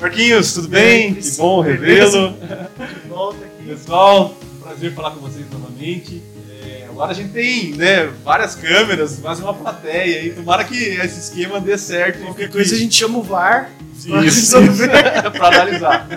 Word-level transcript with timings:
Marquinhos, 0.00 0.54
tudo 0.54 0.68
bem? 0.68 1.14
Que 1.14 1.30
bom 1.36 1.60
revê-lo. 1.60 2.32
De 2.32 3.08
volta 3.08 3.44
aqui. 3.44 3.68
Pessoal, 3.68 4.34
prazer 4.62 4.94
falar 4.94 5.10
com 5.10 5.20
vocês 5.20 5.44
novamente. 5.52 6.22
É, 6.62 6.86
agora 6.88 7.10
a 7.10 7.14
gente 7.14 7.32
tem 7.32 7.74
né, 7.74 8.06
várias 8.24 8.54
câmeras, 8.54 9.18
quase 9.20 9.42
uma 9.42 9.52
plateia 9.52 10.22
aí. 10.22 10.30
Tomara 10.30 10.64
que 10.64 10.74
esse 10.74 11.20
esquema 11.20 11.60
dê 11.60 11.76
certo. 11.76 12.22
Qualquer 12.22 12.50
coisa 12.50 12.74
a 12.74 12.78
gente 12.78 12.94
chama 12.94 13.18
o 13.18 13.22
VAR. 13.22 13.70
para 15.36 15.46
analisar. 15.48 16.08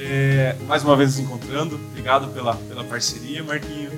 É, 0.00 0.56
mais 0.66 0.82
uma 0.82 0.96
vez 0.96 1.10
nos 1.10 1.20
encontrando. 1.20 1.76
Obrigado 1.92 2.26
pela, 2.34 2.56
pela 2.56 2.82
parceria, 2.82 3.44
Marquinho. 3.44 3.90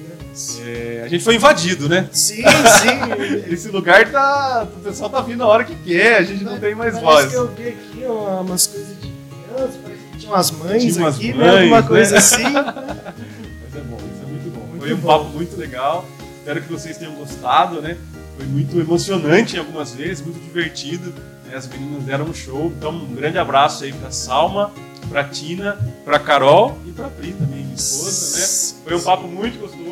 É, 0.65 1.03
a 1.05 1.09
gente 1.09 1.25
foi 1.25 1.35
invadido, 1.37 1.89
né? 1.89 2.09
Sim, 2.13 2.43
sim. 2.43 3.45
Esse 3.53 3.69
lugar 3.69 4.11
tá. 4.11 4.67
O 4.77 4.81
pessoal 4.81 5.11
tá 5.11 5.21
vindo 5.21 5.43
a 5.43 5.47
hora 5.47 5.65
que 5.65 5.75
quer, 5.75 6.19
a 6.19 6.23
gente 6.23 6.45
não 6.45 6.59
tem 6.59 6.75
mais 6.75 6.99
voz. 6.99 7.27
que 7.31 7.35
eu 7.35 7.49
vi 7.49 7.69
aqui 7.69 8.05
uma- 8.05 8.41
umas 8.41 8.67
coisas 8.67 8.89
de 9.01 9.09
criança, 9.09 9.79
parece 9.83 10.03
que 10.13 10.19
tinha 10.19 10.33
umas 10.33 10.51
mães 10.51 10.83
Tinha 10.83 10.95
umas 11.05 11.17
aqui, 11.17 11.33
mães, 11.35 11.39
né? 11.53 11.59
Alguma 11.61 11.81
né? 11.81 11.89
coisa 11.89 12.19
assim. 12.19 12.43
Mas 12.43 12.57
é 12.57 13.81
bom, 13.81 13.97
isso 13.97 14.23
é 14.23 14.27
muito 14.27 14.51
bom. 14.55 14.67
Muito 14.67 14.81
Foi 14.81 14.93
um 14.93 14.97
bom. 14.97 15.07
papo 15.09 15.25
muito 15.31 15.57
legal. 15.57 16.05
Espero 16.39 16.63
que 16.63 16.73
vocês 16.73 16.97
tenham 16.97 17.15
gostado, 17.15 17.83
né? 17.83 17.97
Foi 18.37 18.47
muito 18.47 18.79
emocionante 18.79 19.57
em 19.57 19.59
algumas 19.59 19.93
vezes, 19.95 20.25
muito 20.25 20.39
divertido. 20.41 21.11
né? 21.47 21.57
As 21.57 21.67
meninas 21.67 22.05
deram 22.05 22.27
um 22.27 22.35
show. 22.35 22.73
Então, 22.77 22.93
um 22.93 23.15
grande 23.15 23.39
abraço 23.39 23.83
aí 23.85 23.93
pra 23.93 24.11
Salma, 24.11 24.71
pra 25.09 25.25
Tina, 25.25 25.77
pra 26.05 26.19
Carol 26.19 26.79
e 26.87 26.93
pra 26.93 27.09
Pri 27.09 27.33
também, 27.33 27.65
minha 27.65 27.75
esposa, 27.75 28.39
né? 28.39 28.83
Foi 28.85 28.97
um 28.97 29.01
papo 29.03 29.27
muito 29.27 29.59
gostoso. 29.59 29.88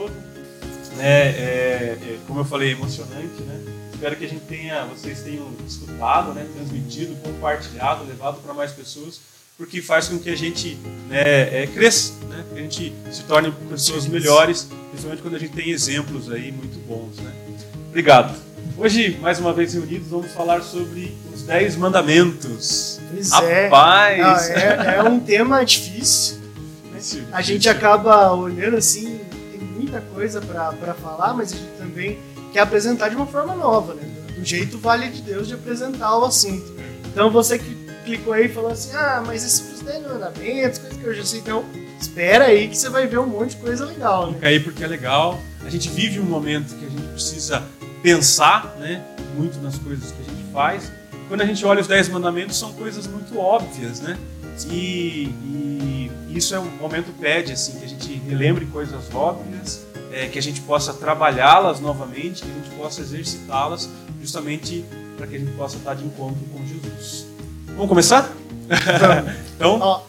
Né? 0.97 1.05
É, 1.07 1.99
é, 2.01 2.19
como 2.27 2.41
eu 2.41 2.45
falei, 2.45 2.73
emocionante, 2.73 3.43
né? 3.43 3.63
Espero 3.93 4.16
que 4.16 4.25
a 4.27 4.29
gente 4.29 4.45
tenha, 4.45 4.85
vocês 4.85 5.21
tenham 5.21 5.51
escutado, 5.66 6.33
né? 6.35 6.47
transmitido, 6.55 7.16
compartilhado, 7.23 8.05
levado 8.05 8.41
para 8.43 8.53
mais 8.53 8.71
pessoas, 8.73 9.21
porque 9.57 9.80
faz 9.80 10.09
com 10.09 10.19
que 10.19 10.29
a 10.29 10.37
gente 10.37 10.77
né, 11.09 11.63
é, 11.63 11.66
cresça, 11.73 12.13
né? 12.29 12.45
que 12.53 12.59
a 12.59 12.63
gente 12.63 12.93
se 13.11 13.23
torne 13.23 13.51
pessoas 13.71 14.07
melhores, 14.07 14.69
principalmente 14.91 15.23
quando 15.23 15.37
a 15.37 15.38
gente 15.38 15.53
tem 15.53 15.71
exemplos 15.71 16.30
aí 16.30 16.53
muito 16.53 16.79
bons. 16.87 17.16
Né? 17.16 17.33
Obrigado. 17.88 18.37
Hoje, 18.77 19.16
mais 19.23 19.38
uma 19.38 19.55
vez 19.55 19.73
reunidos, 19.73 20.09
vamos 20.09 20.31
falar 20.33 20.60
sobre 20.63 21.16
os 21.33 21.43
10 21.45 21.77
mandamentos. 21.77 23.01
Pois 23.10 23.33
é. 23.33 23.65
Rapaz! 23.65 24.19
Não, 24.19 24.57
é, 24.57 24.97
é 24.99 25.03
um 25.03 25.19
tema 25.19 25.65
difícil. 25.65 26.37
né? 26.37 26.99
Difícil, 26.99 27.25
A 27.33 27.41
gente 27.41 27.63
difícil. 27.63 27.71
acaba 27.71 28.33
olhando 28.35 28.77
assim, 28.77 29.16
muita 29.97 30.01
coisa 30.13 30.41
pra 30.41 30.95
falar, 30.95 31.35
mas 31.35 31.52
a 31.52 31.57
gente 31.57 31.73
também 31.79 32.19
quer 32.52 32.61
apresentar 32.61 33.09
de 33.09 33.16
uma 33.16 33.27
forma 33.27 33.55
nova, 33.55 33.95
né? 33.95 34.03
Do 34.37 34.45
jeito 34.45 34.79
vale 34.79 35.09
de 35.09 35.23
Deus 35.23 35.49
de 35.49 35.55
apresentar 35.55 36.19
o 36.19 36.25
assunto. 36.25 36.75
Então 37.07 37.30
você 37.30 37.59
que 37.59 37.75
clicou 38.05 38.33
aí 38.33 38.47
e 38.47 38.49
falou 38.49 38.71
assim, 38.71 38.95
ah, 38.95 39.23
mas 39.27 39.45
esses 39.45 39.61
são 39.61 39.75
os 39.75 39.80
10 39.80 40.03
mandamentos, 40.07 40.79
coisa 40.79 40.99
que 40.99 41.05
eu 41.05 41.15
já 41.15 41.25
sei. 41.25 41.41
Então, 41.41 41.65
espera 42.01 42.45
aí 42.45 42.69
que 42.69 42.77
você 42.77 42.88
vai 42.88 43.07
ver 43.07 43.19
um 43.19 43.27
monte 43.27 43.51
de 43.51 43.57
coisa 43.57 43.85
legal, 43.85 44.29
né? 44.29 44.35
Fica 44.35 44.49
aí 44.49 44.61
porque 44.61 44.85
é 44.85 44.87
legal. 44.87 45.41
A 45.65 45.71
gente 45.71 45.88
vive 45.88 46.21
um 46.21 46.25
momento 46.25 46.75
que 46.77 46.85
a 46.85 46.88
gente 46.88 47.09
precisa 47.09 47.63
pensar, 48.03 48.77
né, 48.79 49.03
muito 49.35 49.59
nas 49.60 49.79
coisas 49.79 50.13
que 50.13 50.21
a 50.21 50.25
gente 50.25 50.53
faz. 50.53 50.93
Quando 51.29 51.41
a 51.41 51.45
gente 51.45 51.65
olha 51.65 51.81
os 51.81 51.88
dez 51.88 52.09
mandamentos, 52.09 52.57
são 52.57 52.73
coisas 52.75 53.07
muito 53.07 53.37
óbvias, 53.38 54.01
né? 54.01 54.16
E, 54.71 55.29
e 55.45 56.10
isso 56.37 56.55
é 56.55 56.60
um 56.60 56.71
momento 56.77 57.13
pede 57.19 57.53
assim 57.53 57.79
que 57.79 57.85
a 57.85 57.88
gente 57.88 58.13
relembre 58.29 58.66
coisas 58.66 59.13
óbvias, 59.15 59.85
é, 60.17 60.29
que 60.29 60.39
a 60.39 60.43
gente 60.43 60.63
possa 60.63 60.95
trabalhá-las 60.95 61.79
novamente, 61.79 62.43
que 62.43 62.51
a 62.51 62.55
gente 62.55 62.71
possa 62.75 63.03
exercitá-las, 63.03 63.87
justamente 64.19 64.83
para 65.19 65.27
que 65.27 65.37
a 65.37 65.39
gente 65.39 65.53
possa 65.53 65.77
estar 65.77 65.93
de 65.95 66.05
encontro 66.06 66.41
com 66.50 66.66
Jesus. 66.66 67.27
Vamos 67.69 67.88
começar? 67.88 68.32
então, 69.55 70.03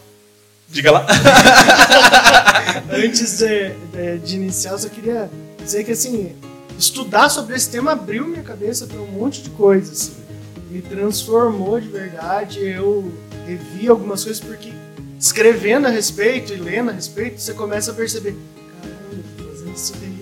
diga 0.66 0.90
lá. 0.92 1.06
antes 2.90 3.38
de, 3.38 3.70
de- 3.92 4.18
de 4.24 4.36
iniciar, 4.36 4.72
eu 4.72 4.78
só 4.78 4.88
queria 4.88 5.30
dizer 5.62 5.84
que 5.84 5.92
assim, 5.92 6.34
estudar 6.78 7.28
sobre 7.28 7.54
esse 7.54 7.68
tema 7.68 7.92
abriu 7.92 8.26
minha 8.26 8.42
cabeça 8.42 8.86
para 8.86 8.98
um 9.00 9.06
monte 9.12 9.42
de 9.42 9.50
coisas. 9.50 10.12
Me 10.70 10.80
transformou 10.80 11.78
de 11.78 11.88
verdade. 11.88 12.60
Eu 12.66 13.12
revi 13.46 13.88
algumas 13.88 14.24
coisas 14.24 14.42
porque 14.42 14.72
escrevendo 15.20 15.86
a 15.86 15.90
respeito 15.90 16.54
e 16.54 16.56
lendo 16.56 16.88
a 16.90 16.94
respeito, 16.94 17.40
você 17.40 17.52
começa 17.52 17.90
a 17.90 17.94
perceber, 17.94 18.34
isso 19.78 19.92
daí. 20.00 20.18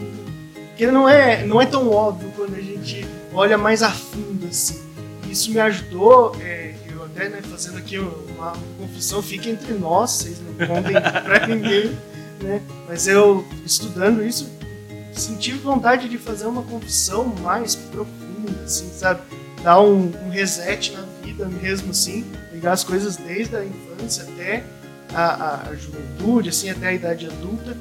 Que 0.77 0.87
não 0.87 1.09
é, 1.09 1.45
não 1.47 1.61
é 1.61 1.67
tão 1.67 1.91
óbvio 1.91 2.31
quando 2.37 2.55
a 2.55 2.61
gente 2.61 3.07
olha 3.33 3.57
mais 3.57 3.83
a 3.83 3.91
fundo 3.91 4.47
assim. 4.47 4.81
Isso 5.31 5.51
me 5.51 5.59
ajudou, 5.61 6.37
é, 6.41 6.75
eu 6.91 7.05
até 7.05 7.29
né, 7.29 7.41
fazendo 7.43 7.79
aqui 7.79 7.99
uma 7.99 8.53
confissão, 8.79 9.23
fica 9.23 9.49
entre 9.49 9.73
nós, 9.75 10.11
vocês 10.11 10.37
não 10.41 10.67
contem 10.67 10.93
pra 11.25 11.47
ninguém 11.47 11.97
né? 12.43 12.61
Mas 12.87 13.07
eu, 13.09 13.45
estudando 13.65 14.23
isso, 14.23 14.47
senti 15.13 15.53
vontade 15.53 16.07
de 16.09 16.19
fazer 16.19 16.47
uma 16.47 16.63
confissão 16.63 17.25
mais 17.43 17.75
profunda, 17.75 18.63
assim, 18.65 18.91
sabe? 18.93 19.21
Dar 19.63 19.81
um, 19.81 20.13
um 20.27 20.29
reset 20.31 20.93
na 20.93 21.03
vida 21.23 21.47
mesmo, 21.49 21.91
assim, 21.93 22.27
pegar 22.53 22.73
as 22.73 22.85
coisas 22.85 23.17
desde 23.17 23.57
a 23.57 23.65
infância 23.65 24.25
até 24.25 24.63
a, 25.15 25.25
a- 25.25 25.69
a 25.71 25.75
juventude, 25.75 26.51
assim, 26.51 26.69
até 26.69 26.89
a 26.89 26.93
idade 26.93 27.25
adulta. 27.27 27.75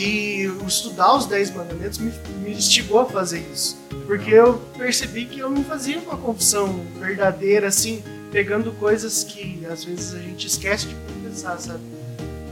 E 0.00 0.50
estudar 0.66 1.14
os 1.14 1.26
Dez 1.26 1.54
Mandamentos 1.54 1.98
me, 1.98 2.12
me 2.42 2.52
instigou 2.52 3.00
a 3.00 3.06
fazer 3.06 3.46
isso. 3.52 3.78
Porque 4.06 4.30
eu 4.30 4.54
percebi 4.78 5.26
que 5.26 5.38
eu 5.38 5.50
não 5.50 5.62
fazia 5.62 5.98
uma 5.98 6.16
confissão 6.16 6.84
verdadeira, 6.98 7.68
assim, 7.68 8.02
pegando 8.32 8.72
coisas 8.72 9.24
que 9.24 9.64
às 9.66 9.84
vezes 9.84 10.14
a 10.14 10.18
gente 10.18 10.46
esquece 10.46 10.86
de 10.86 10.94
confessar, 10.94 11.58
sabe? 11.58 11.80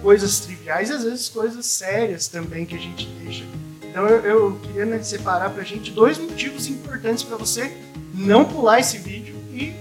coisas 0.03 0.41
triviais 0.41 0.91
e 0.91 0.92
às 0.92 1.04
vezes 1.04 1.28
coisas 1.28 1.66
sérias 1.66 2.28
também 2.28 2.64
que 2.64 2.75
a 2.75 2.78
gente 2.78 3.06
deixa. 3.22 3.44
Então 3.82 4.06
eu, 4.06 4.25
eu 4.25 4.60
queria 4.62 4.87
né, 4.87 5.03
separar 5.03 5.50
pra 5.50 5.64
gente 5.64 5.91
dois 5.91 6.19
motivos 6.19 6.66
importantes 6.69 7.22
para 7.22 7.37
você 7.37 7.72
não 8.14 8.44
pular 8.44 8.81
esse 8.81 8.98
vídeo 8.98 9.34
e 9.53 9.75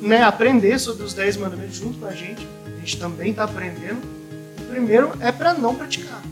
né, 0.00 0.22
aprender 0.22 0.78
sobre 0.78 1.04
os 1.04 1.14
10 1.14 1.38
mandamentos 1.38 1.76
junto 1.76 1.98
com 1.98 2.06
a 2.06 2.12
gente. 2.12 2.46
A 2.66 2.80
gente 2.80 2.98
também 2.98 3.30
está 3.30 3.44
aprendendo. 3.44 4.02
O 4.60 4.64
primeiro 4.70 5.12
é 5.20 5.32
para 5.32 5.54
não 5.54 5.74
praticar. 5.74 6.22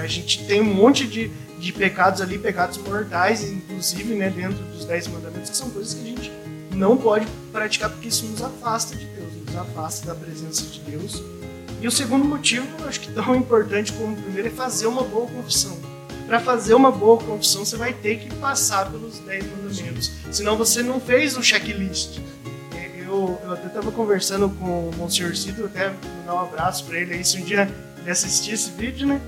A 0.00 0.06
gente 0.06 0.44
tem 0.46 0.60
um 0.60 0.74
monte 0.74 1.06
de, 1.06 1.30
de 1.58 1.72
pecados 1.72 2.20
ali, 2.20 2.38
pecados 2.38 2.78
mortais, 2.78 3.42
inclusive 3.42 4.14
né, 4.14 4.30
dentro 4.30 4.58
dos 4.64 4.84
10 4.84 5.08
mandamentos, 5.08 5.50
que 5.50 5.56
são 5.56 5.70
coisas 5.70 5.94
que 5.94 6.00
a 6.00 6.04
gente 6.04 6.32
não 6.74 6.96
pode 6.96 7.26
praticar 7.52 7.90
porque 7.90 8.08
isso 8.08 8.24
nos 8.26 8.42
afasta 8.42 8.96
de 8.96 9.04
Deus, 9.04 9.32
nos 9.46 9.56
afasta 9.56 10.06
da 10.06 10.14
presença 10.14 10.62
de 10.64 10.80
Deus. 10.80 11.22
E 11.80 11.86
o 11.86 11.90
segundo 11.90 12.24
motivo, 12.24 12.66
acho 12.86 13.00
que 13.00 13.12
tão 13.12 13.34
importante 13.34 13.92
como 13.92 14.14
o 14.14 14.22
primeiro, 14.22 14.48
é 14.48 14.50
fazer 14.50 14.86
uma 14.86 15.02
boa 15.02 15.26
confissão. 15.26 15.78
Para 16.26 16.38
fazer 16.38 16.74
uma 16.74 16.92
boa 16.92 17.18
confissão, 17.18 17.64
você 17.64 17.76
vai 17.76 17.92
ter 17.92 18.18
que 18.18 18.32
passar 18.36 18.90
pelos 18.90 19.18
10 19.18 19.44
mandamentos. 19.50 20.12
Senão 20.30 20.56
você 20.56 20.82
não 20.82 21.00
fez 21.00 21.36
um 21.36 21.42
checklist. 21.42 22.20
É, 22.76 23.02
Eu, 23.02 23.40
eu 23.42 23.52
até 23.52 23.66
estava 23.66 23.90
conversando 23.90 24.48
com 24.48 24.90
o 24.90 24.94
Monsenhor 24.96 25.34
Cito, 25.34 25.64
até 25.64 25.92
mandar 26.18 26.34
um 26.34 26.40
abraço 26.40 26.84
para 26.84 26.98
ele 26.98 27.14
aí, 27.14 27.24
se 27.24 27.38
um 27.38 27.44
dia 27.44 27.68
ele 27.98 28.10
assistir 28.10 28.52
esse 28.52 28.70
vídeo, 28.70 29.06
né? 29.06 29.20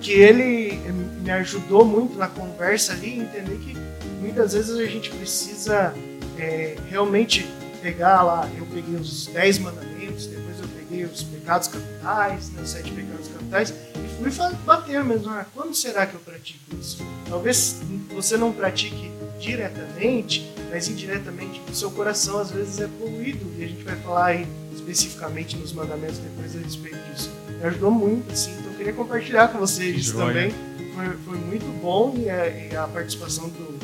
Que 0.00 0.12
ele 0.12 0.78
me 1.22 1.30
ajudou 1.30 1.84
muito 1.84 2.16
na 2.16 2.28
conversa 2.28 2.92
ali, 2.92 3.20
entender 3.20 3.58
que 3.58 3.76
muitas 4.20 4.52
vezes 4.52 4.76
a 4.76 4.86
gente 4.86 5.10
precisa 5.10 5.94
é, 6.38 6.76
realmente 6.88 7.46
pegar 7.82 8.22
lá, 8.22 8.48
eu 8.56 8.66
peguei 8.66 8.96
os 8.96 9.26
10 9.26 9.58
mandamentos, 9.60 10.26
depois 10.26 10.58
eu 10.60 10.68
peguei 10.68 11.04
os 11.04 11.22
pecados 11.22 11.68
capitais, 11.68 12.50
né, 12.50 12.62
os 12.62 12.70
sete 12.70 12.90
pecados 12.90 13.28
capitais, 13.28 13.70
e 13.70 14.30
fui 14.30 14.54
bater 14.64 15.04
mesmo, 15.04 15.30
ah, 15.30 15.46
quando 15.54 15.74
será 15.74 16.06
que 16.06 16.14
eu 16.14 16.20
pratico 16.20 16.74
isso? 16.80 16.98
Talvez 17.28 17.80
você 18.14 18.36
não 18.36 18.52
pratique 18.52 19.10
diretamente, 19.38 20.50
mas 20.70 20.88
indiretamente 20.88 21.60
o 21.70 21.74
seu 21.74 21.90
coração 21.90 22.38
às 22.38 22.50
vezes 22.50 22.80
é 22.80 22.88
poluído, 22.88 23.46
e 23.58 23.64
a 23.64 23.68
gente 23.68 23.84
vai 23.84 23.96
falar 23.96 24.26
aí 24.26 24.46
especificamente 24.74 25.56
nos 25.56 25.72
mandamentos 25.72 26.18
depois 26.18 26.56
a 26.56 26.58
respeito 26.58 26.98
disso. 27.10 27.30
Me 27.58 27.64
ajudou 27.64 27.90
muito, 27.90 28.32
assim, 28.32 28.52
então 28.52 28.72
eu 28.72 28.76
queria 28.76 28.92
compartilhar 28.92 29.48
com 29.48 29.58
vocês 29.58 29.96
isso 29.96 30.16
também. 30.16 30.52
Foi, 30.94 31.08
foi 31.24 31.38
muito 31.38 31.66
bom 31.80 32.14
e 32.16 32.30
a, 32.30 32.46
e 32.48 32.76
a 32.76 32.86
participação 32.86 33.48
do, 33.48 33.78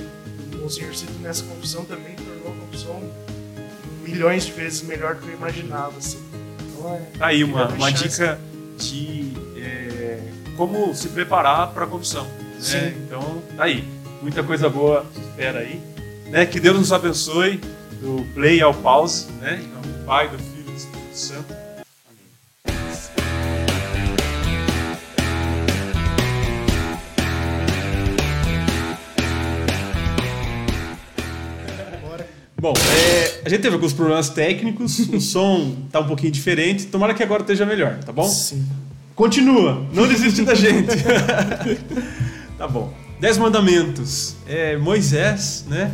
do 0.50 0.58
Monsenhor 0.58 0.94
Cito 0.94 1.12
nessa 1.20 1.44
confissão 1.44 1.84
também 1.84 2.14
tornou 2.16 2.52
a 2.52 2.66
confissão 2.66 3.00
milhões 4.02 4.46
de 4.46 4.52
vezes 4.52 4.82
melhor 4.82 5.14
do 5.14 5.22
que 5.22 5.28
eu 5.28 5.34
imaginava, 5.34 5.96
assim. 5.98 6.18
Então, 6.60 6.94
é, 6.94 7.18
Tá 7.18 7.26
aí 7.26 7.44
uma, 7.44 7.68
uma 7.68 7.90
dica 7.92 8.38
de 8.78 9.32
é, 9.56 10.20
como 10.56 10.94
se 10.94 11.08
preparar 11.08 11.72
para 11.72 11.84
a 11.84 11.86
confissão. 11.86 12.24
Né? 12.24 12.60
Sim. 12.60 12.86
Então, 13.06 13.42
tá 13.56 13.64
aí. 13.64 13.84
Muita 14.20 14.42
coisa 14.42 14.68
boa 14.68 15.04
espera 15.20 15.60
aí. 15.60 15.80
Né? 16.26 16.46
Que 16.46 16.60
Deus 16.60 16.78
nos 16.78 16.92
abençoe 16.92 17.60
do 18.00 18.24
play 18.34 18.60
ao 18.60 18.72
pause. 18.72 19.26
Né? 19.40 19.60
Em 19.62 19.68
nome 19.68 19.98
do 19.98 20.04
Pai, 20.04 20.28
do 20.28 20.38
Filho 20.38 20.60
e 20.60 20.70
do 20.70 20.76
Espírito 20.76 21.18
Santo. 21.18 21.61
Bom, 32.62 32.74
é, 32.76 33.40
a 33.44 33.48
gente 33.48 33.60
teve 33.60 33.74
alguns 33.74 33.92
problemas 33.92 34.30
técnicos, 34.30 34.96
o 35.08 35.18
som 35.20 35.74
tá 35.90 35.98
um 35.98 36.06
pouquinho 36.06 36.30
diferente. 36.30 36.86
Tomara 36.86 37.12
que 37.12 37.20
agora 37.20 37.42
esteja 37.42 37.66
melhor, 37.66 37.98
tá 38.04 38.12
bom? 38.12 38.22
Sim. 38.22 38.64
Continua, 39.16 39.84
não 39.92 40.06
desiste 40.06 40.42
da 40.42 40.54
gente. 40.54 40.86
tá 42.56 42.68
bom. 42.68 42.94
Dez 43.18 43.36
mandamentos. 43.36 44.36
É, 44.46 44.76
Moisés, 44.76 45.64
né? 45.66 45.92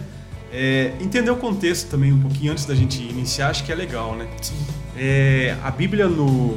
É, 0.53 0.93
entender 1.01 1.31
o 1.31 1.37
contexto 1.37 1.89
também 1.89 2.13
um 2.13 2.21
pouquinho 2.21 2.53
antes 2.53 2.67
da 2.67 2.75
gente 2.75 3.03
iniciar, 3.03 3.49
acho 3.49 3.65
que 3.65 3.73
é 3.73 3.75
legal, 3.75 4.15
né? 4.15 4.29
É, 4.95 5.57
a 5.65 5.71
Bíblia 5.71 6.07
no, 6.07 6.49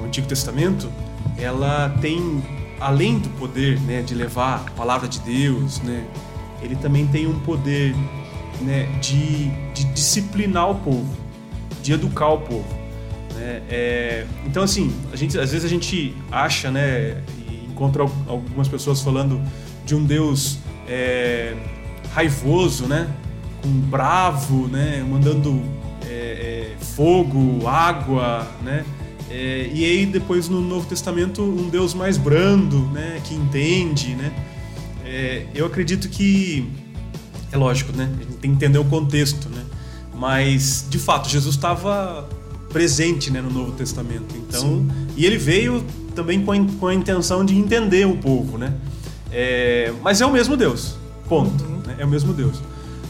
no 0.00 0.04
Antigo 0.04 0.26
Testamento, 0.26 0.86
ela 1.38 1.88
tem, 2.02 2.44
além 2.78 3.18
do 3.18 3.30
poder 3.30 3.80
né, 3.80 4.02
de 4.02 4.14
levar 4.14 4.66
a 4.66 4.70
palavra 4.72 5.08
de 5.08 5.18
Deus, 5.20 5.80
né? 5.80 6.04
Ele 6.60 6.76
também 6.76 7.06
tem 7.06 7.26
um 7.26 7.40
poder 7.40 7.94
né, 8.60 8.86
de, 9.00 9.50
de 9.72 9.84
disciplinar 9.92 10.70
o 10.70 10.74
povo, 10.76 11.16
de 11.82 11.92
educar 11.92 12.28
o 12.28 12.40
povo. 12.40 12.80
Né? 13.34 13.62
É, 13.68 14.26
então, 14.46 14.62
assim, 14.62 14.92
a 15.12 15.16
gente, 15.16 15.38
às 15.38 15.50
vezes 15.50 15.64
a 15.64 15.68
gente 15.68 16.14
acha, 16.30 16.70
né, 16.70 17.22
e 17.48 17.66
encontra 17.70 18.02
algumas 18.02 18.68
pessoas 18.68 19.00
falando 19.00 19.40
de 19.84 19.94
um 19.94 20.04
Deus 20.04 20.58
é, 20.88 21.54
raivoso, 22.12 22.86
né, 22.86 23.08
com 23.62 23.68
bravo, 23.68 24.68
né, 24.68 25.04
mandando 25.08 25.62
é, 26.06 26.74
é 26.74 26.84
fogo, 26.84 27.66
água, 27.66 28.46
né, 28.62 28.84
é, 29.30 29.70
e 29.72 29.84
aí 29.84 30.06
depois 30.06 30.48
no 30.48 30.60
Novo 30.60 30.86
Testamento 30.86 31.40
um 31.40 31.68
Deus 31.68 31.94
mais 31.94 32.16
brando, 32.16 32.80
né, 32.88 33.20
que 33.24 33.34
entende, 33.34 34.14
né. 34.16 34.32
É, 35.04 35.46
eu 35.54 35.66
acredito 35.66 36.08
que 36.08 36.68
é 37.52 37.56
lógico, 37.56 37.96
né, 37.96 38.10
a 38.12 38.22
gente 38.22 38.36
tem 38.36 38.50
que 38.50 38.56
entender 38.56 38.78
o 38.78 38.84
contexto, 38.84 39.48
né, 39.48 39.62
mas 40.14 40.86
de 40.88 40.98
fato 40.98 41.28
Jesus 41.28 41.54
estava 41.54 42.28
presente 42.70 43.30
né, 43.30 43.40
no 43.40 43.50
Novo 43.50 43.72
Testamento. 43.72 44.34
Então, 44.36 44.60
Sim. 44.60 44.88
e 45.16 45.26
ele 45.26 45.36
veio 45.36 45.84
também 46.14 46.42
com 46.44 46.52
a, 46.52 46.56
com 46.78 46.86
a, 46.86 46.94
intenção 46.94 47.44
de 47.44 47.56
entender 47.56 48.06
o 48.06 48.16
povo, 48.16 48.56
né? 48.56 48.72
É, 49.32 49.92
mas 50.02 50.20
é 50.20 50.26
o 50.26 50.32
mesmo 50.32 50.56
Deus, 50.56 50.96
ponto. 51.28 51.64
Uhum. 51.64 51.82
Né? 51.86 51.96
É 51.98 52.04
o 52.04 52.08
mesmo 52.08 52.32
Deus. 52.32 52.60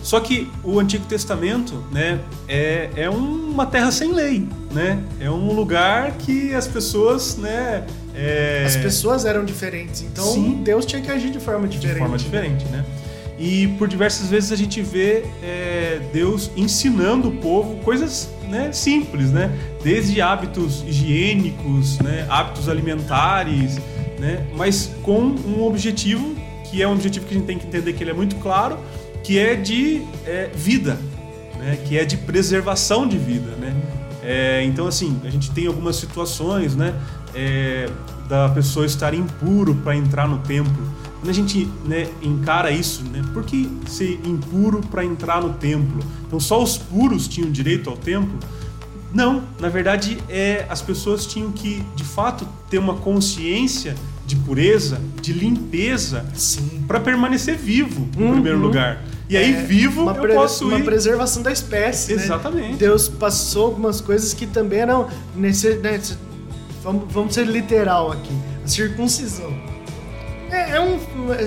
Só 0.03 0.19
que 0.19 0.51
o 0.65 0.81
Antigo 0.81 1.05
Testamento, 1.05 1.85
né, 1.93 2.21
é, 2.49 2.91
é 2.97 3.11
uma 3.11 3.67
terra 3.67 3.93
sem 3.93 4.13
lei, 4.13 4.49
né? 4.73 5.03
É 5.21 5.31
um 5.31 5.53
lugar 5.53 6.13
que 6.13 6.55
as 6.55 6.67
pessoas, 6.67 7.37
né? 7.37 7.85
É... 8.15 8.65
As 8.67 8.77
pessoas 8.77 9.25
eram 9.25 9.45
diferentes, 9.45 10.03
então 10.03 10.25
Sim. 10.25 10.63
Deus 10.65 10.87
tinha 10.87 11.03
que 11.03 11.11
agir 11.11 11.31
de 11.31 11.39
forma 11.39 11.69
diferente. 11.69 11.95
De 11.95 12.01
forma 12.01 12.17
diferente, 12.17 12.65
né? 12.67 12.85
E 13.41 13.69
por 13.79 13.89
diversas 13.89 14.29
vezes 14.29 14.53
a 14.53 14.57
gente 14.57 14.83
vê 14.83 15.25
é, 15.43 15.99
Deus 16.13 16.51
ensinando 16.55 17.31
o 17.31 17.33
povo 17.39 17.77
coisas 17.77 18.29
né, 18.51 18.71
simples, 18.71 19.31
né? 19.33 19.51
Desde 19.83 20.21
hábitos 20.21 20.85
higiênicos, 20.87 21.99
né, 22.01 22.27
hábitos 22.29 22.69
alimentares, 22.69 23.79
né, 24.19 24.47
mas 24.55 24.91
com 25.03 25.19
um 25.19 25.63
objetivo 25.63 26.37
que 26.69 26.83
é 26.83 26.87
um 26.87 26.93
objetivo 26.93 27.25
que 27.25 27.35
a 27.35 27.39
gente 27.39 27.47
tem 27.47 27.59
que 27.59 27.67
entender 27.67 27.95
que 27.95 28.05
ele 28.05 28.11
é 28.11 28.15
muito 28.15 28.37
claro, 28.37 28.79
que 29.25 29.39
é 29.39 29.55
de 29.55 30.03
é, 30.27 30.51
vida, 30.55 30.99
né, 31.59 31.79
que 31.87 31.97
é 31.97 32.05
de 32.05 32.19
preservação 32.19 33.09
de 33.09 33.17
vida, 33.17 33.53
né? 33.57 33.75
É, 34.23 34.63
então 34.65 34.87
assim 34.87 35.19
a 35.25 35.31
gente 35.31 35.51
tem 35.51 35.67
algumas 35.67 35.97
situações, 35.97 36.77
né, 36.77 36.95
é, 37.35 37.89
da 38.29 38.51
pessoa 38.51 38.85
estar 38.85 39.15
impuro 39.15 39.75
para 39.77 39.97
entrar 39.97 40.29
no 40.29 40.39
templo. 40.41 41.01
Quando 41.21 41.29
a 41.29 41.35
gente 41.35 41.69
né, 41.85 42.09
encara 42.23 42.71
isso, 42.71 43.03
né, 43.05 43.23
por 43.35 43.45
que 43.45 43.71
ser 43.87 44.19
impuro 44.25 44.81
para 44.91 45.05
entrar 45.05 45.43
no 45.43 45.53
templo? 45.53 46.03
Então 46.27 46.41
só 46.41 46.63
os 46.63 46.79
puros 46.79 47.29
tinham 47.29 47.51
direito 47.51 47.91
ao 47.91 47.97
templo? 47.97 48.39
Não, 49.13 49.45
na 49.61 49.69
verdade 49.69 50.19
é 50.31 50.65
as 50.69 50.81
pessoas 50.81 51.27
tinham 51.27 51.53
que 51.53 51.85
de 51.95 52.05
fato 52.05 52.49
ter 52.71 52.79
uma 52.79 52.95
consciência 52.95 53.95
de 54.27 54.37
pureza, 54.37 55.01
de 55.21 55.33
limpeza, 55.33 56.25
para 56.87 57.01
permanecer 57.01 57.57
vivo, 57.57 58.09
no 58.17 58.27
uhum. 58.27 58.33
primeiro 58.35 58.59
lugar. 58.59 59.03
E 59.29 59.37
aí, 59.37 59.55
é, 59.55 59.63
vivo, 59.63 60.09
eu 60.09 60.35
posso 60.35 60.65
ir... 60.71 60.75
Uma 60.75 60.85
preservação 60.85 61.43
da 61.43 61.53
espécie, 61.53 62.15
né? 62.15 62.25
Exatamente. 62.25 62.73
Né? 62.73 62.77
Deus 62.79 63.09
passou 63.09 63.67
algumas 63.67 64.01
coisas 64.01 64.33
que 64.33 64.47
também 64.47 64.81
eram... 64.81 65.09
Nesse, 65.37 65.77
né, 65.77 66.01
vamos, 66.83 67.13
vamos 67.13 67.35
ser 67.35 67.47
literal 67.47 68.13
aqui. 68.13 68.33
A 68.65 68.69
circuncisão. 68.69 69.70
É, 70.51 70.77
é, 70.77 70.81
um... 70.81 70.99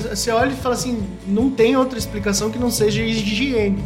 Você 0.10 0.32
olha 0.32 0.52
e 0.52 0.56
fala 0.56 0.76
assim, 0.76 1.04
não 1.28 1.50
tem 1.50 1.76
outra 1.76 1.98
explicação 1.98 2.50
que 2.50 2.58
não 2.58 2.72
seja 2.72 3.02
higiene 3.02 3.84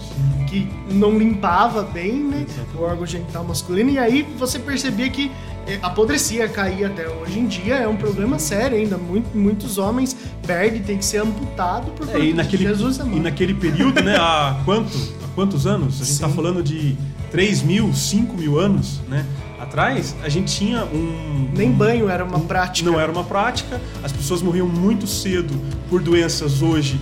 que 0.47 0.67
não 0.89 1.17
limpava 1.17 1.83
bem 1.83 2.23
né, 2.23 2.45
o 2.73 2.81
órgão 2.81 3.05
genital 3.05 3.43
masculino, 3.43 3.89
e 3.89 3.99
aí 3.99 4.25
você 4.37 4.57
percebia 4.57 5.09
que 5.09 5.29
é, 5.67 5.77
apodrecia, 5.81 6.47
caía 6.47 6.87
até 6.87 7.07
hoje 7.09 7.39
em 7.39 7.45
dia, 7.45 7.75
é 7.75 7.87
um 7.87 7.97
problema 7.97 8.39
sério 8.39 8.77
ainda. 8.77 8.97
Muito, 8.97 9.37
muitos 9.37 9.77
homens 9.77 10.15
perdem, 10.45 10.81
tem 10.81 10.97
que 10.97 11.03
ser 11.03 11.17
amputado 11.17 11.91
por 11.91 12.07
é, 12.15 12.19
e 12.19 12.33
naquele, 12.33 12.63
Jesus 12.63 12.99
amado. 13.01 13.17
E 13.17 13.19
naquele 13.19 13.53
período, 13.53 14.01
né, 14.01 14.15
há, 14.17 14.61
quanto, 14.63 14.97
há 15.23 15.27
quantos 15.35 15.67
anos? 15.67 15.95
A 15.95 16.05
gente 16.05 16.13
está 16.13 16.29
falando 16.29 16.63
de 16.63 16.97
3 17.31 17.63
mil, 17.63 17.93
5 17.93 18.37
mil 18.37 18.57
anos, 18.57 19.01
né? 19.09 19.25
Atrás, 19.67 20.15
a 20.23 20.29
gente 20.29 20.55
tinha 20.57 20.85
um. 20.85 21.49
Nem 21.53 21.69
banho 21.69 22.09
era 22.09 22.23
uma 22.23 22.39
prática. 22.39 22.89
Não 22.89 22.97
era 22.97 23.11
uma 23.11 23.25
prática. 23.25 23.81
As 24.01 24.13
pessoas 24.13 24.41
morriam 24.41 24.65
muito 24.65 25.05
cedo 25.05 25.53
por 25.89 26.01
doenças 26.01 26.61
hoje 26.61 26.99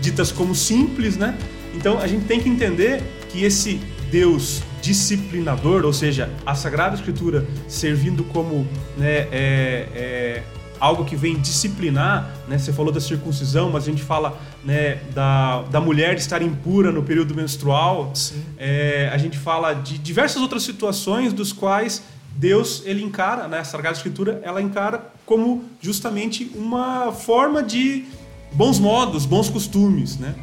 ditas 0.00 0.32
como 0.32 0.52
simples, 0.52 1.16
né? 1.16 1.38
Então 1.74 1.98
a 1.98 2.08
gente 2.08 2.24
tem 2.24 2.40
que 2.40 2.48
entender 2.48 3.02
que 3.28 3.44
esse 3.44 3.80
Deus 4.10 4.62
disciplinador, 4.82 5.84
ou 5.84 5.92
seja, 5.92 6.28
a 6.44 6.54
Sagrada 6.54 6.96
Escritura 6.96 7.46
servindo 7.68 8.24
como 8.24 8.66
né, 8.96 9.28
é, 9.30 9.88
é, 9.94 10.42
algo 10.80 11.04
que 11.04 11.16
vem 11.16 11.36
disciplinar, 11.38 12.30
né? 12.46 12.58
Você 12.58 12.72
falou 12.72 12.92
da 12.92 13.00
circuncisão, 13.00 13.70
mas 13.70 13.84
a 13.84 13.86
gente 13.86 14.02
fala 14.02 14.38
né, 14.64 14.96
da, 15.14 15.62
da 15.62 15.80
mulher 15.80 16.16
estar 16.16 16.42
impura 16.42 16.90
no 16.90 17.02
período 17.02 17.34
menstrual. 17.34 18.12
É, 18.56 19.10
a 19.12 19.18
gente 19.18 19.38
fala 19.38 19.72
de 19.72 19.98
diversas 19.98 20.40
outras 20.42 20.62
situações 20.62 21.32
dos 21.32 21.52
quais 21.52 22.02
Deus 22.36 22.82
ele 22.84 23.02
encara, 23.02 23.48
né, 23.48 23.58
a 23.58 23.64
Sagrada 23.64 23.96
Escritura, 23.96 24.40
ela 24.44 24.62
encara 24.62 25.12
como 25.26 25.64
justamente 25.80 26.50
uma 26.54 27.10
forma 27.12 27.62
de 27.62 28.04
bons 28.52 28.78
modos, 28.78 29.26
bons 29.26 29.48
costumes, 29.48 30.18
né? 30.18 30.34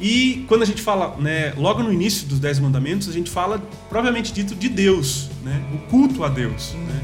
E 0.00 0.44
quando 0.48 0.62
a 0.62 0.66
gente 0.66 0.82
fala, 0.82 1.16
né, 1.16 1.54
logo 1.56 1.80
no 1.80 1.92
início 1.92 2.26
dos 2.26 2.40
Dez 2.40 2.58
Mandamentos, 2.58 3.08
a 3.08 3.12
gente 3.12 3.30
fala, 3.30 3.62
propriamente 3.88 4.32
dito, 4.32 4.52
de 4.52 4.68
Deus, 4.68 5.28
né, 5.44 5.64
o 5.72 5.78
culto 5.88 6.24
a 6.24 6.28
Deus. 6.28 6.72
Né? 6.74 7.02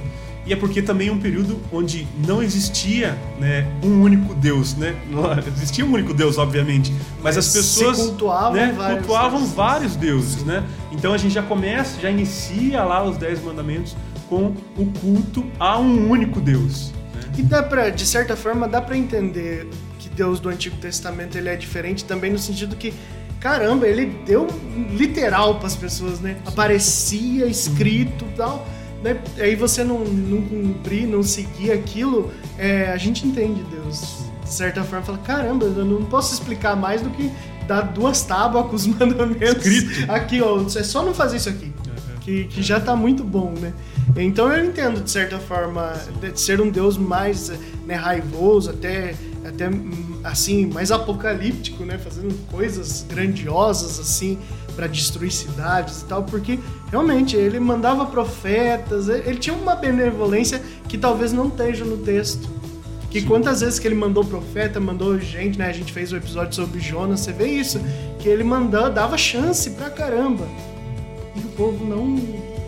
E 0.49 0.53
é 0.53 0.57
porque 0.57 0.81
também 0.81 1.09
é 1.09 1.13
um 1.13 1.19
período 1.19 1.61
onde 1.71 2.09
não 2.27 2.43
existia 2.43 3.17
né, 3.39 3.71
um 3.83 4.01
único 4.01 4.35
Deus, 4.35 4.75
né? 4.75 4.97
Não 5.11 5.39
existia 5.39 5.85
um 5.85 5.93
único 5.93 6.15
Deus, 6.15 6.39
obviamente, 6.39 6.93
mas 7.23 7.37
as 7.37 7.53
pessoas 7.53 7.99
cultuavam, 7.99 8.55
né, 8.55 8.73
vários, 8.75 8.99
cultuavam 8.99 9.39
deuses. 9.41 9.55
vários 9.55 9.97
deuses, 9.97 10.45
né? 10.45 10.65
Então 10.91 11.13
a 11.13 11.19
gente 11.19 11.35
já 11.35 11.43
começa, 11.43 12.01
já 12.01 12.11
inicia 12.11 12.83
lá 12.83 13.05
os 13.05 13.19
Dez 13.19 13.43
Mandamentos 13.43 13.95
com 14.29 14.55
o 14.77 14.87
culto 14.87 15.45
a 15.61 15.79
um 15.79 16.09
único 16.11 16.41
Deus. 16.41 16.93
Né? 17.15 17.21
E 17.39 17.43
dá 17.43 17.63
para, 17.63 17.91
de 17.91 18.07
certa 18.07 18.35
forma, 18.35 18.67
dá 18.67 18.81
para 18.81 18.97
entender 18.97 19.69
Deus 20.19 20.41
do 20.41 20.49
Antigo 20.49 20.77
Testamento 20.79 21.39
ele 21.39 21.49
é 21.49 21.55
diferente 21.55 22.05
também 22.05 22.33
no 22.33 22.39
sentido 22.41 22.75
que 22.75 22.93
caramba, 23.39 23.87
ele 23.87 24.07
deu 24.27 24.49
literal 24.91 25.59
para 25.59 25.69
as 25.69 25.77
pessoas, 25.77 26.19
né? 26.19 26.37
Aparecia 26.45 27.47
escrito 27.47 28.25
e 28.25 28.37
tal. 28.37 28.67
Né? 29.03 29.21
Aí 29.39 29.55
você 29.55 29.85
não, 29.85 30.01
não 30.01 30.43
cumprir, 30.43 31.07
não 31.07 31.23
seguir 31.23 31.71
aquilo, 31.71 32.33
é, 32.59 32.91
a 32.91 32.97
gente 32.97 33.27
entende 33.27 33.63
Deus. 33.71 34.25
De 34.43 34.53
certa 34.53 34.83
forma, 34.83 35.05
fala: 35.05 35.19
caramba, 35.19 35.67
eu 35.67 35.85
não 35.85 36.05
posso 36.05 36.33
explicar 36.35 36.75
mais 36.75 37.03
do 37.03 37.11
que 37.11 37.31
dar 37.67 37.83
duas 37.83 38.23
tábuas 38.23 38.67
com 38.67 38.77
os 38.77 38.87
mandamentos. 38.89 39.67
Escrito. 39.67 40.11
Aqui, 40.11 40.41
ó, 40.41 40.63
é 40.63 40.83
só 40.83 41.03
não 41.03 41.15
fazer 41.15 41.37
isso 41.37 41.49
aqui. 41.49 41.73
Que, 42.29 42.45
que 42.45 42.63
já 42.63 42.79
tá 42.79 42.95
muito 42.95 43.25
bom, 43.25 43.55
né? 43.59 43.73
Então 44.15 44.53
eu 44.53 44.63
entendo, 44.63 45.03
de 45.03 45.11
certa 45.11 45.39
forma, 45.39 45.95
de 46.21 46.39
ser 46.39 46.61
um 46.61 46.69
Deus 46.69 46.99
mais 46.99 47.51
né, 47.87 47.95
raivoso, 47.95 48.69
até 48.69 49.15
até 49.43 49.71
assim 50.23 50.67
mais 50.67 50.93
apocalíptico, 50.93 51.87
né, 51.87 51.97
fazendo 51.97 52.35
coisas 52.51 53.07
grandiosas 53.09 53.99
assim 53.99 54.39
para 54.77 54.87
destruir 54.87 55.33
cidades 55.33 56.03
e 56.03 56.05
tal, 56.05 56.23
porque 56.25 56.59
realmente 56.91 57.35
ele 57.35 57.59
mandava 57.59 58.05
profetas, 58.05 59.09
ele 59.09 59.39
tinha 59.39 59.57
uma 59.57 59.75
benevolência 59.75 60.61
que 60.87 60.99
talvez 60.99 61.33
não 61.33 61.49
esteja 61.49 61.83
no 61.83 61.97
texto. 61.97 62.47
Que 63.11 63.23
Sim. 63.23 63.27
quantas 63.27 63.63
vezes 63.63 63.79
que 63.79 63.89
ele 63.89 63.95
mandou 63.95 64.23
profeta, 64.23 64.79
mandou 64.79 65.19
gente, 65.19 65.59
né? 65.59 65.69
A 65.69 65.73
gente 65.73 65.95
fez 65.95 66.13
o 66.13 66.15
um 66.15 66.19
episódio 66.19 66.55
sobre 66.55 66.79
Jonas, 66.79 67.21
você 67.21 67.33
vê 67.33 67.47
isso, 67.47 67.81
que 68.19 68.29
ele 68.29 68.45
mandava, 68.45 68.91
dava 68.91 69.17
chance 69.17 69.71
pra 69.71 69.89
caramba. 69.89 70.47
E 71.39 71.47
o 71.47 71.51
povo 71.51 71.85
não 71.85 72.17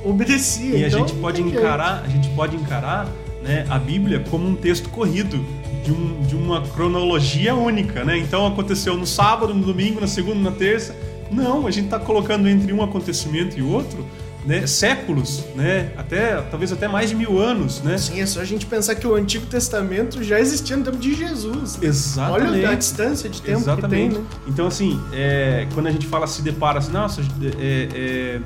obedecia. 0.05 0.77
E 0.77 0.85
então, 0.85 1.03
a 1.03 1.07
gente 1.07 1.19
pode 1.19 1.43
encarar, 1.43 2.03
a 2.05 2.09
gente 2.09 2.29
pode 2.31 2.57
encarar, 2.57 3.09
né, 3.43 3.67
a 3.69 3.79
Bíblia 3.79 4.25
como 4.31 4.47
um 4.49 4.55
texto 4.55 4.89
corrido 4.91 5.45
de, 5.85 5.93
um, 5.93 6.21
de 6.23 6.37
uma 6.37 6.63
cronologia 6.63 7.55
única, 7.55 8.05
né? 8.05 8.19
Então 8.19 8.47
aconteceu 8.47 8.97
no 8.97 9.07
sábado, 9.07 9.55
no 9.55 9.65
domingo, 9.65 10.01
na 10.01 10.07
segunda, 10.07 10.51
na 10.51 10.57
terça, 10.57 10.95
Não, 11.31 11.67
a 11.67 11.71
gente 11.71 11.87
está 11.87 11.99
colocando 11.99 12.49
entre 12.49 12.73
um 12.73 12.83
acontecimento 12.83 13.59
e 13.59 13.63
outro 13.63 14.05
né, 14.45 14.67
séculos, 14.67 15.45
né, 15.55 15.93
até 15.97 16.41
talvez 16.43 16.73
até 16.73 16.89
mais 16.89 17.11
de 17.11 17.17
mil 17.17 17.39
anos, 17.39 17.81
né? 17.83 17.99
Sim, 17.99 18.21
é 18.21 18.27
só 18.27 18.41
a 18.41 18.45
gente 18.45 18.67
pensar 18.67 18.95
que 18.95 19.07
o 19.07 19.15
Antigo 19.15 19.47
Testamento 19.47 20.23
já 20.23 20.41
existia 20.41 20.77
no 20.77 20.85
tempo 20.85 20.97
de 20.97 21.15
Jesus. 21.15 21.79
Exatamente. 21.81 22.51
Olha 22.51 22.71
a 22.71 22.75
distância 22.75 23.29
de 23.29 23.41
tempo 23.43 23.61
Exatamente. 23.61 24.09
que 24.09 24.15
tem, 24.15 24.23
né? 24.23 24.27
Então 24.47 24.67
assim, 24.67 25.01
é, 25.13 25.67
quando 25.75 25.87
a 25.87 25.91
gente 25.91 26.07
fala 26.07 26.27
se 26.27 26.43
depara 26.43 26.79
assim, 26.79 26.93
nossa, 26.93 27.21
é, 27.21 27.89
é, 27.95 28.41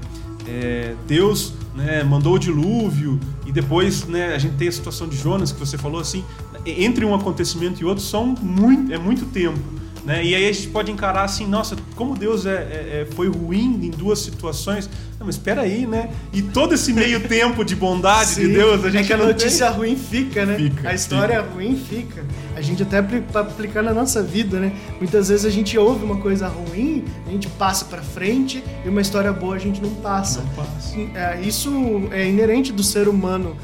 é, 0.49 0.95
Deus 1.07 1.53
né, 1.75 2.03
mandou 2.03 2.35
o 2.35 2.39
dilúvio 2.39 3.19
e 3.47 3.53
depois 3.53 4.07
né, 4.07 4.35
a 4.35 4.39
gente 4.39 4.57
tem 4.57 4.69
a 4.69 4.73
situação 4.73 5.09
de 5.09 5.17
Jonas 5.17 5.53
que 5.53 5.59
você 5.59 5.77
falou 5.77 6.01
assim, 6.01 6.25
entre 6.65 7.05
um 7.05 7.15
acontecimento 7.15 7.81
e 7.81 7.85
outro 7.85 8.03
são 8.03 8.35
muito, 8.41 8.93
é 8.93 8.99
muito 8.99 9.27
tempo. 9.27 9.59
Né? 10.05 10.23
E 10.23 10.35
aí 10.35 10.49
a 10.49 10.53
gente 10.53 10.69
pode 10.69 10.91
encarar 10.91 11.25
assim, 11.25 11.47
nossa, 11.47 11.77
como 11.97 12.15
Deus 12.15 12.45
é, 12.45 12.51
é, 12.51 13.01
é 13.01 13.15
foi 13.15 13.29
ruim 13.29 13.81
em 13.83 13.91
duas 13.91 14.19
situações. 14.19 14.89
Não, 15.19 15.27
mas 15.27 15.37
espera 15.37 15.63
aí, 15.63 15.87
né? 15.87 16.11
E 16.33 16.43
todo 16.43 16.75
esse 16.75 16.93
meio 16.93 17.21
tempo 17.27 17.65
de 17.65 17.75
bondade 17.75 18.31
Sim, 18.31 18.43
de 18.43 18.49
Deus, 18.49 18.85
a 18.85 18.91
gente 18.91 19.05
é 19.05 19.07
que 19.07 19.13
a 19.13 19.17
notícia 19.17 19.69
tem. 19.69 19.77
ruim 19.77 19.97
fica, 19.97 20.45
né? 20.45 20.57
Fica, 20.57 20.91
a 20.91 20.95
história 20.95 21.41
ruim 21.41 21.77
fica. 21.77 22.23
A 22.55 22.61
gente 22.61 22.83
até 22.83 23.01
para 23.01 23.41
aplicar 23.41 23.83
na 23.83 23.95
nossa 23.95 24.23
vida, 24.23 24.61
né? 24.61 24.73
Muitas 24.99 25.29
vezes 25.31 25.47
a 25.47 25.51
gente 25.51 25.79
ouve 25.79 26.05
uma 26.05 26.19
coisa 26.19 26.49
ruim, 26.49 27.05
a 27.27 27.31
gente 27.31 27.49
passa 27.49 27.87
para 27.87 28.03
frente 28.03 28.63
e 28.85 28.89
uma 28.89 29.01
história 29.01 29.33
boa 29.33 29.55
a 29.55 29.59
gente 29.59 29.81
não 29.81 29.91
passa. 29.95 30.41
Não 30.41 30.49
passa. 30.51 30.97
É, 31.15 31.41
Isso 31.41 31.71
é 32.11 32.29
inerente 32.29 32.73
do 32.73 32.83
ser 32.83 33.09
humano. 33.09 33.57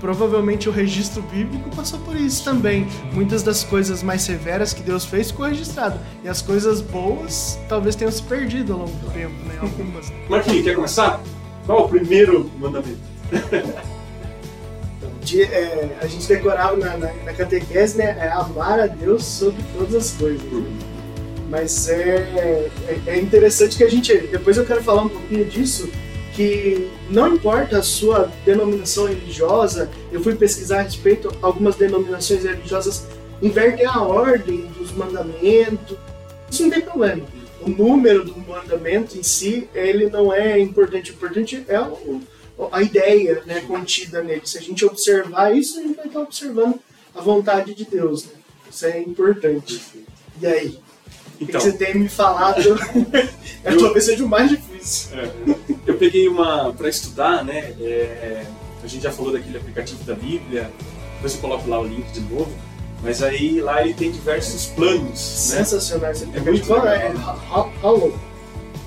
Provavelmente 0.00 0.68
o 0.68 0.72
registro 0.72 1.22
bíblico 1.22 1.74
passou 1.74 1.98
por 2.00 2.16
isso 2.16 2.44
também. 2.44 2.86
Muitas 3.12 3.42
das 3.42 3.64
coisas 3.64 4.02
mais 4.02 4.22
severas 4.22 4.72
que 4.72 4.82
Deus 4.82 5.04
fez 5.04 5.30
ficou 5.30 5.46
registrado. 5.46 5.98
E 6.22 6.28
as 6.28 6.42
coisas 6.42 6.80
boas 6.80 7.58
talvez 7.68 7.96
tenham 7.96 8.12
se 8.12 8.22
perdido 8.22 8.74
ao 8.74 8.80
longo 8.80 8.96
do 8.98 9.10
tempo, 9.10 9.34
né? 9.46 9.58
Algumas. 9.60 10.12
Marquinhos, 10.28 10.64
quer 10.64 10.74
começar? 10.74 11.20
Qual 11.64 11.86
o 11.86 11.88
primeiro 11.88 12.50
mandamento? 12.58 13.00
de, 15.26 15.42
é, 15.42 15.98
a 16.00 16.06
gente 16.06 16.26
decorava 16.28 16.76
na, 16.76 16.96
na, 16.96 17.12
na 17.12 17.32
catequese, 17.32 17.98
né? 17.98 18.16
É 18.18 18.28
amar 18.28 18.78
a 18.78 18.86
Deus 18.86 19.24
sobre 19.24 19.62
todas 19.76 19.94
as 19.94 20.12
coisas. 20.12 20.42
Mas 21.50 21.88
é, 21.88 22.70
é, 22.86 23.00
é 23.06 23.20
interessante 23.20 23.76
que 23.76 23.84
a 23.84 23.90
gente. 23.90 24.16
Depois 24.16 24.56
eu 24.56 24.64
quero 24.64 24.82
falar 24.82 25.02
um 25.02 25.08
pouquinho 25.08 25.44
disso. 25.44 25.90
Que 26.36 26.90
não 27.08 27.34
importa 27.34 27.78
a 27.78 27.82
sua 27.82 28.30
denominação 28.44 29.06
religiosa, 29.06 29.90
eu 30.12 30.22
fui 30.22 30.34
pesquisar 30.34 30.80
a 30.80 30.82
respeito, 30.82 31.34
algumas 31.40 31.76
denominações 31.76 32.44
religiosas 32.44 33.06
invertem 33.40 33.86
a 33.86 34.02
ordem 34.02 34.66
dos 34.78 34.92
mandamentos. 34.92 35.96
Isso 36.50 36.62
não 36.62 36.70
tem 36.70 36.82
problema. 36.82 37.24
O 37.62 37.70
número 37.70 38.22
do 38.22 38.38
mandamento 38.38 39.16
em 39.16 39.22
si, 39.22 39.68
ele 39.74 40.10
não 40.10 40.32
é 40.32 40.60
importante. 40.60 41.10
O 41.10 41.14
importante 41.14 41.64
é 41.68 41.76
a 42.70 42.82
ideia 42.82 43.42
né, 43.46 43.60
contida 43.62 44.22
nele. 44.22 44.42
Se 44.44 44.58
a 44.58 44.60
gente 44.60 44.84
observar 44.84 45.56
isso, 45.56 45.78
a 45.78 45.82
gente 45.82 45.96
vai 45.96 46.06
estar 46.06 46.20
observando 46.20 46.78
a 47.14 47.20
vontade 47.20 47.74
de 47.74 47.84
Deus. 47.84 48.24
Né? 48.24 48.32
Isso 48.70 48.86
é 48.86 49.00
importante. 49.00 49.82
E 50.40 50.46
aí? 50.46 50.78
Então, 51.40 51.60
o 51.60 51.64
que 51.64 51.70
você 51.70 51.76
tem 51.76 51.94
me 51.98 52.08
falado? 52.08 52.60
é 53.64 53.72
Eu- 53.72 53.78
talvez 53.78 54.04
seja 54.04 54.24
o 54.24 54.28
mais 54.28 54.48
difícil. 54.50 55.18
É. 55.18 55.30
Eu 55.86 55.94
peguei 55.96 56.28
uma 56.28 56.72
para 56.72 56.88
estudar, 56.88 57.44
né? 57.44 57.74
é, 57.80 58.44
a 58.82 58.86
gente 58.86 59.02
já 59.02 59.10
falou 59.12 59.32
daquele 59.32 59.58
aplicativo 59.58 60.02
da 60.04 60.14
Bíblia, 60.14 60.70
depois 61.16 61.34
eu 61.34 61.40
coloco 61.40 61.68
lá 61.68 61.80
o 61.80 61.84
link 61.86 62.06
de 62.12 62.20
novo. 62.20 62.52
Mas 63.02 63.22
aí 63.22 63.60
lá 63.60 63.82
ele 63.82 63.92
tem 63.94 64.10
diversos 64.10 64.66
planos, 64.66 65.02
né? 65.10 65.62
Sensacional. 65.64 66.14
Você 66.14 66.24
É 66.32 66.38
é 66.38 66.40
muito 66.40 66.66
qual 66.66 66.86
é? 66.86 67.12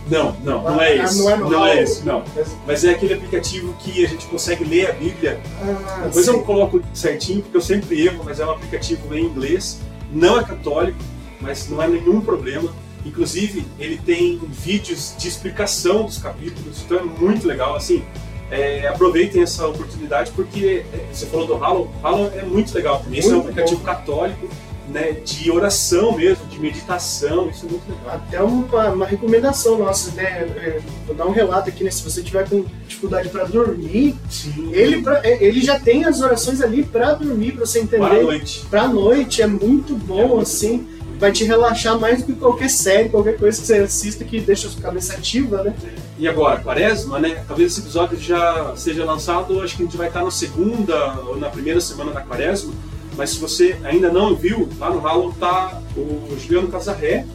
Não, 0.10 0.32
não, 0.44 0.64
não 0.64 0.80
Ah, 0.80 0.86
é 0.90 0.98
esse. 1.04 1.20
não 1.20 1.30
é 1.30 1.38
Não 1.38 1.66
é 1.68 1.84
esse, 1.84 2.04
não. 2.06 2.24
Mas 2.66 2.84
é 2.84 2.92
aquele 2.92 3.14
aplicativo 3.14 3.72
que 3.80 4.04
a 4.04 4.08
gente 4.08 4.26
consegue 4.26 4.64
ler 4.66 4.90
a 4.90 4.94
Bíblia. 4.94 5.40
Ah, 5.62 6.02
Depois 6.06 6.26
sim. 6.26 6.32
eu 6.32 6.42
coloco 6.44 6.82
certinho, 6.94 7.44
porque 7.44 7.58
eu 7.58 7.62
sempre 7.62 8.02
erro, 8.04 8.24
mas 8.26 8.40
é 8.40 8.46
um 8.46 8.50
aplicativo 8.52 9.16
em 9.16 9.26
inglês. 9.26 9.80
Não 10.12 10.40
é 10.40 10.44
católico, 10.44 10.98
mas 11.42 11.70
não 11.70 11.82
é 11.82 11.88
nenhum 11.88 12.22
problema. 12.22 12.72
Inclusive, 13.06 13.66
ele 13.80 13.98
tem 13.98 14.40
vídeos 14.50 15.14
de 15.18 15.28
explicação 15.28 16.04
dos 16.04 16.18
capítulos, 16.18 16.82
então 16.86 16.98
é 16.98 17.04
muito 17.04 17.48
legal. 17.48 17.76
Assim, 17.76 18.04
é, 18.52 18.88
aproveitem 18.88 19.42
essa 19.42 19.66
oportunidade, 19.68 20.32
porque 20.36 20.84
é, 20.94 21.06
você 21.14 21.26
falou 21.28 21.48
do 21.48 21.56
Hallow, 21.56 21.90
Hallow 22.04 22.32
é 22.36 22.44
muito 22.44 22.74
legal 22.76 23.00
também. 23.00 23.20
Esse 23.20 23.30
é 23.30 23.32
um 23.32 23.36
Muito 23.36 23.50
aplicativo 23.50 23.80
bom. 23.80 23.86
católico, 23.86 24.50
né, 24.90 25.12
de 25.24 25.52
oração 25.52 26.18
mesmo, 26.18 26.46
de 26.48 26.60
meditação, 26.60 27.48
isso 27.52 27.66
é 27.68 27.70
muito 27.70 27.84
legal. 27.88 28.16
Até 28.16 28.42
uma, 28.42 28.90
uma 28.90 29.06
recomendação 29.06 29.78
nossa, 29.78 30.12
né? 30.16 30.24
É, 30.24 30.82
Vou 31.06 31.16
dar 31.16 31.26
um 31.28 31.32
relato 31.32 31.70
aqui, 31.70 31.84
né? 31.84 31.92
Se 31.92 32.02
você 32.04 32.22
tiver 32.24 32.50
com 32.50 32.66
dificuldade 32.88 33.30
para 33.30 33.44
dormir, 33.46 34.16
Sim. 34.30 34.72
ele, 34.74 35.02
pra- 35.04 35.22
é, 35.24 35.42
ele 35.44 35.62
já 35.62 35.80
tem 35.80 36.06
as 36.06 36.20
orações 36.22 36.60
ali 36.60 36.84
para 36.84 37.14
dormir, 37.14 37.52
para 37.54 37.66
você 37.68 37.80
entender. 37.80 38.24
noite. 38.24 38.66
Pra 38.70 38.88
noite 38.88 39.42
é 39.44 39.48
muito 39.48 39.96
bom, 39.96 40.20
É 40.20 40.26
muito 40.28 40.42
assim. 40.42 40.88
Vai 41.20 41.32
te 41.34 41.44
relaxar 41.44 42.00
mais 42.00 42.20
do 42.24 42.28
que 42.28 42.40
qualquer 42.40 42.70
série, 42.70 43.10
qualquer 43.10 43.38
coisa 43.38 43.60
que 43.60 43.68
você 43.68 43.76
assista 43.76 44.24
que 44.24 44.40
deixa 44.40 44.68
a 44.68 44.72
sua 44.72 44.82
cabeça 44.82 45.14
ativa, 45.14 45.62
né? 45.64 45.76
E 46.18 46.28
agora, 46.28 46.62
quaresma, 46.62 47.20
né? 47.20 47.44
Talvez 47.46 47.74
esse 47.74 47.82
episódio 47.82 48.18
já 48.18 48.74
seja 48.78 49.04
lançado, 49.04 49.62
acho 49.62 49.76
que 49.76 49.84
a 49.84 49.86
gente 49.86 49.98
vai 49.98 50.08
estar 50.08 50.24
na 50.24 50.32
segunda 50.32 51.20
ou 51.28 51.38
na 51.38 51.50
primeira 51.50 51.82
semana 51.82 52.12
da 52.12 52.22
quaresma. 52.22 52.74
Mas 53.18 53.32
se 53.32 53.40
você 53.40 53.78
ainda 53.84 54.10
não 54.10 54.34
viu, 54.34 54.70
lá 54.80 54.90
no 54.90 55.06
Halo 55.06 55.36
tá 55.38 55.82
o 55.98 56.38
Juliano 56.40 56.70
Casarré 56.70 57.26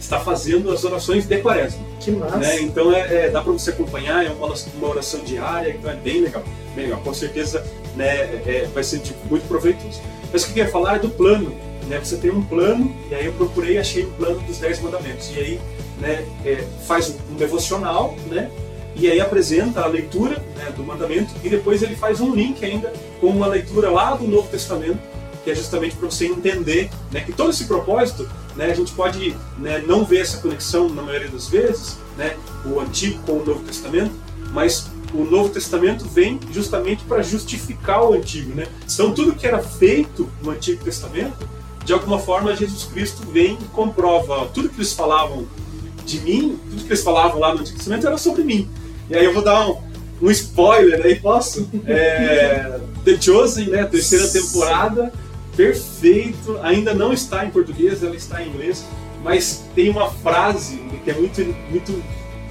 está 0.00 0.18
fazendo 0.18 0.70
as 0.72 0.82
orações 0.82 1.26
de 1.26 1.36
quaresma. 1.38 1.84
Que 2.00 2.10
massa. 2.10 2.38
Né? 2.38 2.62
Então 2.62 2.90
é, 2.90 3.26
é- 3.26 3.28
dá 3.30 3.42
para 3.42 3.52
você 3.52 3.68
acompanhar, 3.68 4.24
é 4.24 4.30
uma, 4.30 4.46
uma 4.46 4.88
oração 4.88 5.20
diária, 5.20 5.76
então 5.78 5.90
é 5.90 5.94
bem 5.94 6.22
legal. 6.22 6.42
Bem 6.74 6.86
legal. 6.86 7.00
Com 7.02 7.12
certeza 7.12 7.62
né, 7.94 8.06
é- 8.46 8.68
vai 8.72 8.82
ser 8.82 9.02
muito 9.28 9.46
proveitoso. 9.46 10.00
Mas 10.32 10.44
o 10.44 10.46
que 10.52 10.58
eu 10.58 10.64
ia 10.64 10.70
falar 10.70 10.96
é 10.96 10.98
do 11.00 11.10
plano. 11.10 11.54
Né? 11.90 11.98
Você 11.98 12.16
tem 12.16 12.30
um 12.30 12.40
plano, 12.40 12.94
e 13.10 13.14
aí 13.16 13.26
eu 13.26 13.32
procurei 13.32 13.74
e 13.74 13.78
achei 13.78 14.04
o 14.04 14.10
plano 14.12 14.40
dos 14.42 14.58
10 14.58 14.80
mandamentos. 14.80 15.28
E 15.34 15.40
aí 15.40 15.60
né, 15.98 16.24
é, 16.44 16.64
faz 16.86 17.14
um 17.30 17.34
devocional, 17.34 18.14
né? 18.28 18.48
E 18.94 19.10
aí 19.10 19.20
apresenta 19.20 19.82
a 19.82 19.86
leitura 19.86 20.36
né, 20.56 20.72
do 20.76 20.84
mandamento 20.84 21.32
e 21.42 21.48
depois 21.48 21.82
ele 21.82 21.96
faz 21.96 22.20
um 22.20 22.34
link 22.34 22.64
ainda 22.64 22.92
com 23.20 23.28
uma 23.28 23.46
leitura 23.46 23.90
lá 23.90 24.14
do 24.14 24.26
Novo 24.26 24.48
Testamento, 24.48 24.98
que 25.42 25.50
é 25.50 25.54
justamente 25.54 25.96
para 25.96 26.10
você 26.10 26.26
entender 26.26 26.90
né, 27.10 27.20
que 27.20 27.32
todo 27.32 27.50
esse 27.50 27.64
propósito, 27.64 28.28
né, 28.56 28.66
a 28.66 28.74
gente 28.74 28.92
pode 28.92 29.34
né, 29.58 29.82
não 29.86 30.04
ver 30.04 30.20
essa 30.20 30.38
conexão 30.38 30.88
na 30.88 31.02
maioria 31.02 31.28
das 31.28 31.48
vezes, 31.48 31.98
né, 32.16 32.36
o 32.66 32.80
Antigo 32.80 33.20
com 33.22 33.34
o 33.34 33.44
Novo 33.44 33.64
Testamento, 33.64 34.12
mas 34.52 34.90
o 35.14 35.24
Novo 35.24 35.48
Testamento 35.48 36.04
vem 36.04 36.38
justamente 36.52 37.02
para 37.04 37.22
justificar 37.22 38.04
o 38.04 38.12
Antigo, 38.12 38.54
né? 38.54 38.66
Então 38.84 39.12
tudo 39.12 39.34
que 39.34 39.46
era 39.46 39.60
feito 39.60 40.28
no 40.42 40.50
Antigo 40.50 40.84
Testamento, 40.84 41.48
de 41.90 41.94
alguma 41.94 42.20
forma 42.20 42.54
Jesus 42.54 42.84
Cristo 42.84 43.26
vem 43.32 43.58
e 43.60 43.64
comprova 43.74 44.48
tudo 44.54 44.68
que 44.68 44.76
eles 44.76 44.92
falavam 44.92 45.44
de 46.06 46.20
mim, 46.20 46.56
tudo 46.70 46.84
que 46.84 46.88
eles 46.88 47.02
falavam 47.02 47.40
lá 47.40 47.52
no 47.52 47.62
Antigo 47.62 47.78
Testamento 47.78 48.06
era 48.06 48.16
sobre 48.16 48.44
mim. 48.44 48.70
E 49.08 49.16
aí 49.16 49.24
eu 49.24 49.34
vou 49.34 49.42
dar 49.42 49.68
um, 49.68 49.76
um 50.22 50.30
spoiler 50.30 51.04
aí, 51.04 51.16
posso? 51.16 51.68
É, 51.84 52.78
The 53.04 53.20
Chosen, 53.20 53.70
né? 53.70 53.84
Terceira 53.86 54.28
temporada, 54.28 55.12
perfeito. 55.56 56.60
Ainda 56.62 56.94
não 56.94 57.12
está 57.12 57.44
em 57.44 57.50
português, 57.50 58.04
ela 58.04 58.14
está 58.14 58.40
em 58.40 58.50
inglês, 58.50 58.84
mas 59.24 59.64
tem 59.74 59.90
uma 59.90 60.12
frase 60.12 60.76
que 61.02 61.10
é 61.10 61.14
muito, 61.14 61.42
muito 61.68 62.00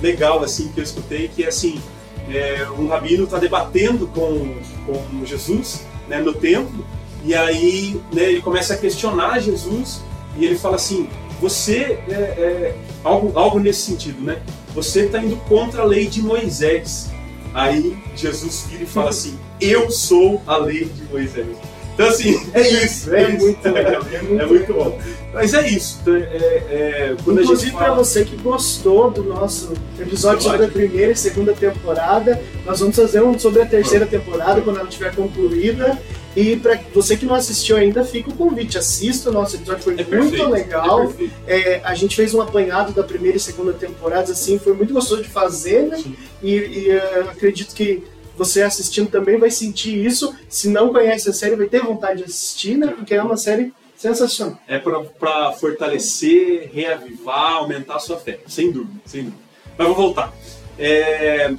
legal 0.01 0.43
assim 0.43 0.67
que 0.74 0.81
eu 0.81 0.84
escutei, 0.84 1.29
que 1.29 1.46
é 1.46 1.48
assim, 1.48 1.81
é, 2.29 2.67
um 2.77 2.89
rabino 2.89 3.24
está 3.24 3.38
debatendo 3.38 4.05
com, 4.08 4.58
com 4.86 5.25
Jesus 5.25 5.86
né, 6.10 6.19
no 6.19 6.34
templo, 6.34 6.86
e 7.23 7.35
aí 7.35 7.99
né, 8.13 8.23
ele 8.23 8.41
começa 8.41 8.73
a 8.73 8.77
questionar 8.77 9.39
Jesus, 9.39 10.01
e 10.38 10.45
ele 10.45 10.57
fala 10.57 10.75
assim, 10.75 11.09
você 11.41 11.99
é, 12.07 12.13
é, 12.13 12.75
algo, 13.03 13.38
algo 13.38 13.59
nesse 13.59 13.81
sentido, 13.81 14.21
né? 14.21 14.41
Você 14.73 15.05
está 15.05 15.23
indo 15.23 15.38
contra 15.47 15.81
a 15.81 15.85
lei 15.85 16.07
de 16.07 16.21
Moisés. 16.21 17.09
Aí 17.53 17.97
Jesus 18.15 18.65
vira 18.69 18.83
e 18.83 18.85
fala 18.85 19.09
assim: 19.09 19.38
Eu 19.59 19.89
sou 19.89 20.41
a 20.45 20.57
lei 20.57 20.85
de 20.85 21.03
Moisés. 21.05 21.47
Então, 21.93 22.07
assim, 22.07 22.39
é 22.53 22.61
isso. 22.61 23.13
É, 23.13 23.23
É 23.23 23.35
isso. 23.35 23.45
muito 23.45 23.69
legal. 23.69 24.01
É 24.11 24.21
muito, 24.21 24.41
É 24.41 24.45
muito 24.45 24.73
bom. 24.73 24.99
Mas 25.33 25.53
é 25.53 25.67
isso. 25.67 25.99
Então, 26.01 26.15
é, 26.15 26.19
é, 26.21 27.15
Inclusive, 27.19 27.55
gente 27.55 27.71
para 27.71 27.88
fala... 27.88 27.97
você 27.97 28.25
que 28.25 28.35
gostou 28.38 29.11
do 29.11 29.23
nosso 29.23 29.73
episódio 29.99 30.41
sobre 30.41 30.65
a 30.65 30.69
primeira 30.69 31.11
e 31.11 31.15
segunda 31.15 31.53
temporada, 31.53 32.41
nós 32.65 32.79
vamos 32.79 32.95
fazer 32.95 33.21
um 33.21 33.38
sobre 33.38 33.61
a 33.61 33.65
terceira 33.65 34.05
temporada 34.05 34.61
quando 34.61 34.79
ela 34.79 34.89
estiver 34.89 35.13
concluída. 35.15 35.99
E 36.36 36.55
para 36.55 36.79
você 36.93 37.17
que 37.17 37.25
não 37.25 37.36
assistiu 37.36 37.75
ainda, 37.77 38.03
fica 38.03 38.29
o 38.29 38.36
convite. 38.36 38.77
Assista, 38.77 39.29
o 39.29 39.33
nosso 39.33 39.55
episódio 39.55 39.83
foi 39.83 39.93
É 39.93 39.98
muito 39.98 40.09
perfeito, 40.09 40.48
legal. 40.50 41.12
é. 41.48 41.59
É, 41.59 41.81
a 41.83 41.95
gente 41.95 42.15
fez 42.15 42.33
um 42.33 42.41
apanhado 42.41 42.93
da 42.93 43.03
primeira 43.03 43.38
e 43.38 43.39
segunda 43.39 43.74
temporadas, 43.74 44.29
assim, 44.29 44.59
foi 44.59 44.74
muito 44.74 44.93
gostoso 44.93 45.24
de 45.24 45.29
fazer, 45.29 45.83
né? 45.83 46.03
E, 46.41 46.53
e, 46.55 46.89
eh, 46.91 47.25
acredito 47.29 47.74
que 47.74 48.03
você 48.38 48.62
assistindo 48.62 49.09
também 49.09 49.38
vai 49.38 49.51
sentir 49.51 50.05
isso. 50.05 50.33
Se 50.48 50.69
não 50.69 50.93
conhece 50.93 51.29
a 51.29 51.33
série, 51.33 51.55
vai 51.55 51.67
ter 51.67 51.81
vontade 51.81 52.19
de 52.19 52.25
assistir, 52.25 52.77
né? 52.77 52.88
Porque 52.88 53.15
é 53.15 53.21
uma 53.21 53.36
série 53.36 53.74
Sensacional. 54.00 54.57
É 54.65 54.79
para 54.79 55.51
fortalecer, 55.51 56.71
reavivar, 56.74 57.57
aumentar 57.57 57.98
a 57.98 58.00
sua 58.00 58.17
fé. 58.17 58.39
Sem 58.48 58.71
dúvida, 58.71 58.98
sem 59.05 59.25
dúvida. 59.25 59.41
Mas 59.77 59.88
vou 59.88 59.95
voltar. 59.95 60.33
É, 60.77 61.53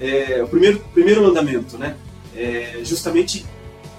é, 0.00 0.40
o 0.40 0.46
primeiro, 0.46 0.78
primeiro 0.94 1.20
mandamento, 1.20 1.76
né? 1.76 1.96
É 2.36 2.78
justamente 2.84 3.44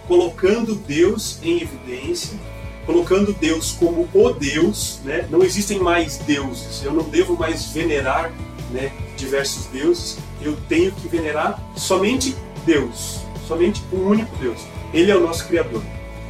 colocando 0.07 0.75
Deus 0.75 1.39
em 1.43 1.61
evidência, 1.61 2.37
colocando 2.85 3.33
Deus 3.33 3.71
como 3.71 4.07
o 4.13 4.33
Deus, 4.33 4.99
né? 5.03 5.27
Não 5.29 5.43
existem 5.43 5.79
mais 5.79 6.17
deuses. 6.19 6.83
Eu 6.83 6.93
não 6.93 7.03
devo 7.03 7.37
mais 7.37 7.67
venerar, 7.71 8.31
né, 8.71 8.91
diversos 9.15 9.65
deuses. 9.67 10.17
Eu 10.41 10.57
tenho 10.67 10.91
que 10.91 11.07
venerar 11.07 11.61
somente 11.75 12.35
Deus, 12.65 13.21
somente 13.47 13.81
o 13.91 13.97
único 13.97 14.35
Deus. 14.37 14.59
Ele 14.93 15.11
é 15.11 15.15
o 15.15 15.21
nosso 15.21 15.47
Criador. 15.47 15.81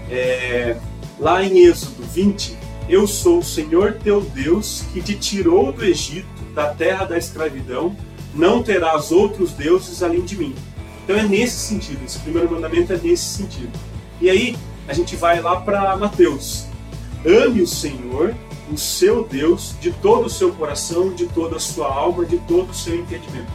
É, 0.10 0.77
lá 1.20 1.44
em 1.44 1.65
Êxodo 1.65 2.03
20, 2.03 2.58
eu 2.88 3.08
sou 3.08 3.39
o 3.39 3.44
Senhor 3.44 3.98
teu 4.03 4.22
Deus 4.22 4.84
que 4.94 5.01
te 5.01 5.15
tirou 5.15 5.72
do 5.72 5.84
Egito, 5.84 6.27
da 6.53 6.74
terra 6.74 7.06
da 7.06 7.18
escravidão, 7.18 7.96
não 8.34 8.62
terás 8.62 9.12
outros 9.12 9.51
deuses 9.51 10.03
além 10.03 10.22
de 10.22 10.38
mim. 10.38 10.56
Então 11.03 11.17
é 11.17 11.24
nesse 11.24 11.57
sentido, 11.57 12.03
esse 12.05 12.19
primeiro 12.19 12.50
mandamento 12.50 12.93
é 12.93 12.98
nesse 12.98 13.25
sentido. 13.25 13.72
E 14.22 14.29
aí 14.29 14.55
a 14.88 14.93
gente 14.93 15.15
vai 15.15 15.41
lá 15.41 15.60
para 15.60 15.95
Mateus. 15.98 16.65
Ame 17.25 17.62
o 17.62 17.67
Senhor, 17.67 18.36
o 18.72 18.77
seu 18.77 19.24
Deus, 19.24 19.75
de 19.79 19.91
todo 19.91 20.25
o 20.25 20.29
seu 20.29 20.51
coração, 20.53 21.13
de 21.13 21.25
toda 21.27 21.57
a 21.57 21.60
sua 21.60 21.88
alma, 21.88 22.25
de 22.25 22.38
todo 22.39 22.69
o 22.69 22.74
seu 22.74 22.95
entendimento. 22.95 23.51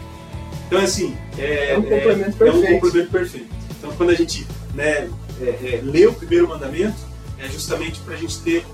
Então, 0.66 0.80
assim, 0.80 1.16
é, 1.38 1.72
É 1.72 1.78
um 1.78 1.82
complemento 1.82 2.44
é, 2.44 2.48
é 2.48 2.52
um 2.52 2.80
complemento 2.80 3.10
perfeito. 3.10 3.48
Então, 3.78 3.90
quando 3.96 4.10
a 4.10 4.14
gente 4.14 4.46
né, 4.74 5.08
é, 5.40 5.44
é, 5.44 5.80
lê 5.82 6.06
o 6.06 6.12
primeiro 6.12 6.48
mandamento, 6.48 6.96
é 7.38 7.48
justamente 7.48 8.00
para 8.00 8.14
a 8.14 8.16
gente 8.18 8.38
ter 8.40 8.66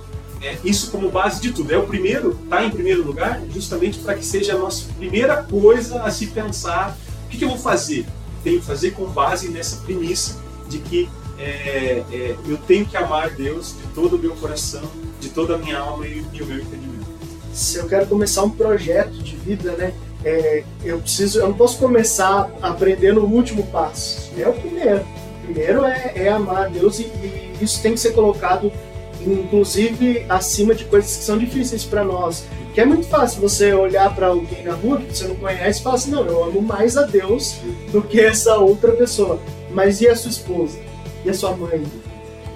é, 0.43 0.57
isso 0.65 0.91
como 0.91 1.11
base 1.11 1.41
de 1.41 1.53
tudo. 1.53 1.73
É 1.73 1.79
o 1.79 1.87
primeiro, 1.87 2.35
tá 2.51 2.65
em 2.65 2.71
primeiro 2.71 3.03
lugar, 3.03 3.41
justamente 3.53 3.99
para 3.99 4.15
que 4.15 4.25
seja 4.25 4.55
a 4.55 4.59
nossa 4.59 4.93
primeira 4.97 5.43
coisa 5.43 6.03
a 6.03 6.11
se 6.11 6.27
pensar. 6.27 6.97
O 7.27 7.29
que, 7.29 7.39
que 7.39 7.45
eu 7.45 7.49
vou 7.49 7.59
fazer? 7.59 8.07
Tenho 8.45 8.61
que 8.61 8.67
fazer 8.67 8.93
com 8.93 9.07
base 9.07 9.49
nessa 9.49 9.77
premissa 9.79 10.37
de 10.69 10.79
que 10.79 11.09
é, 11.37 12.05
é, 12.13 12.37
eu 12.47 12.57
tenho 12.59 12.87
que 12.87 12.97
amar 12.97 13.31
Deus 13.31 13.75
de 13.77 13.89
todo 13.95 14.15
o 14.15 14.19
meu 14.19 14.37
coração, 14.37 14.89
de 15.21 15.31
toda 15.31 15.57
a 15.57 15.59
minha 15.59 15.79
alma 15.79 16.07
e, 16.07 16.25
e 16.33 16.43
o 16.43 16.47
meu 16.47 16.59
entendimento. 16.59 17.07
se 17.53 17.79
eu 17.79 17.89
quero 17.89 18.07
começar 18.07 18.45
um 18.45 18.51
projeto 18.51 19.11
de 19.11 19.35
vida, 19.35 19.73
né? 19.73 19.93
é, 20.25 20.65
eu 20.83 20.99
preciso, 21.01 21.39
eu 21.39 21.49
não 21.49 21.55
posso 21.55 21.79
começar 21.79 22.51
aprendendo 22.63 23.21
o 23.21 23.31
último 23.31 23.63
passo. 23.67 24.31
É 24.39 24.49
o 24.49 24.55
primeiro. 24.55 25.01
O 25.01 25.45
primeiro 25.45 25.85
é, 25.85 26.13
é 26.17 26.29
amar 26.31 26.71
Deus 26.71 26.99
e, 26.99 27.03
e 27.03 27.59
isso 27.61 27.83
tem 27.83 27.93
que 27.93 28.01
ser 28.01 28.13
colocado, 28.13 28.73
inclusive, 29.21 30.25
acima 30.29 30.75
de 30.75 30.85
coisas 30.87 31.17
que 31.17 31.25
são 31.25 31.37
difíceis 31.37 31.85
para 31.85 32.03
nós. 32.03 32.45
Que 32.75 32.81
é 32.81 32.85
muito 32.85 33.07
fácil 33.07 33.41
você 33.41 33.73
olhar 33.73 34.13
para 34.15 34.27
alguém 34.27 34.65
na 34.65 34.75
rua 34.75 34.99
que 34.99 35.17
você 35.17 35.29
não 35.29 35.37
conhece 35.37 35.79
e 35.79 35.83
falar 35.83 35.95
assim, 35.95 36.11
não, 36.11 36.27
eu 36.27 36.43
amo 36.43 36.61
mais 36.61 36.97
a 36.97 37.03
Deus 37.03 37.57
do 37.93 38.03
que 38.03 38.21
essa 38.21 38.57
outra 38.57 38.91
pessoa. 38.93 39.41
Mas 39.71 40.01
e 40.01 40.09
a 40.09 40.17
sua 40.17 40.31
esposa? 40.31 40.79
E 41.25 41.31
a 41.31 41.35
sua 41.35 41.57
mãe? 41.57 41.85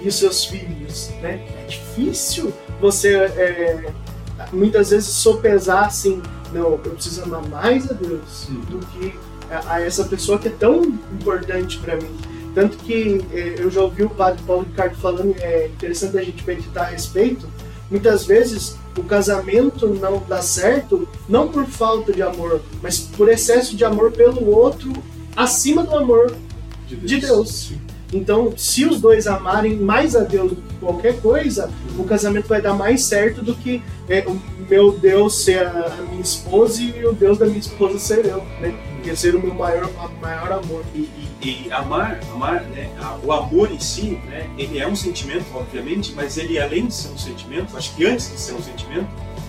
E 0.01 0.07
os 0.09 0.15
seus 0.15 0.43
filhos? 0.43 1.09
Né? 1.21 1.41
É 1.63 1.65
difícil 1.67 2.53
você 2.81 3.15
é, 3.15 3.93
muitas 4.51 4.89
vezes 4.89 5.07
sopesar 5.07 5.85
assim, 5.85 6.21
não, 6.51 6.71
eu 6.71 6.77
preciso 6.79 7.23
amar 7.23 7.47
mais 7.47 7.89
a 7.89 7.93
Deus 7.93 8.47
do 8.69 8.79
que 8.87 9.17
a, 9.49 9.75
a 9.75 9.81
essa 9.81 10.03
pessoa 10.03 10.37
que 10.37 10.49
é 10.49 10.51
tão 10.51 10.83
importante 11.13 11.77
para 11.79 11.95
mim. 11.95 12.09
Tanto 12.53 12.77
que 12.77 13.23
eh, 13.31 13.55
eu 13.59 13.69
já 13.69 13.81
ouvi 13.81 14.03
o 14.03 14.09
padre 14.09 14.41
Paulo 14.45 14.63
Ricardo 14.63 14.95
falando, 14.97 15.35
é 15.39 15.67
interessante 15.67 16.17
a 16.17 16.23
gente 16.23 16.45
meditar 16.45 16.87
a 16.87 16.89
respeito. 16.89 17.47
Muitas 17.91 18.25
vezes 18.25 18.75
o 18.99 19.03
casamento 19.03 19.87
não 19.87 20.21
dá 20.27 20.41
certo, 20.41 21.07
não 21.27 21.47
por 21.47 21.65
falta 21.65 22.11
de 22.11 22.21
amor, 22.21 22.61
mas 22.81 22.99
por 22.99 23.29
excesso 23.29 23.75
de 23.75 23.85
amor 23.85 24.11
pelo 24.11 24.49
outro 24.55 24.91
acima 25.35 25.83
do 25.83 25.95
amor 25.95 26.35
de 26.87 27.17
Deus. 27.17 27.71
Então, 28.11 28.53
se 28.57 28.85
os 28.85 28.99
dois 28.99 29.27
amarem 29.27 29.75
mais 29.75 30.15
a 30.15 30.21
Deus 30.21 30.49
do 30.51 30.55
que 30.55 30.73
qualquer 30.79 31.21
coisa, 31.21 31.71
o 31.97 32.03
casamento 32.03 32.47
vai 32.47 32.61
dar 32.61 32.73
mais 32.73 33.03
certo 33.03 33.43
do 33.43 33.53
que 33.53 33.83
é, 34.07 34.25
o 34.27 34.39
meu 34.67 34.91
Deus 34.93 35.43
ser 35.43 35.65
a, 35.67 35.95
minha 36.09 36.21
esposa 36.21 36.81
e 36.81 37.05
o 37.05 37.13
Deus 37.13 37.37
da 37.37 37.45
minha 37.45 37.59
esposa 37.59 37.99
ser 37.99 38.25
eu, 38.25 38.43
né? 38.59 38.73
Porque 38.95 39.15
ser 39.15 39.35
o 39.35 39.39
meu 39.39 39.53
maior, 39.53 39.89
maior 40.21 40.51
amor. 40.51 40.83
E, 40.95 40.99
e- 40.99 41.29
e 41.41 41.71
amar, 41.71 42.19
amar, 42.33 42.63
né? 42.63 42.89
O 43.23 43.31
amor 43.31 43.71
em 43.71 43.79
si, 43.79 44.19
né? 44.27 44.49
Ele 44.57 44.77
é 44.79 44.87
um 44.87 44.95
sentimento, 44.95 45.45
obviamente, 45.53 46.11
mas 46.13 46.37
ele 46.37 46.59
além 46.59 46.87
de 46.87 46.93
ser 46.93 47.09
um 47.09 47.17
sentimento, 47.17 47.77
acho 47.77 47.95
que 47.95 48.05
antes 48.05 48.29
de 48.31 48.39
ser 48.39 48.53
um 48.53 48.61
sentimento, 48.61 49.07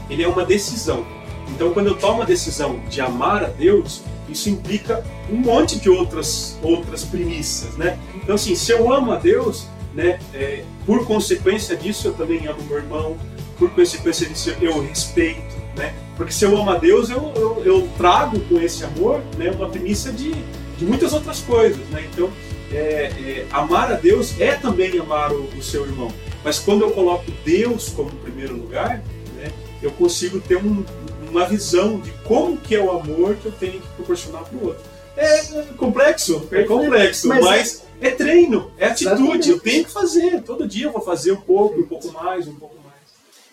ele 0.09 0.23
é 0.23 0.29
uma 0.29 0.45
decisão. 0.45 1.05
Então, 1.49 1.73
quando 1.73 1.89
eu 1.89 1.97
tomo 1.97 2.23
a 2.23 2.25
decisão 2.25 2.79
de 2.89 3.01
amar 3.01 3.43
a 3.43 3.49
Deus, 3.49 4.03
isso 4.29 4.49
implica 4.49 5.05
um 5.29 5.37
monte 5.37 5.81
de 5.81 5.91
outras 5.91 6.57
outras 6.63 7.03
premissas, 7.05 7.77
né? 7.77 7.99
Então, 8.23 8.35
assim, 8.35 8.55
se 8.55 8.73
eu 8.73 8.93
amo 8.93 9.13
a 9.13 9.17
Deus, 9.17 9.67
né? 9.95 10.19
é, 10.35 10.63
por 10.87 11.07
consequência 11.07 11.77
disso, 11.77 12.09
eu 12.09 12.13
também 12.15 12.47
amo 12.47 12.63
meu 12.65 12.79
irmão. 12.79 13.17
Por 13.59 13.71
consequência 13.71 14.27
disso, 14.27 14.55
eu 14.61 14.81
respeito, 14.81 15.55
né? 15.77 15.95
Porque 16.17 16.33
se 16.33 16.45
eu 16.47 16.57
amo 16.57 16.71
a 16.71 16.79
Deus, 16.79 17.11
eu, 17.11 17.33
eu, 17.37 17.63
eu 17.65 17.89
trago 17.99 18.41
com 18.41 18.59
esse 18.61 18.83
amor, 18.85 19.21
né? 19.37 19.51
Uma 19.51 19.69
premissa 19.69 20.11
de 20.13 20.35
de 20.79 20.87
muitas 20.87 21.13
outras 21.13 21.41
coisas, 21.41 21.87
né? 21.91 22.09
Então, 22.11 22.31
é, 22.73 22.77
é, 22.79 23.47
amar 23.53 23.93
a 23.93 23.97
Deus 23.97 24.41
é 24.41 24.55
também 24.55 24.99
amar 24.99 25.31
o, 25.31 25.43
o 25.45 25.63
seu 25.63 25.85
irmão. 25.85 26.11
Mas 26.43 26.59
quando 26.59 26.81
eu 26.81 26.91
coloco 26.93 27.31
Deus 27.45 27.91
como 27.91 28.09
primeiro 28.11 28.57
lugar, 28.57 29.03
né, 29.37 29.53
eu 29.83 29.91
consigo 29.91 30.41
ter 30.41 30.57
um- 30.57 30.83
uma 31.31 31.45
visão 31.45 32.01
de 32.01 32.11
como 32.25 32.57
que 32.57 32.75
é 32.75 32.81
o 32.83 32.91
amor 32.91 33.35
que 33.37 33.45
eu 33.45 33.53
tenho 33.53 33.75
que 33.75 33.87
proporcionar 33.89 34.43
para 34.45 34.57
o 34.59 34.69
outro. 34.69 34.83
É 35.23 35.63
complexo, 35.77 36.49
é 36.51 36.63
complexo, 36.65 37.29
Mas- 37.29 37.45
mas, 37.45 37.83
é 38.01 38.11
treino, 38.11 38.71
é 38.79 38.87
atitude. 38.87 39.51
Eu 39.51 39.61
tenho 39.61 39.85
que 39.85 39.91
fazer. 39.91 40.43
Todo 40.43 40.67
dia 40.67 40.87
eu 40.87 40.93
vou 40.93 41.03
fazer 41.03 41.33
um 41.33 41.41
pouco, 41.41 41.79
um 41.81 41.87
pouco 41.87 42.11
mais, 42.13 42.49
um 42.49 42.55
pouco 42.55 42.77
mais. 42.83 42.91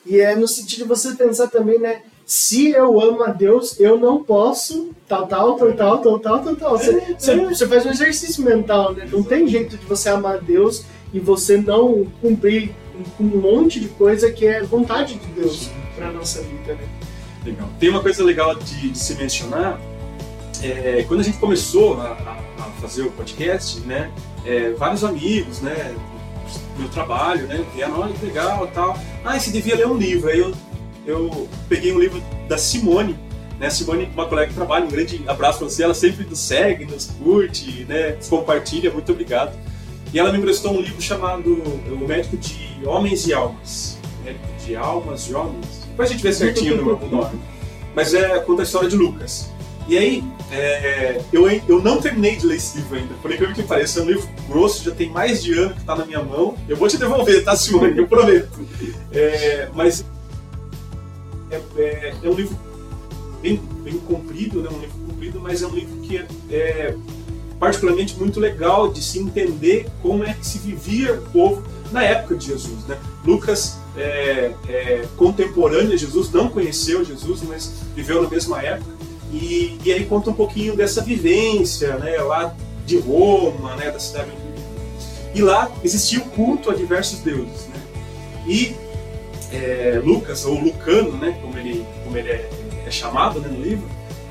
E 0.06 0.22
é 0.22 0.34
no 0.36 0.48
sentido 0.48 0.84
de 0.84 0.88
você 0.88 1.12
pensar 1.16 1.48
também, 1.48 1.78
né? 1.78 2.02
Se 2.26 2.70
eu 2.72 3.00
amo 3.02 3.24
a 3.24 3.28
Deus, 3.30 3.80
eu 3.80 3.98
não 4.00 4.24
posso 4.24 4.92
tal, 5.08 5.28
tal, 5.28 5.56
tal, 5.58 5.74
tal, 5.74 6.00
tal, 6.00 6.20
tal, 6.20 6.40
tal, 6.44 6.56
tal. 6.56 6.78
Você, 6.78 6.92
É, 6.92 7.16
você, 7.18 7.32
é. 7.32 7.36
você 7.38 7.68
faz 7.68 7.86
um 7.86 7.90
exercício 7.90 8.44
mental, 8.44 8.94
né? 8.94 9.08
Não 9.12 9.22
tem 9.24 9.48
jeito 9.48 9.78
de 9.78 9.86
você 9.86 10.10
amar 10.10 10.36
a 10.36 10.40
Deus 10.40 10.84
e 11.14 11.20
você 11.20 11.58
não 11.58 12.06
cumprir 12.22 12.72
um 13.20 13.24
monte 13.26 13.80
de 13.80 13.90
coisa 13.90 14.32
que 14.32 14.46
é 14.46 14.62
vontade 14.64 15.16
de 15.16 15.28
Deus 15.28 15.70
para 15.96 16.12
nossa 16.12 16.42
vida, 16.42 16.74
né? 16.74 16.88
Legal. 17.46 17.70
Tem 17.80 17.90
uma 17.90 18.02
coisa 18.02 18.24
legal 18.24 18.56
de, 18.56 18.90
de 18.90 18.98
se 18.98 19.16
mencionar. 19.16 19.80
É, 20.64 21.04
quando 21.08 21.22
a 21.22 21.24
gente 21.24 21.38
começou 21.38 22.00
a, 22.02 22.12
a- 22.12 22.48
fazer 22.82 23.02
o 23.04 23.12
podcast, 23.12 23.80
né, 23.82 24.12
é, 24.46 24.72
vários 24.74 25.04
amigos, 25.04 25.62
né, 25.62 25.96
meu 26.78 26.88
trabalho, 26.90 27.48
né, 27.48 27.66
vieram, 27.74 28.00
olha 28.00 28.14
que 28.14 28.26
legal, 28.26 28.68
tal. 28.68 28.98
Ah, 29.26 29.40
você 29.40 29.50
devia 29.50 29.76
ler 29.76 29.88
um 29.88 29.98
livro. 29.98 30.30
Aí 30.30 30.38
eu, 30.40 30.54
eu 31.08 31.50
peguei 31.68 31.92
um 31.92 32.00
livro 32.00 32.22
da 32.48 32.58
Simone, 32.58 33.18
né, 33.60 33.70
Simone, 33.72 34.08
uma 34.14 34.28
colega 34.28 34.50
que 34.50 34.54
trabalha, 34.54 34.86
um 34.86 34.90
grande 34.90 35.24
abraço 35.28 35.58
para 35.60 35.70
você. 35.70 35.84
Ela 35.84 35.94
sempre 35.96 36.24
nos 36.26 36.40
segue, 36.40 36.86
nos 36.86 37.08
curte, 37.08 37.84
né, 37.90 38.12
nos 38.12 38.28
compartilha. 38.30 38.92
Muito 38.92 39.12
obrigado. 39.12 39.58
E 40.14 40.20
ela 40.20 40.32
me 40.32 40.38
emprestou 40.38 40.72
um 40.74 40.82
livro 40.82 41.02
chamado 41.02 41.52
O 41.92 42.08
Médico 42.08 42.38
de 42.38 42.80
Homens 42.86 43.26
e 43.28 43.34
Almas. 43.34 43.98
Médico 44.24 44.46
de 44.66 44.76
Almas 44.76 45.24
e 45.28 45.34
Homens. 45.34 45.66
Depois 45.90 46.10
a 46.10 46.14
gente 46.14 46.22
vê 46.22 46.32
certinho 46.32 46.78
no 46.78 47.10
nome. 47.10 47.40
Mas 47.96 48.14
é 48.14 48.40
conta 48.40 48.62
a 48.62 48.64
história 48.64 48.88
de 48.88 48.96
Lucas. 48.96 49.50
E 49.88 49.98
aí, 49.98 50.24
é, 50.52 51.22
eu, 51.32 51.50
eu 51.50 51.82
não 51.82 52.02
terminei 52.02 52.36
de 52.36 52.46
ler 52.46 52.58
esse 52.58 52.78
livro 52.78 52.98
ainda. 52.98 53.14
Por 53.22 53.32
incrível 53.32 53.56
que 53.56 53.64
pareça, 53.64 54.00
é 54.00 54.04
um 54.04 54.08
livro 54.08 54.28
grosso, 54.50 54.84
já 54.84 54.92
tem 54.92 55.10
mais 55.10 55.42
de 55.42 55.54
ano 55.54 55.74
que 55.74 55.80
está 55.80 55.96
na 55.96 56.06
minha 56.06 56.22
mão. 56.22 56.58
Eu 56.68 56.76
vou 56.76 56.88
te 56.88 56.98
devolver, 56.98 57.44
tá, 57.44 57.56
Simone? 57.56 57.98
Eu 57.98 58.08
prometo. 58.08 58.50
É, 59.12 59.70
mas 59.74 60.06
é, 61.50 61.62
é- 61.78 62.14
é 62.22 62.30
um 62.30 62.34
livro 62.34 62.58
bem, 63.42 63.62
bem 63.84 63.98
comprido, 64.00 64.62
né? 64.62 64.70
um 64.70 64.80
livro 64.80 64.98
comprido, 65.08 65.40
mas 65.40 65.62
é 65.62 65.68
um 65.68 65.74
livro 65.74 65.98
que 66.02 66.18
é, 66.18 66.28
é 66.50 66.96
particularmente 67.60 68.16
muito 68.18 68.40
legal 68.40 68.92
de 68.92 69.02
se 69.02 69.20
entender 69.20 69.88
como 70.02 70.24
é 70.24 70.34
que 70.34 70.46
se 70.46 70.58
vivia 70.60 71.14
o 71.14 71.22
povo 71.32 71.64
na 71.92 72.04
época 72.04 72.36
de 72.36 72.48
Jesus. 72.48 72.86
Né? 72.88 72.98
Lucas 73.26 73.78
é, 73.96 74.52
é 74.68 75.06
contemporâneo 75.16 75.94
a 75.94 75.98
Jesus, 75.98 76.30
não 76.32 76.50
conheceu 76.50 77.04
Jesus, 77.06 77.42
mas 77.42 77.72
viveu 77.96 78.22
na 78.22 78.30
mesma 78.30 78.62
época. 78.62 78.98
E, 79.32 79.78
e 79.84 79.92
aí 79.92 80.06
conta 80.06 80.30
um 80.30 80.34
pouquinho 80.34 80.76
dessa 80.76 81.02
vivência 81.02 81.98
né, 81.98 82.18
lá 82.18 82.56
de 82.86 82.98
Roma, 82.98 83.76
né, 83.76 83.92
da 83.92 84.00
cidade 84.00 84.32
onde 84.32 84.42
ele. 84.42 84.58
E 85.36 85.42
lá 85.42 85.70
existia 85.84 86.20
o 86.20 86.26
culto 86.26 86.72
a 86.72 86.74
diversos 86.74 87.20
deuses. 87.20 87.68
Né? 87.68 87.82
E 88.48 88.76
é, 89.52 90.02
Lucas, 90.04 90.46
ou 90.46 90.60
Lucano, 90.60 91.18
né, 91.18 91.38
como 91.42 91.58
ele, 91.58 91.86
como 92.04 92.18
ele 92.18 92.30
é, 92.30 92.50
é 92.86 92.92
chamado 92.92 93.40
né, 93.40 93.50
no 93.50 93.62
livro, 93.62 93.88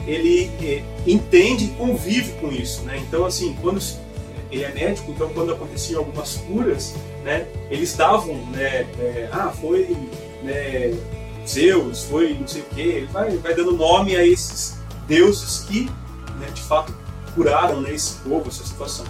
ele 0.06 0.50
é, 0.62 0.82
entende 1.06 1.66
e 1.66 1.68
convive 1.68 2.32
com 2.40 2.50
isso. 2.50 2.82
Né? 2.82 3.02
Então, 3.06 3.24
assim, 3.26 3.54
quando 3.61 3.80
ele 4.50 4.64
é 4.64 4.72
médico, 4.72 5.11
então 5.11 5.28
quando 5.30 5.52
aconteciam 5.52 6.00
algumas 6.00 6.37
curas, 6.37 6.94
né, 7.24 7.46
eles 7.70 7.94
davam, 7.94 8.35
né, 8.52 8.87
é, 8.98 9.28
ah, 9.32 9.50
foi 9.50 9.96
né, 10.42 10.94
Zeus, 11.46 12.04
foi 12.04 12.35
não 12.35 12.46
sei 12.46 12.62
o 12.62 12.64
quê, 12.74 12.80
ele 12.80 13.06
vai, 13.06 13.30
vai 13.37 13.54
dando 13.54 13.72
nome 13.72 14.16
a 14.16 14.24
esses 14.24 14.76
deuses 15.07 15.64
que, 15.69 15.90
né, 16.38 16.49
de 16.53 16.62
fato, 16.62 16.92
curaram 17.35 17.81
né, 17.81 17.95
esse 17.95 18.14
povo, 18.16 18.49
essa 18.49 18.64
situação. 18.64 19.05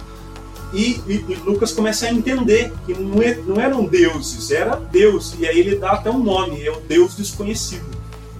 E, 0.73 1.01
e, 1.07 1.25
e, 1.29 1.35
Lucas 1.45 1.71
começa 1.71 2.07
a 2.07 2.11
entender 2.11 2.73
que 2.85 2.93
não, 2.93 3.21
é, 3.21 3.35
não 3.35 3.59
eram 3.59 3.85
deuses, 3.85 4.51
era 4.51 4.75
Deus. 4.75 5.33
E 5.39 5.47
aí 5.47 5.59
ele 5.59 5.75
dá 5.77 5.91
até 5.91 6.11
um 6.11 6.19
nome, 6.19 6.61
é 6.61 6.71
o 6.71 6.81
Deus 6.81 7.15
desconhecido. 7.15 7.85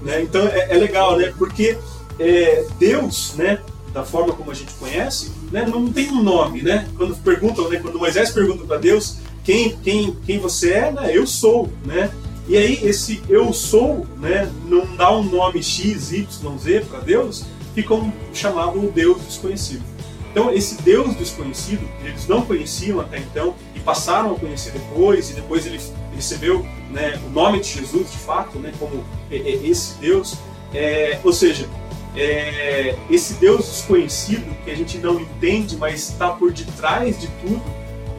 Né? 0.02 0.22
Então 0.22 0.46
é, 0.46 0.76
é 0.76 0.78
legal, 0.78 1.18
né? 1.18 1.34
porque 1.38 1.78
é, 2.20 2.66
Deus, 2.78 3.34
né, 3.36 3.62
da 3.94 4.04
forma 4.04 4.34
como 4.34 4.52
a 4.52 4.54
gente 4.54 4.74
conhece, 4.74 5.32
né, 5.52 5.66
não 5.66 5.92
tem 5.92 6.10
um 6.12 6.22
nome. 6.22 6.62
Né? 6.62 6.88
Quando 6.98 7.16
perguntam, 7.16 7.70
né, 7.70 7.80
quando 7.80 7.98
Moisés 7.98 8.32
pergunta 8.32 8.66
para 8.66 8.78
Deus 8.78 9.18
quem, 9.44 9.78
quem, 9.78 10.14
quem 10.26 10.40
você 10.40 10.74
é, 10.74 10.92
né, 10.92 11.18
eu 11.18 11.26
sou. 11.26 11.70
Né? 11.86 12.12
E 12.48 12.56
aí 12.56 12.80
esse 12.84 13.22
eu 13.28 13.52
sou 13.52 14.08
né, 14.18 14.52
não 14.66 14.96
dá 14.96 15.12
um 15.12 15.24
nome 15.24 15.62
X, 15.62 16.12
Y, 16.14 16.58
Z 16.58 16.86
para 16.90 17.00
Deus, 17.00 17.46
fica 17.76 17.94
um, 17.94 18.12
chamado 18.34 18.80
o 18.80 18.92
Deus 18.92 19.22
desconhecido. 19.22 19.84
Então, 20.32 20.54
esse 20.54 20.82
Deus 20.82 21.16
desconhecido, 21.16 21.88
eles 22.04 22.28
não 22.28 22.44
conheciam 22.44 23.00
até 23.00 23.18
então 23.18 23.56
e 23.76 23.80
passaram 23.80 24.34
a 24.34 24.40
conhecer 24.40 24.72
depois, 24.72 25.32
e 25.32 25.34
depois 25.34 25.66
ele 25.66 25.80
recebeu 26.14 26.66
né, 26.92 27.20
o 27.26 27.30
nome 27.32 27.60
de 27.60 27.70
Jesus, 27.70 28.12
de 28.12 28.18
fato, 28.18 28.60
né, 28.60 28.72
como 28.80 29.04
esse 29.32 29.96
Deus, 29.96 30.36
é, 30.74 31.20
ou 31.24 31.34
seja, 31.34 31.68
é, 32.16 32.96
esse 33.10 33.34
Deus 33.36 33.66
desconhecido 33.66 34.56
que 34.64 34.72
a 34.72 34.76
gente 34.76 34.98
não 35.00 35.20
entende, 35.20 35.76
mas 35.76 36.10
está 36.10 36.30
por 36.30 36.52
detrás 36.52 37.20
de 37.20 37.28
tudo, 37.42 37.64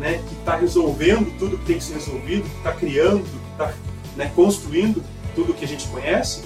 né, 0.00 0.20
que 0.28 0.34
está 0.34 0.56
resolvendo 0.56 1.36
tudo 1.38 1.56
que 1.58 1.66
tem 1.66 1.78
que 1.78 1.84
ser 1.84 1.94
resolvido, 1.94 2.42
que 2.42 2.56
está 2.56 2.72
criando, 2.72 3.22
que 3.22 3.52
está 3.52 3.74
né, 4.18 4.30
construindo 4.36 5.02
tudo 5.34 5.54
que 5.54 5.64
a 5.64 5.68
gente 5.68 5.86
conhece, 5.88 6.42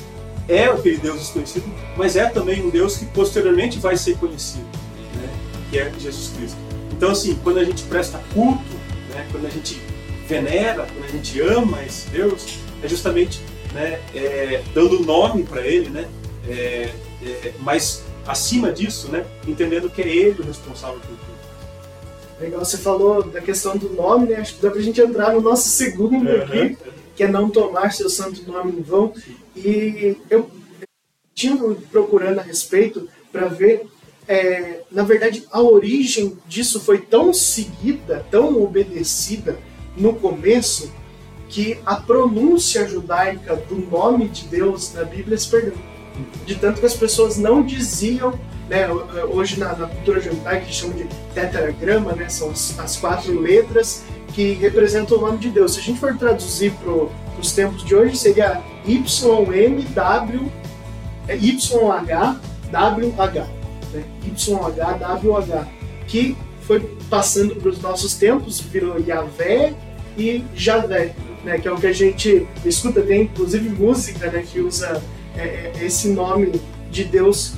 é 0.48 0.66
aquele 0.66 0.98
Deus 0.98 1.18
desconhecido, 1.18 1.64
mas 1.96 2.14
é 2.14 2.26
também 2.26 2.64
um 2.64 2.70
Deus 2.70 2.96
que 2.96 3.06
posteriormente 3.06 3.80
vai 3.80 3.96
ser 3.96 4.16
conhecido 4.18 4.66
que 5.72 5.78
é 5.78 5.90
Jesus 5.98 6.30
Cristo. 6.36 6.58
Então, 6.92 7.10
assim, 7.10 7.34
quando 7.42 7.58
a 7.58 7.64
gente 7.64 7.82
presta 7.84 8.20
culto, 8.34 8.62
né, 9.08 9.26
quando 9.32 9.46
a 9.46 9.50
gente 9.50 9.80
venera, 10.28 10.86
quando 10.86 11.04
a 11.04 11.08
gente 11.08 11.40
ama 11.40 11.82
esse 11.82 12.10
Deus, 12.10 12.58
é 12.82 12.86
justamente 12.86 13.40
né, 13.72 13.98
é, 14.14 14.62
dando 14.74 15.00
nome 15.00 15.42
para 15.44 15.66
Ele, 15.66 15.88
né, 15.88 16.06
é, 16.46 16.90
é, 17.24 17.52
mas 17.60 18.04
acima 18.26 18.70
disso, 18.70 19.08
né, 19.08 19.24
entendendo 19.48 19.88
que 19.88 20.02
é 20.02 20.08
Ele 20.08 20.42
o 20.42 20.44
responsável 20.44 21.00
por 21.00 21.08
tudo. 21.08 21.32
Legal, 22.38 22.64
você 22.64 22.76
falou 22.76 23.22
da 23.22 23.40
questão 23.40 23.76
do 23.76 23.88
nome, 23.90 24.26
né? 24.26 24.36
Acho 24.36 24.56
que 24.56 24.62
dá 24.62 24.68
pra 24.68 24.80
gente 24.80 25.00
entrar 25.00 25.32
no 25.32 25.40
nosso 25.40 25.68
segundo 25.68 26.28
uhum. 26.28 26.42
aqui, 26.42 26.76
que 27.14 27.24
é 27.24 27.28
não 27.28 27.50
tomar 27.50 27.92
seu 27.92 28.08
santo 28.08 28.42
nome 28.50 28.72
em 28.72 28.82
vão. 28.82 29.12
E 29.54 30.16
eu 30.30 30.50
estive 31.34 31.74
procurando 31.90 32.38
a 32.38 32.42
respeito 32.42 33.08
para 33.30 33.48
ver 33.48 33.86
é, 34.28 34.82
na 34.90 35.02
verdade, 35.02 35.44
a 35.50 35.60
origem 35.60 36.38
disso 36.46 36.80
foi 36.80 36.98
tão 36.98 37.32
seguida, 37.32 38.24
tão 38.30 38.62
obedecida 38.62 39.58
no 39.96 40.14
começo, 40.14 40.92
que 41.48 41.78
a 41.84 41.96
pronúncia 41.96 42.88
judaica 42.88 43.54
do 43.56 43.76
nome 43.76 44.28
de 44.28 44.46
Deus 44.46 44.94
na 44.94 45.04
Bíblia 45.04 45.36
se 45.36 45.48
perdeu. 45.48 45.74
De 46.46 46.54
tanto 46.54 46.80
que 46.80 46.86
as 46.86 46.94
pessoas 46.94 47.36
não 47.36 47.62
diziam, 47.62 48.38
né, 48.70 48.88
hoje 49.30 49.58
na, 49.58 49.76
na 49.76 49.86
cultura 49.86 50.20
judaica 50.20 50.64
que 50.64 50.72
chamam 50.72 50.96
de 50.96 51.04
tetragrama, 51.34 52.12
né, 52.14 52.28
são 52.30 52.50
as, 52.50 52.78
as, 52.78 52.96
quatro 52.96 53.38
letras 53.38 54.02
que 54.34 54.54
representam 54.54 55.18
o 55.18 55.20
nome 55.20 55.38
de 55.38 55.50
Deus. 55.50 55.74
Se 55.74 55.80
a 55.80 55.82
gente 55.82 56.00
for 56.00 56.16
traduzir 56.16 56.72
para 56.72 56.92
os 57.40 57.52
tempos 57.52 57.84
de 57.84 57.94
hoje, 57.94 58.16
seria 58.16 58.62
YMW, 58.86 60.50
é, 61.28 61.36
YHWH 61.36 62.42
né? 63.92 64.04
YHWH, 64.24 65.66
que 66.06 66.36
foi 66.62 66.80
passando 67.10 67.56
para 67.56 67.68
os 67.68 67.80
nossos 67.80 68.14
tempos, 68.14 68.60
virou 68.60 68.98
Yahvé 68.98 69.74
e 70.16 70.44
Javé, 70.54 71.14
né? 71.44 71.58
que 71.58 71.68
é 71.68 71.72
o 71.72 71.76
que 71.76 71.86
a 71.86 71.92
gente 71.92 72.46
escuta, 72.64 73.02
tem 73.02 73.22
inclusive 73.22 73.68
música 73.68 74.30
né? 74.30 74.42
que 74.42 74.60
usa 74.60 75.02
é, 75.36 75.42
é, 75.42 75.72
esse 75.84 76.08
nome 76.08 76.60
de 76.90 77.04
Deus, 77.04 77.54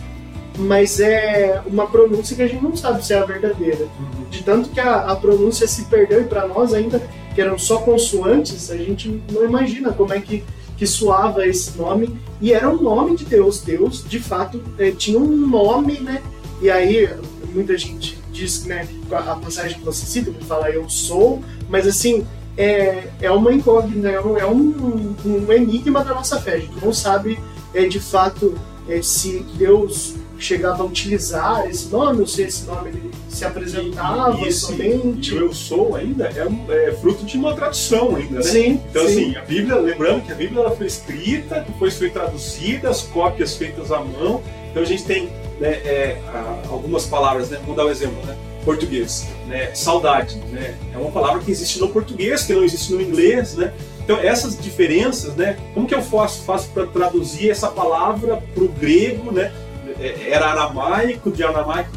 mas 0.57 1.01
é 1.01 1.63
uma 1.67 1.87
pronúncia 1.87 2.37
que 2.37 2.43
a 2.43 2.47
gente 2.47 2.63
não 2.63 2.77
sabe 2.77 3.05
se 3.05 3.13
é 3.13 3.19
a 3.19 3.25
verdadeira. 3.25 3.85
Uhum. 3.85 4.25
De 4.31 4.43
tanto 4.43 4.71
que 4.71 4.81
a, 4.81 5.11
a 5.11 5.17
pronúncia 5.17 5.67
se 5.67 5.85
perdeu 5.87 6.23
e 6.23 6.25
para 6.25 6.47
nós 6.47 6.73
ainda, 6.73 7.03
que 7.35 7.41
eram 7.41 7.59
só 7.59 7.79
consoantes, 7.79 8.71
a 8.71 8.77
gente 8.77 9.21
não 9.33 9.45
imagina 9.45 9.93
como 9.93 10.13
é 10.13 10.21
que 10.21 10.45
que 10.77 10.87
soava 10.87 11.47
esse 11.47 11.77
nome 11.79 12.19
e 12.41 12.53
era 12.53 12.69
um 12.69 12.83
nome 12.83 13.17
de 13.17 13.25
Deus. 13.25 13.61
Deus, 13.61 14.05
de 14.07 14.19
fato, 14.19 14.63
é, 14.79 14.91
tinha 14.91 15.19
um 15.19 15.37
nome, 15.47 16.01
né? 16.01 16.23
E 16.61 16.71
aí 16.71 17.09
muita 17.53 17.77
gente 17.79 18.19
diz, 18.33 18.65
né, 18.65 18.89
a 19.13 19.37
passagem 19.37 19.79
que 19.79 19.85
você 19.85 20.05
cita, 20.05 20.33
que 20.33 20.45
fala 20.45 20.69
eu 20.69 20.89
sou, 20.89 21.41
mas 21.69 21.87
assim 21.87 22.27
é, 22.57 23.05
é 23.21 23.31
uma 23.31 23.53
incógnita, 23.53 24.09
é 24.09 24.21
um, 24.21 24.37
é 24.37 24.47
um, 24.47 25.15
um 25.25 25.53
enigma 25.53 26.03
da 26.05 26.15
nossa 26.15 26.41
fé. 26.41 26.55
A 26.55 26.59
gente 26.59 26.85
não 26.85 26.93
sabe 26.93 27.39
é, 27.73 27.87
de 27.87 28.01
fato 28.01 28.55
é, 28.89 29.01
se 29.03 29.45
Deus 29.57 30.15
chegava 30.39 30.83
a 30.83 30.87
utilizar 30.87 31.69
esse 31.69 31.89
nome, 31.89 32.21
ou 32.21 32.27
se 32.27 32.43
esse 32.43 32.65
nome 32.65 32.89
ele 32.91 33.11
se 33.29 33.45
apresentava 33.45 34.41
e, 34.41 34.49
e 34.49 34.53
somente. 34.53 35.35
E 35.35 35.39
o 35.39 35.47
eu 35.47 35.53
sou 35.53 35.95
ainda 35.95 36.27
é, 36.27 36.89
é, 36.89 36.93
fruto 36.93 37.25
de 37.25 37.37
uma 37.37 37.55
tradução 37.55 38.17
ainda, 38.17 38.37
né? 38.37 38.43
Sim. 38.43 38.81
Então, 38.91 39.07
sim. 39.07 39.31
assim, 39.31 39.37
a 39.37 39.43
Bíblia, 39.43 39.77
lembrando 39.77 40.25
que 40.25 40.33
a 40.33 40.37
Bíblia 40.37 40.61
ela 40.61 40.71
foi 40.71 40.87
escrita, 40.87 41.65
depois 41.67 41.97
foi 41.97 42.11
traduzida, 42.11 42.89
as 42.89 43.03
cópias 43.03 43.57
feitas 43.57 43.91
à 43.91 44.01
mão. 44.01 44.43
Então 44.71 44.83
a 44.83 44.87
gente 44.87 45.05
tem 45.05 45.29
né, 45.61 45.71
é, 45.85 46.21
algumas 46.69 47.07
palavras, 47.07 47.51
né? 47.51 47.59
Vamos 47.61 47.77
dar 47.77 47.87
um 47.87 47.91
exemplo, 47.91 48.25
né? 48.27 48.37
Português, 48.65 49.29
né? 49.47 49.75
Saudade, 49.75 50.37
né? 50.51 50.75
É 50.93 50.99
uma 50.99 51.11
palavra 51.11 51.41
que 51.43 51.51
existe 51.51 51.79
no 51.79 51.89
português, 51.89 52.45
que 52.45 52.55
não 52.55 52.65
existe 52.65 52.93
no 52.93 53.01
inglês, 53.01 53.55
né? 53.55 53.73
Então 54.03 54.19
essas 54.19 54.59
diferenças, 54.59 55.35
né? 55.35 55.59
Como 55.73 55.87
que 55.87 55.95
eu 55.95 56.03
faço, 56.03 56.43
faço 56.43 56.69
para 56.71 56.87
traduzir 56.87 57.51
essa 57.51 57.69
palavra 57.69 58.43
para 58.55 58.65
o 58.65 58.69
grego, 58.69 59.31
né? 59.31 59.53
É, 59.99 60.31
era 60.31 60.49
aramaico, 60.49 61.31
de 61.31 61.43
aramaico 61.43 61.91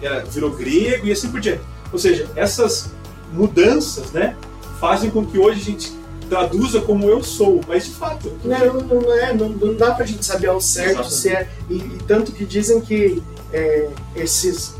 era, 0.00 0.24
virou 0.24 0.50
grego 0.50 1.06
e 1.06 1.12
assim 1.12 1.30
por 1.30 1.40
diante. 1.40 1.62
Ou 1.92 1.98
seja, 1.98 2.28
essas 2.36 2.90
mudanças, 3.32 4.10
né, 4.12 4.36
fazem 4.80 5.10
com 5.10 5.24
que 5.24 5.38
hoje 5.38 5.60
a 5.60 5.64
gente 5.64 5.92
traduza 6.28 6.80
como 6.82 7.08
eu 7.08 7.22
sou, 7.22 7.60
mas 7.66 7.86
de 7.86 7.90
fato. 7.92 8.38
Não, 8.44 8.74
não, 8.82 9.12
é, 9.14 9.32
não, 9.32 9.48
não 9.48 9.74
dá 9.74 9.94
pra 9.94 10.04
gente 10.04 10.24
saber 10.24 10.48
ao 10.48 10.60
certo 10.60 11.00
Exatamente. 11.00 11.14
se 11.14 11.28
é. 11.30 11.48
E, 11.70 11.74
e, 11.74 11.98
tanto 12.06 12.32
que 12.32 12.44
dizem 12.44 12.80
que 12.80 13.22
é, 13.52 13.88
esses 14.14 14.74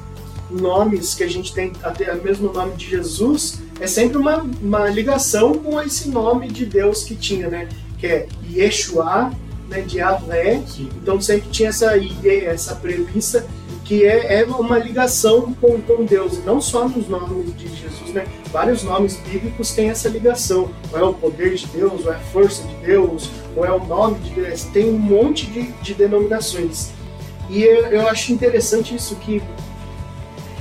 nomes 0.50 1.14
que 1.14 1.24
a 1.24 1.28
gente 1.28 1.52
tem, 1.52 1.72
até 1.82 2.12
o 2.12 2.22
mesmo 2.22 2.52
nome 2.52 2.74
de 2.74 2.88
Jesus, 2.88 3.60
é 3.80 3.86
sempre 3.86 4.18
uma, 4.18 4.46
uma 4.62 4.88
ligação 4.88 5.54
com 5.54 5.80
esse 5.80 6.08
nome 6.08 6.48
de 6.48 6.66
Deus 6.66 7.04
que 7.04 7.14
tinha, 7.14 7.48
né? 7.48 7.68
Que 7.98 8.06
é 8.06 8.28
Yeshua, 8.50 9.32
né, 9.68 9.82
de 9.82 9.98
Yahvé. 9.98 10.62
Então 11.02 11.20
sempre 11.20 11.50
tinha 11.50 11.68
essa 11.68 11.96
ideia, 11.96 12.48
essa 12.48 12.74
premissa 12.74 13.46
que 13.84 14.04
é, 14.04 14.40
é 14.40 14.44
uma 14.44 14.78
ligação 14.78 15.54
com, 15.54 15.80
com 15.80 16.04
Deus, 16.04 16.44
não 16.44 16.60
só 16.60 16.86
nos 16.86 17.08
nomes 17.08 17.56
de 17.56 17.68
Jesus, 17.68 18.10
né? 18.12 18.26
Vários 18.52 18.82
nomes 18.82 19.16
bíblicos 19.16 19.70
têm 19.70 19.88
essa 19.88 20.10
ligação. 20.10 20.70
Ou 20.92 20.98
é 20.98 21.02
o 21.02 21.14
poder 21.14 21.54
de 21.54 21.66
Deus, 21.68 22.04
ou 22.04 22.12
é 22.12 22.16
a 22.16 22.18
força 22.18 22.62
de 22.64 22.74
Deus, 22.84 23.30
ou 23.56 23.64
é 23.64 23.72
o 23.72 23.82
nome 23.82 24.18
de 24.18 24.30
Deus. 24.34 24.64
Tem 24.64 24.90
um 24.90 24.98
monte 24.98 25.46
de, 25.46 25.72
de 25.80 25.94
denominações. 25.94 26.90
E 27.48 27.62
eu, 27.62 27.86
eu 27.86 28.06
acho 28.08 28.30
interessante 28.30 28.94
isso 28.94 29.16
que 29.16 29.42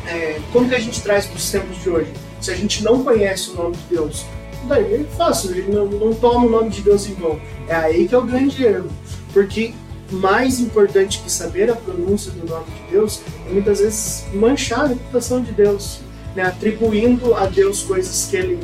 é, 0.08 0.40
como 0.54 0.70
que 0.70 0.76
a 0.76 0.80
gente 0.80 1.02
traz 1.02 1.26
para 1.26 1.36
os 1.36 1.52
tempos 1.52 1.84
de 1.84 1.90
hoje? 1.90 2.14
Se 2.40 2.50
a 2.50 2.56
gente 2.56 2.82
não 2.82 3.04
conhece 3.04 3.50
o 3.50 3.56
nome 3.56 3.76
de 3.76 3.96
Deus, 3.96 4.26
daí 4.66 5.02
é 5.02 5.04
fácil, 5.16 5.52
ele 5.52 5.72
não, 5.72 5.86
não 5.86 6.14
toma 6.14 6.46
o 6.46 6.50
nome 6.50 6.70
de 6.70 6.82
Deus 6.82 7.08
em 7.08 7.14
vão. 7.14 7.40
É 7.68 7.76
aí 7.76 8.08
que 8.08 8.16
é 8.16 8.18
o 8.18 8.24
grande 8.24 8.64
erro. 8.64 8.90
Porque 9.34 9.74
mais 10.12 10.60
importante 10.60 11.20
que 11.20 11.32
saber 11.32 11.70
a 11.70 11.76
pronúncia 11.76 12.32
do 12.32 12.48
nome 12.48 12.66
de 12.66 12.92
Deus 12.92 13.22
é 13.48 13.54
muitas 13.54 13.80
vezes 13.80 14.26
manchar 14.34 14.86
a 14.86 14.88
reputação 14.88 15.42
de 15.42 15.52
Deus, 15.52 16.00
né? 16.36 16.44
atribuindo 16.44 17.34
a 17.34 17.46
Deus 17.46 17.84
coisas 17.84 18.28
que 18.30 18.38
ele 18.38 18.60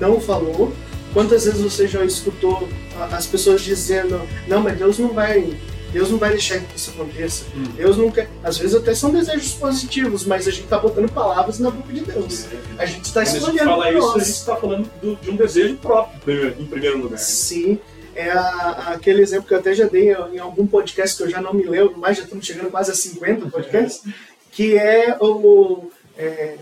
não 0.00 0.20
falou. 0.20 0.72
Quantas 1.12 1.44
vezes 1.44 1.60
você 1.60 1.86
já 1.86 2.04
escutou 2.04 2.68
as 3.12 3.26
pessoas 3.26 3.62
dizendo: 3.62 4.20
Não, 4.46 4.60
mas 4.60 4.78
Deus 4.78 4.98
não 4.98 5.08
vai. 5.08 5.56
Deus 5.92 6.10
não 6.10 6.18
vai 6.18 6.30
deixar 6.30 6.60
que 6.60 6.76
isso 6.76 6.90
aconteça. 6.90 7.44
Hum. 7.56 7.64
Deus 7.76 8.14
quer. 8.14 8.28
Às 8.42 8.58
vezes 8.58 8.74
até 8.74 8.94
são 8.94 9.10
desejos 9.10 9.52
positivos, 9.54 10.24
mas 10.24 10.46
a 10.46 10.50
gente 10.50 10.64
está 10.64 10.78
botando 10.78 11.10
palavras 11.10 11.58
na 11.58 11.70
boca 11.70 11.92
de 11.92 12.00
Deus. 12.00 12.46
A 12.78 12.86
gente 12.86 13.04
está 13.04 13.22
escolhendo. 13.22 13.70
Quando 13.70 13.82
a 13.82 13.90
gente 13.90 13.98
fala 13.98 13.98
isso, 13.98 14.16
a 14.16 14.18
gente 14.18 14.36
está 14.36 14.56
falando 14.56 14.90
do, 15.00 15.16
de 15.16 15.30
um 15.30 15.36
desejo 15.36 15.76
próprio, 15.76 16.54
em 16.58 16.66
primeiro 16.66 16.98
lugar. 16.98 17.18
Sim 17.18 17.78
é 18.18 18.32
a, 18.32 18.94
aquele 18.94 19.22
exemplo 19.22 19.46
que 19.46 19.54
eu 19.54 19.58
até 19.58 19.72
já 19.72 19.86
dei 19.86 20.12
em 20.12 20.38
algum 20.38 20.66
podcast 20.66 21.16
que 21.16 21.22
eu 21.22 21.30
já 21.30 21.40
não 21.40 21.54
me 21.54 21.62
lembro 21.62 21.96
mais, 21.96 22.16
já 22.16 22.24
estamos 22.24 22.44
chegando 22.44 22.68
quase 22.68 22.90
a 22.90 22.94
50 22.94 23.48
podcasts, 23.48 24.02
que 24.50 24.76
é 24.76 25.16
o. 25.20 25.88
É, 26.16 26.58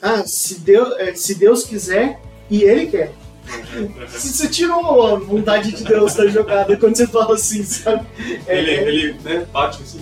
ah, 0.00 0.24
se 0.26 0.60
Deus, 0.60 0.98
é, 0.98 1.14
se 1.14 1.34
Deus 1.34 1.64
quiser 1.64 2.18
e 2.48 2.62
Ele 2.62 2.86
quer. 2.86 3.12
Você 4.08 4.48
tirou 4.48 5.06
a 5.06 5.16
vontade 5.16 5.72
de 5.72 5.84
Deus 5.84 6.14
da 6.14 6.26
jogada 6.26 6.76
quando 6.76 6.96
você 6.96 7.06
fala 7.06 7.34
assim, 7.34 7.62
sabe? 7.62 8.06
É, 8.46 8.58
ele, 8.58 8.70
é... 8.70 8.88
ele 8.88 9.16
né, 9.24 9.46
bate 9.52 9.82
assim. 9.82 10.00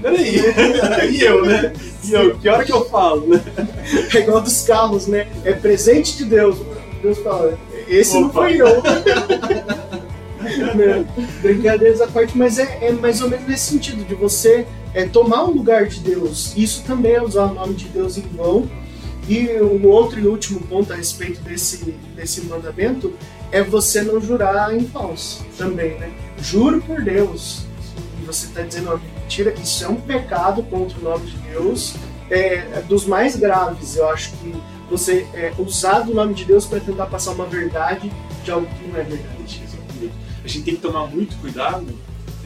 Peraí, 0.00 0.36
e 1.10 1.22
eu, 1.22 1.44
né? 1.44 1.72
E 2.04 2.12
eu, 2.12 2.38
que 2.38 2.48
hora 2.48 2.64
que 2.64 2.72
eu 2.72 2.88
falo, 2.88 3.26
né? 3.26 3.42
É 4.14 4.18
igual 4.18 4.40
dos 4.40 4.62
carros, 4.62 5.06
né? 5.06 5.26
É 5.44 5.52
presente 5.52 6.16
de 6.16 6.24
Deus. 6.24 6.56
Deus 7.02 7.18
fala, 7.18 7.58
esse 7.88 8.16
Opa. 8.16 8.20
não 8.20 8.32
foi 8.32 8.56
eu. 8.56 8.82
Brincadeiras 11.42 12.00
à 12.00 12.06
parte, 12.06 12.36
mas 12.36 12.58
é, 12.58 12.78
é, 12.82 12.92
mais 12.92 13.20
ou 13.20 13.28
menos 13.28 13.46
nesse 13.46 13.70
sentido, 13.70 14.04
de 14.04 14.14
você 14.14 14.66
é, 14.94 15.04
tomar 15.06 15.44
o 15.44 15.50
lugar 15.50 15.86
de 15.86 16.00
Deus. 16.00 16.52
Isso 16.56 16.84
também 16.84 17.14
é 17.14 17.22
usar 17.22 17.46
o 17.46 17.54
nome 17.54 17.74
de 17.74 17.86
Deus 17.86 18.16
em 18.16 18.22
vão 18.22 18.68
e 19.28 19.60
um 19.60 19.86
outro 19.86 20.18
e 20.18 20.26
último 20.26 20.60
ponto 20.60 20.92
a 20.92 20.96
respeito 20.96 21.40
desse, 21.42 21.84
desse 22.16 22.40
mandamento 22.46 23.12
é 23.52 23.62
você 23.62 24.00
não 24.02 24.20
jurar 24.20 24.74
em 24.74 24.86
falso 24.88 25.44
também, 25.56 25.98
né? 25.98 26.10
Juro 26.40 26.80
por 26.80 27.02
Deus. 27.02 27.66
E 28.22 28.24
você 28.24 28.46
está 28.46 28.62
dizendo 28.62 28.88
uma 28.88 28.96
mentira, 28.98 29.52
isso 29.62 29.84
é 29.84 29.88
um 29.88 29.96
pecado 29.96 30.62
contra 30.64 30.98
o 30.98 31.02
nome 31.02 31.26
de 31.26 31.36
Deus, 31.38 31.94
é, 32.30 32.54
é 32.56 32.84
dos 32.88 33.04
mais 33.04 33.36
graves. 33.36 33.96
Eu 33.96 34.08
acho 34.08 34.32
que 34.32 34.54
você 34.88 35.26
é, 35.34 35.52
usar 35.58 36.00
do 36.00 36.14
nome 36.14 36.32
de 36.32 36.44
Deus 36.46 36.64
para 36.64 36.80
tentar 36.80 37.06
passar 37.06 37.32
uma 37.32 37.46
verdade 37.46 38.10
de 38.42 38.50
algo 38.50 38.66
que 38.66 38.88
não 38.88 38.98
é 38.98 39.02
verdade. 39.02 39.62
A 40.42 40.48
gente 40.48 40.64
tem 40.64 40.76
que 40.76 40.80
tomar 40.80 41.06
muito 41.06 41.36
cuidado, 41.38 41.86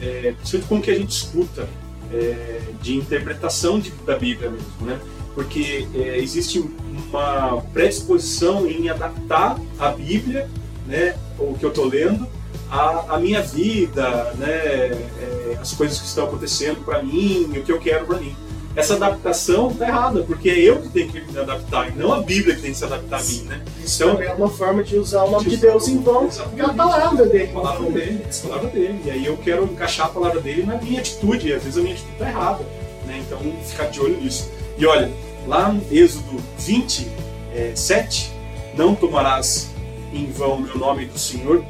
é, 0.01 0.33
com 0.67 0.77
o 0.77 0.81
que 0.81 0.91
a 0.91 0.95
gente 0.95 1.11
escuta 1.11 1.69
é, 2.11 2.59
de 2.81 2.95
interpretação 2.95 3.79
de, 3.79 3.91
da 4.05 4.17
Bíblia 4.17 4.49
mesmo, 4.49 4.67
né? 4.81 4.99
Porque 5.35 5.87
é, 5.95 6.17
existe 6.17 6.63
uma 7.09 7.61
predisposição 7.73 8.67
em 8.67 8.89
adaptar 8.89 9.59
a 9.79 9.89
Bíblia, 9.89 10.49
né, 10.87 11.15
o 11.39 11.53
que 11.55 11.65
eu 11.65 11.69
estou 11.69 11.87
lendo, 11.87 12.27
à, 12.69 13.15
à, 13.15 13.19
minha 13.19 13.41
vida, 13.41 14.33
né, 14.37 14.47
é, 14.47 15.57
as 15.61 15.73
coisas 15.73 15.99
que 15.99 16.05
estão 16.05 16.25
acontecendo 16.25 16.83
para 16.83 17.01
mim, 17.01 17.51
o 17.57 17.63
que 17.63 17.71
eu 17.71 17.79
quero 17.79 18.05
para 18.05 18.19
mim. 18.19 18.35
Essa 18.75 18.95
adaptação 18.95 19.69
está 19.69 19.87
errada, 19.87 20.23
porque 20.23 20.49
é 20.49 20.59
eu 20.59 20.81
que 20.81 20.89
tenho 20.89 21.11
que 21.11 21.21
me 21.21 21.37
adaptar, 21.37 21.89
e 21.89 21.95
não 21.95 22.11
a 22.11 22.21
Bíblia 22.21 22.55
que 22.55 22.61
tem 22.63 22.71
que 22.71 22.77
se 22.77 22.83
adaptar 22.83 23.19
a 23.19 23.23
mim, 23.23 23.41
né? 23.43 23.61
Então, 23.83 24.19
é 24.19 24.33
uma 24.33 24.49
forma 24.49 24.83
de 24.83 24.97
usar 24.97 25.25
o 25.25 25.31
nome 25.31 25.47
de 25.47 25.57
Deus 25.57 25.87
em 25.87 26.01
vão, 26.01 26.27
a 26.59 26.73
palavra 26.73 27.25
dele. 27.27 27.51
A 27.51 27.53
palavra 27.53 27.91
dele, 27.91 28.25
a 28.25 28.47
palavra 28.47 28.69
dele. 28.71 29.01
E 29.05 29.11
aí 29.11 29.25
eu 29.27 29.37
quero 29.37 29.65
encaixar 29.65 30.07
a 30.07 30.09
palavra 30.09 30.41
dele 30.41 30.63
na 30.63 30.77
minha 30.77 30.99
atitude, 30.99 31.49
e 31.49 31.53
às 31.53 31.61
vezes 31.61 31.77
a 31.77 31.81
minha 31.81 31.93
atitude 31.93 32.13
está 32.13 32.27
errada. 32.27 32.63
Né? 33.05 33.23
Então, 33.27 33.39
ficar 33.63 33.85
de 33.91 33.99
olho 33.99 34.19
nisso. 34.19 34.49
E 34.77 34.85
olha, 34.85 35.11
lá 35.47 35.71
no 35.71 35.81
Êxodo 35.91 36.41
27, 36.59 37.11
é, 37.53 38.77
não 38.77 38.95
tomarás 38.95 39.71
em 40.13 40.31
vão 40.31 40.55
o 40.55 40.61
meu 40.61 40.77
nome 40.77 41.05
do 41.05 41.17
Senhor, 41.17 41.63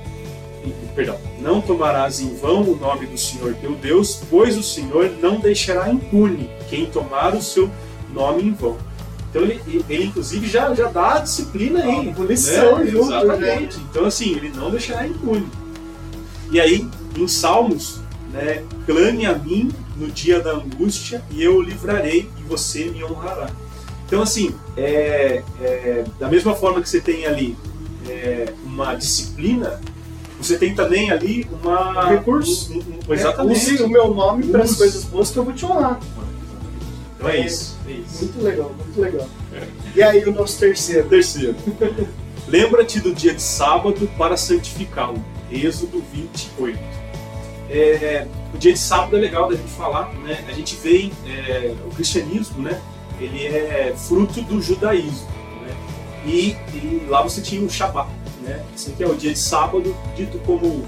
perdão, 0.96 1.18
não 1.40 1.62
tomarás 1.62 2.20
em 2.22 2.34
vão 2.36 2.62
o 2.62 2.76
nome 2.76 3.06
do 3.06 3.18
Senhor 3.18 3.56
teu 3.56 3.76
Deus, 3.76 4.22
pois 4.30 4.58
o 4.58 4.64
Senhor 4.64 5.12
não 5.22 5.40
deixará 5.40 5.90
impune 5.90 6.50
quem 6.70 6.86
tomar 6.86 7.36
o 7.36 7.42
seu 7.42 7.70
nome 8.14 8.44
em 8.44 8.54
vão. 8.54 8.78
Então 9.30 9.42
ele, 9.42 9.84
ele 9.90 10.06
inclusive 10.06 10.48
já, 10.48 10.74
já 10.76 10.88
dá 10.90 11.16
a 11.16 11.20
disciplina 11.20 11.84
aí. 11.84 12.10
Ah, 12.10 12.14
punição 12.14 12.78
né? 12.78 12.86
junto, 12.86 13.14
Exatamente. 13.14 13.78
Né? 13.78 13.84
Então 13.90 14.06
assim, 14.06 14.36
ele 14.36 14.50
não 14.50 14.70
deixará 14.70 15.08
impune. 15.08 15.48
E 16.52 16.62
aí, 16.62 16.88
em 17.18 17.28
Salmos, 17.28 18.00
né, 18.32 18.64
clame 18.86 19.26
a 19.26 19.34
mim 19.34 19.72
no 19.98 20.08
dia 20.08 20.40
da 20.40 20.52
angústia 20.52 21.24
e 21.32 21.44
eu 21.44 21.58
o 21.58 21.62
livrarei 21.62 22.30
você 22.58 22.86
me 22.86 23.04
honrará. 23.04 23.50
Então, 24.06 24.22
assim, 24.22 24.54
é, 24.78 25.42
é, 25.60 26.04
da 26.20 26.28
mesma 26.28 26.54
forma 26.54 26.82
que 26.82 26.88
você 26.88 27.02
tem 27.02 27.26
ali 27.26 27.58
é, 28.08 28.54
uma 28.64 28.94
disciplina, 28.94 29.82
você 30.40 30.58
tem 30.58 30.76
também 30.76 31.10
ali 31.10 31.48
uma. 31.62 32.10
Recurso. 32.10 32.74
Um, 32.74 33.10
um, 33.10 33.14
exatamente. 33.14 33.70
É, 33.70 33.74
use 33.74 33.84
o 33.84 33.90
meu 33.90 34.14
nome 34.14 34.46
para 34.48 34.64
as 34.64 34.76
coisas 34.76 35.04
boas 35.06 35.32
que 35.32 35.38
eu 35.38 35.44
vou 35.44 35.54
te 35.54 35.66
honrar. 35.66 36.00
Então 37.18 37.30
é 37.30 37.40
isso. 37.40 37.76
É 37.88 37.92
isso. 37.92 38.26
Muito 38.26 38.42
legal, 38.44 38.76
muito 38.78 39.02
legal. 39.02 39.28
É. 39.54 39.68
E 39.96 40.04
aí, 40.04 40.24
o 40.26 40.34
nosso 40.34 40.60
terceiro? 40.60 41.08
Terceiro. 41.08 41.56
Lembra-te 42.48 43.00
do 43.00 43.14
dia 43.14 43.34
de 43.34 43.42
sábado 43.42 44.08
para 44.18 44.38
santificá-lo. 44.38 45.24
Êxodo 45.50 46.04
28. 46.14 47.03
É, 47.74 48.28
o 48.54 48.58
dia 48.58 48.74
de 48.74 48.80
sábado 48.80 49.18
é 49.18 49.20
legal 49.20 49.50
da 49.50 49.56
gente 49.56 49.72
falar, 49.72 50.14
né? 50.20 50.46
A 50.48 50.52
gente 50.52 50.76
vê 50.76 51.12
é, 51.28 51.74
o 51.86 51.90
cristianismo, 51.90 52.62
né? 52.62 52.80
ele 53.20 53.46
é 53.48 53.94
fruto 53.96 54.42
do 54.42 54.62
judaísmo. 54.62 55.28
Né? 55.62 55.76
E, 56.26 56.56
e, 56.74 57.06
lá 57.08 57.22
você 57.22 57.42
tinha 57.42 57.62
o 57.62 57.70
Shabat, 57.70 58.10
né? 58.42 58.64
Esse 58.76 58.92
aqui 58.92 59.04
é 59.04 59.08
o 59.08 59.16
dia 59.16 59.34
de 59.34 59.40
sábado, 59.40 59.96
dito 60.16 60.38
como 60.40 60.66
o, 60.66 60.86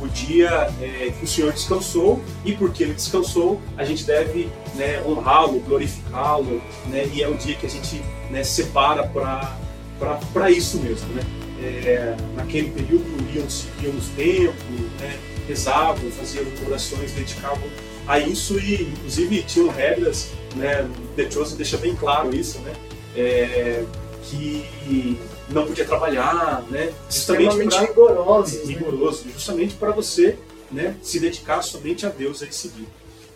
o, 0.00 0.04
o 0.04 0.08
dia 0.08 0.68
é, 0.80 1.12
que 1.16 1.24
o 1.24 1.26
Senhor 1.26 1.52
descansou, 1.52 2.20
e 2.44 2.52
porque 2.52 2.82
ele 2.82 2.94
descansou, 2.94 3.60
a 3.76 3.84
gente 3.84 4.04
deve 4.04 4.48
né, 4.74 5.02
honrá-lo, 5.06 5.60
glorificá-lo, 5.60 6.60
né? 6.86 7.08
e 7.12 7.22
é 7.22 7.28
o 7.28 7.34
dia 7.34 7.54
que 7.54 7.66
a 7.66 7.70
gente 7.70 8.02
né, 8.30 8.42
separa 8.42 9.04
para 9.04 10.50
isso 10.50 10.78
mesmo. 10.78 11.08
Né? 11.14 11.22
É, 11.60 12.16
naquele 12.36 12.70
período 12.70 13.04
iam, 13.34 13.44
iam 13.82 13.92
nos 13.92 14.08
templos, 14.10 14.90
né? 15.00 15.18
Rezavam, 15.48 16.10
faziam 16.12 16.44
orações, 16.66 17.12
dedicavam 17.12 17.68
a 18.06 18.18
isso 18.18 18.58
e 18.60 18.82
inclusive 18.82 19.42
tinham 19.42 19.68
regras 19.68 20.30
né, 20.54 20.88
The 21.16 21.30
Chosen 21.30 21.56
deixa 21.56 21.76
bem 21.76 21.96
claro 21.96 22.34
isso, 22.34 22.58
né, 22.60 22.72
é, 23.16 23.84
que 24.24 25.18
não 25.48 25.66
podia 25.66 25.84
trabalhar, 25.84 26.62
né, 26.70 26.92
justamente 27.10 27.56
para 27.56 27.80
rigoroso, 27.80 28.66
rigoroso, 28.66 29.24
né? 29.24 29.32
justamente 29.32 29.74
para 29.74 29.90
você, 29.90 30.36
né, 30.70 30.94
se 31.02 31.18
dedicar 31.18 31.62
somente 31.62 32.04
a 32.04 32.10
Deus 32.10 32.42
a 32.42 32.46
esse 32.46 32.68
dia. 32.68 32.86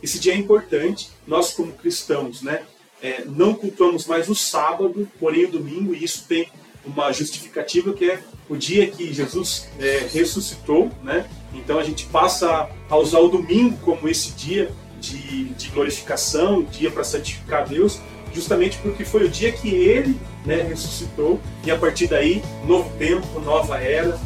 Esse 0.02 0.18
dia 0.18 0.34
é 0.34 0.36
importante. 0.36 1.10
Nós 1.26 1.52
como 1.52 1.72
cristãos, 1.72 2.42
né, 2.42 2.62
é, 3.00 3.24
não 3.24 3.54
cultuamos 3.54 4.06
mais 4.06 4.28
o 4.28 4.34
sábado, 4.34 5.08
porém 5.18 5.46
o 5.46 5.50
domingo, 5.50 5.94
e 5.94 6.04
isso 6.04 6.24
tem 6.28 6.48
uma 6.84 7.12
justificativa 7.12 7.92
que 7.92 8.10
é 8.10 8.20
o 8.48 8.56
dia 8.56 8.90
que 8.90 9.12
Jesus 9.12 9.68
é, 9.78 10.08
ressuscitou, 10.12 10.90
né? 11.02 11.28
Então 11.54 11.78
a 11.78 11.84
gente 11.84 12.06
passa 12.06 12.68
a 12.88 12.96
usar 12.96 13.18
o 13.18 13.28
domingo 13.28 13.76
como 13.78 14.08
esse 14.08 14.32
dia 14.32 14.70
de, 15.00 15.44
de 15.44 15.68
glorificação, 15.68 16.62
dia 16.62 16.90
para 16.90 17.04
santificar 17.04 17.68
Deus, 17.68 18.00
justamente 18.32 18.78
porque 18.78 19.04
foi 19.04 19.24
o 19.24 19.28
dia 19.28 19.52
que 19.52 19.68
ele 19.68 20.18
né, 20.44 20.62
ressuscitou 20.62 21.40
e 21.64 21.70
a 21.70 21.76
partir 21.76 22.06
daí, 22.06 22.42
novo 22.64 22.90
tempo, 22.98 23.40
nova 23.40 23.78
era, 23.78 24.18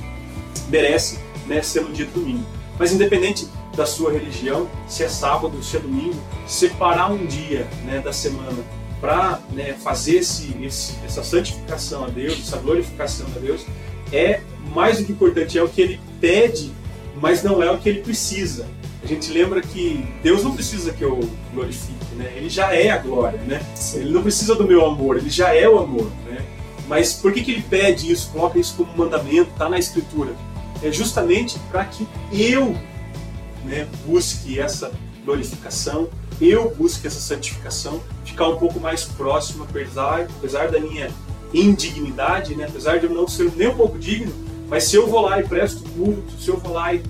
merece 0.69 1.19
né, 1.47 1.62
ser 1.62 1.83
no 1.83 1.93
dia 1.93 2.07
do 2.07 2.21
domingo. 2.21 2.47
Mas 2.79 2.93
independente 2.93 3.49
da 3.75 3.87
sua 3.87 4.12
religião, 4.12 4.69
se 4.87 5.03
é 5.03 5.09
sábado, 5.09 5.62
se 5.62 5.77
é 5.77 5.81
domingo, 5.81 6.17
separar 6.47 7.11
um 7.12 7.27
dia 7.27 7.67
né, 7.85 8.01
da 8.01 8.12
semana 8.12 8.57
para 9.01 9.41
né, 9.53 9.75
fazer 9.75 10.17
esse, 10.17 10.57
esse, 10.62 10.95
essa 11.05 11.23
santificação 11.23 12.05
a 12.05 12.09
Deus, 12.09 12.41
essa 12.41 12.57
glorificação 12.57 13.27
a 13.37 13.39
Deus, 13.39 13.67
é 14.12 14.41
mais 14.75 14.99
do 14.99 15.05
que 15.05 15.12
importante, 15.12 15.59
é 15.59 15.62
o 15.62 15.69
que 15.69 15.81
ele 15.81 16.01
pede, 16.21 16.73
mas 17.20 17.42
não 17.42 17.62
é 17.62 17.70
o 17.70 17.79
que 17.79 17.88
ele 17.88 18.00
precisa 18.00 18.66
a 19.07 19.09
gente 19.09 19.31
lembra 19.31 19.61
que 19.61 20.05
Deus 20.20 20.42
não 20.42 20.52
precisa 20.52 20.92
que 20.92 21.05
eu 21.05 21.20
glorifique, 21.55 22.14
né? 22.16 22.33
Ele 22.35 22.48
já 22.48 22.74
é 22.74 22.90
a 22.90 22.98
glória, 22.98 23.38
né? 23.42 23.64
Ele 23.94 24.11
não 24.11 24.20
precisa 24.20 24.57
do 24.57 24.66
meu 24.66 24.85
amor, 24.85 25.16
ele 25.16 25.31
já 25.31 25.55
é 25.55 25.68
o 25.68 25.79
amor, 25.79 26.11
né? 26.26 26.44
Mas 26.88 27.12
por 27.12 27.33
que, 27.33 27.44
que 27.44 27.52
ele 27.52 27.62
pede 27.62 28.11
isso, 28.11 28.31
coloca 28.33 28.59
isso 28.59 28.74
como 28.76 28.96
mandamento, 28.96 29.52
está 29.52 29.68
na 29.68 29.79
Escritura? 29.79 30.35
É 30.83 30.90
justamente 30.90 31.57
para 31.70 31.85
que 31.85 32.05
eu 32.33 32.76
né, 33.64 33.87
busque 34.05 34.59
essa 34.59 34.90
glorificação, 35.24 36.09
eu 36.40 36.74
busque 36.74 37.07
essa 37.07 37.20
santificação, 37.20 38.02
ficar 38.24 38.48
um 38.48 38.57
pouco 38.57 38.81
mais 38.81 39.05
próximo, 39.05 39.62
apesar, 39.70 40.22
apesar 40.38 40.68
da 40.68 40.81
minha 40.81 41.11
indignidade, 41.55 42.57
né? 42.57 42.66
apesar 42.68 42.98
de 42.98 43.07
eu 43.07 43.14
não 43.14 43.29
ser 43.29 43.52
nem 43.55 43.68
um 43.68 43.76
pouco 43.76 44.00
digno, 44.00 44.33
mas 44.68 44.85
se 44.85 44.96
eu 44.96 45.07
vou 45.07 45.22
lá 45.22 45.40
e 45.40 45.44
presto 45.44 45.88
culto, 45.90 46.33
se 46.40 46.48
eu 46.48 46.57
vou 46.57 46.72
lá 46.72 46.92
e 46.94 47.02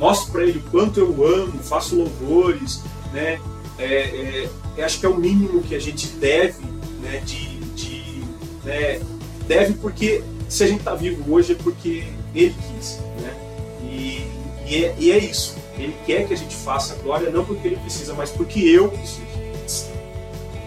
mostro 0.00 0.32
para 0.32 0.42
ele 0.42 0.58
o 0.58 0.62
quanto 0.70 0.98
eu 0.98 1.26
amo, 1.26 1.62
faço 1.62 1.94
louvores, 1.94 2.82
né? 3.12 3.38
É, 3.78 4.48
é, 4.78 4.82
acho 4.82 4.98
que 4.98 5.06
é 5.06 5.08
o 5.08 5.16
mínimo 5.16 5.62
que 5.62 5.74
a 5.74 5.78
gente 5.78 6.06
deve, 6.08 6.64
né? 7.02 7.18
De, 7.24 7.58
de 7.74 8.24
né? 8.64 9.00
deve 9.46 9.74
porque 9.74 10.24
se 10.48 10.64
a 10.64 10.66
gente 10.66 10.80
está 10.80 10.94
vivo 10.94 11.32
hoje 11.32 11.52
é 11.52 11.54
porque 11.54 12.04
ele 12.34 12.54
quis, 12.54 12.98
né? 13.20 13.34
E, 13.82 14.26
e, 14.66 14.84
é, 14.84 14.94
e 14.98 15.12
é 15.12 15.18
isso. 15.18 15.56
Ele 15.76 15.94
quer 16.06 16.26
que 16.26 16.34
a 16.34 16.36
gente 16.36 16.54
faça 16.56 16.94
glória 16.96 17.30
não 17.30 17.44
porque 17.44 17.68
ele 17.68 17.76
precisa, 17.76 18.14
mas 18.14 18.30
porque 18.30 18.60
eu 18.60 18.88
preciso. 18.88 19.30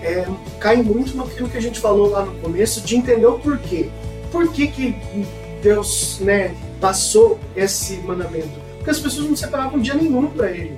É, 0.02 0.28
cai 0.60 0.78
muito 0.78 1.16
naquilo 1.16 1.48
que 1.50 1.58
a 1.58 1.62
gente 1.62 1.80
falou 1.80 2.10
lá 2.10 2.26
no 2.26 2.34
começo 2.42 2.82
de 2.82 2.98
entender 2.98 3.26
o 3.26 3.40
porquê. 3.40 3.90
Por 4.34 4.52
que, 4.52 4.66
que 4.66 4.96
Deus 5.62 6.18
né, 6.20 6.56
passou 6.82 7.40
esse 7.56 7.98
mandamento? 7.98 8.50
Porque 8.78 8.90
as 8.90 9.00
pessoas 9.00 9.28
não 9.28 9.36
separavam 9.36 9.80
dia 9.80 9.94
nenhum 9.94 10.26
para 10.26 10.50
ele. 10.50 10.76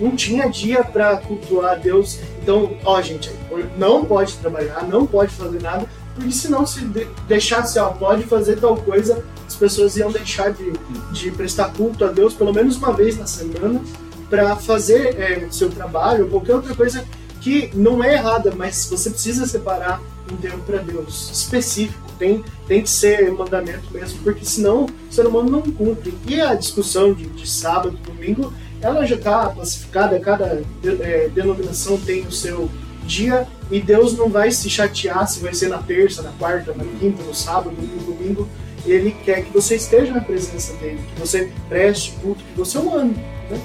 não 0.00 0.16
tinha 0.16 0.48
dia 0.48 0.82
para 0.82 1.18
cultuar 1.18 1.78
Deus. 1.78 2.18
Então, 2.42 2.76
ó, 2.84 3.00
gente, 3.00 3.30
não 3.78 4.04
pode 4.04 4.36
trabalhar, 4.38 4.82
não 4.82 5.06
pode 5.06 5.32
fazer 5.32 5.62
nada, 5.62 5.86
porque 6.16 6.32
senão 6.32 6.66
se 6.66 6.80
deixasse, 7.28 7.78
ó, 7.78 7.90
pode 7.90 8.24
fazer 8.24 8.56
tal 8.58 8.76
coisa, 8.76 9.24
as 9.46 9.54
pessoas 9.54 9.96
iam 9.96 10.10
deixar 10.10 10.50
de, 10.50 10.72
de 11.12 11.30
prestar 11.30 11.72
culto 11.72 12.04
a 12.04 12.08
Deus 12.08 12.34
pelo 12.34 12.52
menos 12.52 12.76
uma 12.76 12.92
vez 12.92 13.16
na 13.16 13.26
semana 13.26 13.80
para 14.28 14.56
fazer 14.56 15.16
é, 15.16 15.46
seu 15.50 15.70
trabalho 15.70 16.24
ou 16.24 16.30
qualquer 16.30 16.56
outra 16.56 16.74
coisa 16.74 17.04
que 17.40 17.70
não 17.72 18.02
é 18.02 18.14
errada, 18.14 18.52
mas 18.54 18.88
você 18.90 19.10
precisa 19.10 19.46
separar 19.46 20.02
um 20.32 20.36
tempo 20.36 20.58
para 20.58 20.78
Deus 20.78 21.30
específico. 21.32 22.08
Tem, 22.18 22.44
tem 22.66 22.82
que 22.82 22.90
ser 22.90 23.30
mandamento 23.30 23.92
mesmo, 23.92 24.18
porque 24.24 24.44
senão 24.44 24.86
o 24.86 25.12
ser 25.12 25.26
humano 25.26 25.50
não 25.50 25.62
cumpre. 25.62 26.12
E 26.26 26.40
a 26.40 26.54
discussão 26.54 27.14
de, 27.14 27.26
de 27.26 27.48
sábado, 27.48 27.96
domingo, 28.04 28.52
ela 28.80 29.04
já 29.06 29.16
está 29.16 29.48
classificada, 29.48 30.18
cada 30.18 30.62
é, 31.00 31.28
denominação 31.28 31.98
tem 31.98 32.22
o 32.22 32.32
seu 32.32 32.68
dia 33.04 33.46
e 33.70 33.80
Deus 33.80 34.16
não 34.16 34.28
vai 34.28 34.50
se 34.50 34.68
chatear 34.68 35.26
se 35.28 35.40
vai 35.40 35.54
ser 35.54 35.68
na 35.68 35.78
terça, 35.78 36.22
na 36.22 36.30
quarta, 36.32 36.74
na 36.74 36.84
quinta, 36.84 37.22
no 37.22 37.34
sábado, 37.34 37.74
no 37.76 38.14
domingo. 38.14 38.48
Ele 38.86 39.10
quer 39.24 39.44
que 39.44 39.52
você 39.52 39.74
esteja 39.76 40.12
na 40.12 40.20
presença 40.20 40.72
dele, 40.74 41.00
que 41.14 41.20
você 41.20 41.50
preste 41.68 42.12
culto, 42.22 42.42
que 42.42 42.56
você 42.56 42.78
o 42.78 42.94
ame. 42.94 43.14
Né? 43.50 43.60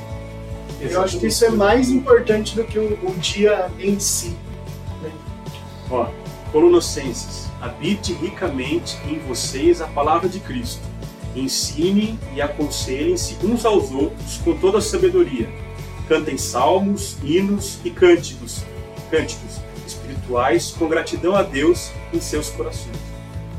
Eu 0.82 1.02
acho 1.02 1.20
que 1.20 1.28
isso 1.28 1.46
é 1.46 1.50
mais 1.50 1.90
importante 1.90 2.56
do 2.56 2.64
que 2.64 2.78
o, 2.78 3.00
o 3.04 3.14
dia 3.20 3.70
em 3.80 4.00
si. 4.00 4.36
Né? 5.02 5.12
Ó, 5.90 6.08
Colossenses, 6.54 7.48
habite 7.60 8.14
ricamente 8.14 8.96
em 9.08 9.18
vocês 9.28 9.82
a 9.82 9.88
palavra 9.88 10.30
de 10.30 10.40
Cristo. 10.40 10.84
Ensine 11.36 12.20
e 12.36 12.42
aconselhem-se 12.44 13.38
uns 13.44 13.66
aos 13.66 13.90
outros 13.92 14.38
com 14.38 14.56
toda 14.60 14.78
a 14.78 14.82
sabedoria. 14.82 15.50
Cantem 16.08 16.38
salmos, 16.38 17.18
hinos 17.24 17.80
e 17.84 17.90
cânticos, 17.90 18.64
cânticos 19.10 19.60
espirituais 19.88 20.76
com 20.78 20.88
gratidão 20.88 21.36
a 21.36 21.42
Deus 21.42 21.90
em 22.14 22.22
seus 22.22 22.50
corações. 22.52 22.98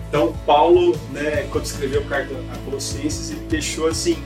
Então, 0.09 0.33
Paulo, 0.47 0.97
né, 1.11 1.49
quando 1.51 1.65
escreveu 1.65 2.01
a 2.03 2.05
carta 2.05 2.33
a 2.53 2.59
Colossenses, 2.59 3.31
ele 3.31 3.41
deixou 3.49 3.89
assim 3.89 4.17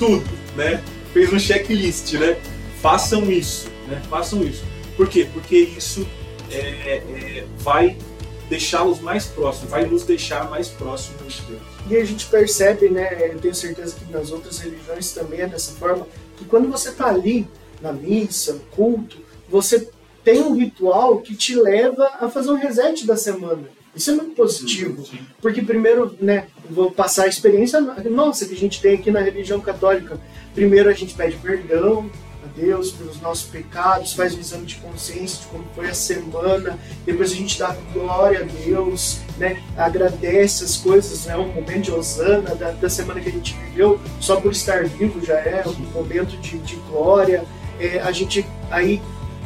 tudo, 0.00 0.26
né? 0.56 0.82
Fez 1.12 1.32
um 1.32 1.38
checklist, 1.38 2.14
né? 2.14 2.36
Façam 2.82 3.30
isso, 3.30 3.70
né? 3.86 4.02
Façam 4.10 4.42
isso. 4.42 4.64
Por 4.96 5.08
quê? 5.08 5.28
Porque 5.32 5.56
isso 5.56 6.04
é, 6.56 6.96
é, 6.96 7.46
vai 7.58 7.96
deixá-los 8.48 9.00
mais 9.00 9.26
próximos, 9.26 9.70
vai 9.70 9.86
nos 9.86 10.02
deixar 10.02 10.50
mais 10.50 10.68
próximos 10.68 11.34
de 11.34 11.42
Deus. 11.42 11.62
E 11.88 11.96
a 11.96 12.04
gente 12.04 12.26
percebe, 12.26 12.88
né, 12.88 13.30
eu 13.32 13.38
tenho 13.38 13.54
certeza 13.54 13.94
que 13.94 14.12
nas 14.12 14.32
outras 14.32 14.58
religiões 14.58 15.12
também 15.12 15.40
é 15.40 15.46
dessa 15.46 15.72
forma, 15.72 16.06
que 16.36 16.44
quando 16.44 16.68
você 16.68 16.88
está 16.88 17.06
ali 17.06 17.46
na 17.80 17.92
missa, 17.92 18.54
no 18.54 18.60
culto, 18.60 19.18
você 19.48 19.88
tem 20.24 20.42
um 20.42 20.54
ritual 20.54 21.18
que 21.18 21.34
te 21.36 21.54
leva 21.54 22.10
a 22.20 22.28
fazer 22.28 22.50
um 22.50 22.56
reset 22.56 23.06
da 23.06 23.16
semana. 23.16 23.68
Isso 23.94 24.10
é 24.10 24.14
muito 24.14 24.34
positivo, 24.34 25.04
sim, 25.04 25.16
sim. 25.16 25.26
porque 25.40 25.62
primeiro, 25.62 26.14
né, 26.20 26.46
vou 26.68 26.90
passar 26.90 27.24
a 27.24 27.28
experiência 27.28 27.80
nossa 27.80 28.46
que 28.46 28.54
a 28.54 28.56
gente 28.56 28.80
tem 28.80 28.94
aqui 28.94 29.10
na 29.10 29.20
religião 29.20 29.60
católica. 29.60 30.20
Primeiro 30.54 30.88
a 30.88 30.92
gente 30.92 31.14
pede 31.14 31.36
perdão, 31.36 32.08
Deus 32.60 32.92
pelos 32.92 33.20
nossos 33.20 33.48
pecados, 33.48 34.12
faz 34.12 34.34
um 34.34 34.40
exame 34.40 34.66
de 34.66 34.76
consciência 34.76 35.40
de 35.40 35.46
como 35.46 35.64
foi 35.74 35.88
a 35.88 35.94
semana, 35.94 36.78
depois 37.04 37.32
a 37.32 37.34
gente 37.34 37.58
dá 37.58 37.74
glória 37.92 38.40
a 38.40 38.42
Deus, 38.42 39.20
né? 39.38 39.62
agradece 39.76 40.64
as 40.64 40.76
coisas, 40.76 41.26
né? 41.26 41.36
um 41.36 41.48
momento 41.48 41.82
de 41.82 41.92
Osana 41.92 42.54
da, 42.54 42.72
da 42.72 42.90
semana 42.90 43.20
que 43.20 43.28
a 43.28 43.32
gente 43.32 43.54
viveu, 43.54 44.00
só 44.20 44.40
por 44.40 44.52
estar 44.52 44.84
vivo 44.84 45.24
já 45.24 45.38
é 45.38 45.64
um 45.66 45.92
momento 45.92 46.36
de, 46.38 46.58
de 46.58 46.76
glória. 46.90 47.44
É, 47.78 48.00
a 48.00 48.12
gente 48.12 48.46
aí 48.70 49.00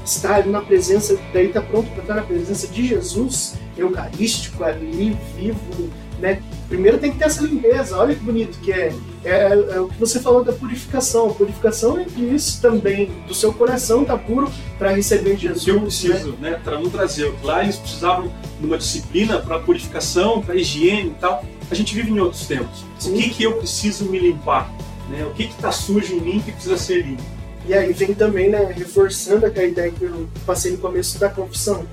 está 0.05 0.43
na 0.43 0.61
presença, 0.61 1.17
daí 1.33 1.47
está 1.47 1.63
pronto 1.63 1.91
para 1.91 2.03
estar 2.03 2.15
na 2.15 2.23
presença 2.23 2.67
de 2.67 2.87
Jesus, 2.87 3.55
eucarístico, 3.77 4.63
ali, 4.65 5.17
vivo, 5.37 5.91
né? 6.19 6.43
Primeiro 6.69 6.99
tem 6.99 7.13
que 7.13 7.19
ter 7.19 7.25
essa 7.25 7.43
limpeza, 7.43 7.97
olha 7.97 8.15
que 8.15 8.23
bonito 8.23 8.59
que 8.61 8.73
é. 8.73 8.93
É, 9.25 9.53
é 9.53 9.81
o 9.81 9.89
que 9.89 9.99
você 9.99 10.21
falou 10.21 10.45
da 10.45 10.53
purificação. 10.53 11.31
A 11.31 11.35
purificação 11.35 11.99
é 11.99 12.07
isso 12.21 12.61
também, 12.61 13.11
do 13.27 13.35
seu 13.35 13.53
coração 13.53 14.05
tá 14.05 14.17
puro 14.17 14.51
para 14.79 14.91
receber 14.93 15.37
Jesus. 15.37 15.67
Eu 15.67 15.81
preciso, 15.81 16.31
né? 16.41 16.51
né 16.51 16.61
para 16.63 16.79
não 16.79 16.91
trazer. 16.91 17.33
Lá 17.43 17.63
eles 17.63 17.77
precisavam 17.77 18.31
de 18.61 18.67
uma 18.67 18.79
disciplina 18.79 19.39
para 19.39 19.59
purificação, 19.59 20.43
para 20.43 20.55
higiene 20.55 21.11
e 21.11 21.21
tal. 21.21 21.45
A 21.71 21.75
gente 21.75 21.95
vive 21.95 22.11
em 22.11 22.21
outros 22.21 22.47
tempos. 22.47 22.85
Sim. 22.99 23.13
O 23.13 23.17
que, 23.17 23.31
que 23.31 23.43
eu 23.45 23.57
preciso 23.57 24.05
me 24.07 24.19
limpar? 24.19 24.71
Né? 25.09 25.25
O 25.25 25.35
que 25.35 25.45
está 25.45 25.73
sujo 25.73 26.15
em 26.15 26.21
mim 26.21 26.41
que 26.41 26.53
precisa 26.53 26.77
ser 26.77 27.03
limpo? 27.03 27.23
E 27.67 27.73
aí 27.73 27.93
vem 27.95 28.13
também, 28.13 28.51
né, 28.51 28.73
reforçando 28.77 29.47
aquela 29.47 29.67
ideia 29.67 29.91
que 29.91 30.05
eu 30.05 30.29
passei 30.45 30.73
no 30.73 30.79
começo 30.79 31.19
da 31.19 31.31
confissão. 31.31 31.87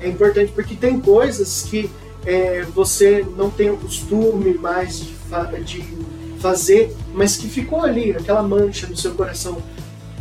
É 0.00 0.08
importante 0.08 0.50
porque 0.52 0.74
tem 0.74 0.98
coisas 0.98 1.62
que 1.70 1.88
é, 2.26 2.62
você 2.74 3.24
não 3.36 3.50
tem 3.50 3.70
o 3.70 3.76
costume 3.76 4.54
mais 4.54 5.00
de, 5.00 5.14
fa 5.28 5.44
de 5.44 5.84
fazer, 6.38 6.94
mas 7.12 7.36
que 7.36 7.48
ficou 7.48 7.82
ali, 7.82 8.12
aquela 8.12 8.42
mancha 8.42 8.86
no 8.86 8.96
seu 8.96 9.14
coração. 9.14 9.58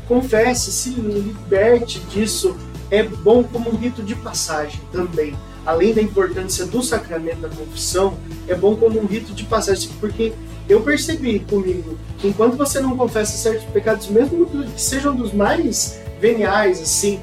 Confesse, 0.07 0.71
se 0.71 0.89
liberte 0.89 1.99
disso. 1.99 2.55
É 2.91 3.03
bom 3.03 3.43
como 3.43 3.71
um 3.71 3.75
rito 3.75 4.03
de 4.03 4.15
passagem 4.15 4.79
também. 4.91 5.35
Além 5.65 5.93
da 5.93 6.01
importância 6.01 6.65
do 6.65 6.83
sacramento 6.83 7.39
da 7.39 7.49
confissão, 7.49 8.17
é 8.47 8.53
bom 8.53 8.75
como 8.75 8.99
um 8.99 9.05
rito 9.05 9.33
de 9.33 9.43
passagem, 9.45 9.89
porque 9.99 10.33
eu 10.67 10.81
percebi 10.81 11.39
comigo 11.39 11.97
que 12.19 12.27
enquanto 12.27 12.55
você 12.55 12.79
não 12.79 12.95
confessa 12.95 13.37
certos 13.37 13.65
pecados, 13.65 14.07
mesmo 14.07 14.45
que 14.45 14.79
sejam 14.79 15.15
dos 15.15 15.33
mais 15.33 15.99
veniais, 16.19 16.81
assim, 16.81 17.19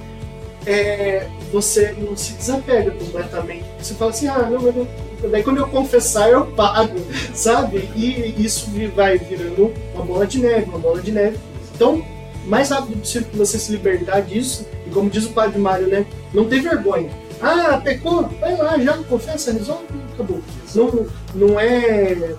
é, 0.67 1.27
você 1.53 1.95
não 1.99 2.17
se 2.17 2.35
desapega 2.35 2.91
completamente. 2.91 3.65
Você 3.79 3.95
fala 3.95 4.11
assim, 4.11 4.29
ah, 4.29 4.49
não, 4.51 4.61
não. 4.61 4.87
Daí 5.31 5.43
quando 5.43 5.59
eu 5.59 5.69
confessar, 5.69 6.31
eu 6.31 6.47
pago, 6.47 6.99
sabe? 7.35 7.91
E 7.95 8.35
isso 8.39 8.71
vai 8.95 9.19
virando 9.19 9.73
uma 9.95 10.05
bola 10.05 10.27
de 10.27 10.39
neve, 10.39 10.65
uma 10.69 10.79
bola 10.79 11.01
de 11.01 11.13
neve. 11.13 11.39
Então, 11.75 12.05
mais 12.47 12.71
rápido 12.71 12.99
possível 12.99 13.29
que 13.31 13.37
você 13.37 13.59
se 13.59 13.73
libertar 13.73 14.21
disso, 14.21 14.67
e 14.87 14.91
como 14.91 15.11
diz 15.11 15.27
o 15.27 15.31
padre 15.31 15.59
Mário, 15.59 15.89
né? 15.89 16.07
Não 16.33 16.47
ter 16.47 16.61
vergonha. 16.61 17.11
Ah, 17.43 17.81
pecou? 17.83 18.29
Vai 18.41 18.57
lá, 18.57 18.79
já 18.79 18.97
confessa, 18.99 19.53
resolve 19.53 19.85
acabou. 20.15 20.41
Não, 20.75 21.07
não 21.35 21.61
é, 21.61 22.13
é 22.13 22.37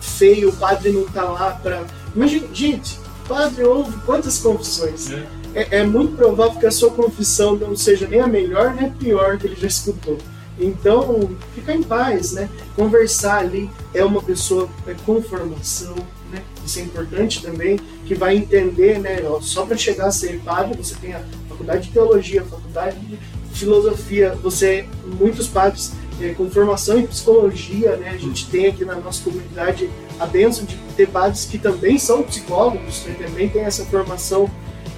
feio, 0.00 0.50
o 0.50 0.56
padre 0.56 0.90
não 0.90 1.04
tá 1.06 1.24
lá 1.24 1.52
pra. 1.62 1.84
Imagina, 2.14 2.48
gente, 2.52 2.98
padre 3.28 3.64
ouve 3.64 3.96
quantas 4.04 4.38
confissões. 4.38 5.12
É 5.12 5.41
é, 5.54 5.78
é, 5.78 5.82
muito 5.84 6.16
provável 6.16 6.58
que 6.58 6.66
a 6.66 6.70
sua 6.70 6.90
confissão 6.90 7.56
não 7.56 7.76
seja 7.76 8.06
nem 8.06 8.20
a 8.20 8.26
melhor 8.26 8.74
nem 8.74 8.86
a 8.86 8.90
pior 8.90 9.38
que 9.38 9.46
ele 9.46 9.56
já 9.56 9.66
escutou. 9.66 10.18
Então, 10.58 11.30
fica 11.54 11.74
em 11.74 11.82
paz, 11.82 12.32
né? 12.32 12.48
Conversar 12.76 13.38
ali 13.38 13.70
é 13.94 14.04
uma 14.04 14.22
pessoa 14.22 14.68
é, 14.86 14.94
com 15.04 15.20
formação, 15.22 15.94
né? 16.30 16.42
Isso 16.64 16.78
é 16.78 16.82
importante 16.82 17.42
também, 17.42 17.78
que 18.04 18.14
vai 18.14 18.36
entender, 18.36 18.98
né? 18.98 19.18
Só 19.40 19.64
para 19.64 19.76
chegar 19.76 20.06
a 20.06 20.12
ser 20.12 20.40
padre, 20.40 20.76
você 20.76 20.94
tem 21.00 21.14
a 21.14 21.22
faculdade 21.48 21.88
de 21.88 21.92
teologia, 21.92 22.42
a 22.42 22.44
faculdade 22.44 22.98
de 23.00 23.18
filosofia, 23.52 24.36
você, 24.42 24.86
muitos 25.18 25.48
padres 25.48 25.92
é, 26.20 26.34
com 26.34 26.48
formação 26.50 26.98
em 26.98 27.06
psicologia, 27.06 27.96
né? 27.96 28.10
A 28.10 28.18
gente 28.18 28.48
tem 28.48 28.66
aqui 28.66 28.84
na 28.84 28.94
nossa 28.96 29.22
comunidade 29.24 29.90
a 30.20 30.26
benção 30.26 30.64
de 30.64 30.76
ter 30.96 31.08
padres 31.08 31.46
que 31.46 31.58
também 31.58 31.98
são 31.98 32.22
psicólogos, 32.22 33.04
né? 33.06 33.16
também 33.18 33.48
tem 33.48 33.62
essa 33.62 33.84
formação 33.86 34.48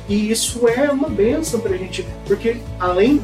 e 0.09 0.31
isso 0.31 0.69
é 0.69 0.90
uma 0.90 1.09
benção 1.09 1.61
para 1.61 1.75
a 1.75 1.79
gente, 1.79 2.07
porque 2.27 2.59
além 2.79 3.23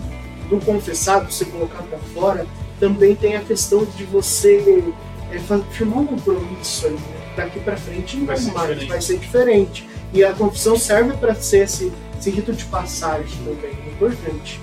do 0.48 0.58
confessado 0.64 1.32
ser 1.32 1.46
colocado 1.46 1.88
para 1.88 1.98
fora, 2.14 2.46
também 2.78 3.14
tem 3.14 3.36
a 3.36 3.40
questão 3.40 3.84
de 3.84 4.04
você 4.04 4.94
é, 5.30 5.38
firmar 5.70 6.00
um 6.00 6.06
compromisso 6.06 6.86
ali, 6.86 6.96
né? 6.96 7.20
daqui 7.36 7.60
para 7.60 7.76
frente 7.76 8.18
vai 8.24 8.36
ser, 8.36 8.52
mais, 8.52 8.84
vai 8.86 9.00
ser 9.00 9.18
diferente. 9.18 9.88
E 10.12 10.24
a 10.24 10.32
confissão 10.32 10.76
serve 10.76 11.16
para 11.18 11.34
ser 11.34 11.64
esse, 11.64 11.92
esse 12.18 12.30
rito 12.30 12.52
de 12.52 12.64
passagem 12.64 13.36
também, 13.44 13.70
é 13.70 13.90
importante. 13.90 14.60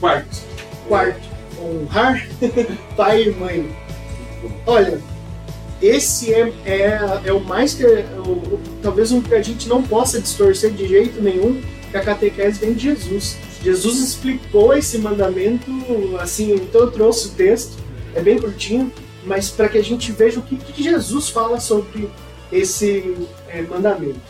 Quarto. 0.00 0.42
Quarto, 0.88 1.28
honrar 1.60 2.26
pai 2.96 3.24
e 3.24 3.30
mãe. 3.32 3.76
Olha, 4.66 5.00
esse 5.82 6.32
é, 6.32 6.52
é, 6.64 7.00
é 7.24 7.32
o 7.32 7.40
mais 7.40 7.74
que. 7.74 7.84
O, 7.84 8.60
talvez 8.80 9.10
um 9.10 9.20
que 9.20 9.34
a 9.34 9.42
gente 9.42 9.68
não 9.68 9.82
possa 9.82 10.20
distorcer 10.20 10.70
de 10.70 10.86
jeito 10.86 11.20
nenhum, 11.20 11.60
que 11.90 11.96
a 11.96 12.00
catequese 12.00 12.60
vem 12.60 12.72
de 12.72 12.84
Jesus. 12.84 13.36
Jesus 13.62 13.98
explicou 13.98 14.74
esse 14.74 14.98
mandamento, 14.98 15.70
assim, 16.20 16.54
então 16.54 16.82
eu 16.82 16.90
trouxe 16.90 17.28
o 17.28 17.30
texto, 17.32 17.76
é 18.14 18.20
bem 18.20 18.38
curtinho, 18.38 18.92
mas 19.24 19.50
para 19.50 19.68
que 19.68 19.78
a 19.78 19.82
gente 19.82 20.10
veja 20.12 20.40
o 20.40 20.42
que, 20.42 20.56
que 20.56 20.82
Jesus 20.82 21.28
fala 21.28 21.60
sobre 21.60 22.08
esse 22.50 23.16
é, 23.48 23.62
mandamento. 23.62 24.20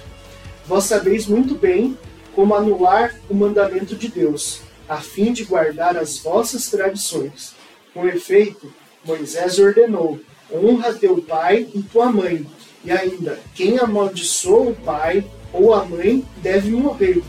Vós 0.67 0.85
sabeis 0.85 1.27
muito 1.27 1.55
bem 1.55 1.97
como 2.35 2.55
anular 2.55 3.15
o 3.29 3.35
mandamento 3.35 3.95
de 3.95 4.09
Deus, 4.09 4.61
a 4.89 4.99
fim 4.99 5.33
de 5.33 5.45
guardar 5.45 5.97
as 5.97 6.19
vossas 6.19 6.69
tradições. 6.69 7.55
Com 7.93 8.07
efeito, 8.07 8.73
Moisés 9.05 9.59
ordenou 9.59 10.21
honra 10.53 10.93
teu 10.93 11.21
pai 11.23 11.67
e 11.75 11.83
tua 11.83 12.11
mãe. 12.11 12.47
E 12.85 12.91
ainda, 12.91 13.39
quem 13.55 13.79
amaldiçoa 13.79 14.71
o 14.71 14.75
pai 14.75 15.25
ou 15.53 15.75
a 15.75 15.85
mãe 15.85 16.25
deve 16.43 16.71
morrer. 16.71 17.23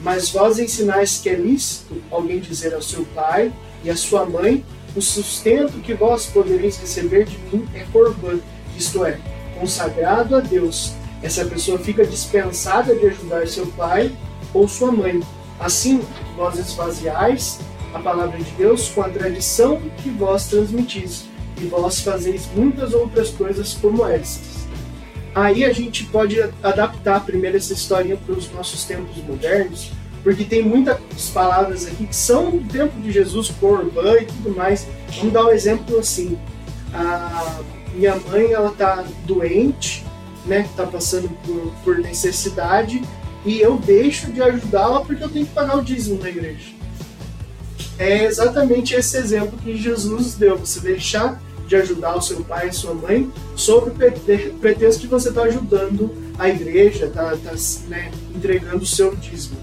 Mas 0.00 0.30
vós 0.30 0.58
ensinais 0.58 1.18
que 1.18 1.28
é 1.28 1.34
lícito 1.34 2.02
alguém 2.10 2.40
dizer 2.40 2.74
ao 2.74 2.82
seu 2.82 3.04
pai 3.14 3.52
e 3.84 3.90
à 3.90 3.96
sua 3.96 4.26
mãe: 4.26 4.64
o 4.94 5.00
sustento 5.00 5.80
que 5.80 5.94
vós 5.94 6.26
podereis 6.26 6.76
receber 6.76 7.24
de 7.24 7.38
mim 7.38 7.66
é 7.74 7.84
corbã, 7.92 8.38
isto 8.76 9.04
é, 9.04 9.18
consagrado 9.58 10.36
a 10.36 10.40
Deus. 10.40 10.92
Essa 11.22 11.44
pessoa 11.44 11.78
fica 11.78 12.04
dispensada 12.04 12.94
de 12.94 13.06
ajudar 13.06 13.46
seu 13.46 13.66
pai 13.68 14.10
ou 14.52 14.66
sua 14.66 14.90
mãe. 14.90 15.20
Assim, 15.60 16.00
vós 16.36 16.58
esvaziais 16.58 17.60
a 17.94 17.98
palavra 18.00 18.38
de 18.38 18.50
Deus 18.52 18.88
com 18.88 19.02
a 19.02 19.08
tradição 19.08 19.80
que 20.02 20.10
vós 20.10 20.48
transmitis, 20.48 21.24
e 21.62 21.66
vós 21.66 22.00
fazeis 22.00 22.48
muitas 22.54 22.92
outras 22.92 23.30
coisas 23.30 23.74
como 23.74 24.06
estas. 24.06 24.66
Aí 25.34 25.64
a 25.64 25.72
gente 25.72 26.04
pode 26.04 26.40
adaptar 26.62 27.24
primeiro 27.24 27.56
essa 27.56 27.72
historinha 27.72 28.16
para 28.16 28.34
os 28.34 28.50
nossos 28.52 28.84
tempos 28.84 29.16
modernos, 29.24 29.90
porque 30.22 30.44
tem 30.44 30.62
muitas 30.62 30.98
palavras 31.32 31.86
aqui 31.86 32.06
que 32.06 32.14
são 32.14 32.50
do 32.50 32.68
tempo 32.68 33.00
de 33.00 33.10
Jesus, 33.10 33.50
corbã 33.58 34.18
e 34.20 34.26
tudo 34.26 34.54
mais. 34.54 34.86
Vamos 35.16 35.32
dar 35.32 35.46
um 35.46 35.50
exemplo 35.50 35.98
assim. 35.98 36.38
A 36.92 37.60
minha 37.94 38.16
mãe, 38.16 38.52
ela 38.52 38.70
tá 38.72 39.04
doente, 39.24 40.04
né, 40.44 40.68
tá 40.76 40.86
passando 40.86 41.28
por, 41.44 41.72
por 41.82 41.98
necessidade, 41.98 43.02
e 43.44 43.60
eu 43.60 43.76
deixo 43.78 44.30
de 44.30 44.42
ajudá-la 44.42 45.00
porque 45.00 45.24
eu 45.24 45.28
tenho 45.28 45.46
que 45.46 45.52
pagar 45.52 45.78
o 45.78 45.82
dízimo 45.82 46.20
na 46.20 46.28
igreja. 46.28 46.72
É 47.98 48.24
exatamente 48.24 48.94
esse 48.94 49.16
exemplo 49.16 49.58
que 49.58 49.76
Jesus 49.76 50.34
deu. 50.34 50.58
Você 50.58 50.80
deixar 50.80 51.40
de 51.72 51.76
ajudar 51.76 52.16
o 52.16 52.20
seu 52.20 52.44
pai 52.44 52.68
e 52.68 52.72
sua 52.72 52.92
mãe 52.92 53.32
sob 53.56 53.90
o 53.90 54.58
pretexto 54.60 55.00
de 55.00 55.06
você 55.06 55.30
estar 55.30 55.40
tá 55.40 55.46
ajudando 55.46 56.10
a 56.38 56.46
igreja, 56.48 57.08
tá, 57.08 57.34
tá 57.42 57.52
né, 57.88 58.12
entregando 58.34 58.82
o 58.82 58.86
seu 58.86 59.16
dízimo. 59.16 59.56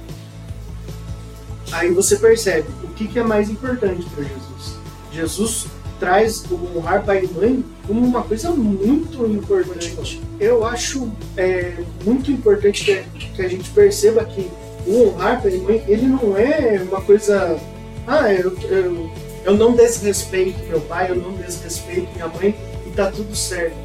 Aí 1.71 1.91
você 1.91 2.17
percebe 2.17 2.67
o 2.83 2.87
que, 2.87 3.07
que 3.07 3.19
é 3.19 3.23
mais 3.23 3.47
importante 3.47 4.07
para 4.09 4.23
Jesus. 4.23 4.79
Jesus 5.11 5.67
traz 5.99 6.43
o 6.49 6.55
honrar 6.75 7.05
pai 7.05 7.25
e 7.25 7.27
mãe 7.27 7.63
como 7.85 8.03
uma 8.03 8.23
coisa 8.23 8.49
muito 8.49 9.23
importante. 9.27 10.19
Eu 10.39 10.65
acho 10.65 11.11
é, 11.37 11.75
muito 12.03 12.31
importante 12.31 12.83
que, 12.85 13.29
que, 13.35 13.41
a 13.41 13.47
gente 13.47 13.69
perceba 13.69 14.25
que 14.25 14.49
o 14.87 15.09
honrar 15.09 15.43
pai 15.43 15.53
e 15.53 15.59
mãe 15.59 15.83
ele 15.87 16.07
não 16.07 16.35
é 16.35 16.81
uma 16.89 17.01
coisa 17.01 17.59
ah 18.07 18.33
eu, 18.33 18.57
eu, 18.63 19.11
eu 19.45 19.55
não 19.55 19.73
desrespeito 19.73 20.59
meu 20.67 20.81
pai 20.81 21.11
eu 21.11 21.15
não 21.15 21.33
desrespeito 21.33 22.07
minha 22.13 22.27
mãe 22.27 22.55
e 22.85 22.89
tá 22.91 23.11
tudo 23.11 23.35
certo 23.35 23.75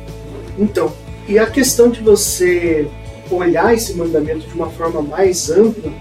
então 0.59 0.93
e 1.29 1.39
a 1.39 1.47
questão 1.47 1.91
de 1.91 2.01
você 2.01 2.89
olhar 3.31 3.75
esse 3.75 3.95
mandamento 3.95 4.47
de 4.47 4.55
uma 4.55 4.71
forma 4.71 5.01
mais 5.01 5.51
ampla 5.51 5.93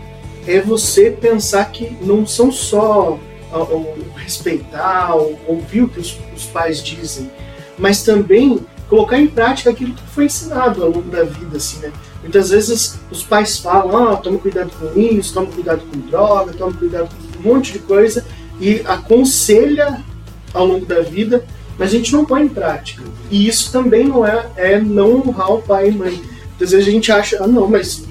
é 0.45 0.60
você 0.60 1.10
pensar 1.10 1.72
que 1.72 1.97
não 2.01 2.26
são 2.26 2.51
só 2.51 3.18
o 3.51 3.97
respeitar, 4.16 5.16
ouvir 5.47 5.84
o 5.84 5.89
que 5.89 5.99
os, 5.99 6.18
os, 6.36 6.45
pais 6.45 6.82
dizem, 6.84 7.30
mas 7.78 8.04
também 8.04 8.60
colocar 8.89 9.18
em 9.18 9.28
prática 9.28 9.70
aquilo 9.70 9.93
que 9.93 10.08
foi 10.08 10.26
ensinado 10.26 10.84
ao 10.84 10.89
longo 10.89 11.10
da 11.10 11.24
vida, 11.24 11.58
assim, 11.58 11.80
né? 11.80 11.91
Muitas 12.22 12.49
vezes 12.49 12.99
os 13.12 13.24
pais 13.24 13.60
falam, 13.60 14.14
ah, 14.14 14.18
toma 14.18 14.39
cuidado 14.39 14.72
com 14.80 14.99
isso, 14.99 15.34
toma 15.34 15.47
cuidado 15.47 15.84
com 15.86 15.99
droga, 15.99 16.54
toma 16.54 16.74
cuidado 16.74 17.10
com 17.10 17.39
um 17.39 17.54
monte 17.54 17.74
de 17.74 17.80
coisa, 17.80 18.26
e 18.64 18.82
aconselha 18.86 20.01
ao 20.53 20.66
longo 20.66 20.86
da 20.86 21.01
vida, 21.01 21.43
mas 21.78 21.89
a 21.89 21.97
gente 21.97 22.14
não 22.14 22.24
põe 22.24 22.43
em 22.43 22.47
prática. 22.47 23.03
E 23.30 23.45
isso 23.45 23.70
também 23.74 24.05
não 24.05 24.26
é, 24.26 24.47
é 24.55 24.80
não 24.80 25.18
honrar 25.18 25.51
o 25.51 25.61
pai 25.61 25.89
e 25.89 25.91
mãe. 25.91 26.22
Muitas 26.51 26.72
vezes 26.72 26.88
a 26.88 26.91
gente 26.91 27.11
acha, 27.11 27.43
ah, 27.43 27.47
não, 27.47 27.68
mas 27.68 28.05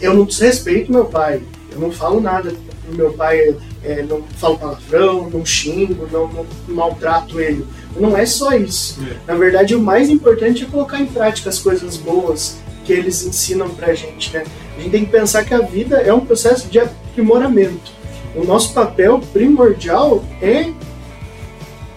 eu 0.00 0.14
não 0.14 0.24
desrespeito 0.24 0.92
meu 0.92 1.06
pai, 1.06 1.42
eu 1.72 1.80
não 1.80 1.90
falo 1.90 2.20
nada 2.20 2.54
pro 2.84 2.94
meu 2.94 3.12
pai, 3.14 3.56
é, 3.82 4.02
não 4.04 4.22
falo 4.36 4.58
palavrão, 4.58 5.28
não 5.28 5.44
xingo, 5.44 6.06
não, 6.12 6.28
não, 6.28 6.46
maltrato 6.68 7.40
ele. 7.40 7.66
Não 7.98 8.16
é 8.16 8.24
só 8.26 8.52
isso. 8.52 9.02
É. 9.02 9.32
Na 9.32 9.34
verdade, 9.36 9.74
o 9.74 9.80
mais 9.80 10.08
importante 10.08 10.62
é 10.62 10.66
colocar 10.66 11.00
em 11.00 11.06
prática 11.06 11.50
as 11.50 11.58
coisas 11.58 11.96
boas 11.96 12.58
que 12.84 12.92
eles 12.92 13.26
ensinam 13.26 13.70
pra 13.70 13.92
gente, 13.92 14.32
né? 14.32 14.44
A 14.76 14.80
gente 14.80 14.90
tem 14.90 15.04
que 15.04 15.10
pensar 15.10 15.44
que 15.44 15.54
a 15.54 15.60
vida 15.60 15.96
é 15.96 16.12
um 16.12 16.20
processo 16.20 16.68
de 16.68 16.78
aprimoramento. 16.78 18.03
O 18.34 18.44
nosso 18.44 18.72
papel 18.72 19.20
primordial 19.32 20.24
é 20.42 20.72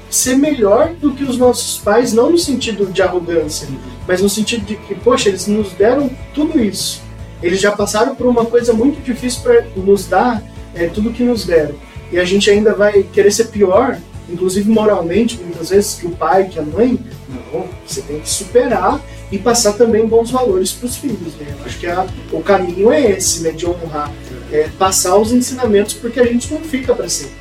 ser 0.10 0.36
melhor 0.36 0.94
do 0.94 1.12
que 1.14 1.24
os 1.24 1.38
nossos 1.38 1.78
pais, 1.80 2.14
não 2.14 2.32
no 2.32 2.38
sentido 2.38 2.86
de 2.86 3.02
arrogância, 3.02 3.68
mas 4.08 4.22
no 4.22 4.30
sentido 4.30 4.66
de 4.66 4.76
que, 4.76 4.96
poxa, 4.96 5.30
eles 5.30 5.48
nos 5.48 5.72
deram 5.74 6.10
tudo 6.34 6.60
isso. 6.60 7.02
Eles 7.42 7.60
já 7.60 7.72
passaram 7.72 8.16
por 8.16 8.26
uma 8.26 8.46
coisa 8.46 8.74
muito 8.74 9.04
difícil 9.04 9.42
para 9.42 9.66
nos 9.76 10.08
dar 10.08 10.42
é, 10.74 10.88
tudo 10.88 11.12
que 11.12 11.24
nos 11.24 11.46
deram. 11.46 11.76
E 12.12 12.20
a 12.20 12.24
gente 12.24 12.50
ainda 12.50 12.74
vai 12.74 13.04
querer 13.04 13.32
ser 13.32 13.46
pior, 13.46 13.98
inclusive 14.30 14.70
moralmente, 14.70 15.38
muitas 15.38 15.70
vezes, 15.70 15.96
que 15.96 16.08
o 16.08 16.12
pai, 16.12 16.48
que 16.48 16.58
a 16.58 16.64
mãe. 16.64 17.00
Não, 17.30 17.66
você 17.86 18.02
tem 18.02 18.20
que 18.20 18.30
superar 18.30 19.02
e 19.32 19.38
passar 19.38 19.74
também 19.74 20.06
bons 20.06 20.32
valores 20.32 20.72
para 20.72 20.88
os 20.88 20.96
filhos. 20.96 21.36
Né? 21.36 21.56
Acho 21.66 21.80
que 21.80 21.88
a, 21.88 22.08
o 22.32 22.42
caminho 22.42 22.92
é 22.92 23.12
esse, 23.12 23.42
né, 23.42 23.52
de 23.52 23.68
honrar. 23.68 24.12
É, 24.52 24.70
passar 24.80 25.18
os 25.18 25.34
ensinamentos, 25.34 25.94
porque 25.94 26.20
a 26.20 26.26
gente 26.26 26.54
não 26.54 26.62
fica 26.62 26.96
para 26.96 27.10
sempre. 27.10 27.36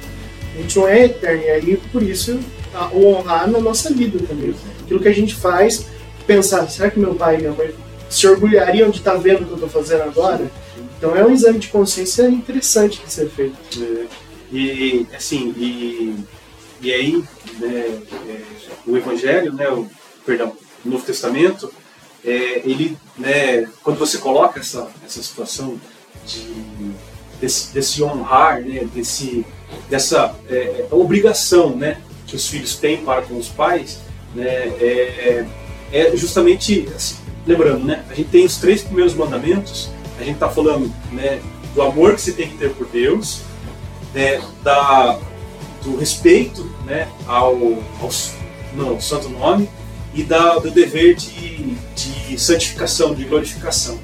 A 0.56 0.62
gente 0.62 0.76
não 0.76 0.88
é 0.88 1.04
eterno, 1.04 1.42
e 1.42 1.50
aí 1.50 1.76
por 1.92 2.02
isso 2.02 2.38
a, 2.74 2.88
o 2.88 3.14
honrar 3.14 3.48
na 3.48 3.60
nossa 3.60 3.92
vida 3.92 4.18
também. 4.26 4.54
Aquilo 4.82 5.00
que 5.00 5.08
a 5.08 5.14
gente 5.14 5.34
faz, 5.34 5.86
pensar, 6.26 6.68
será 6.68 6.90
que 6.90 6.98
meu 6.98 7.14
pai 7.14 7.36
e 7.36 7.38
minha 7.38 7.52
mãe 7.52 7.72
se 8.08 8.26
orgulhariam 8.26 8.90
de 8.90 8.98
estar 8.98 9.12
tá 9.12 9.18
vendo 9.18 9.42
o 9.42 9.44
que 9.44 9.50
eu 9.52 9.66
estou 9.66 9.68
fazendo 9.68 10.02
agora? 10.02 10.50
Então 10.98 11.14
é 11.14 11.24
um 11.24 11.32
exame 11.32 11.58
de 11.58 11.68
consciência 11.68 12.28
interessante 12.28 13.00
de 13.04 13.12
ser 13.12 13.28
feito. 13.28 13.54
É. 13.80 14.06
E 14.52 15.06
assim, 15.14 15.52
e, 15.56 16.14
e 16.80 16.92
aí 16.92 17.24
né, 17.58 18.00
é, 18.28 18.40
o 18.86 18.96
Evangelho, 18.96 19.52
né, 19.52 19.68
o, 19.68 19.88
perdão, 20.24 20.56
o 20.86 20.90
Novo 20.90 21.04
Testamento, 21.04 21.72
é, 22.24 22.62
ele, 22.64 22.96
né, 23.16 23.68
quando 23.82 23.98
você 23.98 24.18
coloca 24.18 24.60
essa, 24.60 24.88
essa 25.04 25.22
situação 25.22 25.78
de, 26.26 26.92
desse, 27.40 27.72
desse 27.72 28.02
honrar, 28.02 28.60
né, 28.60 28.88
desse, 28.94 29.44
dessa 29.88 30.34
é, 30.48 30.86
obrigação 30.90 31.76
né, 31.76 32.00
que 32.26 32.34
os 32.34 32.48
filhos 32.48 32.76
têm 32.76 32.98
para 33.04 33.22
com 33.22 33.36
os 33.36 33.48
pais, 33.48 34.00
né, 34.34 34.44
é, 34.44 35.46
é 35.92 36.16
justamente, 36.16 36.88
assim, 36.94 37.16
lembrando, 37.46 37.84
né, 37.84 38.04
a 38.10 38.14
gente 38.14 38.30
tem 38.30 38.44
os 38.44 38.56
três 38.56 38.82
primeiros 38.82 39.14
mandamentos 39.14 39.90
a 40.18 40.24
gente 40.24 40.34
está 40.34 40.48
falando 40.48 40.92
né, 41.12 41.40
do 41.74 41.82
amor 41.82 42.14
que 42.14 42.20
você 42.20 42.32
tem 42.32 42.48
que 42.48 42.56
ter 42.56 42.70
por 42.70 42.86
Deus, 42.86 43.42
né, 44.14 44.40
da, 44.62 45.18
do 45.82 45.96
respeito 45.96 46.64
né, 46.84 47.08
ao, 47.26 47.56
ao 48.00 49.00
santo 49.00 49.28
nome 49.28 49.68
e 50.16 50.22
da, 50.22 50.58
do 50.58 50.70
dever 50.70 51.14
de, 51.14 51.76
de 51.94 52.40
santificação, 52.40 53.14
de 53.14 53.24
glorificação. 53.24 54.00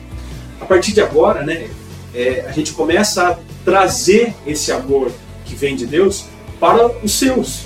A 0.60 0.66
partir 0.66 0.92
de 0.92 1.00
agora, 1.00 1.42
né, 1.42 1.68
é, 2.14 2.44
a 2.46 2.52
gente 2.52 2.72
começa 2.72 3.30
a 3.30 3.38
trazer 3.64 4.34
esse 4.46 4.70
amor 4.70 5.10
que 5.46 5.54
vem 5.54 5.74
de 5.74 5.86
Deus 5.86 6.26
para 6.60 6.86
os 7.02 7.12
seus. 7.12 7.62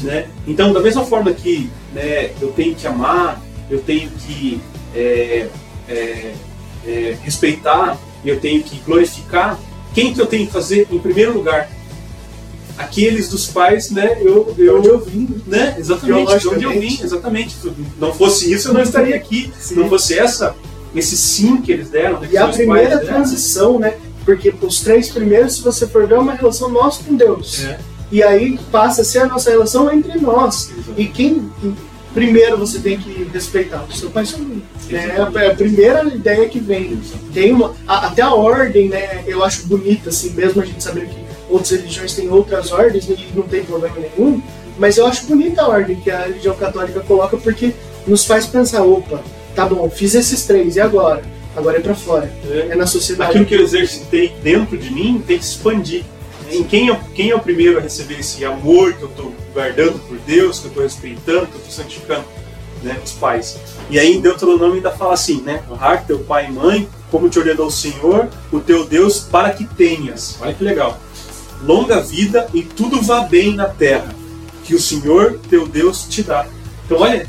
Né? 0.00 0.28
Então, 0.46 0.72
da 0.72 0.80
mesma 0.80 1.04
forma 1.04 1.32
que 1.32 1.70
né, 1.92 2.30
eu 2.40 2.52
tenho 2.52 2.74
que 2.74 2.86
amar, 2.86 3.40
eu 3.70 3.80
tenho 3.82 4.10
que 4.10 4.60
é, 4.94 5.48
é, 5.86 6.34
é, 6.86 7.16
respeitar, 7.22 7.98
eu 8.24 8.40
tenho 8.40 8.62
que 8.62 8.78
glorificar, 8.78 9.58
quem 9.94 10.14
que 10.14 10.20
eu 10.20 10.26
tenho 10.26 10.46
que 10.46 10.52
fazer 10.52 10.88
em 10.90 10.98
primeiro 10.98 11.34
lugar? 11.34 11.70
Aqueles 12.76 13.28
dos 13.28 13.46
pais, 13.46 13.90
né? 13.90 14.18
Eu, 14.20 14.54
eu, 14.58 14.78
onde 14.78 14.88
eu 14.88 14.98
vim, 14.98 15.42
né? 15.46 15.76
Exatamente, 15.78 16.38
de 16.38 16.48
onde 16.48 16.64
eu 16.64 16.72
vim, 16.72 17.00
exatamente. 17.02 17.56
Não 18.00 18.12
fosse 18.12 18.52
isso, 18.52 18.68
eu 18.68 18.74
não 18.74 18.82
estaria 18.82 19.14
aqui. 19.14 19.52
Se 19.58 19.74
não 19.74 19.88
fosse 19.88 20.18
essa, 20.18 20.56
esse 20.94 21.16
sim 21.16 21.60
que 21.60 21.72
eles 21.72 21.88
deram. 21.88 22.20
Né, 22.20 22.28
e 22.32 22.36
a 22.36 22.48
primeira 22.48 22.98
transição, 22.98 23.78
né? 23.78 23.94
Porque 24.24 24.52
os 24.62 24.80
três 24.80 25.10
primeiros, 25.10 25.56
se 25.56 25.62
você 25.62 25.86
for 25.86 26.06
ver, 26.06 26.14
é 26.14 26.18
uma 26.18 26.34
relação 26.34 26.68
nossa 26.70 27.04
com 27.04 27.14
Deus. 27.14 27.64
É. 27.64 27.78
E 28.10 28.22
aí 28.22 28.58
passa 28.70 29.02
a 29.02 29.04
ser 29.04 29.20
a 29.20 29.26
nossa 29.26 29.50
relação 29.50 29.92
entre 29.92 30.18
nós. 30.18 30.70
E 30.96 31.06
quem 31.06 31.50
primeiro 32.14 32.56
você 32.56 32.78
tem 32.78 32.96
que 32.96 33.28
respeitar 33.32 33.82
o 33.82 33.92
seu 33.92 34.08
pai 34.08 34.22
e 34.22 34.26
sua 34.26 34.38
mãe. 34.38 34.62
É 34.90 35.20
a, 35.20 35.54
primeira 35.54 36.04
ideia 36.04 36.48
que 36.48 36.60
vem. 36.60 37.00
Tem 37.32 37.52
uma, 37.52 37.74
a, 37.86 38.06
até 38.06 38.22
a 38.22 38.32
ordem, 38.32 38.88
né? 38.88 39.24
Eu 39.26 39.44
acho 39.44 39.66
bonita, 39.66 40.10
assim, 40.10 40.30
mesmo 40.30 40.62
a 40.62 40.64
gente 40.64 40.82
saber 40.82 41.08
que 41.08 41.23
outras 41.48 41.70
religiões 41.70 42.14
têm 42.14 42.28
outras 42.28 42.72
ordens 42.72 43.08
e 43.08 43.16
não 43.34 43.44
tem 43.44 43.64
problema 43.64 43.96
nenhum. 43.98 44.42
Mas 44.78 44.96
eu 44.96 45.06
acho 45.06 45.26
bonita 45.26 45.62
a 45.62 45.68
ordem 45.68 45.96
que 45.96 46.10
a 46.10 46.22
religião 46.22 46.54
católica 46.54 47.00
coloca 47.00 47.36
porque 47.36 47.72
nos 48.06 48.24
faz 48.24 48.46
pensar, 48.46 48.82
opa, 48.82 49.22
tá 49.54 49.66
bom, 49.66 49.88
fiz 49.88 50.14
esses 50.14 50.44
três, 50.44 50.76
e 50.76 50.80
agora? 50.80 51.22
Agora 51.56 51.78
é 51.78 51.80
para 51.80 51.94
fora. 51.94 52.32
É. 52.50 52.68
é. 52.70 52.74
na 52.74 52.86
sociedade. 52.86 53.30
Aquilo 53.30 53.46
que 53.46 53.54
eu 53.54 53.62
exercitei 53.62 54.34
dentro 54.42 54.76
de 54.76 54.92
mim 54.92 55.22
tem 55.24 55.38
que 55.38 55.44
se 55.44 55.52
expandir. 55.52 56.04
Em 56.50 56.62
quem 56.62 56.90
é, 56.90 57.00
quem 57.14 57.30
é 57.30 57.34
o 57.34 57.40
primeiro 57.40 57.78
a 57.78 57.80
receber 57.80 58.20
esse 58.20 58.44
amor 58.44 58.92
que 58.94 59.02
eu 59.02 59.08
estou 59.08 59.32
guardando 59.52 59.98
por 60.06 60.18
Deus, 60.18 60.58
que 60.58 60.66
eu 60.66 60.68
estou 60.68 60.82
respeitando, 60.82 61.46
que 61.46 61.54
eu 61.54 61.60
estou 61.60 61.70
santificando? 61.70 62.24
né, 62.84 63.00
os 63.02 63.12
pais. 63.12 63.56
E 63.90 63.98
aí 63.98 64.20
Deuteronômio 64.20 64.74
ainda 64.74 64.90
fala 64.90 65.14
assim, 65.14 65.40
né, 65.40 65.62
honrar 65.70 66.06
teu 66.06 66.20
pai 66.20 66.46
e 66.46 66.52
mãe, 66.52 66.88
como 67.10 67.28
te 67.28 67.38
ordenou 67.38 67.66
o 67.66 67.70
Senhor, 67.70 68.28
o 68.52 68.60
teu 68.60 68.84
Deus, 68.84 69.20
para 69.20 69.50
que 69.50 69.64
tenhas, 69.64 70.36
olha 70.40 70.52
que 70.52 70.62
legal, 70.62 71.00
longa 71.66 72.00
vida 72.00 72.48
e 72.52 72.62
tudo 72.62 73.00
vá 73.02 73.20
bem 73.20 73.54
na 73.54 73.66
terra, 73.66 74.14
que 74.64 74.74
o 74.74 74.80
Senhor 74.80 75.40
teu 75.48 75.66
Deus 75.66 76.06
te 76.08 76.22
dá. 76.22 76.46
Então 76.84 77.00
olha, 77.00 77.26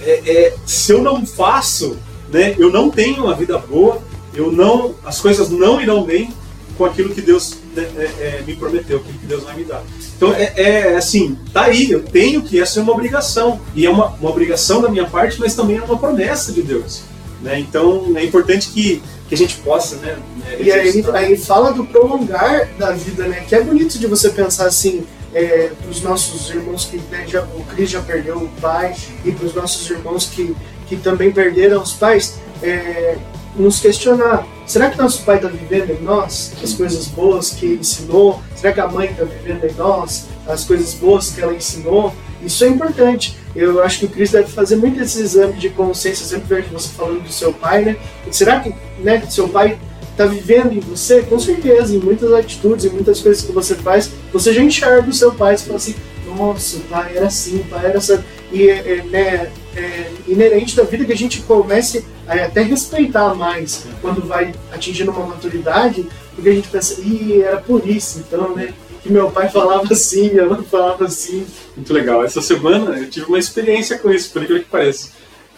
é, 0.00 0.10
é, 0.26 0.56
se 0.66 0.92
eu 0.92 1.02
não 1.02 1.24
faço, 1.24 1.96
né, 2.30 2.54
eu 2.58 2.70
não 2.70 2.90
tenho 2.90 3.24
uma 3.24 3.34
vida 3.34 3.58
boa, 3.58 4.02
eu 4.34 4.50
não, 4.50 4.94
as 5.04 5.20
coisas 5.20 5.50
não 5.50 5.80
irão 5.80 6.04
bem 6.04 6.32
com 6.76 6.84
aquilo 6.84 7.14
que 7.14 7.20
Deus 7.20 7.56
né, 7.74 7.88
é, 7.96 8.02
é, 8.02 8.44
me 8.46 8.56
prometeu, 8.56 8.98
aquilo 8.98 9.18
que 9.18 9.26
Deus 9.26 9.44
vai 9.44 9.56
me 9.56 9.64
dar. 9.64 9.82
Então 10.16 10.32
é, 10.32 10.52
é, 10.56 10.96
assim, 10.96 11.36
tá 11.52 11.64
aí, 11.64 11.90
eu 11.90 12.02
tenho 12.02 12.42
que, 12.42 12.60
essa 12.60 12.80
é 12.80 12.82
uma 12.82 12.92
obrigação. 12.92 13.60
E 13.74 13.86
é 13.86 13.90
uma, 13.90 14.08
uma 14.14 14.30
obrigação 14.30 14.80
da 14.80 14.88
minha 14.88 15.06
parte, 15.06 15.38
mas 15.38 15.54
também 15.54 15.76
é 15.76 15.82
uma 15.82 15.98
promessa 15.98 16.52
de 16.52 16.62
Deus. 16.62 17.02
Né? 17.40 17.60
Então 17.60 18.12
é 18.16 18.24
importante 18.24 18.68
que, 18.70 19.02
que 19.36 19.42
a 19.42 19.46
gente 19.46 19.56
possa, 19.58 19.96
né? 19.96 20.16
né 20.36 20.56
e 20.60 20.70
aí, 20.70 21.04
aí 21.12 21.36
fala 21.36 21.72
do 21.72 21.84
prolongar 21.84 22.68
da 22.78 22.92
vida, 22.92 23.26
né? 23.26 23.44
Que 23.48 23.56
é 23.56 23.60
bonito 23.62 23.98
de 23.98 24.06
você 24.06 24.30
pensar 24.30 24.66
assim, 24.66 25.04
é, 25.34 25.70
para 25.80 25.90
os 25.90 26.00
nossos 26.00 26.48
irmãos 26.50 26.84
que 26.84 26.96
né, 27.10 27.24
já, 27.26 27.42
o 27.42 27.64
Cris 27.64 27.90
já 27.90 28.00
perdeu 28.00 28.36
o 28.36 28.48
pai 28.60 28.94
e 29.24 29.32
para 29.32 29.46
os 29.46 29.54
nossos 29.54 29.90
irmãos 29.90 30.26
que, 30.26 30.54
que 30.86 30.96
também 30.96 31.32
perderam 31.32 31.82
os 31.82 31.92
pais, 31.92 32.38
é, 32.62 33.16
nos 33.56 33.80
questionar: 33.80 34.46
será 34.66 34.90
que 34.90 34.98
nosso 34.98 35.22
pai 35.22 35.36
está 35.36 35.48
vivendo 35.48 35.90
em 35.90 36.00
nós 36.02 36.52
as 36.62 36.72
coisas 36.72 37.06
boas 37.08 37.50
que 37.50 37.66
ele 37.66 37.80
ensinou? 37.80 38.40
Será 38.54 38.72
que 38.72 38.80
a 38.80 38.88
mãe 38.88 39.08
está 39.10 39.24
vivendo 39.24 39.64
em 39.64 39.74
nós 39.74 40.26
as 40.46 40.64
coisas 40.64 40.94
boas 40.94 41.30
que 41.30 41.40
ela 41.40 41.54
ensinou? 41.54 42.14
Isso 42.44 42.64
é 42.64 42.68
importante. 42.68 43.36
Eu 43.54 43.82
acho 43.82 44.00
que 44.00 44.06
o 44.06 44.08
Cris 44.08 44.32
deve 44.32 44.48
fazer 44.48 44.76
muito 44.76 45.00
esse 45.00 45.20
exame 45.20 45.54
de 45.54 45.70
consciência. 45.70 46.26
Sempre 46.26 46.56
vejo 46.56 46.68
você 46.72 46.88
falando 46.88 47.22
do 47.22 47.32
seu 47.32 47.52
pai, 47.52 47.84
né? 47.84 47.96
Será 48.30 48.60
que 48.60 48.74
né, 48.98 49.22
seu 49.28 49.48
pai 49.48 49.78
está 50.10 50.26
vivendo 50.26 50.72
em 50.72 50.80
você? 50.80 51.22
Com 51.22 51.38
certeza, 51.38 51.94
em 51.94 51.98
muitas 51.98 52.32
atitudes, 52.32 52.84
em 52.84 52.90
muitas 52.90 53.20
coisas 53.20 53.44
que 53.44 53.52
você 53.52 53.74
faz, 53.74 54.10
você 54.32 54.52
já 54.52 54.62
enxerga 54.62 55.08
o 55.08 55.12
seu 55.12 55.32
pai 55.32 55.54
e 55.54 55.58
fala 55.58 55.76
assim: 55.76 55.94
nossa, 56.36 56.78
pai 56.90 57.16
era 57.16 57.26
assim, 57.26 57.58
pai 57.70 57.86
era 57.86 57.98
assim. 57.98 58.18
E 58.52 58.68
é, 58.68 59.04
né, 59.10 59.50
é 59.76 60.10
inerente 60.28 60.76
da 60.76 60.84
vida 60.84 61.04
que 61.04 61.12
a 61.12 61.16
gente 61.16 61.40
comece 61.42 62.04
a 62.26 62.34
até 62.34 62.62
respeitar 62.62 63.34
mais 63.34 63.86
quando 64.00 64.26
vai 64.26 64.54
atingindo 64.72 65.10
uma 65.10 65.26
maturidade, 65.26 66.06
porque 66.34 66.48
a 66.48 66.54
gente 66.54 66.68
pensa, 66.68 67.00
ih, 67.00 67.42
era 67.42 67.58
por 67.58 67.86
isso, 67.88 68.20
então, 68.20 68.54
né? 68.54 68.72
Que 69.04 69.12
meu 69.12 69.30
pai 69.30 69.50
falava 69.50 69.92
assim, 69.92 70.30
minha 70.30 70.46
mãe 70.46 70.62
falava 70.62 71.04
assim. 71.04 71.46
Muito 71.76 71.92
legal. 71.92 72.24
Essa 72.24 72.40
semana 72.40 72.98
eu 72.98 73.10
tive 73.10 73.26
uma 73.26 73.38
experiência 73.38 73.98
com 73.98 74.10
isso, 74.10 74.32
por 74.32 74.42
incrível 74.42 74.64
que 74.64 74.70
pareça. 74.70 75.10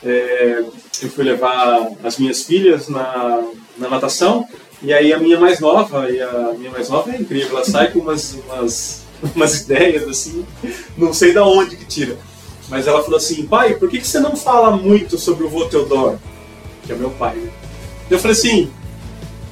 É, 0.05 0.64
eu 1.01 1.09
fui 1.09 1.22
levar 1.22 1.92
as 2.03 2.18
minhas 2.18 2.42
filhas 2.42 2.88
na, 2.88 3.44
na 3.78 3.88
natação, 3.88 4.49
e 4.82 4.92
aí 4.92 5.12
a 5.12 5.18
minha 5.20 5.38
mais 5.38 5.61
nova, 5.61 6.11
e 6.11 6.20
a 6.20 6.55
minha 6.59 6.72
mais 6.72 6.88
nova 6.88 7.12
é 7.12 7.20
incrível, 7.20 7.51
ela 7.51 7.64
sai 7.64 7.92
com 7.92 8.01
umas, 8.01 8.36
umas, 8.47 9.05
umas 9.32 9.61
ideias 9.61 10.09
assim, 10.09 10.44
não 10.99 11.12
sei 11.12 11.32
da 11.32 11.47
onde 11.47 11.76
que 11.76 11.84
tira. 11.84 12.18
Mas 12.68 12.88
ela 12.88 13.01
falou 13.01 13.16
assim, 13.16 13.47
pai, 13.47 13.76
por 13.76 13.88
que, 13.88 14.01
que 14.01 14.09
você 14.09 14.18
não 14.18 14.34
fala 14.34 14.76
muito 14.76 15.16
sobre 15.18 15.44
o 15.44 15.49
vô 15.49 15.66
Teodoro? 15.66 16.20
Que 16.84 16.92
é 16.92 16.97
meu 16.97 17.11
pai, 17.11 17.36
né? 17.36 17.51
Eu 18.11 18.18
falei 18.18 18.36
assim, 18.36 18.72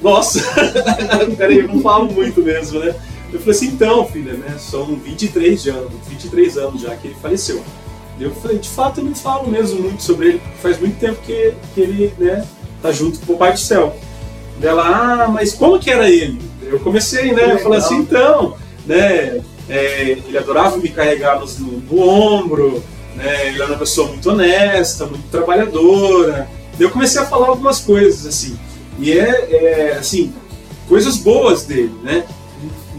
nossa, 0.01 0.43
peraí, 1.37 1.59
eu 1.59 1.69
não 1.69 1.81
falo 1.81 2.11
muito 2.11 2.41
mesmo, 2.41 2.79
né? 2.79 2.93
Eu 3.35 3.39
falei 3.39 3.55
assim, 3.55 3.67
então, 3.67 4.07
filha, 4.07 4.33
né? 4.33 4.55
São 4.57 4.95
23 4.95 5.67
anos, 5.67 5.91
23 6.07 6.57
anos 6.57 6.81
já 6.81 6.95
que 6.95 7.07
ele 7.07 7.17
faleceu. 7.21 7.61
Eu 8.17 8.31
falei, 8.31 8.57
de 8.57 8.69
fato 8.69 9.01
eu 9.01 9.03
não 9.03 9.13
falo 9.13 9.49
mesmo 9.51 9.81
muito 9.81 10.01
sobre 10.01 10.27
ele, 10.29 10.41
faz 10.61 10.79
muito 10.79 10.97
tempo 10.97 11.19
que, 11.21 11.53
que 11.73 11.81
ele, 11.81 12.13
né, 12.17 12.47
tá 12.81 12.93
junto 12.93 13.19
com 13.19 13.33
o 13.33 13.37
Pai 13.37 13.51
do 13.51 13.59
Céu. 13.59 13.93
Dela, 14.57 14.83
ah, 14.85 15.27
mas 15.27 15.53
como 15.53 15.77
que 15.77 15.91
era 15.91 16.09
ele? 16.09 16.39
Eu 16.61 16.79
comecei, 16.79 17.33
né? 17.33 17.51
Eu 17.51 17.59
falei 17.59 17.79
assim, 17.79 17.97
então, 17.97 18.55
né? 18.85 19.41
É, 19.67 20.17
ele 20.25 20.37
adorava 20.37 20.77
me 20.77 20.87
carregar 20.87 21.37
no, 21.37 21.45
no 21.45 22.07
ombro, 22.07 22.81
né? 23.17 23.47
Ele 23.47 23.61
era 23.61 23.71
uma 23.71 23.77
pessoa 23.77 24.07
muito 24.07 24.29
honesta, 24.29 25.05
muito 25.05 25.29
trabalhadora. 25.29 26.47
Eu 26.79 26.89
comecei 26.89 27.21
a 27.21 27.25
falar 27.25 27.47
algumas 27.47 27.81
coisas 27.81 28.25
assim. 28.25 28.57
E 28.97 29.11
é, 29.11 29.91
é 29.91 29.97
assim, 29.99 30.33
coisas 30.87 31.17
boas 31.17 31.63
dele, 31.63 31.93
né? 32.01 32.23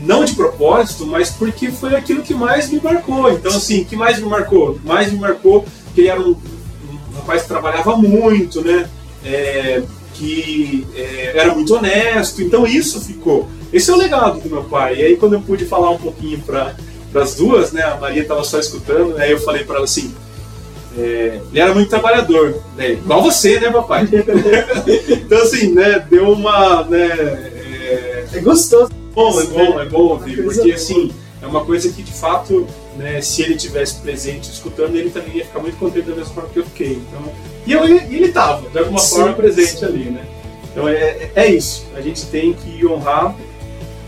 Não 0.06 0.24
de 0.24 0.34
propósito, 0.34 1.04
mas 1.04 1.30
porque 1.30 1.70
foi 1.70 1.96
aquilo 1.96 2.22
que 2.22 2.32
mais 2.32 2.70
me 2.70 2.80
marcou. 2.80 3.30
Então, 3.32 3.50
assim, 3.50 3.82
que 3.82 3.96
mais 3.96 4.20
me 4.20 4.28
marcou? 4.28 4.78
Mais 4.84 5.12
me 5.12 5.18
marcou 5.18 5.64
que 5.94 6.02
ele 6.02 6.08
era 6.08 6.20
um, 6.20 6.30
um 6.30 7.16
rapaz 7.16 7.42
que 7.42 7.48
trabalhava 7.48 7.96
muito, 7.96 8.62
né? 8.62 8.88
É, 9.24 9.82
que 10.14 10.86
é, 10.94 11.32
era 11.34 11.52
muito 11.52 11.74
honesto. 11.74 12.40
Então, 12.40 12.64
isso 12.64 13.00
ficou. 13.00 13.48
Esse 13.72 13.90
é 13.90 13.94
o 13.94 13.96
legado 13.96 14.40
do 14.40 14.48
meu 14.48 14.62
pai. 14.62 14.96
E 14.96 15.02
aí, 15.02 15.16
quando 15.16 15.32
eu 15.32 15.40
pude 15.40 15.64
falar 15.64 15.90
um 15.90 15.98
pouquinho 15.98 16.40
para 16.40 16.76
as 17.14 17.34
duas, 17.34 17.72
né? 17.72 17.82
A 17.82 17.96
Maria 17.96 18.22
estava 18.22 18.44
só 18.44 18.60
escutando, 18.60 19.14
aí 19.14 19.28
né, 19.28 19.32
eu 19.32 19.40
falei 19.40 19.64
para 19.64 19.76
ela 19.76 19.84
assim: 19.86 20.14
é, 20.96 21.40
ele 21.50 21.60
era 21.60 21.74
muito 21.74 21.90
trabalhador, 21.90 22.62
né? 22.76 22.92
igual 22.92 23.22
você, 23.22 23.58
né, 23.58 23.70
papai? 23.70 24.08
então, 25.08 25.38
assim, 25.42 25.72
né, 25.72 25.98
deu 26.08 26.30
uma. 26.30 26.84
Né, 26.84 27.08
é, 27.08 28.24
é 28.34 28.38
gostoso. 28.38 29.05
Bom, 29.16 29.40
é 29.40 29.44
bom, 29.46 29.80
é 29.80 29.84
bom 29.86 30.02
ouvir, 30.08 30.44
porque 30.44 30.72
assim, 30.72 31.10
é 31.40 31.46
uma 31.46 31.64
coisa 31.64 31.90
que 31.90 32.02
de 32.02 32.12
fato, 32.12 32.66
né, 32.98 33.22
se 33.22 33.40
ele 33.40 33.56
tivesse 33.56 33.94
presente 34.02 34.50
escutando, 34.50 34.94
ele 34.94 35.08
também 35.08 35.38
ia 35.38 35.44
ficar 35.46 35.58
muito 35.58 35.78
contente 35.78 36.06
da 36.06 36.14
mesma 36.14 36.34
forma 36.34 36.50
que 36.50 36.58
eu 36.58 36.66
fiquei. 36.66 36.92
Então, 36.92 37.32
e, 37.66 37.72
eu, 37.72 37.82
ele 37.86 38.26
estava, 38.26 38.68
de 38.68 38.78
alguma 38.78 38.98
sim, 38.98 39.16
forma, 39.16 39.32
presente 39.32 39.78
sim. 39.78 39.84
ali, 39.86 40.04
né? 40.10 40.22
Então 40.70 40.86
é, 40.86 41.30
é 41.34 41.46
isso, 41.46 41.86
a 41.96 42.02
gente 42.02 42.26
tem 42.26 42.52
que 42.52 42.86
honrar, 42.86 43.34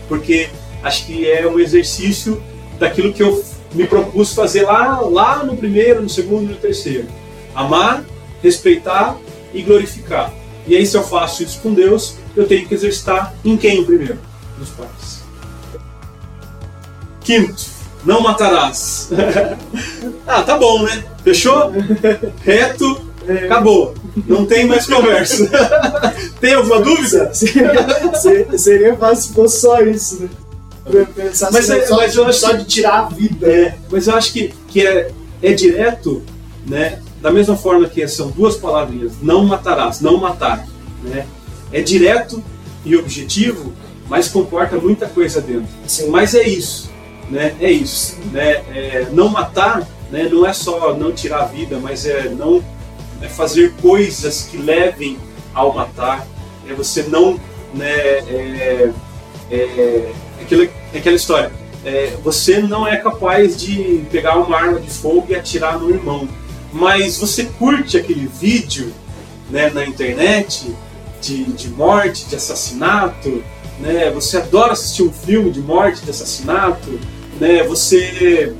porque 0.07 0.47
acho 0.83 1.07
que 1.07 1.27
é 1.27 1.47
um 1.47 1.59
exercício 1.59 2.39
daquilo 2.77 3.11
que 3.11 3.23
eu 3.23 3.43
me 3.73 3.87
propus 3.87 4.35
fazer 4.35 4.61
lá, 4.61 4.99
lá 4.99 5.43
no 5.43 5.57
primeiro, 5.57 6.03
no 6.03 6.09
segundo 6.09 6.43
e 6.43 6.53
no 6.53 6.55
terceiro. 6.55 7.07
Amar, 7.55 8.05
respeitar 8.43 9.17
e 9.55 9.63
glorificar. 9.63 10.31
E 10.67 10.75
aí, 10.75 10.85
se 10.85 10.95
eu 10.95 11.03
faço 11.03 11.41
isso 11.41 11.59
com 11.61 11.73
Deus, 11.73 12.13
eu 12.35 12.47
tenho 12.47 12.67
que 12.67 12.75
exercitar 12.75 13.33
em 13.43 13.57
quem 13.57 13.83
primeiro? 13.83 14.28
Nos 14.59 14.69
pais. 14.71 15.23
Quinto, 17.21 17.65
não 18.03 18.21
matarás. 18.21 19.09
ah, 20.27 20.43
tá 20.43 20.57
bom, 20.57 20.83
né? 20.83 21.03
Fechou? 21.23 21.71
Reto, 22.43 23.01
acabou. 23.45 23.95
Não 24.27 24.45
tem 24.45 24.65
mais 24.65 24.85
conversa. 24.85 25.49
tem 26.41 26.53
alguma 26.53 26.81
dúvida? 26.81 27.33
Seria, 27.33 28.57
seria 28.57 28.97
fácil 28.97 29.29
se 29.29 29.33
fosse 29.33 29.61
só 29.61 29.81
isso, 29.81 30.23
né? 30.23 30.29
pensar 31.15 31.51
mas, 31.51 31.69
assim, 31.69 31.79
é, 31.79 31.85
só, 31.85 31.97
mas 31.97 32.15
eu 32.15 32.25
acho 32.25 32.39
só 32.39 32.53
de 32.53 32.65
tirar 32.65 32.99
a 32.99 33.09
vida. 33.09 33.47
É, 33.47 33.77
mas 33.91 34.07
eu 34.07 34.15
acho 34.15 34.33
que, 34.33 34.53
que 34.67 34.85
é, 34.85 35.11
é 35.41 35.53
direto, 35.53 36.23
né? 36.65 36.99
Da 37.21 37.31
mesma 37.31 37.55
forma 37.55 37.87
que 37.87 38.05
são 38.07 38.31
duas 38.31 38.55
palavrinhas, 38.55 39.13
não 39.21 39.45
matarás, 39.45 40.01
não 40.01 40.17
matar, 40.17 40.65
né? 41.03 41.25
É 41.71 41.81
direto 41.81 42.43
e 42.83 42.95
objetivo, 42.95 43.73
mas 44.09 44.27
comporta 44.27 44.75
muita 44.77 45.07
coisa 45.07 45.39
dentro. 45.39 45.67
Sim. 45.87 46.09
Mas 46.09 46.33
é 46.33 46.43
isso, 46.43 46.89
né? 47.29 47.55
É 47.61 47.71
isso, 47.71 48.17
né? 48.31 48.63
É, 48.73 49.07
não 49.11 49.29
matar, 49.29 49.87
né? 50.11 50.27
Não 50.29 50.45
é 50.45 50.51
só 50.51 50.95
não 50.95 51.11
tirar 51.11 51.43
a 51.43 51.45
vida, 51.45 51.77
mas 51.79 52.05
é 52.05 52.27
não 52.29 52.63
é 53.21 53.27
fazer 53.29 53.73
coisas 53.81 54.47
que 54.49 54.57
levem 54.57 55.17
ao 55.53 55.73
matar. 55.73 56.25
É 56.67 56.73
você 56.73 57.03
não, 57.03 57.39
né? 57.73 57.87
É, 57.87 58.91
é, 59.51 60.11
aquela, 60.41 60.67
aquela 60.93 61.15
história. 61.15 61.51
É, 61.85 62.17
você 62.23 62.59
não 62.59 62.85
é 62.85 62.97
capaz 62.97 63.55
de 63.55 64.03
pegar 64.11 64.37
uma 64.37 64.57
arma 64.57 64.79
de 64.79 64.89
fogo 64.89 65.27
e 65.29 65.35
atirar 65.35 65.79
no 65.79 65.89
irmão, 65.89 66.27
mas 66.73 67.17
você 67.17 67.45
curte 67.45 67.95
aquele 67.95 68.27
vídeo 68.27 68.91
né, 69.49 69.69
na 69.69 69.85
internet 69.85 70.75
de, 71.21 71.45
de 71.45 71.69
morte, 71.69 72.25
de 72.25 72.35
assassinato, 72.35 73.43
né, 73.79 74.09
você 74.11 74.37
adora 74.37 74.73
assistir 74.73 75.03
um 75.03 75.11
filme 75.11 75.51
de 75.51 75.59
morte, 75.59 76.01
de 76.01 76.09
assassinato, 76.09 76.99
né, 77.39 77.63
você, 77.63 78.53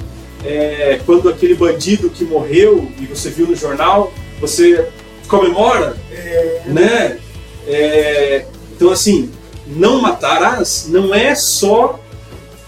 é, 0.43 0.99
quando 1.05 1.29
aquele 1.29 1.55
bandido 1.55 2.09
que 2.09 2.23
morreu 2.23 2.89
e 2.99 3.05
você 3.05 3.29
viu 3.29 3.47
no 3.47 3.55
jornal, 3.55 4.13
você 4.39 4.87
comemora, 5.27 5.95
é... 6.11 6.63
né? 6.65 7.19
É, 7.67 8.45
então 8.75 8.89
assim, 8.89 9.29
não 9.67 10.01
matarás 10.01 10.87
não 10.89 11.13
é 11.13 11.35
só 11.35 11.99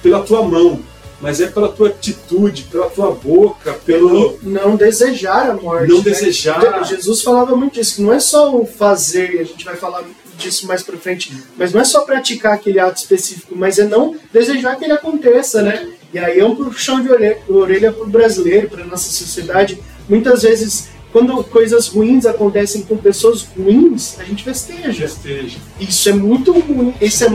pela 0.03 0.21
tua 0.21 0.43
mão, 0.43 0.79
mas 1.19 1.39
é 1.39 1.47
pela 1.47 1.69
tua 1.69 1.87
atitude, 1.87 2.63
pela 2.63 2.89
tua 2.89 3.11
boca, 3.11 3.73
pelo. 3.85 4.39
Não 4.41 4.75
desejar 4.75 5.49
a 5.49 5.53
morte. 5.53 5.87
Não 5.87 5.97
né? 5.97 6.03
desejar. 6.03 6.83
Jesus 6.85 7.21
falava 7.21 7.55
muito 7.55 7.73
disso, 7.73 7.95
que 7.95 8.01
não 8.01 8.13
é 8.13 8.19
só 8.19 8.55
o 8.55 8.65
fazer, 8.65 9.39
a 9.39 9.43
gente 9.43 9.63
vai 9.63 9.75
falar 9.75 10.03
disso 10.41 10.67
mais 10.67 10.83
pra 10.83 10.97
frente, 10.97 11.31
mas 11.57 11.71
não 11.71 11.81
é 11.81 11.83
só 11.83 12.01
praticar 12.01 12.53
aquele 12.53 12.79
ato 12.79 12.97
específico, 12.97 13.55
mas 13.55 13.79
é 13.79 13.85
não 13.85 14.15
desejar 14.33 14.75
que 14.75 14.85
ele 14.85 14.93
aconteça, 14.93 15.61
né? 15.61 15.87
E 16.13 16.19
aí 16.19 16.39
é 16.39 16.45
um 16.45 16.55
puxão 16.55 17.01
de 17.01 17.09
orelha, 17.09 17.37
orelha 17.47 17.91
pro 17.91 18.07
brasileiro, 18.07 18.69
pra 18.69 18.83
nossa 18.85 19.09
sociedade. 19.09 19.79
Muitas 20.09 20.41
vezes 20.41 20.89
quando 21.11 21.43
coisas 21.43 21.87
ruins 21.87 22.25
acontecem 22.25 22.83
com 22.83 22.95
pessoas 22.97 23.45
ruins, 23.57 24.17
a 24.19 24.23
gente 24.23 24.43
festeja. 24.43 24.93
Festeja. 24.93 25.57
Isso 25.79 26.09
é 26.09 26.13
muito 26.13 26.57
ruim. 26.57 26.93
Isso 27.01 27.25
é, 27.25 27.29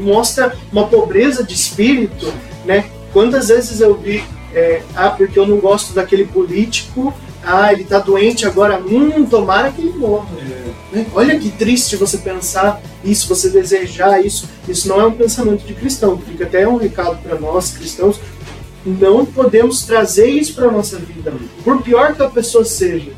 mostra 0.00 0.56
uma 0.72 0.88
pobreza 0.88 1.44
de 1.44 1.54
espírito, 1.54 2.32
né? 2.64 2.90
Quantas 3.12 3.48
vezes 3.48 3.80
eu 3.80 3.94
vi, 3.96 4.24
é, 4.52 4.82
ah, 4.96 5.10
porque 5.10 5.38
eu 5.38 5.46
não 5.46 5.58
gosto 5.58 5.92
daquele 5.92 6.24
político, 6.24 7.14
ah, 7.42 7.72
ele 7.72 7.84
tá 7.84 7.98
doente 7.98 8.46
agora, 8.46 8.78
hum, 8.78 9.24
tomara 9.24 9.70
que 9.70 9.80
ele 9.80 9.92
morra. 9.96 10.28
É. 10.40 10.96
Né? 10.96 11.06
Olha 11.14 11.38
que 11.38 11.50
triste 11.50 11.96
você 11.96 12.18
pensar 12.18 12.82
isso, 13.04 13.28
você 13.28 13.48
desejar 13.48 14.24
isso. 14.24 14.48
Isso 14.68 14.88
não 14.88 15.00
é 15.00 15.06
um 15.06 15.12
pensamento 15.12 15.64
de 15.64 15.74
cristão. 15.74 16.18
Fica 16.18 16.44
até 16.44 16.66
um 16.68 16.76
recado 16.76 17.22
para 17.22 17.38
nós 17.38 17.70
cristãos. 17.70 18.20
Não 18.84 19.24
podemos 19.24 19.84
trazer 19.84 20.28
isso 20.28 20.54
para 20.54 20.70
nossa 20.70 20.98
vida. 20.98 21.32
Por 21.64 21.82
pior 21.82 22.14
que 22.14 22.22
a 22.22 22.28
pessoa 22.28 22.64
seja, 22.64 23.12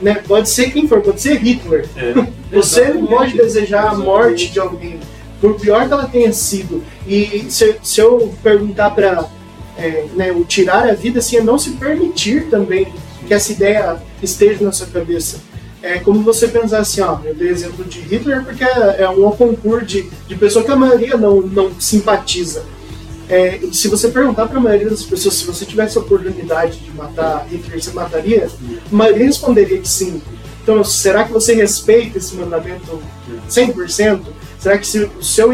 né? 0.00 0.22
Pode 0.26 0.48
ser 0.48 0.70
quem 0.70 0.86
for, 0.86 1.00
pode 1.00 1.20
ser 1.20 1.38
Hitler. 1.38 1.86
É. 1.96 2.14
Você 2.56 2.88
não 2.88 3.06
pode 3.06 3.36
desejar 3.36 3.88
a 3.88 3.94
morte 3.94 4.50
de 4.50 4.58
alguém, 4.58 4.98
por 5.40 5.54
pior 5.54 5.86
que 5.86 5.92
ela 5.92 6.06
tenha 6.06 6.32
sido. 6.32 6.82
E 7.06 7.46
se, 7.50 7.76
se 7.82 8.00
eu 8.00 8.34
perguntar 8.42 8.90
para 8.90 9.28
é, 9.76 10.06
né, 10.14 10.32
o 10.32 10.44
tirar 10.44 10.88
a 10.88 10.94
vida, 10.94 11.18
assim, 11.18 11.36
é 11.36 11.42
não 11.42 11.58
se 11.58 11.70
permitir 11.72 12.48
também 12.48 12.88
que 13.28 13.34
essa 13.34 13.52
ideia 13.52 13.96
esteja 14.22 14.64
na 14.64 14.72
sua 14.72 14.86
cabeça. 14.86 15.38
É 15.80 15.98
como 15.98 16.22
você 16.22 16.48
pensar 16.48 16.78
assim, 16.78 17.00
ó, 17.02 17.18
eu 17.22 17.34
dei 17.34 17.50
exemplo 17.50 17.84
de 17.84 18.00
Hitler 18.00 18.42
porque 18.42 18.64
é, 18.64 19.08
um 19.08 19.30
concurso 19.30 19.86
de, 19.86 20.10
de 20.26 20.34
pessoa 20.34 20.64
que 20.64 20.72
a 20.72 20.76
maioria 20.76 21.16
não, 21.16 21.40
não 21.42 21.80
simpatiza. 21.80 22.64
É, 23.28 23.60
se 23.70 23.86
você 23.88 24.08
perguntar 24.08 24.46
para 24.48 24.56
a 24.56 24.60
maioria 24.60 24.88
das 24.88 25.02
pessoas 25.02 25.34
se 25.34 25.44
você 25.44 25.66
tivesse 25.66 25.98
a 25.98 26.00
oportunidade 26.00 26.78
de 26.78 26.90
matar 26.92 27.46
Hitler, 27.48 27.80
você 27.80 27.92
mataria? 27.92 28.50
A 28.90 28.94
maioria 28.94 29.26
responderia 29.26 29.78
que 29.78 29.88
sim. 29.88 30.20
Então, 30.62 30.82
será 30.82 31.24
que 31.24 31.32
você 31.32 31.54
respeita 31.54 32.18
esse 32.18 32.34
mandamento 32.34 33.00
100%? 33.48 34.20
Será 34.58 34.76
que 34.76 34.86
se 34.86 34.98
o 35.00 35.22
seu 35.22 35.52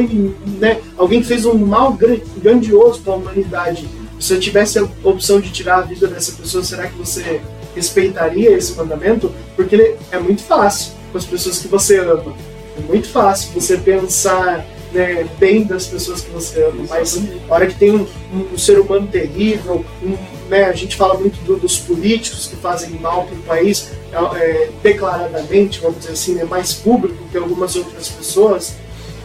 né, 0.58 0.80
alguém 0.96 1.22
fez 1.22 1.44
um 1.44 1.54
mal 1.54 1.98
grandioso 2.42 3.00
para 3.00 3.12
a 3.12 3.16
humanidade, 3.16 3.86
se 4.18 4.32
eu 4.32 4.40
tivesse 4.40 4.78
a 4.78 4.88
opção 5.02 5.40
de 5.40 5.50
tirar 5.50 5.78
a 5.78 5.82
vida 5.82 6.06
dessa 6.06 6.32
pessoa, 6.32 6.64
será 6.64 6.86
que 6.86 6.96
você 6.96 7.42
respeitaria 7.74 8.56
esse 8.56 8.74
mandamento? 8.74 9.32
Porque 9.56 9.74
ele 9.74 9.96
é 10.10 10.18
muito 10.18 10.42
fácil 10.42 10.92
com 11.10 11.18
as 11.18 11.24
pessoas 11.24 11.58
que 11.58 11.68
você 11.68 11.98
ama. 11.98 12.34
É 12.76 12.80
muito 12.80 13.08
fácil 13.08 13.52
você 13.52 13.76
pensar 13.76 14.66
né, 14.94 15.28
bem 15.38 15.64
das 15.64 15.86
pessoas 15.86 16.20
que 16.20 16.30
você 16.30 16.62
ama, 16.62 16.84
mas 16.88 17.20
a 17.48 17.54
hora 17.54 17.66
que 17.66 17.74
tem 17.74 17.90
um, 17.90 18.06
um, 18.32 18.54
um 18.54 18.58
ser 18.58 18.78
humano 18.78 19.08
terrível, 19.08 19.84
um, 20.02 20.16
né, 20.48 20.66
a 20.66 20.72
gente 20.72 20.96
fala 20.96 21.14
muito 21.14 21.36
do, 21.44 21.56
dos 21.56 21.78
políticos 21.78 22.46
que 22.46 22.54
fazem 22.56 22.90
mal 23.00 23.24
para 23.24 23.34
o 23.34 23.42
país, 23.42 23.90
é, 24.12 24.38
é, 24.38 24.70
declaradamente, 24.82 25.80
vamos 25.80 25.98
dizer 25.98 26.12
assim, 26.12 26.38
é 26.38 26.44
mais 26.44 26.72
público 26.72 27.16
que 27.30 27.36
algumas 27.36 27.74
outras 27.74 28.08
pessoas, 28.08 28.76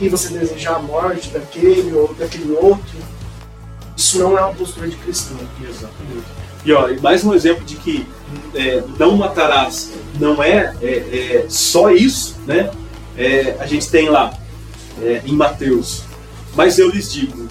e 0.02 0.10
você 0.10 0.30
desejar 0.30 0.78
a 0.78 0.80
morte 0.80 1.30
daquele 1.30 1.94
ou 1.94 2.14
daquele 2.16 2.54
outro, 2.54 2.98
isso 3.96 4.18
não 4.18 4.38
é 4.38 4.42
uma 4.42 4.54
postura 4.54 4.88
de 4.88 4.96
cristão. 4.96 5.38
Exatamente. 5.62 6.26
E 6.66 6.74
ó, 6.74 6.90
mais 7.02 7.24
um 7.24 7.34
exemplo 7.34 7.64
de 7.64 7.76
que 7.76 8.06
é, 8.54 8.84
não 8.98 9.16
matarás 9.16 9.92
não 10.20 10.44
é, 10.44 10.76
é, 10.82 10.88
é, 10.88 11.46
só 11.48 11.92
isso, 11.92 12.36
né? 12.46 12.70
É, 13.18 13.56
a 13.60 13.66
gente 13.66 13.90
tem 13.90 14.10
lá 14.10 14.38
é, 15.02 15.22
em 15.26 15.34
Mateus. 15.34 16.04
Mas 16.56 16.78
eu 16.78 16.90
lhes 16.90 17.12
digo: 17.12 17.48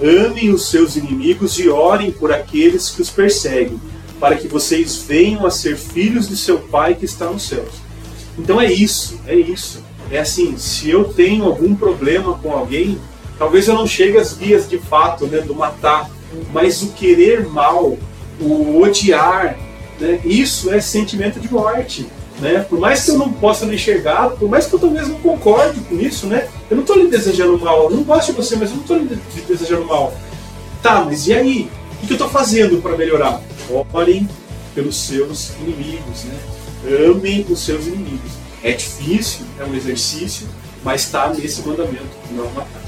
amem 0.00 0.50
os 0.50 0.68
seus 0.68 0.96
inimigos 0.96 1.58
e 1.58 1.68
orem 1.68 2.10
por 2.10 2.32
aqueles 2.32 2.90
que 2.90 3.00
os 3.00 3.10
perseguem, 3.10 3.80
para 4.18 4.36
que 4.36 4.46
vocês 4.46 4.96
venham 4.96 5.46
a 5.46 5.50
ser 5.50 5.76
filhos 5.76 6.28
de 6.28 6.36
seu 6.36 6.58
Pai 6.58 6.94
que 6.94 7.04
está 7.04 7.26
nos 7.26 7.42
céus. 7.42 7.74
Então 8.38 8.60
é 8.60 8.70
isso, 8.70 9.20
é 9.26 9.34
isso. 9.34 9.82
É 10.10 10.18
assim, 10.18 10.58
se 10.58 10.90
eu 10.90 11.04
tenho 11.04 11.44
algum 11.44 11.74
problema 11.74 12.36
com 12.38 12.52
alguém, 12.52 12.98
Talvez 13.40 13.66
eu 13.68 13.74
não 13.74 13.86
chegue 13.86 14.18
às 14.18 14.34
vias 14.34 14.68
de 14.68 14.76
fato 14.76 15.26
né, 15.26 15.40
do 15.40 15.54
matar, 15.54 16.10
mas 16.52 16.82
o 16.82 16.88
querer 16.92 17.48
mal, 17.48 17.96
o 18.40 18.82
odiar, 18.82 19.58
né, 19.98 20.20
isso 20.24 20.70
é 20.70 20.80
sentimento 20.80 21.38
de 21.38 21.52
morte. 21.52 22.06
Né? 22.40 22.64
Por 22.68 22.78
mais 22.78 23.04
que 23.04 23.10
eu 23.10 23.18
não 23.18 23.30
possa 23.30 23.66
não 23.66 23.74
enxergar, 23.74 24.30
por 24.30 24.48
mais 24.48 24.66
que 24.66 24.74
eu 24.74 24.78
talvez 24.78 25.06
não 25.06 25.16
concorde 25.20 25.78
com 25.80 25.94
isso, 25.96 26.26
né? 26.26 26.48
Eu 26.70 26.76
não 26.76 26.84
estou 26.84 26.96
lhe 26.96 27.08
desejando 27.08 27.58
mal, 27.58 27.84
eu 27.84 27.90
não 27.90 28.02
gosto 28.02 28.32
de 28.32 28.36
você, 28.38 28.56
mas 28.56 28.70
eu 28.70 28.76
não 28.76 28.82
estou 28.82 28.96
lhe 28.96 29.20
desejando 29.46 29.84
mal. 29.84 30.14
Tá, 30.82 31.04
mas 31.04 31.26
e 31.26 31.34
aí? 31.34 31.70
O 32.02 32.06
que 32.06 32.14
eu 32.14 32.14
estou 32.14 32.30
fazendo 32.30 32.80
para 32.80 32.96
melhorar? 32.96 33.42
Orem 33.92 34.26
pelos 34.74 34.96
seus 34.96 35.50
inimigos, 35.60 36.24
né? 36.24 36.34
Amem 37.10 37.44
os 37.46 37.60
seus 37.60 37.86
inimigos. 37.86 38.32
É 38.62 38.72
difícil, 38.72 39.44
é 39.58 39.64
um 39.64 39.74
exercício, 39.74 40.46
mas 40.82 41.02
está 41.02 41.28
nesse 41.28 41.60
mandamento, 41.60 42.08
não 42.30 42.46
matar. 42.52 42.80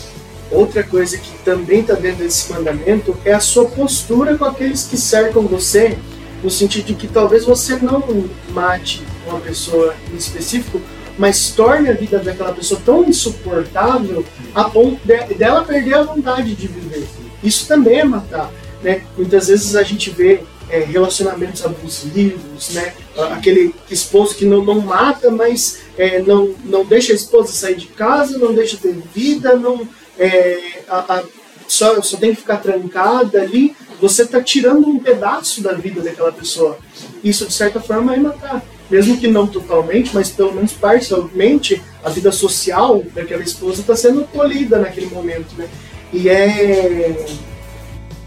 Outra 0.52 0.82
coisa 0.82 1.16
que 1.16 1.30
também 1.44 1.80
está 1.80 1.94
dentro 1.94 2.22
desse 2.22 2.52
mandamento 2.52 3.16
é 3.24 3.32
a 3.32 3.40
sua 3.40 3.64
postura 3.64 4.36
com 4.36 4.44
aqueles 4.44 4.84
que 4.84 4.98
cercam 4.98 5.42
você, 5.46 5.96
no 6.42 6.50
sentido 6.50 6.86
de 6.86 6.94
que 6.94 7.08
talvez 7.08 7.46
você 7.46 7.76
não 7.76 8.28
mate 8.50 9.02
uma 9.26 9.40
pessoa 9.40 9.94
em 10.12 10.16
específico, 10.16 10.80
mas 11.18 11.50
torne 11.50 11.88
a 11.88 11.94
vida 11.94 12.18
daquela 12.18 12.52
pessoa 12.52 12.80
tão 12.84 13.04
insuportável 13.04 14.24
a 14.54 14.64
ponto 14.64 15.00
de, 15.06 15.34
dela 15.34 15.64
perder 15.64 15.94
a 15.94 16.02
vontade 16.02 16.54
de 16.54 16.68
viver. 16.68 17.06
Isso 17.42 17.66
também 17.66 18.00
é 18.00 18.04
matar. 18.04 18.50
Né? 18.82 19.02
Muitas 19.16 19.48
vezes 19.48 19.74
a 19.74 19.82
gente 19.82 20.10
vê 20.10 20.42
é, 20.68 20.80
relacionamentos 20.80 21.64
abusivos, 21.64 22.70
né? 22.70 22.92
aquele 23.30 23.74
esposo 23.90 24.34
que 24.34 24.44
não, 24.44 24.64
não 24.64 24.80
mata, 24.80 25.30
mas 25.30 25.80
é, 25.96 26.20
não, 26.20 26.54
não 26.64 26.84
deixa 26.84 27.12
a 27.12 27.16
esposa 27.16 27.52
sair 27.52 27.76
de 27.76 27.86
casa, 27.86 28.38
não 28.38 28.52
deixa 28.52 28.76
ter 28.76 28.96
vida, 29.14 29.54
não, 29.56 29.86
é, 30.18 30.82
a, 30.88 31.18
a, 31.18 31.24
só, 31.66 32.00
só 32.02 32.16
tem 32.16 32.34
que 32.34 32.40
ficar 32.40 32.58
trancada 32.58 33.40
ali, 33.40 33.74
você 34.00 34.22
está 34.22 34.42
tirando 34.42 34.88
um 34.88 34.98
pedaço 34.98 35.62
da 35.62 35.72
vida 35.72 36.00
daquela 36.00 36.32
pessoa. 36.32 36.78
Isso, 37.22 37.46
de 37.46 37.52
certa 37.52 37.80
forma, 37.80 38.14
é 38.14 38.18
matar. 38.18 38.62
Mesmo 38.90 39.16
que 39.16 39.28
não 39.28 39.46
totalmente, 39.46 40.10
mas 40.12 40.28
pelo 40.28 40.52
menos 40.52 40.72
parcialmente, 40.72 41.80
a 42.04 42.10
vida 42.10 42.30
social 42.32 43.02
daquela 43.14 43.42
esposa 43.42 43.80
está 43.80 43.96
sendo 43.96 44.24
tolhida 44.24 44.78
naquele 44.78 45.06
momento. 45.06 45.54
Né? 45.56 45.68
E 46.12 46.28
é 46.28 47.26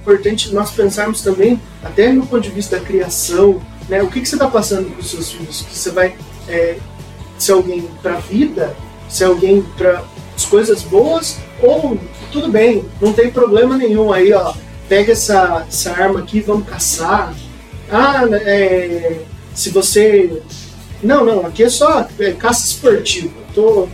importante 0.02 0.54
nós 0.54 0.72
pensarmos 0.72 1.22
também, 1.22 1.62
até 1.84 2.12
no 2.12 2.26
ponto 2.26 2.42
de 2.42 2.50
vista 2.50 2.80
da 2.80 2.86
criação, 2.86 3.62
né? 3.90 4.02
o 4.02 4.10
que, 4.10 4.22
que 4.22 4.28
você 4.28 4.36
está 4.36 4.48
passando 4.48 4.90
para 4.90 5.02
os 5.02 5.12
seus 5.12 5.32
filhos? 5.32 5.62
Que 5.62 5.78
você 5.78 5.92
vai 5.92 6.16
é, 6.48 6.78
ser 7.38 7.52
alguém 7.52 7.88
para 8.02 8.16
a 8.16 8.20
vida, 8.20 8.76
ser 9.10 9.26
alguém 9.26 9.62
para 9.78 10.04
as 10.36 10.46
coisas 10.46 10.82
boas, 10.82 11.38
ou 11.62 11.98
tudo 12.32 12.50
bem, 12.50 12.84
não 13.02 13.14
tem 13.14 13.32
problema 13.32 13.78
nenhum 13.78 14.12
aí, 14.12 14.34
ó. 14.34 14.54
Pega 14.90 15.14
essa, 15.14 15.66
essa 15.68 15.92
arma 15.92 16.20
aqui, 16.20 16.42
vamos 16.42 16.68
caçar. 16.68 17.34
Ah, 17.90 18.24
é, 18.32 19.20
se 19.54 19.70
você. 19.70 20.42
Não, 21.02 21.24
não, 21.26 21.46
aqui 21.46 21.64
é 21.64 21.70
só 21.70 22.08
é, 22.20 22.32
caça 22.34 22.68
esportiva. 22.68 23.34
Tô, 23.54 23.88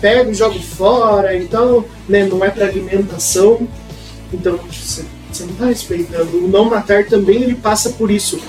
pego 0.00 0.30
e 0.30 0.34
jogo 0.34 0.58
fora, 0.58 1.36
então 1.36 1.84
né, 2.08 2.24
não 2.24 2.44
é 2.44 2.50
para 2.50 2.66
alimentação. 2.66 3.66
Então 4.32 4.58
você, 4.70 5.04
não 5.40 5.50
está 5.50 5.66
respeitando. 5.66 6.44
O 6.44 6.48
não 6.48 6.66
matar 6.66 7.06
também 7.06 7.42
ele 7.42 7.54
passa 7.54 7.90
por 7.90 8.10
isso. 8.10 8.40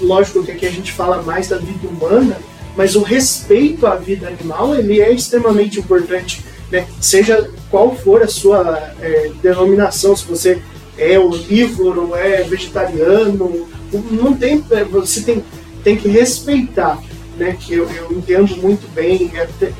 Lógico 0.00 0.44
que 0.44 0.52
aqui 0.52 0.66
a 0.66 0.70
gente 0.70 0.92
fala 0.92 1.22
mais 1.22 1.48
da 1.48 1.58
vida 1.58 1.88
humana, 1.88 2.36
mas 2.76 2.94
o 2.94 3.02
respeito 3.02 3.86
à 3.86 3.96
vida 3.96 4.28
animal 4.28 4.74
ele 4.74 5.00
é 5.00 5.12
extremamente 5.12 5.80
importante 5.80 6.44
né? 6.70 6.86
seja 7.00 7.50
qual 7.70 7.94
for 7.94 8.22
a 8.22 8.28
sua 8.28 8.92
é, 9.00 9.30
denominação, 9.42 10.16
se 10.16 10.24
você 10.24 10.60
é 10.98 11.18
onívoro, 11.18 12.14
é 12.14 12.42
vegetariano, 12.42 13.68
não 14.10 14.34
tem, 14.34 14.64
é, 14.70 14.84
você 14.84 15.22
tem, 15.22 15.44
tem 15.82 15.96
que 15.96 16.08
respeitar. 16.08 17.00
Né, 17.36 17.54
que 17.60 17.74
eu, 17.74 17.86
eu 17.90 18.12
entendo 18.12 18.56
muito 18.56 18.90
bem 18.94 19.30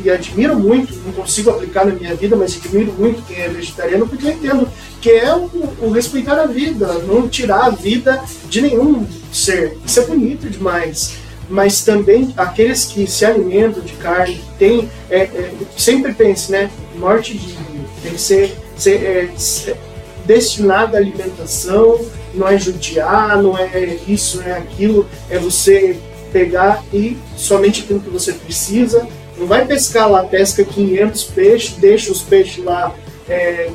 e, 0.05 0.11
admiro 0.11 0.59
muito, 0.59 0.95
não 1.07 1.13
consigo 1.15 1.49
aplicar 1.49 1.87
na 1.87 1.95
minha 1.95 2.15
vida, 2.15 2.37
mas 2.37 2.55
admiro 2.55 2.93
muito 2.93 3.27
quem 3.27 3.39
é 3.39 3.49
vegetariano, 3.49 4.07
porque 4.07 4.27
eu 4.27 4.33
entendo 4.33 4.69
que 5.01 5.09
é 5.09 5.35
o, 5.35 5.51
o 5.81 5.91
respeitar 5.91 6.39
a 6.39 6.45
vida, 6.45 6.87
não 7.09 7.27
tirar 7.27 7.65
a 7.65 7.71
vida 7.71 8.23
de 8.51 8.61
nenhum 8.61 9.07
ser. 9.33 9.79
Isso 9.87 10.01
é 10.01 10.05
bonito 10.05 10.51
demais 10.51 11.17
mas 11.49 11.85
também 11.85 12.33
aqueles 12.37 12.85
que 12.85 13.07
se 13.07 13.25
alimentam 13.25 13.83
de 13.83 13.93
carne 13.95 14.43
tem 14.59 14.89
é, 15.09 15.23
é, 15.23 15.53
sempre 15.77 16.13
pense 16.13 16.51
né 16.51 16.71
morte 16.97 17.37
de 17.37 17.57
tem 18.03 18.13
que 18.13 18.21
ser, 18.21 18.57
ser, 18.77 19.05
é, 19.05 19.31
ser 19.37 19.77
destinado 20.25 20.97
à 20.97 20.99
alimentação 20.99 22.01
não 22.35 22.49
é 22.49 22.59
judiar 22.59 23.41
não 23.43 23.57
é 23.57 23.99
isso 24.09 24.39
não 24.39 24.47
é 24.47 24.53
aquilo 24.53 25.07
é 25.31 25.39
você 25.39 25.97
pegar 26.33 26.83
e 26.93 27.17
somente 27.37 27.83
aquilo 27.83 28.01
que 28.01 28.11
você 28.11 28.33
precisa 28.33 29.07
não 29.39 29.47
vai 29.47 29.65
pescar 29.67 30.11
lá 30.11 30.25
pesca 30.25 30.65
500 30.65 31.25
peixes 31.25 31.77
deixa 31.77 32.11
os 32.11 32.23
peixes 32.23 32.65
lá 32.65 32.95
é, 33.29 33.71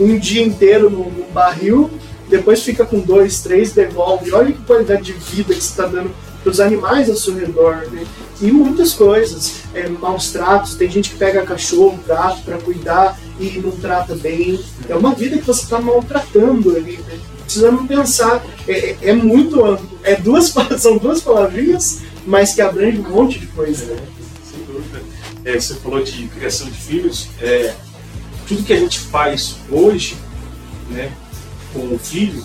um 0.00 0.18
dia 0.18 0.42
inteiro 0.42 0.88
no, 0.88 1.10
no 1.10 1.24
barril 1.32 1.90
depois 2.32 2.62
fica 2.62 2.86
com 2.86 2.98
dois, 2.98 3.42
três, 3.42 3.72
devolve. 3.72 4.32
Olha 4.32 4.50
que 4.50 4.62
qualidade 4.62 5.02
de 5.02 5.12
vida 5.12 5.52
que 5.52 5.60
você 5.60 5.68
está 5.68 5.86
dando 5.86 6.10
para 6.42 6.50
os 6.50 6.60
animais 6.60 7.08
ao 7.08 7.16
seu 7.16 7.34
redor, 7.34 7.88
né? 7.90 8.04
E 8.40 8.50
muitas 8.50 8.92
coisas, 8.92 9.62
é, 9.72 9.88
maus 9.88 10.32
tratos, 10.32 10.74
tem 10.74 10.90
gente 10.90 11.10
que 11.10 11.16
pega 11.16 11.46
cachorro, 11.46 11.98
gato 12.06 12.42
para 12.42 12.58
cuidar 12.58 13.18
e 13.38 13.60
não 13.60 13.70
trata 13.70 14.14
bem. 14.16 14.60
É 14.88 14.94
uma 14.94 15.14
vida 15.14 15.38
que 15.38 15.46
você 15.46 15.62
está 15.62 15.80
maltratando 15.80 16.76
ali, 16.76 16.98
né? 17.06 17.18
Precisamos 17.44 17.86
pensar, 17.86 18.44
é, 18.66 18.72
é, 18.72 18.98
é 19.02 19.12
muito 19.12 19.64
amplo. 19.64 19.88
É 20.02 20.16
duas, 20.16 20.52
são 20.78 20.98
duas 20.98 21.20
palavrinhas, 21.20 22.00
mas 22.26 22.54
que 22.54 22.60
abrange 22.60 22.98
um 22.98 23.08
monte 23.08 23.38
de 23.38 23.46
coisa, 23.46 23.84
né? 23.86 24.02
Sem 24.50 24.64
dúvida. 24.64 25.00
É, 25.44 25.58
você 25.58 25.74
falou 25.74 26.02
de 26.02 26.26
criação 26.28 26.68
de 26.68 26.78
filhos. 26.78 27.28
É, 27.40 27.74
tudo 28.46 28.64
que 28.64 28.72
a 28.72 28.78
gente 28.78 28.98
faz 28.98 29.56
hoje, 29.70 30.16
né, 30.90 31.12
com 31.72 31.94
o 31.94 31.98
filho, 31.98 32.44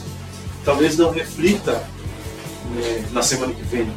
talvez 0.64 0.98
não 0.98 1.12
reflita 1.12 1.84
né, 2.76 3.05
na 3.11 3.22
semana 3.22 3.53
que 3.53 3.63
vem. 3.63 3.88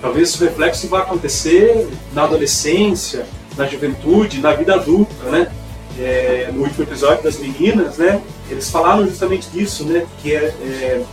Talvez 0.00 0.30
esse 0.30 0.44
reflexo 0.44 0.86
vá 0.88 1.00
acontecer 1.00 1.88
na 2.12 2.24
adolescência, 2.24 3.26
na 3.56 3.66
juventude, 3.66 4.40
na 4.40 4.52
vida 4.54 4.74
adulta, 4.74 5.24
né? 5.24 5.50
É, 5.98 6.50
no 6.52 6.62
último 6.62 6.84
episódio 6.84 7.24
das 7.24 7.38
meninas, 7.38 7.98
né? 7.98 8.22
Eles 8.48 8.70
falaram 8.70 9.04
justamente 9.06 9.48
disso, 9.50 9.84
né? 9.84 10.06
Que 10.22 10.34
é, 10.34 10.44
é 10.44 11.04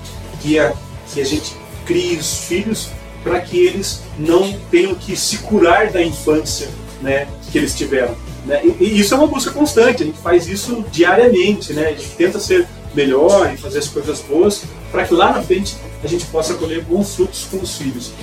que, 0.41 0.59
a, 0.59 0.73
que 1.11 1.19
a 1.19 1.25
gente 1.25 1.55
crie 1.85 2.15
os 2.15 2.41
filhos 2.41 2.89
para 3.23 3.41
que 3.41 3.57
eles 3.57 4.03
não 4.19 4.53
tenham 4.69 4.93
que 4.93 5.15
se 5.15 5.39
curar 5.39 5.89
da 5.89 6.03
infância, 6.03 6.69
né? 7.01 7.27
Que 7.51 7.57
eles 7.57 7.73
tiveram. 7.73 8.15
Né? 8.45 8.61
E, 8.63 8.83
e, 8.83 8.99
isso 8.99 9.15
é 9.15 9.17
uma 9.17 9.25
busca 9.25 9.49
constante. 9.49 10.03
A 10.03 10.05
gente 10.05 10.19
faz 10.19 10.47
isso 10.47 10.85
diariamente, 10.91 11.73
né? 11.73 11.87
A 11.87 11.91
gente 11.91 12.09
tenta 12.11 12.39
ser 12.39 12.67
melhor 12.93 13.51
e 13.51 13.57
fazer 13.57 13.79
as 13.79 13.87
coisas 13.87 14.21
boas 14.21 14.63
para 14.95 15.05
que 15.05 15.13
lá 15.13 15.33
na 15.33 15.41
frente 15.41 15.75
a 16.01 16.07
gente 16.07 16.25
possa 16.27 16.53
colher 16.53 16.81
bons 16.81 17.15
frutos 17.15 17.45
com 17.51 17.57
os 17.57 17.77
filhos. 17.77 18.13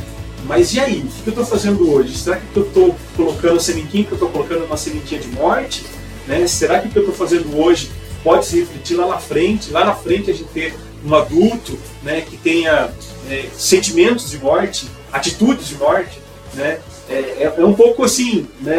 Mas 0.46 0.72
e 0.72 0.80
aí? 0.80 1.00
O 1.00 1.22
que 1.22 1.28
eu 1.28 1.32
estou 1.32 1.44
fazendo 1.44 1.92
hoje? 1.92 2.16
Será 2.16 2.36
que 2.38 2.56
eu 2.56 2.62
estou 2.62 2.96
colocando 3.14 3.60
sementinha, 3.60 4.04
que 4.04 4.12
eu 4.12 4.16
estou 4.16 4.30
colocando 4.30 4.64
uma 4.64 4.78
sementinha 4.78 5.20
de 5.20 5.28
morte? 5.28 5.84
Né? 6.26 6.46
Será 6.46 6.80
que 6.80 6.88
o 6.88 6.90
que 6.90 6.96
eu 6.96 7.02
estou 7.02 7.14
fazendo 7.14 7.60
hoje 7.60 7.90
pode 8.24 8.46
se 8.46 8.60
refletir 8.60 8.96
lá 8.96 9.06
na 9.06 9.18
frente? 9.18 9.70
Lá 9.70 9.84
na 9.84 9.94
frente 9.94 10.30
a 10.30 10.34
gente 10.34 10.48
ter 10.48 10.74
um 11.04 11.14
adulto 11.14 11.78
né, 12.02 12.22
que 12.22 12.38
tenha 12.38 12.90
é, 13.28 13.48
sentimentos 13.54 14.30
de 14.30 14.38
morte, 14.38 14.86
atitudes 15.12 15.68
de 15.68 15.74
morte, 15.76 16.20
né? 16.54 16.78
É, 17.10 17.14
é, 17.14 17.54
é 17.58 17.64
um 17.64 17.74
pouco 17.74 18.04
assim, 18.04 18.48
né, 18.60 18.74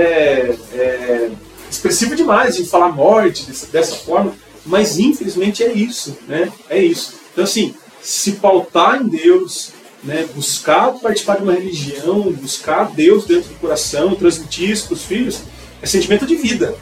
é, 0.74 1.30
expressivo 1.70 2.16
demais 2.16 2.56
de 2.56 2.66
falar 2.66 2.92
morte 2.92 3.46
dessa, 3.46 3.68
dessa 3.68 3.96
forma, 3.98 4.34
mas 4.66 4.98
infelizmente 4.98 5.62
é 5.64 5.72
isso, 5.72 6.18
né? 6.28 6.52
É 6.70 6.80
isso. 6.80 7.16
Então 7.34 7.44
assim, 7.44 7.76
se 8.04 8.34
pautar 8.34 9.02
em 9.02 9.08
Deus, 9.08 9.72
né, 10.04 10.28
buscar 10.36 10.92
participar 11.00 11.38
de 11.38 11.44
uma 11.44 11.54
religião, 11.54 12.22
buscar 12.34 12.92
Deus 12.92 13.26
dentro 13.26 13.50
do 13.50 13.56
coração, 13.56 14.14
transmitir 14.14 14.70
isso 14.70 14.88
para 14.88 14.96
os 14.96 15.04
filhos, 15.04 15.40
é 15.82 15.86
sentimento 15.86 16.26
de 16.26 16.36
vida. 16.36 16.76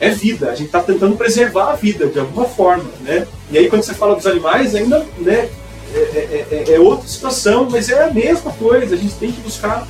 É 0.00 0.10
vida. 0.10 0.50
A 0.50 0.54
gente 0.54 0.66
está 0.66 0.82
tentando 0.82 1.16
preservar 1.16 1.72
a 1.72 1.76
vida 1.76 2.06
de 2.06 2.18
alguma 2.18 2.46
forma, 2.46 2.90
né? 3.00 3.26
E 3.50 3.58
aí 3.58 3.68
quando 3.68 3.82
você 3.82 3.94
fala 3.94 4.16
dos 4.16 4.26
animais, 4.26 4.74
ainda, 4.74 5.06
né, 5.18 5.48
é, 5.94 5.98
é, 5.98 6.46
é, 6.50 6.74
é 6.74 6.80
outra 6.80 7.06
situação, 7.06 7.68
mas 7.70 7.88
é 7.88 8.04
a 8.04 8.10
mesma 8.12 8.50
coisa. 8.52 8.94
A 8.94 8.98
gente 8.98 9.14
tem 9.14 9.30
que 9.30 9.40
buscar 9.40 9.86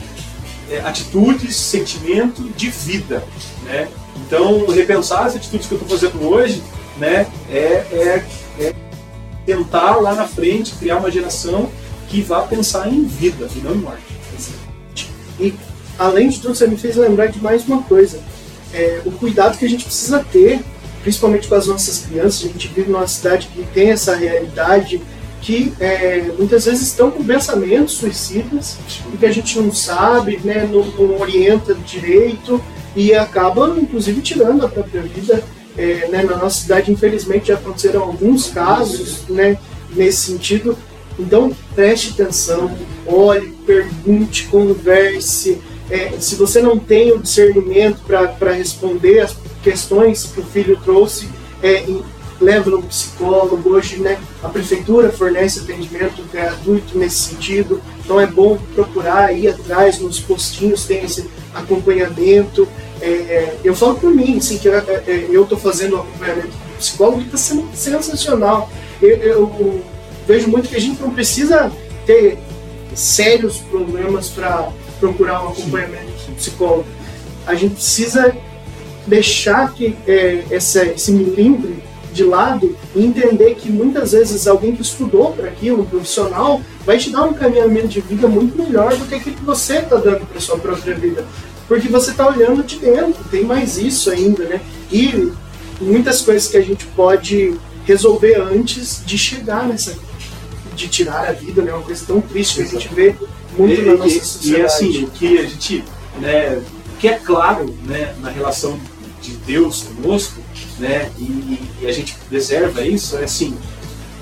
é, 0.71 0.81
atitudes, 0.81 1.57
sentimento 1.57 2.43
de 2.43 2.71
vida, 2.71 3.25
né? 3.65 3.89
Então 4.27 4.67
repensar 4.67 5.27
as 5.27 5.37
atitudes 5.37 5.67
que 5.67 5.75
eu 5.75 5.81
estou 5.81 5.99
fazendo 5.99 6.29
hoje, 6.29 6.63
né, 6.99 7.27
é, 7.51 7.57
é, 7.59 8.25
é 8.61 8.75
tentar 9.47 9.97
lá 9.97 10.15
na 10.15 10.27
frente 10.27 10.75
criar 10.75 10.99
uma 10.99 11.11
geração 11.11 11.71
que 12.09 12.21
vá 12.21 12.43
pensar 12.43 12.89
em 12.89 13.05
vida 13.05 13.49
e 13.55 13.61
não 13.61 13.73
em 13.73 13.79
morte. 13.79 14.03
E 15.39 15.55
além 15.99 16.29
de 16.29 16.41
tudo, 16.41 16.55
você 16.55 16.67
me 16.67 16.77
fez 16.77 16.97
lembrar 16.97 17.27
de 17.27 17.41
mais 17.41 17.67
uma 17.67 17.83
coisa: 17.83 18.21
é, 18.75 19.01
o 19.07 19.13
cuidado 19.13 19.57
que 19.57 19.65
a 19.65 19.69
gente 19.69 19.85
precisa 19.85 20.25
ter, 20.33 20.61
principalmente 21.03 21.49
com 21.49 21.55
as 21.55 21.67
nossas 21.67 22.05
crianças. 22.07 22.45
A 22.45 22.53
gente 22.53 22.69
vive 22.69 22.91
numa 22.91 23.07
cidade 23.07 23.49
que 23.49 23.63
tem 23.73 23.91
essa 23.91 24.15
realidade 24.15 25.01
que 25.41 25.73
é, 25.79 26.33
muitas 26.39 26.65
vezes 26.65 26.89
estão 26.89 27.11
com 27.11 27.23
pensamentos 27.23 27.95
suicidas 27.95 28.79
e 29.13 29.17
que 29.17 29.27
a 29.27 29.31
gente 29.31 29.59
não 29.61 29.73
sabe, 29.73 30.41
né, 30.43 30.69
não, 30.71 30.85
não 30.85 31.21
orienta 31.21 31.75
direito 31.75 32.61
e 32.97 33.15
acaba, 33.15 33.77
inclusive, 33.79 34.21
tirando 34.23 34.65
a 34.65 34.69
própria 34.69 35.03
vida. 35.03 35.45
É, 35.77 36.09
né, 36.09 36.23
na 36.23 36.37
nossa 36.37 36.63
cidade, 36.63 36.91
infelizmente, 36.91 37.49
já 37.49 37.55
aconteceram 37.55 38.03
alguns 38.03 38.49
casos 38.49 39.29
né, 39.29 39.59
nesse 39.95 40.33
sentido. 40.33 40.77
Então, 41.19 41.55
preste 41.75 42.11
atenção, 42.11 42.71
olhe, 43.07 43.55
pergunte, 43.67 44.47
converse. 44.49 45.61
É, 45.91 46.13
se 46.19 46.35
você 46.35 46.61
não 46.61 46.79
tem 46.79 47.13
o 47.13 47.19
discernimento 47.19 48.01
para 48.07 48.53
responder 48.53 49.21
as 49.21 49.37
questões 49.63 50.25
que 50.25 50.41
o 50.41 50.45
filho 50.45 50.79
trouxe, 50.83 51.29
é, 51.63 51.85
leva 52.41 52.71
no 52.71 52.83
psicólogo. 52.83 53.71
Hoje, 53.71 53.99
né, 53.99 54.19
a 54.43 54.49
prefeitura 54.49 55.11
fornece 55.11 55.61
atendimento 55.61 56.23
gratuito 56.31 56.99
nesse 56.99 57.31
sentido. 57.31 57.81
Então, 58.05 58.21
é 58.21 58.27
bom 58.27 58.59
procurar 58.75 59.33
ir 59.33 59.49
atrás 59.49 59.99
nos 59.99 60.21
postinhos, 60.21 60.85
tem 60.85 61.05
esse 61.05 61.29
acompanhamento. 61.55 62.69
É, 63.01 63.57
eu 63.63 63.75
falo 63.75 63.97
por 63.97 64.15
mim, 64.15 64.39
assim, 64.39 64.59
que 64.59 64.69
é, 64.69 64.79
é, 65.07 65.27
eu 65.31 65.43
estou 65.43 65.59
fazendo 65.59 65.97
acompanhamento 65.97 66.49
do 66.49 66.79
psicólogo 66.79 67.21
e 67.21 67.25
está 67.25 67.37
sendo 67.37 67.69
sensacional. 67.75 68.71
Eu, 69.01 69.17
eu, 69.19 69.83
vejo 70.27 70.49
muito 70.49 70.69
que 70.69 70.77
a 70.77 70.81
gente 70.81 71.01
não 71.01 71.11
precisa 71.11 71.71
ter 72.05 72.39
sérios 72.95 73.59
problemas 73.59 74.29
para 74.29 74.71
procurar 74.99 75.45
um 75.45 75.49
acompanhamento 75.51 76.33
psicólogo. 76.37 76.87
A 77.47 77.55
gente 77.55 77.75
precisa 77.75 78.35
deixar 79.07 79.73
que 79.73 79.97
é, 80.07 80.45
essa, 80.51 80.85
esse 80.85 81.13
milímetro 81.13 81.77
de 82.13 82.25
lado 82.25 82.75
e 82.95 83.05
entender 83.05 83.55
que 83.57 83.71
muitas 83.71 84.13
vezes 84.13 84.47
alguém 84.47 84.75
que 84.75 84.81
estudou 84.83 85.33
para 85.33 85.49
aquilo, 85.49 85.83
um 85.83 85.85
profissional, 85.85 86.63
vai 86.85 86.97
te 86.97 87.11
dar 87.11 87.25
um 87.25 87.35
caminhamento 87.35 87.89
de 87.89 88.01
vida 88.01 88.27
muito 88.27 88.61
melhor 88.61 88.97
do 88.97 89.05
que 89.05 89.15
aquilo 89.15 89.37
que 89.37 89.45
você 89.45 89.79
está 89.79 89.97
dando 89.97 90.27
para 90.27 90.41
sua 90.41 90.59
própria 90.59 90.95
vida. 90.95 91.25
Porque 91.69 91.89
você 91.89 92.13
está 92.13 92.29
olhando 92.29 92.63
de 92.63 92.79
dentro, 92.79 93.25
tem 93.31 93.45
mais 93.45 93.77
isso 93.77 94.11
ainda, 94.11 94.45
né? 94.45 94.61
E 94.91 95.33
muitas 95.81 96.23
coisas 96.23 96.49
que 96.49 96.57
a 96.57 96.63
gente 96.63 96.87
pode 96.87 97.55
resolver 97.85 98.41
antes 98.41 99.03
de 99.05 99.19
chegar 99.19 99.67
nessa 99.67 99.97
de 100.75 100.89
tirar 100.89 101.29
a 101.29 101.33
vida, 101.33 101.63
né? 101.63 101.73
Uma 101.73 101.83
coisa 101.83 102.05
tão 102.07 102.21
triste 102.21 102.57
que 102.57 102.63
a 102.63 102.67
gente 102.67 102.95
vê 102.95 103.15
muito 103.57 103.81
e, 103.81 103.85
na 103.85 103.95
nossa 103.95 104.21
sociedade. 104.21 104.63
E 104.63 104.67
assim, 104.67 105.05
o 105.05 105.11
que 105.11 105.39
a 105.39 105.43
gente, 105.43 105.85
né, 106.21 106.63
que 107.01 107.09
é 107.09 107.19
claro, 107.19 107.75
né, 107.85 108.15
na 108.21 108.31
relação 108.31 108.79
de 109.23 109.33
Deus 109.39 109.85
conosco, 109.85 110.41
né, 110.79 111.11
e, 111.19 111.59
e 111.81 111.87
a 111.87 111.93
gente 111.93 112.15
preserva 112.29 112.87
isso, 112.87 113.17
é 113.17 113.25
assim, 113.25 113.57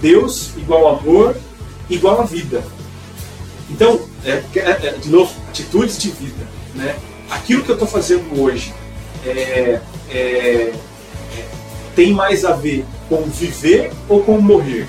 Deus 0.01 0.51
igual 0.57 0.97
amor, 0.97 1.37
igual 1.91 2.21
a 2.21 2.25
vida. 2.25 2.63
Então, 3.71 4.01
é, 4.25 4.43
é, 4.55 4.61
é, 4.61 4.99
de 5.01 5.09
novo, 5.09 5.35
atitudes 5.49 5.99
de 5.99 6.11
vida, 6.11 6.47
né? 6.75 6.95
Aquilo 7.31 7.63
que 7.63 7.71
eu 7.71 7.75
estou 7.75 7.89
fazendo 7.89 8.41
hoje 8.41 8.73
é, 9.25 9.81
é, 10.11 10.73
tem 11.95 12.13
mais 12.13 12.45
a 12.45 12.53
ver 12.53 12.85
com 13.09 13.23
viver 13.23 13.93
ou 14.09 14.23
com 14.23 14.41
morrer? 14.41 14.89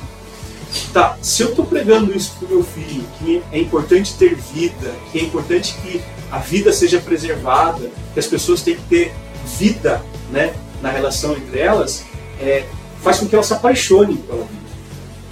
Tá, 0.92 1.18
se 1.22 1.42
eu 1.42 1.50
estou 1.50 1.66
pregando 1.66 2.16
isso 2.16 2.34
para 2.38 2.50
meu 2.50 2.64
filho, 2.64 3.04
que 3.20 3.42
é 3.52 3.60
importante 3.60 4.14
ter 4.16 4.36
vida, 4.36 4.94
que 5.12 5.20
é 5.20 5.24
importante 5.24 5.76
que 5.82 6.02
a 6.32 6.40
vida 6.40 6.74
seja 6.74 7.00
preservada, 7.00 7.90
que 8.14 8.20
as 8.20 8.28
pessoas 8.28 8.62
têm 8.62 8.76
que 8.76 8.84
ter 8.84 9.14
vida 9.58 10.02
né, 10.32 10.54
na 10.82 10.90
relação 10.90 11.34
entre 11.34 11.60
elas, 11.60 12.04
é, 12.42 12.66
faz 13.02 13.20
com 13.20 13.28
que 13.28 13.36
elas 13.36 13.46
se 13.46 13.54
apaixonem 13.54 14.18
pela 14.18 14.44
vida. 14.44 14.66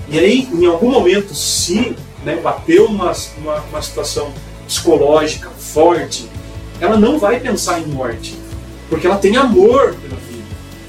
E 0.09 0.19
aí, 0.19 0.47
em 0.53 0.65
algum 0.65 0.91
momento, 0.91 1.33
se 1.33 1.95
né, 2.23 2.35
bateu 2.37 2.85
uma, 2.85 3.11
uma, 3.37 3.55
uma 3.61 3.81
situação 3.81 4.31
psicológica 4.65 5.49
forte, 5.49 6.29
ela 6.79 6.97
não 6.97 7.17
vai 7.17 7.39
pensar 7.39 7.79
em 7.79 7.87
morte, 7.87 8.37
porque 8.89 9.07
ela 9.07 9.17
tem 9.17 9.37
amor 9.37 9.95
pela 9.95 10.15
vida. 10.15 10.43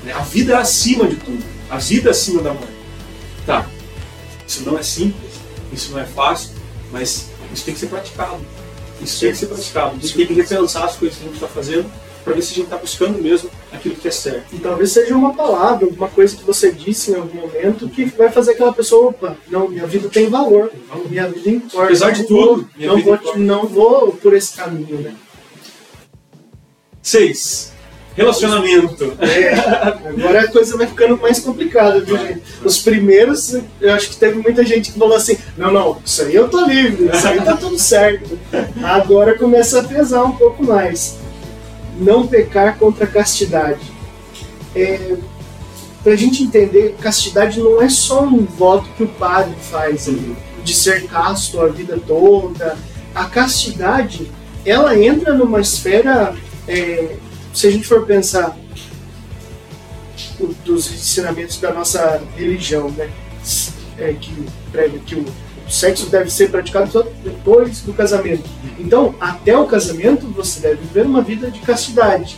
Né? 0.05 0.13
A 0.13 0.21
vida 0.21 0.55
é 0.55 0.57
acima 0.57 1.07
de 1.07 1.17
tudo, 1.17 1.45
a 1.71 1.79
vida 1.79 2.09
é 2.09 2.13
acima 2.13 2.43
da 2.43 2.53
morte. 2.53 2.75
Tá, 3.47 3.67
isso 4.47 4.63
não 4.65 4.79
é 4.79 4.83
simples, 4.83 5.33
isso 5.73 5.93
não 5.93 6.01
é 6.01 6.05
fácil, 6.05 6.51
mas 6.91 7.29
isso 7.53 7.65
tem 7.65 7.75
que 7.75 7.81
ser 7.81 7.87
praticado. 7.87 8.41
Isso 9.01 9.21
tem 9.21 9.33
que 9.33 9.39
ser 9.39 9.47
praticado. 9.47 9.97
A 9.97 9.99
gente 9.99 10.15
tem 10.15 10.27
que 10.27 10.35
repensar 10.35 10.85
as 10.85 10.97
coisas 10.97 11.19
que 11.19 11.25
a 11.25 11.27
gente 11.27 11.35
está 11.35 11.49
fazendo 11.49 11.91
para 12.25 12.33
ver 12.33 12.43
se 12.43 12.53
a 12.53 12.55
gente 12.55 12.65
está 12.65 12.77
buscando 12.79 13.23
mesmo 13.23 13.51
aquilo 13.71 13.95
que 13.95 14.09
é 14.09 14.11
certo. 14.11 14.55
E 14.55 14.59
talvez 14.59 14.93
seja 14.93 15.15
uma 15.15 15.35
palavra, 15.35 15.85
alguma 15.85 16.09
coisa 16.09 16.35
que 16.35 16.43
você 16.43 16.73
disse 16.73 17.11
em 17.11 17.17
algum 17.17 17.43
momento 17.43 17.89
que 17.89 18.07
vai 18.07 18.31
fazer 18.31 18.53
aquela 18.53 18.73
pessoa, 18.73 19.11
opa, 19.11 19.37
não, 19.49 19.69
minha 19.69 19.87
vida 19.87 20.09
tem 20.09 20.31
valor, 20.31 20.73
minha 21.09 21.29
vida 21.29 21.51
importa. 21.51 21.85
Apesar 21.85 22.13
de 22.13 22.25
tudo, 22.25 22.67
não, 22.79 23.03
vou, 23.03 23.19
não 23.37 23.67
vou 23.67 24.13
por 24.13 24.33
esse 24.33 24.57
caminho, 24.57 25.01
né? 25.01 25.15
Seis. 27.05 27.71
Relacionamento. 28.17 29.13
É, 29.21 29.53
agora 30.09 30.41
a 30.41 30.49
coisa 30.49 30.77
vai 30.79 30.87
ficando 30.87 31.19
mais 31.19 31.39
complicada, 31.39 32.01
viu, 32.01 32.17
gente? 32.17 32.43
Os 32.65 32.79
primeiros, 32.79 33.59
eu 33.79 33.93
acho 33.93 34.09
que 34.09 34.17
teve 34.17 34.39
muita 34.39 34.65
gente 34.65 34.91
que 34.91 34.99
falou 34.99 35.17
assim: 35.17 35.37
não, 35.59 35.71
não, 35.71 35.99
isso 36.03 36.23
aí 36.23 36.35
eu 36.35 36.49
tô 36.49 36.65
livre, 36.65 37.11
isso 37.15 37.29
aí 37.29 37.43
tá 37.43 37.57
tudo 37.57 37.79
certo. 37.79 38.39
Agora 38.83 39.37
começa 39.37 39.81
a 39.81 39.85
pesar 39.85 40.25
um 40.25 40.33
pouco 40.33 40.65
mais. 40.65 41.19
Não 41.99 42.27
pecar 42.27 42.79
contra 42.79 43.05
a 43.05 43.09
castidade. 43.09 43.93
É, 44.75 45.17
pra 46.03 46.17
gente 46.17 46.43
entender, 46.43 46.97
castidade 47.01 47.61
não 47.61 47.83
é 47.83 47.89
só 47.91 48.23
um 48.23 48.45
voto 48.45 48.89
que 48.97 49.03
o 49.03 49.09
padre 49.09 49.55
faz 49.61 50.09
ali, 50.09 50.37
de 50.63 50.75
ser 50.75 51.07
casto 51.07 51.61
a 51.61 51.67
vida 51.67 52.01
toda. 52.07 52.79
A 53.15 53.27
castidade, 53.27 54.31
ela 54.65 54.99
entra 54.99 55.35
numa 55.35 55.61
esfera. 55.61 56.35
É, 56.67 57.17
se 57.53 57.67
a 57.67 57.71
gente 57.71 57.87
for 57.87 58.07
pensar 58.07 58.57
o, 60.41 60.47
dos 60.65 60.93
ensinamentos 60.93 61.59
da 61.59 61.73
nossa 61.73 62.23
religião, 62.37 62.91
né, 62.91 63.11
é, 63.99 64.13
que 64.15 64.35
prega 64.73 64.99
que 65.01 65.15
o, 65.15 65.25
o 65.67 65.71
sexo 65.71 66.07
deve 66.07 66.31
ser 66.31 66.51
praticado 66.51 66.91
só 66.91 67.03
depois 67.23 67.81
do 67.81 67.93
casamento. 67.93 68.49
Então, 68.79 69.15
até 69.21 69.57
o 69.57 69.67
casamento, 69.67 70.27
você 70.29 70.61
deve 70.61 70.83
viver 70.83 71.07
uma 71.07 71.23
vida 71.23 71.51
de 71.51 71.61
castidade. 71.61 72.37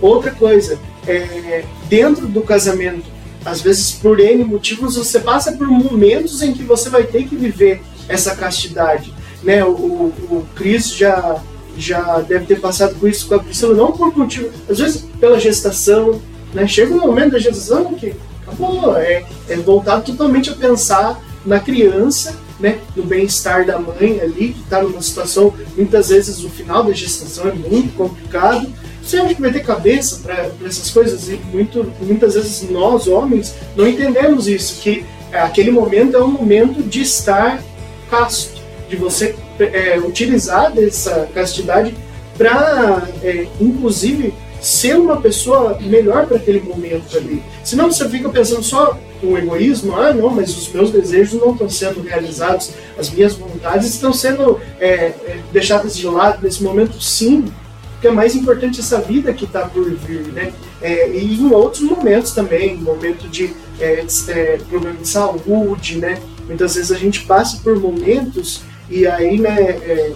Outra 0.00 0.30
coisa, 0.30 0.78
é, 1.06 1.64
dentro 1.88 2.26
do 2.26 2.42
casamento, 2.42 3.04
às 3.44 3.60
vezes 3.60 3.92
por 3.92 4.18
N 4.18 4.44
motivos, 4.44 4.96
você 4.96 5.20
passa 5.20 5.52
por 5.52 5.68
momentos 5.68 6.42
em 6.42 6.52
que 6.52 6.62
você 6.62 6.90
vai 6.90 7.04
ter 7.04 7.28
que 7.28 7.36
viver 7.36 7.80
essa 8.08 8.34
castidade. 8.34 9.14
Né? 9.42 9.64
O, 9.64 9.70
o, 9.70 10.12
o 10.30 10.46
já 10.78 11.40
já 11.78 12.20
deve 12.20 12.46
ter 12.46 12.60
passado 12.60 12.94
por 12.96 13.08
isso 13.08 13.28
com 13.28 13.34
a 13.34 13.38
Priscila, 13.38 13.74
não 13.74 13.92
por 13.92 14.16
motivo, 14.16 14.50
às 14.68 14.78
vezes 14.78 15.04
pela 15.20 15.38
gestação, 15.38 16.20
né? 16.52 16.66
Chega 16.66 16.94
um 16.94 17.00
momento 17.00 17.32
da 17.32 17.38
gestação 17.38 17.94
que 17.94 18.14
acabou, 18.42 18.96
é, 18.96 19.24
é 19.48 19.56
voltado 19.56 20.04
totalmente 20.04 20.50
a 20.50 20.54
pensar 20.54 21.20
na 21.44 21.60
criança, 21.60 22.36
né? 22.58 22.78
No 22.94 23.02
bem-estar 23.02 23.66
da 23.66 23.78
mãe 23.78 24.20
ali, 24.20 24.52
que 24.52 24.62
está 24.62 24.82
numa 24.82 25.02
situação, 25.02 25.52
muitas 25.76 26.08
vezes 26.08 26.42
o 26.42 26.48
final 26.48 26.82
da 26.82 26.92
gestação 26.92 27.48
é 27.48 27.52
muito 27.52 27.94
complicado. 27.96 28.72
Você 29.02 29.18
acha 29.18 29.34
que 29.34 29.40
vai 29.40 29.52
ter 29.52 29.60
cabeça 29.60 30.20
para 30.22 30.50
essas 30.64 30.90
coisas? 30.90 31.28
E 31.28 31.38
muito, 31.52 31.92
muitas 32.00 32.34
vezes 32.34 32.68
nós, 32.70 33.06
homens, 33.06 33.54
não 33.76 33.86
entendemos 33.86 34.48
isso, 34.48 34.80
que 34.80 35.04
aquele 35.32 35.70
momento 35.70 36.16
é 36.16 36.24
um 36.24 36.30
momento 36.30 36.82
de 36.82 37.02
estar 37.02 37.62
casto, 38.10 38.60
de 38.88 38.96
você 38.96 39.36
é, 39.58 39.98
utilizar 39.98 40.72
dessa 40.72 41.28
castidade 41.34 41.94
para, 42.36 43.08
é, 43.22 43.46
inclusive, 43.60 44.34
ser 44.60 44.96
uma 44.96 45.20
pessoa 45.20 45.78
melhor 45.80 46.26
para 46.26 46.36
aquele 46.36 46.60
momento 46.60 47.16
ali. 47.16 47.42
Senão 47.62 47.90
você 47.90 48.08
fica 48.08 48.28
pensando 48.28 48.62
só 48.62 48.98
com 49.20 49.36
egoísmo, 49.38 49.96
ah, 49.96 50.12
não, 50.12 50.30
mas 50.30 50.56
os 50.56 50.68
meus 50.72 50.90
desejos 50.90 51.40
não 51.40 51.52
estão 51.52 51.68
sendo 51.68 52.02
realizados, 52.02 52.70
as 52.98 53.10
minhas 53.10 53.34
vontades 53.34 53.88
estão 53.88 54.12
sendo 54.12 54.60
é, 54.78 54.88
é, 54.88 55.40
deixadas 55.52 55.96
de 55.96 56.06
lado 56.06 56.42
nesse 56.42 56.62
momento, 56.62 57.00
sim, 57.00 57.44
porque 57.92 58.08
é 58.08 58.10
mais 58.10 58.34
importante 58.34 58.80
essa 58.80 59.00
vida 59.00 59.32
que 59.32 59.44
está 59.44 59.66
por 59.66 59.88
vir, 59.90 60.26
né? 60.28 60.52
É, 60.82 61.10
e 61.10 61.40
em 61.40 61.50
outros 61.52 61.82
momentos 61.82 62.32
também, 62.32 62.76
momento 62.76 63.26
de 63.28 63.54
é, 63.80 64.04
é, 64.28 64.58
problema 64.68 64.98
de 64.98 65.08
saúde, 65.08 65.98
né? 65.98 66.18
Muitas 66.46 66.74
vezes 66.74 66.92
a 66.92 66.96
gente 66.96 67.24
passa 67.24 67.58
por 67.62 67.78
momentos 67.78 68.60
e 68.88 69.06
aí, 69.06 69.38
né, 69.38 69.60
é, 69.60 70.12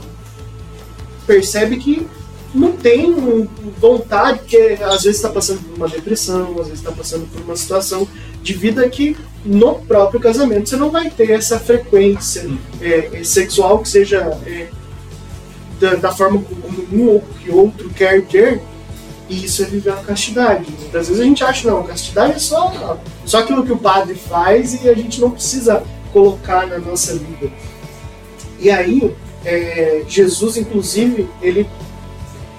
percebe 1.26 1.76
que 1.76 2.06
não 2.54 2.72
tem 2.72 3.48
vontade, 3.78 4.40
porque 4.40 4.78
às 4.82 5.04
vezes 5.04 5.16
está 5.16 5.28
passando 5.28 5.60
por 5.60 5.76
uma 5.76 5.88
depressão, 5.88 6.50
às 6.58 6.66
vezes 6.66 6.80
está 6.80 6.90
passando 6.90 7.30
por 7.30 7.42
uma 7.42 7.56
situação 7.56 8.06
de 8.42 8.52
vida 8.54 8.88
que 8.88 9.16
no 9.44 9.76
próprio 9.76 10.20
casamento 10.20 10.68
você 10.68 10.76
não 10.76 10.90
vai 10.90 11.10
ter 11.10 11.30
essa 11.30 11.58
frequência 11.58 12.50
é, 12.80 13.22
sexual 13.22 13.78
que 13.78 13.88
seja 13.88 14.18
é, 14.46 14.68
da, 15.78 15.94
da, 15.94 16.12
forma 16.12 16.42
como 16.42 16.86
um 16.92 17.08
ou 17.08 17.24
que 17.40 17.50
outro 17.50 17.88
quer 17.90 18.22
ter, 18.22 18.60
e 19.28 19.44
isso 19.44 19.62
é 19.62 19.66
viver 19.66 19.90
a 19.90 19.96
castidade. 19.96 20.66
Muitas 20.78 21.08
vezes 21.08 21.22
a 21.22 21.24
gente 21.24 21.44
acha, 21.44 21.70
não, 21.70 21.80
a 21.80 21.84
castidade 21.84 22.32
é 22.32 22.38
só, 22.38 22.98
só 23.24 23.38
aquilo 23.38 23.64
que 23.64 23.72
o 23.72 23.78
padre 23.78 24.14
faz 24.14 24.82
e 24.82 24.88
a 24.88 24.94
gente 24.94 25.20
não 25.20 25.30
precisa 25.30 25.82
colocar 26.12 26.66
na 26.66 26.78
nossa 26.78 27.14
vida. 27.14 27.50
E 28.60 28.70
aí, 28.70 29.14
é, 29.44 30.02
Jesus, 30.06 30.56
inclusive, 30.56 31.26
ele 31.40 31.66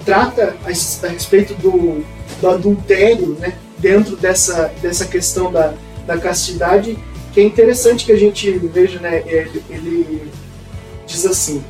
trata 0.04 0.56
a, 0.66 0.68
a 0.68 1.10
respeito 1.10 1.54
do, 1.56 2.04
do, 2.41 2.49
adultério, 2.49 3.38
né, 3.39 3.54
dentro 3.78 4.16
dessa, 4.16 4.74
dessa 4.82 5.06
questão 5.06 5.52
da, 5.52 5.76
da 6.08 6.18
castidade, 6.18 6.97
que 7.32 7.39
é 7.39 7.43
interessante 7.43 8.06
que 8.06 8.12
a 8.12 8.18
gente 8.18 8.52
veja, 8.52 8.99
né, 8.99 9.24
ele, 9.28 9.64
ele 9.70 10.32
diz 11.06 11.26
assim, 11.26 11.64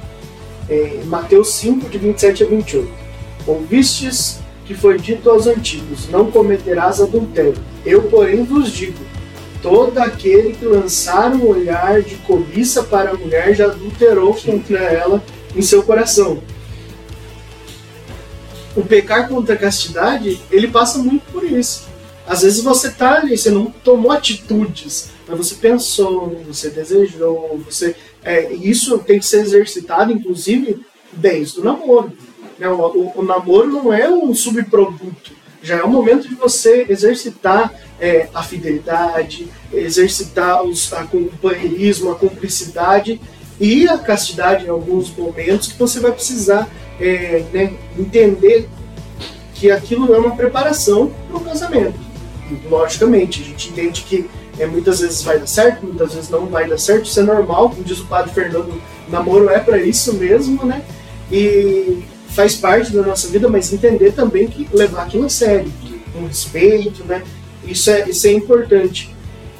é, 0.69 1.01
Mateus 1.05 1.53
5, 1.55 1.89
de 1.89 1.97
27 1.97 2.43
a 2.43 2.47
28, 2.47 3.01
Ouvistes 3.45 4.39
que 4.65 4.73
foi 4.73 4.97
dito 4.97 5.29
aos 5.29 5.47
antigos, 5.47 6.07
não 6.09 6.31
cometerás 6.31 7.01
adultério. 7.01 7.55
Eu, 7.85 8.03
porém, 8.03 8.43
vos 8.43 8.71
digo, 8.71 8.99
todo 9.61 9.97
aquele 9.99 10.53
que 10.53 10.65
lançar 10.65 11.33
um 11.33 11.47
olhar 11.47 12.01
de 12.01 12.15
cobiça 12.17 12.83
para 12.83 13.11
a 13.11 13.13
mulher 13.13 13.55
já 13.55 13.65
adulterou 13.65 14.33
contra 14.33 14.79
ela 14.79 15.23
em 15.55 15.61
seu 15.61 15.83
coração. 15.83 16.41
O 18.75 18.83
pecar 18.83 19.27
contra 19.27 19.55
a 19.55 19.57
castidade, 19.57 20.41
ele 20.49 20.67
passa 20.67 20.97
muito 20.99 21.23
por 21.31 21.43
isso. 21.43 21.87
Às 22.25 22.41
vezes 22.41 22.63
você 22.63 22.89
tá 22.89 23.17
ali, 23.17 23.37
você 23.37 23.49
não 23.49 23.65
tomou 23.65 24.11
atitudes, 24.11 25.09
mas 25.27 25.37
você 25.37 25.55
pensou, 25.55 26.41
você 26.47 26.69
desejou, 26.69 27.61
você 27.65 27.95
é, 28.23 28.53
isso 28.53 28.97
tem 28.99 29.19
que 29.19 29.25
ser 29.25 29.41
exercitado, 29.41 30.11
inclusive, 30.11 30.85
desde 31.11 31.59
o 31.59 31.63
namoro. 31.63 32.11
Né? 32.57 32.69
O, 32.69 32.75
o, 32.75 33.19
o 33.19 33.23
namoro 33.23 33.67
não 33.67 33.93
é 33.93 34.09
um 34.09 34.33
subproduto, 34.33 35.33
já 35.61 35.77
é 35.77 35.83
o 35.83 35.89
momento 35.89 36.27
de 36.27 36.35
você 36.35 36.85
exercitar 36.89 37.73
é, 37.99 38.27
a 38.33 38.41
fidelidade, 38.41 39.47
exercitar 39.71 40.63
os, 40.63 40.91
a 40.93 41.03
companheirismo, 41.03 42.11
a 42.11 42.15
cumplicidade 42.15 43.21
e 43.59 43.87
a 43.87 43.97
castidade 43.97 44.65
em 44.65 44.69
alguns 44.69 45.15
momentos 45.15 45.71
que 45.71 45.77
você 45.77 45.99
vai 45.99 46.11
precisar 46.11 46.67
é, 46.99 47.43
né, 47.53 47.73
entender 47.97 48.67
que 49.53 49.69
aquilo 49.69 50.13
é 50.13 50.17
uma 50.17 50.35
preparação 50.35 51.11
para 51.27 51.37
o 51.37 51.41
casamento. 51.41 51.99
Logicamente, 52.67 53.41
a 53.41 53.45
gente 53.45 53.69
entende 53.69 54.01
que 54.01 54.27
é, 54.57 54.65
muitas 54.65 54.99
vezes 54.99 55.21
vai 55.21 55.39
dar 55.39 55.47
certo, 55.47 55.85
muitas 55.85 56.13
vezes 56.13 56.29
não 56.29 56.47
vai 56.47 56.67
dar 56.67 56.79
certo, 56.79 57.05
isso 57.05 57.19
é 57.19 57.23
normal, 57.23 57.69
como 57.69 57.83
diz 57.83 57.99
o 57.99 58.05
padre 58.05 58.33
Fernando, 58.33 58.81
namoro 59.07 59.49
é 59.49 59.59
para 59.59 59.77
isso 59.77 60.13
mesmo, 60.13 60.65
né? 60.65 60.83
E 61.31 62.03
faz 62.31 62.55
parte 62.55 62.91
da 62.91 63.01
nossa 63.01 63.27
vida, 63.27 63.47
mas 63.47 63.71
entender 63.71 64.11
também 64.11 64.47
que 64.47 64.67
levar 64.73 65.03
aquilo 65.03 65.25
a 65.25 65.29
sério, 65.29 65.71
com 66.13 66.25
respeito, 66.25 67.03
né? 67.03 67.23
Isso 67.65 67.89
é, 67.89 68.09
isso 68.09 68.27
é 68.27 68.31
importante. 68.31 69.13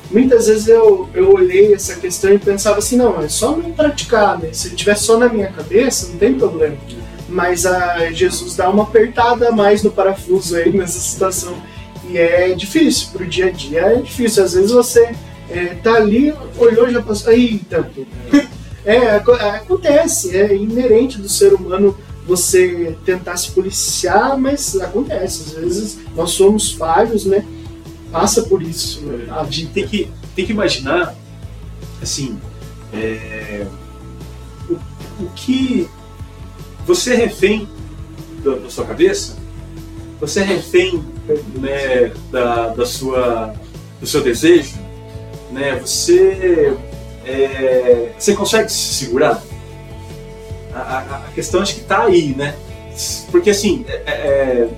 Muitas 0.09 0.47
vezes 0.47 0.67
eu, 0.67 1.09
eu 1.13 1.33
olhei 1.33 1.73
essa 1.73 1.95
questão 1.95 2.33
e 2.33 2.39
pensava 2.39 2.79
assim, 2.79 2.97
não, 2.97 3.21
é 3.21 3.29
só 3.29 3.55
não 3.55 3.71
praticar, 3.71 4.39
né? 4.39 4.49
Se 4.51 4.69
tiver 4.71 4.95
só 4.95 5.17
na 5.17 5.29
minha 5.29 5.51
cabeça, 5.51 6.09
não 6.09 6.17
tem 6.17 6.33
problema. 6.33 6.77
Mas 7.29 7.65
a 7.65 8.11
Jesus 8.11 8.55
dá 8.55 8.69
uma 8.69 8.83
apertada 8.83 9.49
a 9.49 9.51
mais 9.51 9.83
no 9.83 9.91
parafuso 9.91 10.55
aí 10.57 10.71
nessa 10.75 10.99
situação. 10.99 11.55
E 12.09 12.17
é 12.17 12.49
difícil, 12.53 13.09
pro 13.13 13.25
dia 13.25 13.45
a 13.45 13.51
dia 13.51 13.81
é 13.81 13.95
difícil. 14.01 14.43
Às 14.43 14.53
vezes 14.53 14.71
você 14.71 15.13
é, 15.49 15.75
tá 15.81 15.93
ali, 15.93 16.33
olhou 16.57 16.89
já 16.89 17.01
passou. 17.01 17.31
Eita! 17.31 17.89
É, 18.83 19.17
acontece, 19.17 20.35
é 20.35 20.55
inerente 20.55 21.19
do 21.19 21.29
ser 21.29 21.53
humano 21.53 21.95
você 22.27 22.95
tentar 23.05 23.37
se 23.37 23.51
policiar, 23.51 24.37
mas 24.37 24.79
acontece. 24.79 25.41
Às 25.41 25.51
vezes 25.53 25.99
nós 26.15 26.31
somos 26.31 26.71
falhos, 26.71 27.25
né? 27.25 27.45
passa 28.11 28.43
por 28.43 28.61
isso. 28.61 29.01
Né? 29.01 29.27
A 29.31 29.43
gente 29.45 29.71
tem 29.71 29.87
que, 29.87 30.11
tem 30.35 30.45
que 30.45 30.51
imaginar, 30.51 31.15
assim, 32.01 32.37
é, 32.93 33.65
o, 34.69 34.73
o 35.23 35.29
que 35.35 35.89
você 36.85 37.13
é 37.13 37.15
refém 37.15 37.67
da, 38.43 38.55
da, 38.55 38.69
sua 38.69 38.85
cabeça, 38.85 39.37
você 40.19 40.41
é 40.41 40.43
refém 40.43 41.03
né, 41.55 42.11
da, 42.29 42.69
da 42.69 42.85
sua, 42.85 43.53
do 43.99 44.05
seu 44.05 44.21
desejo, 44.21 44.77
né, 45.51 45.75
você, 45.79 46.75
é, 47.25 48.11
você 48.17 48.33
consegue 48.33 48.71
se 48.71 48.93
segurar? 48.93 49.41
A, 50.73 51.25
a, 51.27 51.31
questão 51.33 51.61
acho 51.61 51.75
que 51.75 51.81
está 51.81 52.03
aí, 52.03 52.35
né? 52.35 52.55
Porque 53.31 53.49
assim, 53.49 53.85
é, 53.87 54.11
é, 54.11 54.69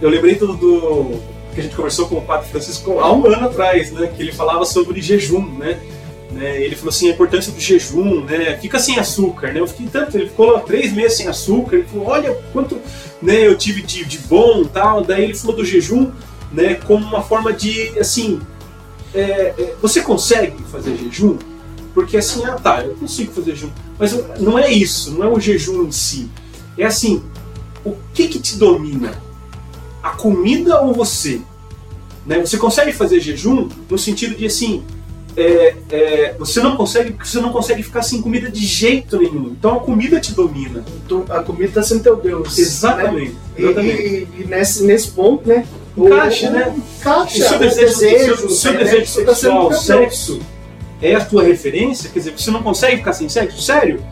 eu 0.00 0.08
lembrei 0.08 0.34
do, 0.34 0.54
do 0.54 1.20
que 1.54 1.60
a 1.60 1.62
gente 1.62 1.74
conversou 1.74 2.08
com 2.08 2.16
o 2.16 2.22
Padre 2.22 2.48
Francisco 2.48 3.00
há 3.00 3.12
um 3.12 3.26
ano 3.26 3.46
atrás, 3.46 3.90
né? 3.92 4.10
Que 4.14 4.22
ele 4.22 4.32
falava 4.32 4.64
sobre 4.64 5.00
jejum, 5.00 5.46
né? 5.58 5.80
Né? 6.30 6.62
Ele 6.62 6.76
falou 6.76 6.90
assim, 6.90 7.08
a 7.08 7.12
importância 7.12 7.52
do 7.52 7.60
jejum, 7.60 8.24
né? 8.24 8.56
Fica 8.60 8.78
sem 8.78 8.98
açúcar, 8.98 9.52
né? 9.52 9.60
Eu 9.60 9.66
fiquei 9.66 9.88
tanto, 9.88 10.16
ele 10.16 10.28
ficou 10.28 10.52
lá 10.52 10.60
três 10.60 10.92
meses 10.92 11.16
sem 11.16 11.26
açúcar, 11.26 11.76
ele 11.76 11.88
falou, 11.88 12.06
olha 12.08 12.34
quanto 12.52 12.78
né, 13.20 13.46
eu 13.46 13.56
tive 13.56 13.82
de, 13.82 14.04
de 14.04 14.18
bom 14.18 14.64
tal. 14.64 15.02
Daí 15.02 15.24
ele 15.24 15.34
falou 15.34 15.56
do 15.56 15.64
jejum, 15.64 16.10
né? 16.52 16.74
Como 16.74 17.04
uma 17.04 17.22
forma 17.22 17.52
de, 17.52 17.98
assim, 17.98 18.40
é, 19.14 19.54
é, 19.58 19.74
você 19.80 20.00
consegue 20.02 20.62
fazer 20.64 20.96
jejum? 20.96 21.38
Porque 21.94 22.16
assim, 22.16 22.44
ah 22.44 22.54
tá, 22.54 22.84
eu 22.84 22.94
consigo 22.94 23.32
fazer 23.32 23.52
jejum. 23.52 23.70
Mas 23.98 24.16
não 24.38 24.58
é 24.58 24.70
isso, 24.70 25.12
não 25.12 25.24
é 25.24 25.28
o 25.28 25.40
jejum 25.40 25.84
em 25.84 25.92
si. 25.92 26.30
É 26.76 26.84
assim, 26.84 27.22
o 27.84 27.94
que 28.14 28.28
que 28.28 28.38
te 28.38 28.56
domina? 28.56 29.20
A 30.02 30.10
comida 30.10 30.80
ou 30.80 30.94
você? 30.94 31.40
Né? 32.24 32.40
Você 32.40 32.56
consegue 32.56 32.92
fazer 32.92 33.20
jejum 33.20 33.68
no 33.88 33.98
sentido 33.98 34.36
de 34.36 34.46
assim, 34.46 34.84
é, 35.36 35.76
é, 35.90 36.34
você 36.38 36.60
não 36.60 36.76
consegue 36.76 37.14
você 37.18 37.40
não 37.40 37.50
consegue 37.52 37.82
ficar 37.82 38.02
sem 38.02 38.20
comida 38.20 38.50
de 38.50 38.64
jeito 38.64 39.16
nenhum. 39.18 39.54
Então 39.58 39.76
a 39.76 39.80
comida 39.80 40.20
te 40.20 40.32
domina. 40.32 40.84
Então, 41.04 41.24
a 41.28 41.42
comida 41.42 41.66
está 41.66 41.82
sendo 41.82 42.02
teu 42.02 42.16
Deus. 42.16 42.58
Exatamente. 42.58 43.32
Né? 43.32 43.38
exatamente. 43.56 44.02
E, 44.02 44.28
e, 44.40 44.42
e, 44.42 44.44
nesse, 44.44 44.84
nesse 44.84 45.08
ponto, 45.08 45.48
né? 45.48 45.66
Encaixa, 45.96 46.50
né? 46.50 46.74
Encaixa. 46.76 47.44
O 47.44 47.48
seu 47.48 47.58
desejo, 47.58 47.86
desejo, 47.86 48.36
seu, 48.36 48.50
seu 48.50 48.72
né? 48.72 48.78
desejo 48.84 49.24
tá 49.24 49.34
sexual, 49.34 49.72
sexo, 49.72 50.40
é 51.00 51.14
a 51.14 51.24
tua 51.24 51.42
referência? 51.42 52.10
Quer 52.10 52.18
dizer, 52.20 52.32
você 52.36 52.50
não 52.50 52.62
consegue 52.62 52.96
ficar 52.98 53.12
sem 53.12 53.28
sexo? 53.28 53.60
Sério? 53.62 54.02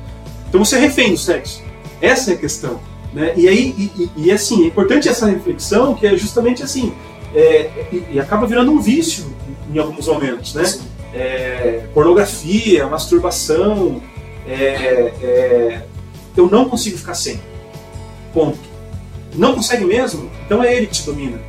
Então 0.49 0.65
você 0.65 0.77
é 0.77 0.81
refém 0.81 1.11
do 1.13 1.19
sexo. 1.19 1.63
Essa 2.01 2.33
é 2.33 2.35
a 2.35 2.37
questão. 2.39 2.81
Né? 3.13 3.33
E 3.37 3.49
aí, 3.49 3.75
e, 3.79 4.03
e- 4.03 4.11
e, 4.27 4.31
assim, 4.33 4.65
é 4.65 4.67
importante 4.67 5.09
essa 5.09 5.27
reflexão, 5.27 5.95
que 5.95 6.07
é 6.07 6.17
justamente 6.17 6.63
assim, 6.63 6.93
é, 7.35 7.71
e, 7.91 8.05
e 8.15 8.21
acaba 8.21 8.47
virando 8.47 8.71
um 8.71 8.81
vício 8.81 9.25
em 9.73 9.79
alguns 9.79 10.07
momentos, 10.07 10.55
né? 10.55 10.63
É, 11.15 11.87
pornografia, 11.95 12.87
masturbação, 12.87 14.03
é, 14.47 14.55
é, 15.23 15.83
eu 16.37 16.49
não 16.51 16.69
consigo 16.69 16.99
ficar 16.99 17.15
sem. 17.15 17.41
Ponto. 18.35 18.59
Não 19.35 19.55
consegue 19.55 19.85
mesmo? 19.85 20.31
Então 20.45 20.63
é 20.63 20.75
ele 20.77 20.87
que 20.87 20.93
te 20.95 21.03
domina. 21.05 21.41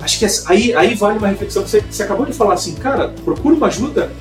Acho 0.00 0.18
que 0.18 0.26
aí, 0.46 0.74
aí 0.74 0.94
vale 0.94 1.18
uma 1.18 1.28
reflexão 1.28 1.62
que 1.62 1.70
você, 1.70 1.80
você 1.80 2.02
acabou 2.02 2.26
de 2.26 2.32
falar 2.32 2.54
assim, 2.54 2.74
cara, 2.74 3.08
procura 3.24 3.54
uma 3.54 3.66
ajuda, 3.68 4.12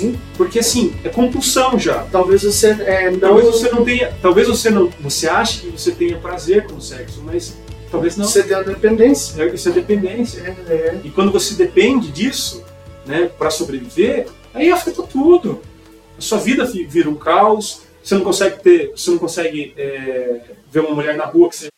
Sim. 0.00 0.18
porque 0.36 0.58
assim, 0.58 0.94
é 1.04 1.08
compulsão 1.08 1.78
já. 1.78 2.04
Talvez 2.04 2.42
você 2.42 2.70
é, 2.70 3.10
não. 3.10 3.18
Talvez 3.18 3.46
você 3.46 3.70
não 3.70 3.84
tenha, 3.84 4.12
talvez 4.20 4.48
você 4.48 4.70
não, 4.70 4.88
você 5.00 5.28
ache 5.28 5.60
que 5.60 5.70
você 5.70 5.92
tenha 5.92 6.16
prazer 6.18 6.66
com 6.66 6.76
o 6.76 6.80
sexo, 6.80 7.22
mas 7.24 7.56
talvez 7.90 8.16
não. 8.16 8.26
Você 8.26 8.42
tem 8.42 8.56
a 8.56 8.62
dependência. 8.62 9.42
É, 9.42 9.54
Isso 9.54 9.68
é 9.68 9.72
dependência. 9.72 10.40
É, 10.40 10.72
é. 10.72 11.00
E 11.04 11.10
quando 11.10 11.32
você 11.32 11.54
depende 11.54 12.10
disso, 12.10 12.64
né, 13.06 13.30
para 13.38 13.50
sobreviver, 13.50 14.26
aí 14.52 14.70
afeta 14.70 15.02
tudo. 15.02 15.60
A 16.16 16.20
sua 16.20 16.38
vida 16.38 16.64
vira 16.64 17.08
um 17.08 17.16
caos. 17.16 17.82
Você 18.02 18.14
não 18.14 18.22
consegue 18.22 18.62
ter, 18.62 18.90
você 18.90 19.10
não 19.10 19.18
consegue 19.18 19.72
é, 19.76 20.40
ver 20.70 20.80
uma 20.80 20.94
mulher 20.94 21.16
na 21.16 21.24
rua 21.24 21.48
que 21.48 21.56
você 21.56 21.68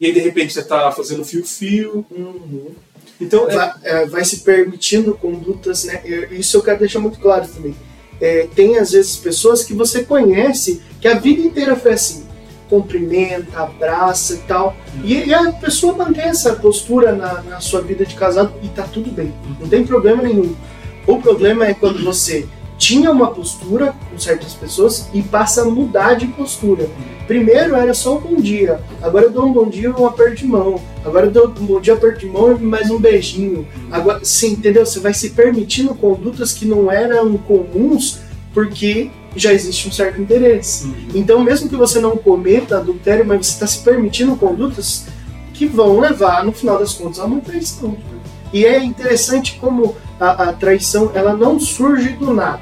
e 0.00 0.06
aí 0.06 0.12
de 0.12 0.20
repente 0.20 0.52
você 0.52 0.60
está 0.60 0.90
fazendo 0.92 1.24
fio-fio. 1.24 2.04
Uhum. 2.10 2.74
Então 3.24 3.48
é, 3.48 3.54
vai, 3.54 3.72
é, 3.82 4.06
vai 4.06 4.24
se 4.24 4.38
permitindo 4.40 5.14
condutas, 5.14 5.84
né? 5.84 6.02
Isso 6.30 6.56
eu 6.56 6.62
quero 6.62 6.78
deixar 6.78 7.00
muito 7.00 7.18
claro 7.18 7.46
também. 7.46 7.74
É, 8.20 8.48
tem 8.54 8.78
às 8.78 8.92
vezes 8.92 9.16
pessoas 9.16 9.64
que 9.64 9.74
você 9.74 10.04
conhece 10.04 10.80
que 11.00 11.08
a 11.08 11.14
vida 11.18 11.42
inteira 11.42 11.74
foi 11.76 11.92
assim, 11.92 12.24
cumprimenta, 12.68 13.60
abraça 13.60 14.34
e 14.34 14.38
tal, 14.38 14.76
e, 15.02 15.24
e 15.24 15.34
a 15.34 15.52
pessoa 15.52 15.94
mantém 15.94 16.24
essa 16.24 16.54
postura 16.54 17.12
na, 17.12 17.42
na 17.42 17.60
sua 17.60 17.80
vida 17.80 18.06
de 18.06 18.14
casado 18.14 18.54
e 18.62 18.68
tá 18.68 18.84
tudo 18.84 19.10
bem, 19.10 19.34
não 19.60 19.68
tem 19.68 19.84
problema 19.84 20.22
nenhum. 20.22 20.54
O 21.06 21.20
problema 21.20 21.66
é 21.66 21.74
quando 21.74 22.02
você 22.02 22.46
tinha 22.76 23.10
uma 23.10 23.28
postura 23.28 23.94
com 24.10 24.18
certas 24.18 24.52
pessoas 24.54 25.08
e 25.14 25.22
passa 25.22 25.62
a 25.62 25.64
mudar 25.64 26.14
de 26.14 26.26
postura. 26.26 26.88
Primeiro 27.26 27.74
era 27.74 27.94
só 27.94 28.18
um 28.18 28.20
bom 28.20 28.36
dia, 28.36 28.80
agora 29.00 29.26
eu 29.26 29.30
dou 29.30 29.46
um 29.46 29.52
bom 29.52 29.68
dia 29.68 29.88
e 29.88 30.00
um 30.00 30.06
aperto 30.06 30.36
de 30.36 30.46
mão. 30.46 30.80
Agora 31.04 31.26
eu 31.26 31.30
dou 31.30 31.48
um 31.48 31.66
bom 31.66 31.80
dia, 31.80 31.94
aperto 31.94 32.20
de 32.20 32.26
mão 32.26 32.52
e 32.52 32.62
mais 32.62 32.90
um 32.90 32.98
beijinho. 32.98 33.66
Agora, 33.90 34.20
sim, 34.22 34.52
entendeu? 34.52 34.84
Você 34.84 35.00
vai 35.00 35.14
se 35.14 35.30
permitindo 35.30 35.94
condutas 35.94 36.52
que 36.52 36.66
não 36.66 36.90
eram 36.90 37.36
comuns 37.38 38.20
porque 38.52 39.10
já 39.36 39.52
existe 39.52 39.88
um 39.88 39.92
certo 39.92 40.20
interesse. 40.20 40.86
Uhum. 40.86 40.94
Então, 41.14 41.42
mesmo 41.42 41.68
que 41.68 41.76
você 41.76 41.98
não 41.98 42.16
cometa 42.16 42.78
adultério, 42.78 43.26
mas 43.26 43.46
você 43.46 43.52
está 43.52 43.66
se 43.66 43.80
permitindo 43.80 44.36
condutas 44.36 45.06
que 45.52 45.66
vão 45.66 45.98
levar, 45.98 46.44
no 46.44 46.52
final 46.52 46.78
das 46.78 46.94
contas, 46.94 47.18
a 47.18 47.24
uma 47.24 47.40
traição. 47.40 47.96
E 48.54 48.64
é 48.64 48.78
interessante 48.78 49.58
como 49.60 49.96
a, 50.20 50.50
a 50.50 50.52
traição 50.52 51.10
ela 51.12 51.36
não 51.36 51.58
surge 51.58 52.10
do 52.10 52.32
nada. 52.32 52.60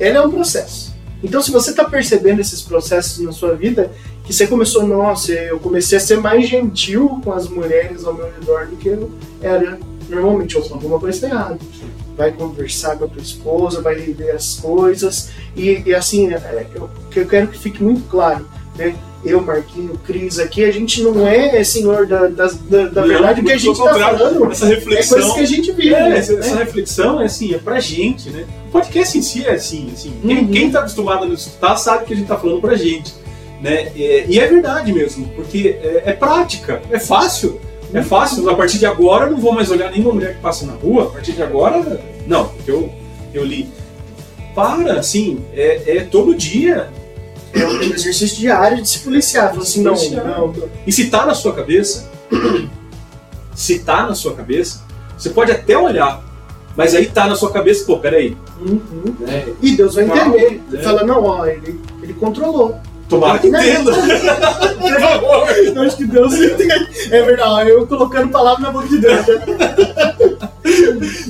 Ela 0.00 0.16
é 0.16 0.20
um 0.22 0.30
processo. 0.30 0.94
Então, 1.22 1.42
se 1.42 1.50
você 1.50 1.72
está 1.72 1.84
percebendo 1.84 2.40
esses 2.40 2.62
processos 2.62 3.18
na 3.18 3.30
sua 3.30 3.54
vida, 3.54 3.92
que 4.24 4.32
você 4.32 4.46
começou, 4.46 4.86
nossa, 4.86 5.30
eu 5.32 5.60
comecei 5.60 5.98
a 5.98 6.00
ser 6.00 6.16
mais 6.16 6.48
gentil 6.48 7.20
com 7.22 7.34
as 7.34 7.46
mulheres 7.46 8.06
ao 8.06 8.14
meu 8.14 8.32
redor 8.32 8.68
do 8.68 8.76
que 8.76 8.88
eu 8.88 9.10
era 9.42 9.78
normalmente. 10.08 10.56
Ou 10.56 10.64
alguma 10.72 10.98
coisa 10.98 11.18
está 11.18 11.28
errada. 11.28 11.58
Vai 12.16 12.32
conversar 12.32 12.96
com 12.96 13.04
a 13.04 13.08
tua 13.08 13.20
esposa, 13.20 13.82
vai 13.82 13.96
rever 13.96 14.34
as 14.34 14.54
coisas. 14.54 15.28
E, 15.54 15.82
e 15.84 15.94
assim, 15.94 16.32
é, 16.32 16.66
eu, 16.74 16.88
que 17.10 17.20
eu 17.20 17.26
quero 17.26 17.48
que 17.48 17.58
fique 17.58 17.84
muito 17.84 18.08
claro, 18.08 18.48
né? 18.74 18.96
Eu, 19.22 19.42
Marquinho, 19.42 19.98
Cris, 20.06 20.38
aqui, 20.38 20.64
a 20.64 20.72
gente 20.72 21.02
não 21.02 21.26
é 21.26 21.62
senhor 21.62 22.06
da, 22.06 22.26
da, 22.26 22.46
da 22.46 23.02
verdade, 23.02 23.42
o 23.42 23.44
que 23.44 23.52
a 23.52 23.56
gente 23.58 23.78
está 23.78 23.92
falando 23.92 24.50
Essa 24.50 24.64
é 24.64 24.68
reflexão. 24.68 25.18
coisas 25.18 25.32
que 25.34 25.40
a 25.40 25.46
gente 25.46 25.72
vive. 25.72 25.94
É, 25.94 26.08
né? 26.08 26.18
essa, 26.18 26.56
reflexão 26.56 27.20
é 27.20 27.26
assim, 27.26 27.54
é 27.54 27.58
pra 27.58 27.78
gente, 27.80 28.30
né? 28.30 28.46
O 28.68 28.70
podcast 28.70 29.18
em 29.18 29.22
si 29.22 29.44
é 29.44 29.52
assim, 29.52 29.90
assim. 29.92 30.14
Quem, 30.26 30.38
Uhum. 30.38 30.50
quem 30.50 30.70
tá 30.70 30.78
acostumado 30.80 31.24
a 31.24 31.26
nos 31.26 31.46
escutar 31.46 31.76
sabe 31.76 32.06
que 32.06 32.14
a 32.14 32.16
gente 32.16 32.28
tá 32.28 32.38
falando 32.38 32.62
pra 32.62 32.76
gente. 32.76 33.12
Né? 33.60 33.92
É, 33.94 34.24
e 34.26 34.40
é 34.40 34.46
verdade 34.46 34.90
mesmo, 34.90 35.28
porque 35.36 35.76
é, 35.82 36.02
é 36.06 36.12
prática, 36.12 36.80
é 36.90 36.98
fácil. 36.98 37.60
É 37.92 38.02
fácil, 38.02 38.48
a 38.48 38.54
partir 38.54 38.78
de 38.78 38.86
agora 38.86 39.26
eu 39.26 39.32
não 39.32 39.38
vou 39.38 39.52
mais 39.52 39.68
olhar 39.70 39.90
nenhuma 39.90 40.14
mulher 40.14 40.36
que 40.36 40.40
passa 40.40 40.64
na 40.64 40.74
rua, 40.74 41.04
a 41.04 41.06
partir 41.10 41.32
de 41.32 41.42
agora, 41.42 42.00
não, 42.26 42.46
porque 42.48 42.70
eu, 42.70 42.88
eu 43.34 43.44
li. 43.44 43.68
Para, 44.54 44.94
assim, 44.98 45.40
é, 45.52 45.96
é 45.98 46.00
todo 46.04 46.34
dia. 46.34 46.88
É 47.52 47.66
um 47.66 47.80
exercício 47.82 48.36
diário 48.36 48.80
de 48.82 48.88
se 48.88 49.00
policiar. 49.00 49.56
Assim, 49.56 49.82
não, 49.82 49.94
não, 49.94 50.54
E 50.86 50.92
se 50.92 51.10
tá 51.10 51.26
na 51.26 51.34
sua 51.34 51.52
cabeça, 51.54 52.08
se 53.54 53.80
tá 53.80 54.06
na 54.06 54.14
sua 54.14 54.34
cabeça, 54.34 54.82
você 55.18 55.30
pode 55.30 55.50
até 55.50 55.76
olhar, 55.76 56.22
mas 56.76 56.94
aí 56.94 57.06
tá 57.06 57.26
na 57.26 57.34
sua 57.34 57.50
cabeça, 57.52 57.84
pô, 57.84 57.98
peraí, 57.98 58.36
Uhum. 58.60 59.14
né? 59.20 59.48
E 59.62 59.74
Deus 59.76 59.94
vai 59.94 60.04
entender. 60.04 60.62
né? 60.68 60.82
Fala, 60.82 61.02
não, 61.02 61.24
ó, 61.24 61.46
ele, 61.46 61.80
ele 62.02 62.12
controlou. 62.14 62.78
Tomara 63.10 63.38
que 63.40 63.50
Né? 63.50 63.70
entenda. 63.72 63.92
Por 63.92 65.00
favor. 65.00 65.48
Eu 65.50 65.82
acho 65.82 65.96
que 65.96 66.06
Deus. 66.06 66.32
É 67.10 67.22
verdade, 67.22 67.70
eu 67.70 67.86
colocando 67.86 68.30
palavra 68.30 68.62
na 68.62 68.70
boca 68.70 68.86
de 68.88 68.98
Deus. 68.98 69.26
Né? 69.26 69.40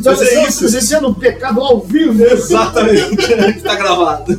Mas 0.05 0.20
é 0.22 0.47
isso. 0.47 1.07
Um 1.07 1.14
pecado 1.14 1.61
ao 1.61 1.81
vivo. 1.81 2.12
né? 2.14 2.33
Exatamente. 2.33 3.16
que 3.16 3.62
tá 3.62 3.74
gravado. 3.76 4.39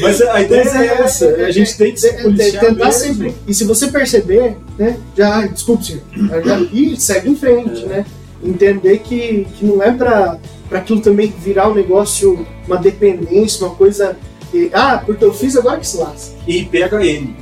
Mas 0.00 0.20
a 0.20 0.40
ideia 0.42 0.64
Mas 0.64 0.74
é 0.76 0.86
essa. 1.02 1.26
A 1.28 1.50
gente 1.50 1.76
tem 1.76 1.92
que 1.92 2.00
se 2.00 2.08
é- 2.08 2.10
é- 2.20 2.22
policiar 2.22 2.64
tentar 2.64 2.84
mesmo. 2.86 2.92
sempre. 3.02 3.34
E 3.46 3.54
se 3.54 3.64
você 3.64 3.86
perceber, 3.88 4.56
né? 4.78 4.96
Já, 5.16 5.46
desculpe, 5.46 5.84
senhor. 5.86 6.02
Já, 6.44 6.58
e 6.72 7.00
segue 7.00 7.30
em 7.30 7.36
frente, 7.36 7.84
É. 7.84 7.86
né? 7.86 8.06
Entender 8.42 8.98
que, 8.98 9.46
que 9.56 9.64
não 9.64 9.82
é 9.82 9.90
pra, 9.90 10.36
pra 10.68 10.80
aquilo 10.80 11.00
também 11.00 11.32
virar 11.42 11.68
um 11.70 11.74
negócio, 11.74 12.46
uma 12.66 12.76
dependência, 12.76 13.66
uma 13.66 13.74
coisa. 13.74 14.16
E, 14.54 14.70
ah, 14.72 15.02
porque 15.04 15.24
eu 15.24 15.32
fiz 15.34 15.56
agora 15.56 15.80
que 15.80 15.86
se 15.86 15.96
lasca. 15.96 16.34
E 16.46 16.64
PHN. 16.64 17.34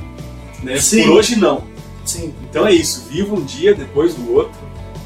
Né? 0.63 0.77
Sim. 0.77 1.03
Por 1.03 1.17
hoje 1.17 1.35
não. 1.35 1.63
Sim. 2.05 2.33
Então 2.49 2.65
é 2.67 2.73
isso. 2.73 3.05
Viva 3.09 3.35
um 3.35 3.43
dia 3.43 3.73
depois 3.75 4.15
do 4.15 4.33
outro, 4.33 4.57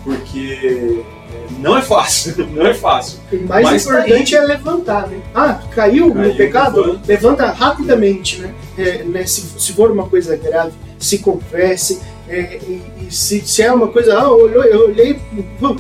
porque 0.04 0.58
é, 0.64 1.60
não 1.60 1.78
é 1.78 1.82
fácil. 1.82 2.48
Não 2.54 2.66
é 2.66 2.74
fácil. 2.74 3.20
O 3.32 3.48
mais 3.48 3.66
Mas 3.66 3.86
tá 3.86 3.92
importante 3.92 4.36
é 4.36 4.42
levantar, 4.42 5.08
né? 5.08 5.22
Ah, 5.36 5.62
caiu, 5.72 6.14
Caiu, 6.14 6.30
no 6.30 6.36
pecado? 6.36 6.82
levanta. 6.82 7.02
Levanta 7.08 7.52
rapidamente, 7.52 8.40
né? 8.40 8.54
É, 8.78 9.04
né, 9.04 9.26
se, 9.26 9.42
se 9.58 9.74
for 9.74 9.92
uma 9.92 10.08
coisa 10.08 10.36
grave, 10.38 10.74
se 10.98 11.20
confesse. 11.20 12.00
é, 12.30 12.58
e, 12.58 12.82
e 13.08 13.12
se, 13.14 13.42
se 13.42 13.62
é 13.62 13.72
uma 13.72 13.88
coisa, 13.88 14.18
ah, 14.18 14.24
eu 14.24 14.86
olhei, 14.88 15.20
pum, 15.60 15.76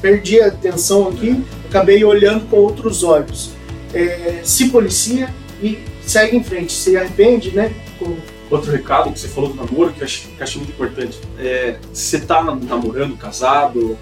perdi 0.00 0.40
a 0.40 0.48
atenção 0.48 1.08
aqui, 1.08 1.44
acabei 1.68 2.04
olhando 2.04 2.48
com 2.48 2.56
outros 2.56 3.02
olhos. 3.02 3.50
É, 3.94 4.40
se 4.44 4.70
policia 4.70 5.32
e 5.62 5.78
segue 6.04 6.36
em 6.36 6.44
frente. 6.44 6.72
Se 6.72 6.96
arrepende, 6.96 7.54
né? 7.54 7.72
Com, 7.98 8.16
Outro 8.50 8.70
recado 8.70 9.10
que 9.10 9.18
você 9.18 9.28
falou 9.28 9.48
do 9.48 9.56
namoro, 9.56 9.94
que 9.94 10.00
eu 10.00 10.04
acho, 10.04 10.28
que 10.28 10.38
eu 10.38 10.44
acho 10.44 10.58
muito 10.58 10.72
importante. 10.72 11.18
É, 11.38 11.78
você 11.90 12.20
tá 12.20 12.42
namorando, 12.42 13.16
casado, 13.16 13.98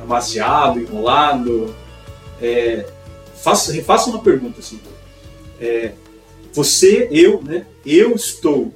amaciado, 0.00 0.78
enrolado, 0.78 1.74
é, 2.40 2.86
faça, 3.42 3.72
refaça 3.72 4.10
uma 4.10 4.22
pergunta 4.22 4.60
assim. 4.60 4.80
É, 5.60 5.92
você, 6.52 7.08
eu, 7.10 7.42
né? 7.42 7.66
Eu 7.84 8.14
estou 8.14 8.72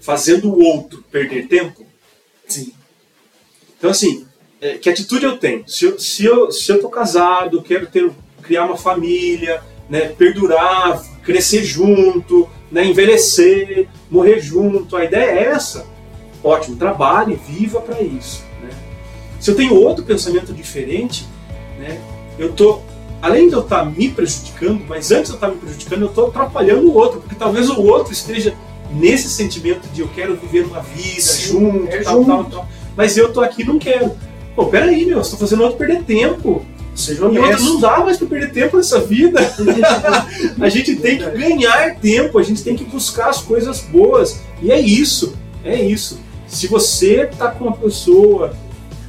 fazendo 0.00 0.52
o 0.52 0.62
outro 0.62 1.02
perder 1.10 1.48
tempo? 1.48 1.86
sim. 2.46 2.72
Então, 3.78 3.90
assim, 3.90 4.26
é, 4.60 4.78
que 4.78 4.88
atitude 4.88 5.24
eu 5.24 5.38
tenho? 5.38 5.66
Se 5.66 5.86
eu, 5.86 5.98
se 5.98 6.24
eu, 6.24 6.52
se 6.52 6.70
eu 6.70 6.80
tô 6.80 6.88
casado, 6.88 7.62
quero 7.62 7.86
ter, 7.86 8.12
criar 8.42 8.64
uma 8.64 8.76
família, 8.76 9.62
né, 9.88 10.08
perdurar, 10.08 11.02
crescer 11.22 11.64
junto, 11.64 12.48
né, 12.70 12.84
envelhecer, 12.84 13.88
morrer 14.10 14.40
junto, 14.40 14.96
a 14.96 15.04
ideia 15.04 15.30
é 15.30 15.44
essa. 15.44 15.86
Ótimo, 16.42 16.76
trabalhe, 16.76 17.38
viva 17.48 17.80
para 17.80 18.00
isso. 18.00 18.44
Né? 18.62 18.70
Se 19.38 19.50
eu 19.50 19.54
tenho 19.54 19.74
outro 19.74 20.04
pensamento 20.04 20.52
diferente, 20.52 21.26
né, 21.78 22.00
eu 22.38 22.52
tô 22.52 22.80
além 23.22 23.48
de 23.48 23.54
eu 23.54 23.60
estar 23.60 23.78
tá 23.78 23.84
me 23.84 24.08
prejudicando, 24.08 24.84
mas 24.88 25.12
antes 25.12 25.26
de 25.26 25.30
eu 25.30 25.34
estar 25.36 25.46
tá 25.46 25.54
me 25.54 25.60
prejudicando, 25.60 26.02
eu 26.02 26.08
estou 26.08 26.26
atrapalhando 26.26 26.88
o 26.88 26.94
outro, 26.94 27.20
porque 27.20 27.36
talvez 27.36 27.70
o 27.70 27.80
outro 27.80 28.12
esteja 28.12 28.54
nesse 28.90 29.28
sentimento 29.30 29.88
de 29.92 30.00
eu 30.00 30.08
quero 30.08 30.36
viver 30.36 30.66
uma 30.66 30.80
vida 30.80 31.20
Sim, 31.20 31.52
junto, 31.52 31.88
é 31.88 32.02
tal, 32.02 32.16
junto. 32.16 32.26
tal, 32.26 32.44
tal, 32.44 32.68
mas 32.96 33.16
eu 33.16 33.32
tô 33.32 33.40
aqui 33.40 33.62
e 33.62 33.64
não 33.64 33.78
quero. 33.78 34.12
Pô, 34.54 34.66
peraí, 34.66 35.06
meu, 35.06 35.20
estou 35.20 35.38
fazendo 35.38 35.62
outro 35.62 35.78
perder 35.78 36.02
tempo. 36.02 36.66
Seja 36.94 37.26
honesto. 37.26 37.46
E 37.46 37.50
outro, 37.50 37.64
não 37.64 37.80
dá 37.80 37.98
mais 38.00 38.18
para 38.18 38.26
perder 38.26 38.52
tempo 38.52 38.76
nessa 38.76 39.00
vida. 39.00 39.40
a 40.60 40.68
gente 40.68 40.96
tem 40.96 41.18
que 41.18 41.30
ganhar 41.30 41.96
tempo, 41.96 42.38
a 42.38 42.42
gente 42.42 42.62
tem 42.62 42.76
que 42.76 42.84
buscar 42.84 43.30
as 43.30 43.40
coisas 43.40 43.80
boas. 43.80 44.40
E 44.60 44.70
é 44.70 44.80
isso, 44.80 45.34
é 45.64 45.80
isso. 45.80 46.20
Se 46.46 46.66
você 46.66 47.26
tá 47.26 47.50
com 47.50 47.64
uma 47.64 47.76
pessoa 47.76 48.54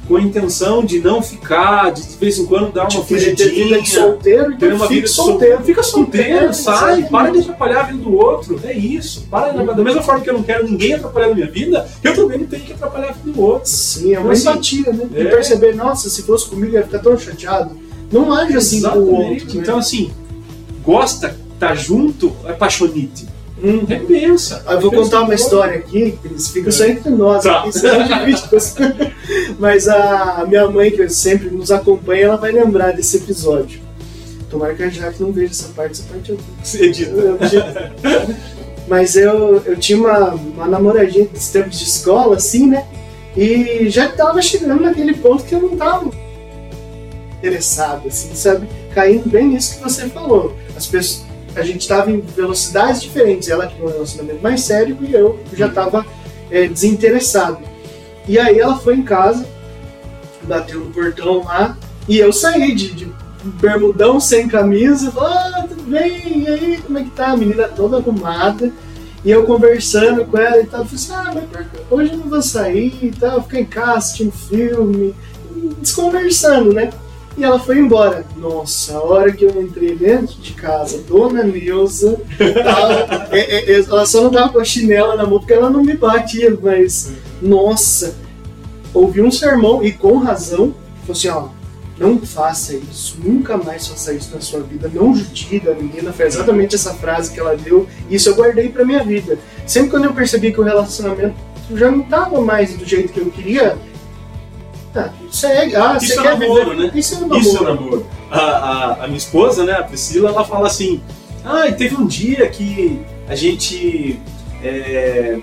com 0.06 0.16
a 0.16 0.20
intenção 0.20 0.84
de 0.84 1.00
não 1.00 1.22
ficar, 1.22 1.90
de 1.92 2.04
de 2.14 2.16
vez 2.16 2.38
em 2.38 2.46
quando 2.46 2.72
dar 2.72 2.82
uma 2.82 3.02
fugidinha. 3.02 3.80
de 3.80 3.90
solteiro, 3.90 4.52
então 4.52 4.58
ter 4.58 4.74
uma 4.74 4.86
vida 4.86 5.06
solteiro. 5.06 5.64
Fica 5.64 5.82
solteiro, 5.82 6.54
sai, 6.54 7.04
para 7.04 7.30
de 7.30 7.40
atrapalhar 7.40 7.80
a 7.80 7.82
vida 7.84 7.98
do 7.98 8.14
outro. 8.14 8.60
É 8.64 8.72
isso. 8.72 9.26
Para 9.30 9.52
de, 9.52 9.64
da 9.64 9.82
mesma 9.82 10.02
forma 10.02 10.20
que 10.20 10.30
eu 10.30 10.34
não 10.34 10.42
quero 10.42 10.64
ninguém 10.64 10.94
atrapalhar 10.94 11.30
a 11.30 11.34
minha 11.34 11.50
vida, 11.50 11.88
eu 12.02 12.14
também 12.14 12.38
não 12.38 12.46
tenho 12.46 12.62
que 12.62 12.72
atrapalhar 12.72 13.08
a 13.08 13.12
vida 13.12 13.32
do 13.32 13.40
outro. 13.40 13.68
Sim, 13.68 14.14
é 14.14 14.18
uma 14.18 14.32
então, 14.34 14.52
assim, 14.52 14.80
empatia, 14.80 14.92
né? 14.92 15.08
É. 15.14 15.22
E 15.22 15.28
perceber, 15.28 15.74
nossa, 15.74 16.08
se 16.08 16.22
fosse 16.22 16.48
comigo 16.48 16.74
eu 16.74 16.80
ia 16.80 16.84
ficar 16.84 16.98
tão 17.00 17.18
chateado. 17.18 17.76
Não 18.12 18.32
age 18.32 18.56
assim 18.56 18.78
Exatamente. 18.78 19.10
com 19.10 19.12
o 19.12 19.30
outro. 19.30 19.46
Né? 19.46 19.52
Então, 19.54 19.78
assim, 19.78 20.10
gosta, 20.84 21.36
tá 21.58 21.74
junto, 21.74 22.32
é 22.44 22.52
paixonite. 22.52 23.33
Hum. 23.64 23.86
É 23.88 23.98
pensa. 23.98 24.62
Eu 24.68 24.80
vou 24.80 24.92
contar 24.92 25.22
uma 25.22 25.34
história 25.34 25.76
aqui, 25.78 26.18
eles 26.22 26.48
ficam 26.48 26.70
só 26.70 26.84
entre 26.84 27.08
nós, 27.10 27.44
tá. 27.44 27.60
aqui, 27.60 27.70
Mas 29.58 29.88
a 29.88 30.44
minha 30.46 30.68
mãe, 30.68 30.90
que 30.90 31.08
sempre 31.08 31.48
nos 31.48 31.72
acompanha, 31.72 32.26
ela 32.26 32.36
vai 32.36 32.52
lembrar 32.52 32.92
desse 32.92 33.16
episódio. 33.16 33.80
Tomara 34.50 34.74
que 34.74 34.82
a 34.82 34.88
Jaque 34.90 35.22
não 35.22 35.32
veja 35.32 35.52
essa 35.52 35.68
parte, 35.68 35.92
essa 35.92 36.04
parte 36.04 36.30
eu. 36.30 36.38
Edita. 36.84 37.92
Mas 38.86 39.16
eu, 39.16 39.62
eu 39.64 39.76
tinha 39.76 39.98
uma, 39.98 40.34
uma 40.34 40.68
namoradinha 40.68 41.24
dos 41.26 41.48
tempos 41.48 41.78
de 41.78 41.84
escola, 41.86 42.36
assim, 42.36 42.66
né? 42.68 42.86
E 43.34 43.88
já 43.88 44.08
tava 44.10 44.42
chegando 44.42 44.82
naquele 44.82 45.14
ponto 45.14 45.42
que 45.42 45.54
eu 45.54 45.60
não 45.62 45.76
tava 45.76 46.10
interessado, 47.38 48.08
assim, 48.08 48.34
sabe? 48.34 48.68
Caindo 48.94 49.28
bem 49.28 49.48
nisso 49.48 49.76
que 49.76 49.82
você 49.82 50.08
falou. 50.08 50.54
As 50.76 50.86
pessoas 50.86 51.23
a 51.56 51.62
gente 51.62 51.80
estava 51.80 52.10
em 52.10 52.20
velocidades 52.20 53.02
diferentes. 53.02 53.48
Ela 53.48 53.66
tinha 53.66 53.84
um 53.84 53.90
relacionamento 53.90 54.42
mais 54.42 54.62
sério 54.62 54.96
e 55.00 55.12
eu 55.12 55.38
já 55.52 55.66
estava 55.66 56.04
é, 56.50 56.66
desinteressado. 56.66 57.58
E 58.26 58.38
aí 58.38 58.58
ela 58.58 58.76
foi 58.78 58.96
em 58.96 59.02
casa, 59.02 59.46
bateu 60.42 60.80
no 60.80 60.90
portão 60.90 61.44
lá, 61.44 61.76
e 62.08 62.18
eu 62.18 62.32
saí 62.32 62.74
de, 62.74 62.92
de 62.92 63.12
bermudão 63.60 64.18
sem 64.18 64.48
camisa, 64.48 65.10
falei, 65.10 65.36
ah, 65.36 65.66
tudo 65.68 65.82
bem, 65.82 66.44
e 66.44 66.48
aí, 66.48 66.80
como 66.82 66.98
é 66.98 67.04
que 67.04 67.10
tá? 67.10 67.32
A 67.32 67.36
menina 67.36 67.68
toda 67.68 67.98
arrumada, 67.98 68.72
e 69.22 69.30
eu 69.30 69.44
conversando 69.44 70.24
com 70.24 70.38
ela 70.38 70.60
e 70.60 70.66
tal, 70.66 70.84
falei 70.84 70.94
assim, 70.94 71.12
ah, 71.12 71.34
mas 71.34 71.66
hoje 71.90 72.12
eu 72.12 72.18
não 72.18 72.28
vou 72.28 72.42
sair 72.42 72.98
e 73.02 73.10
tal, 73.10 73.42
ficar 73.42 73.60
em 73.60 73.66
casa 73.66 73.98
assistindo 73.98 74.32
filme, 74.32 75.14
desconversando, 75.80 76.72
né? 76.72 76.90
E 77.36 77.42
ela 77.42 77.58
foi 77.58 77.78
embora. 77.78 78.24
Nossa, 78.36 78.96
a 78.96 79.02
hora 79.02 79.32
que 79.32 79.44
eu 79.44 79.60
entrei 79.60 79.94
dentro 79.96 80.36
de 80.36 80.52
casa, 80.52 80.98
Dona 81.08 81.40
ela, 81.40 81.50
é, 83.32 83.38
é, 83.38 83.72
é, 83.72 83.80
ela 83.80 84.06
só 84.06 84.22
não 84.22 84.30
tava 84.30 84.52
com 84.52 84.60
a 84.60 84.64
chinela 84.64 85.16
na 85.16 85.26
mão 85.26 85.38
porque 85.38 85.52
ela 85.52 85.70
não 85.70 85.82
me 85.82 85.96
batia, 85.96 86.56
mas 86.62 87.12
nossa, 87.42 88.14
ouvi 88.92 89.20
um 89.20 89.30
sermão 89.30 89.84
e 89.84 89.92
com 89.92 90.18
razão, 90.18 90.74
falou 91.02 91.12
assim, 91.12 91.28
ó, 91.28 91.48
não 91.98 92.18
faça 92.18 92.74
isso, 92.74 93.18
nunca 93.22 93.56
mais 93.56 93.86
faça 93.86 94.12
isso 94.12 94.34
na 94.34 94.40
sua 94.40 94.60
vida, 94.60 94.90
não 94.92 95.14
judie 95.14 95.60
da 95.60 95.74
menina, 95.74 96.12
foi 96.12 96.26
exatamente 96.26 96.74
essa 96.74 96.94
frase 96.94 97.32
que 97.32 97.38
ela 97.38 97.56
deu, 97.56 97.86
e 98.08 98.16
isso 98.16 98.28
eu 98.28 98.34
guardei 98.34 98.68
pra 98.68 98.84
minha 98.84 99.02
vida. 99.02 99.38
Sempre 99.66 99.90
quando 99.90 100.04
eu 100.04 100.12
percebi 100.12 100.52
que 100.52 100.60
o 100.60 100.64
relacionamento 100.64 101.36
já 101.72 101.90
não 101.90 102.02
tava 102.02 102.40
mais 102.40 102.76
do 102.76 102.84
jeito 102.84 103.12
que 103.12 103.20
eu 103.20 103.30
queria, 103.30 103.76
Tá. 104.94 105.12
Ah, 105.12 105.98
isso 106.00 106.20
é 106.20 106.22
namoro, 106.22 106.70
viver... 106.70 106.76
né? 106.76 106.92
Isso 106.94 107.14
é 107.16 107.18
namoro. 107.18 107.40
Isso 107.40 107.58
é 107.58 107.62
namoro. 107.62 108.06
A, 108.30 108.38
a, 108.38 109.04
a, 109.04 109.06
minha 109.08 109.18
esposa, 109.18 109.64
né, 109.64 109.72
a 109.72 109.82
Priscila, 109.82 110.30
ela 110.30 110.44
fala 110.44 110.68
assim: 110.68 111.02
ah, 111.44 111.70
teve 111.72 111.96
um 111.96 112.06
dia 112.06 112.48
que 112.48 113.00
a 113.26 113.34
gente. 113.34 114.20
É, 114.62 115.36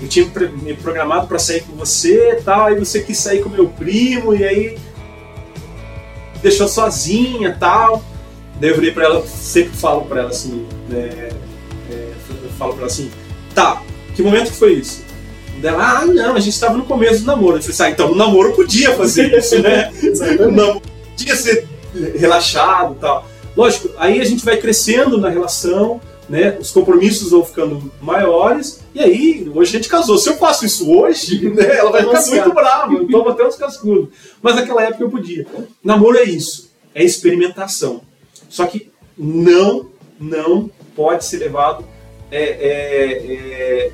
eu 0.00 0.08
tinha 0.08 0.30
me 0.62 0.74
programado 0.74 1.26
para 1.26 1.38
sair 1.38 1.62
com 1.62 1.74
você 1.74 2.32
e 2.32 2.42
tal, 2.42 2.66
aí 2.66 2.78
você 2.78 3.00
quis 3.00 3.16
sair 3.18 3.42
com 3.42 3.48
meu 3.48 3.68
primo, 3.68 4.34
e 4.34 4.44
aí 4.44 4.78
deixou 6.42 6.68
sozinha 6.68 7.56
tal. 7.58 8.04
Daí 8.60 8.70
eu 8.70 8.76
virei 8.76 8.92
pra 8.92 9.04
ela, 9.04 9.26
sempre 9.26 9.74
falo 9.74 10.02
pra 10.02 10.20
ela 10.20 10.28
assim, 10.28 10.66
né, 10.88 11.30
é, 11.90 12.12
eu 12.28 12.50
falo 12.58 12.72
pra 12.72 12.82
ela 12.82 12.86
assim, 12.86 13.10
tá, 13.54 13.82
que 14.14 14.22
momento 14.22 14.50
que 14.50 14.56
foi 14.56 14.74
isso? 14.74 15.07
Dela, 15.60 16.00
ah, 16.00 16.06
não, 16.06 16.36
a 16.36 16.40
gente 16.40 16.54
estava 16.54 16.76
no 16.76 16.84
começo 16.84 17.20
do 17.20 17.26
namoro. 17.26 17.56
Eu 17.56 17.62
falei, 17.62 17.70
assim, 17.70 17.82
ah, 17.82 17.90
então 17.90 18.12
o 18.12 18.14
namoro 18.14 18.52
podia 18.52 18.94
fazer 18.94 19.32
isso, 19.36 19.60
né? 19.60 19.92
o 20.40 20.50
namoro 20.50 20.82
podia 21.16 21.36
ser 21.36 21.66
relaxado 22.16 22.94
e 22.94 23.00
tal. 23.00 23.26
Lógico, 23.56 23.90
aí 23.98 24.20
a 24.20 24.24
gente 24.24 24.44
vai 24.44 24.56
crescendo 24.56 25.18
na 25.18 25.28
relação, 25.28 26.00
né? 26.28 26.56
Os 26.60 26.70
compromissos 26.70 27.30
vão 27.30 27.44
ficando 27.44 27.90
maiores, 28.00 28.80
e 28.94 29.00
aí, 29.00 29.50
hoje 29.54 29.76
a 29.76 29.78
gente 29.78 29.88
casou. 29.88 30.18
Se 30.18 30.28
eu 30.28 30.36
faço 30.36 30.64
isso 30.64 30.90
hoje, 30.90 31.48
né, 31.50 31.76
ela 31.76 31.90
vai 31.90 32.02
ficar 32.02 32.26
muito 32.26 32.54
brava, 32.54 32.92
eu 32.92 33.08
tomo 33.08 33.28
até 33.30 33.44
uns 33.44 33.56
cascudos. 33.56 34.08
Mas 34.40 34.54
naquela 34.54 34.82
época 34.82 35.02
eu 35.02 35.10
podia. 35.10 35.46
Namoro 35.82 36.18
é 36.18 36.24
isso, 36.24 36.70
é 36.94 37.02
experimentação. 37.02 38.02
Só 38.48 38.66
que 38.66 38.90
não, 39.16 39.88
não 40.20 40.70
pode 40.94 41.24
ser 41.24 41.38
levado 41.38 41.84
é, 42.30 42.42
é, 42.42 43.32
é 43.32 43.92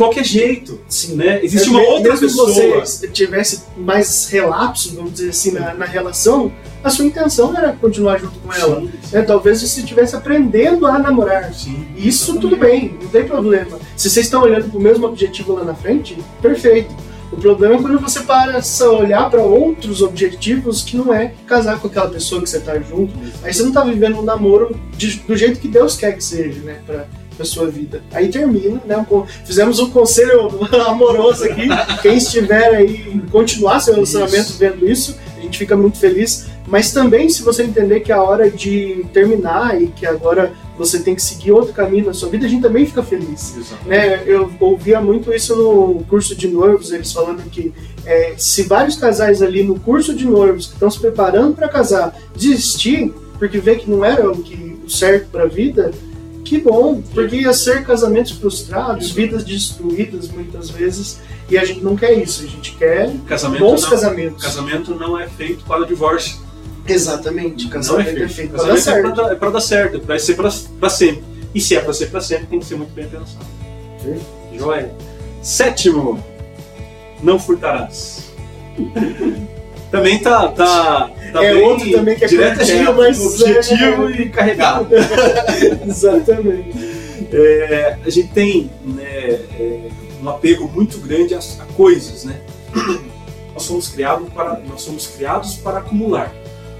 qualquer 0.00 0.24
jeito. 0.24 0.80
Sim. 0.88 1.16
Né? 1.16 1.44
Existe 1.44 1.68
uma 1.68 1.82
outra 1.82 2.16
pessoa. 2.16 2.86
Se 2.86 2.98
você 3.00 3.08
tivesse 3.08 3.64
mais 3.76 4.28
relapsos, 4.30 4.92
vamos 4.92 5.12
dizer 5.12 5.28
assim, 5.28 5.52
na, 5.52 5.74
na, 5.74 5.84
relação, 5.84 6.50
a 6.82 6.88
sua 6.88 7.04
intenção 7.04 7.54
era 7.54 7.72
continuar 7.74 8.18
junto 8.18 8.38
com 8.38 8.52
ela. 8.52 8.80
Sim, 8.80 8.90
sim. 9.02 9.16
Né? 9.16 9.22
Talvez 9.22 9.60
você 9.60 9.80
estivesse 9.80 10.16
aprendendo 10.16 10.86
a 10.86 10.98
namorar. 10.98 11.52
Sim, 11.52 11.86
Isso 11.96 12.38
tudo 12.40 12.56
bem, 12.56 12.96
não 13.00 13.08
tem 13.10 13.24
problema. 13.24 13.78
Se 13.94 14.08
vocês 14.08 14.26
estão 14.26 14.42
olhando 14.42 14.70
para 14.70 14.78
o 14.78 14.82
mesmo 14.82 15.06
objetivo 15.06 15.52
lá 15.52 15.64
na 15.64 15.74
frente, 15.74 16.16
perfeito. 16.40 16.94
O 17.30 17.36
problema 17.36 17.76
é 17.76 17.78
quando 17.78 18.00
você 18.00 18.20
para 18.20 18.58
a 18.58 18.84
olhar 18.88 19.30
para 19.30 19.40
outros 19.40 20.02
objetivos 20.02 20.82
que 20.82 20.96
não 20.96 21.14
é 21.14 21.32
casar 21.46 21.78
com 21.78 21.86
aquela 21.86 22.08
pessoa 22.08 22.42
que 22.42 22.48
você 22.48 22.56
está 22.56 22.76
junto. 22.80 23.14
Aí 23.42 23.52
você 23.52 23.62
não 23.62 23.68
está 23.68 23.84
vivendo 23.84 24.18
um 24.18 24.22
namoro 24.22 24.76
de, 24.96 25.20
do 25.20 25.36
jeito 25.36 25.60
que 25.60 25.68
Deus 25.68 25.96
quer 25.96 26.16
que 26.16 26.24
seja, 26.24 26.60
né? 26.62 26.80
Pra, 26.84 27.06
da 27.40 27.44
sua 27.46 27.66
vida. 27.68 28.02
Aí 28.12 28.28
termina, 28.28 28.80
né? 28.84 29.06
Fizemos 29.46 29.78
um 29.78 29.90
conselho 29.90 30.50
amoroso 30.86 31.44
aqui. 31.44 31.68
Quem 32.02 32.18
estiver 32.18 32.76
aí 32.76 33.22
continuar 33.32 33.80
seu 33.80 33.94
relacionamento 33.94 34.50
isso. 34.50 34.58
vendo 34.58 34.86
isso, 34.86 35.16
a 35.38 35.40
gente 35.40 35.58
fica 35.58 35.74
muito 35.74 35.98
feliz. 35.98 36.46
Mas 36.66 36.92
também, 36.92 37.28
se 37.30 37.42
você 37.42 37.64
entender 37.64 38.00
que 38.00 38.12
é 38.12 38.14
a 38.14 38.22
hora 38.22 38.50
de 38.50 39.06
terminar 39.12 39.80
e 39.80 39.88
que 39.88 40.06
agora 40.06 40.52
você 40.76 41.00
tem 41.00 41.14
que 41.14 41.22
seguir 41.22 41.50
outro 41.50 41.72
caminho 41.72 42.06
na 42.06 42.14
sua 42.14 42.28
vida, 42.28 42.46
a 42.46 42.48
gente 42.48 42.62
também 42.62 42.86
fica 42.86 43.02
feliz. 43.02 43.54
Né? 43.86 44.22
Eu 44.26 44.50
ouvia 44.60 45.00
muito 45.00 45.32
isso 45.32 45.56
no 45.56 46.04
curso 46.04 46.36
de 46.36 46.46
noivos, 46.46 46.92
eles 46.92 47.10
falando 47.10 47.42
que 47.50 47.72
é, 48.04 48.34
se 48.36 48.64
vários 48.64 48.96
casais 48.96 49.42
ali 49.42 49.62
no 49.62 49.80
curso 49.80 50.14
de 50.14 50.26
noivos 50.26 50.66
que 50.66 50.74
estão 50.74 50.90
se 50.90 51.00
preparando 51.00 51.54
para 51.54 51.68
casar 51.68 52.14
desistir, 52.36 53.12
porque 53.38 53.58
vê 53.58 53.76
que 53.76 53.90
não 53.90 54.04
era 54.04 54.30
o 54.30 54.42
que 54.42 54.78
o 54.84 54.88
certo 54.88 55.28
para 55.30 55.44
a 55.44 55.48
vida, 55.48 55.90
que 56.50 56.58
bom, 56.58 57.00
porque 57.14 57.36
ia 57.36 57.52
ser 57.52 57.86
casamentos 57.86 58.32
frustrados, 58.32 59.12
vidas 59.12 59.44
destruídas 59.44 60.26
muitas 60.26 60.68
vezes, 60.68 61.20
e 61.48 61.56
a 61.56 61.64
gente 61.64 61.80
não 61.80 61.94
quer 61.94 62.12
isso, 62.14 62.42
a 62.42 62.46
gente 62.48 62.72
quer 62.72 63.08
casamento 63.28 63.60
bons 63.60 63.82
não, 63.84 63.90
casamentos. 63.90 64.44
Casamento 64.44 64.94
não 64.96 65.16
é 65.16 65.28
feito 65.28 65.62
para 65.64 65.82
o 65.82 65.86
divórcio. 65.86 66.40
Exatamente, 66.88 67.68
casamento 67.68 68.04
não 68.04 68.10
é 68.10 68.14
feito, 68.16 68.24
é 68.24 68.28
feito 68.34 68.50
para 68.50 68.64
dar 68.64 68.76
certo. 68.78 69.06
É 69.06 69.12
para, 69.12 69.32
é 69.32 69.34
para 69.36 69.50
dar 69.50 69.60
certo, 69.60 69.96
é 69.98 70.00
para 70.00 70.18
ser 70.18 70.34
para 70.34 70.90
sempre. 70.90 71.22
E 71.54 71.60
se 71.60 71.76
é 71.76 71.80
para 71.80 71.92
ser 71.92 72.06
para 72.10 72.20
sempre, 72.20 72.46
tem 72.46 72.58
que 72.58 72.66
ser 72.66 72.74
muito 72.74 72.92
bem 72.94 73.06
pensado. 73.06 73.46
Sim. 74.02 74.20
Joia. 74.58 74.92
Sétimo, 75.42 76.20
não 77.22 77.38
furtarás. 77.38 78.32
também 79.90 80.18
tá, 80.20 80.48
tá, 80.48 81.10
tá 81.32 81.44
é 81.44 81.54
outro 81.54 81.90
também 81.90 82.16
que 82.16 82.24
é 82.24 82.28
direto 82.28 82.58
mas 82.96 83.20
objetivo 83.20 84.08
é... 84.08 84.12
e 84.12 84.28
carregado. 84.28 84.88
Exatamente. 85.86 87.00
É, 87.32 87.98
a 88.04 88.10
gente 88.10 88.28
tem 88.28 88.70
né, 88.84 89.02
é, 89.04 89.88
um 90.22 90.28
apego 90.28 90.68
muito 90.68 90.98
grande 90.98 91.34
a, 91.34 91.38
a, 91.38 91.64
coisas, 91.74 92.24
né? 92.24 92.40
nós 93.52 93.62
somos 93.64 93.88
criados 93.88 94.28
para, 94.32 94.60
nós 94.60 94.82
somos 94.82 95.06
criados 95.06 95.56
para 95.56 95.78
acumular. 95.78 96.32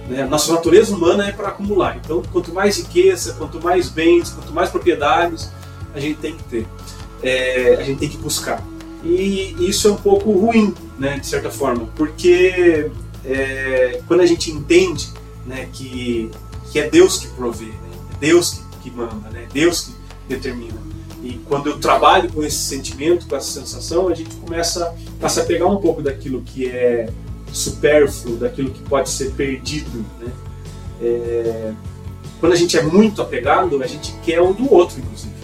Né? 0.09 0.25
Nossa 0.25 0.53
natureza 0.53 0.95
humana 0.95 1.29
é 1.29 1.33
para 1.33 1.49
acumular. 1.49 2.01
Então, 2.03 2.23
quanto 2.33 2.53
mais 2.53 2.79
riqueza, 2.79 3.35
quanto 3.35 3.63
mais 3.63 3.89
bens, 3.89 4.31
quanto 4.31 4.53
mais 4.53 4.71
propriedades, 4.71 5.51
a 5.95 6.01
gente 6.01 6.19
tem 6.19 6.37
que 6.37 6.45
ter. 6.45 6.67
É, 7.23 7.77
a 7.79 7.83
gente 7.83 7.99
tem 7.99 8.09
que 8.09 8.17
buscar. 8.17 8.63
E 9.03 9.57
isso 9.59 9.89
é 9.89 9.93
um 9.93 9.97
pouco 9.97 10.31
ruim, 10.33 10.75
né, 10.99 11.19
de 11.19 11.27
certa 11.27 11.51
forma, 11.51 11.89
porque 11.97 12.91
é, 13.25 14.01
quando 14.07 14.21
a 14.21 14.27
gente 14.27 14.51
entende 14.51 15.09
né, 15.47 15.69
que, 15.73 16.31
que 16.71 16.79
é 16.79 16.89
Deus 16.89 17.19
que 17.19 17.29
provê, 17.29 17.67
né, 17.67 17.91
é 18.15 18.17
Deus 18.19 18.51
que, 18.51 18.91
que 18.91 18.91
manda, 18.91 19.31
né, 19.31 19.45
é 19.49 19.53
Deus 19.53 19.83
que 19.83 19.95
determina. 20.29 20.79
E 21.23 21.39
quando 21.47 21.69
eu 21.69 21.79
trabalho 21.79 22.33
com 22.33 22.43
esse 22.43 22.59
sentimento, 22.59 23.27
com 23.27 23.37
essa 23.37 23.61
sensação, 23.61 24.09
a 24.09 24.15
gente 24.15 24.35
começa, 24.37 24.95
a 25.23 25.45
pegar 25.45 25.67
um 25.67 25.77
pouco 25.77 26.03
daquilo 26.03 26.43
que 26.43 26.67
é 26.67 27.11
supérfluo, 27.53 28.37
daquilo 28.37 28.71
que 28.71 28.83
pode 28.83 29.11
ser 29.11 29.33
perdido. 29.33 30.05
Né? 30.19 30.33
É, 31.03 31.73
quando 32.39 32.53
a 32.53 32.57
gente 32.57 32.77
é 32.79 32.83
muito 32.83 33.21
apegado, 33.21 33.83
a 33.83 33.87
gente 33.87 34.13
quer 34.25 34.41
o 34.41 34.55
do 34.55 34.73
outro, 34.73 34.99
inclusive. 34.99 35.40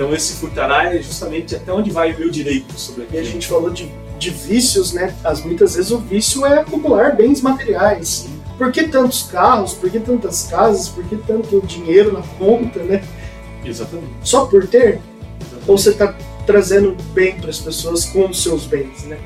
Então 0.00 0.14
esse 0.14 0.32
furtará 0.36 0.94
é 0.94 1.02
justamente 1.02 1.54
até 1.54 1.70
onde 1.70 1.90
vai 1.90 2.14
o 2.14 2.18
meu 2.18 2.30
direito 2.30 2.72
sobre 2.80 3.02
aquilo. 3.02 3.18
E 3.18 3.20
a 3.20 3.30
gente 3.30 3.46
falou 3.46 3.68
de, 3.68 3.86
de 4.18 4.30
vícios, 4.30 4.94
né? 4.94 5.14
As, 5.22 5.44
muitas 5.44 5.74
vezes 5.74 5.90
o 5.90 5.98
vício 5.98 6.46
é 6.46 6.60
acumular 6.60 7.14
bens 7.14 7.42
materiais. 7.42 8.26
Por 8.56 8.72
que 8.72 8.84
tantos 8.84 9.24
carros? 9.24 9.74
Por 9.74 9.90
que 9.90 10.00
tantas 10.00 10.44
casas? 10.44 10.88
Por 10.88 11.04
que 11.04 11.16
tanto 11.16 11.60
dinheiro 11.66 12.14
na 12.14 12.22
conta, 12.38 12.82
né? 12.82 13.04
Exatamente. 13.62 14.08
Só 14.22 14.46
por 14.46 14.66
ter? 14.66 15.02
Exatamente. 15.38 15.64
Ou 15.66 15.76
você 15.76 15.90
está 15.90 16.16
trazendo 16.46 16.96
bem 17.12 17.38
para 17.38 17.50
as 17.50 17.58
pessoas 17.58 18.06
com 18.06 18.26
os 18.26 18.42
seus 18.42 18.64
bens, 18.64 19.04
né? 19.04 19.18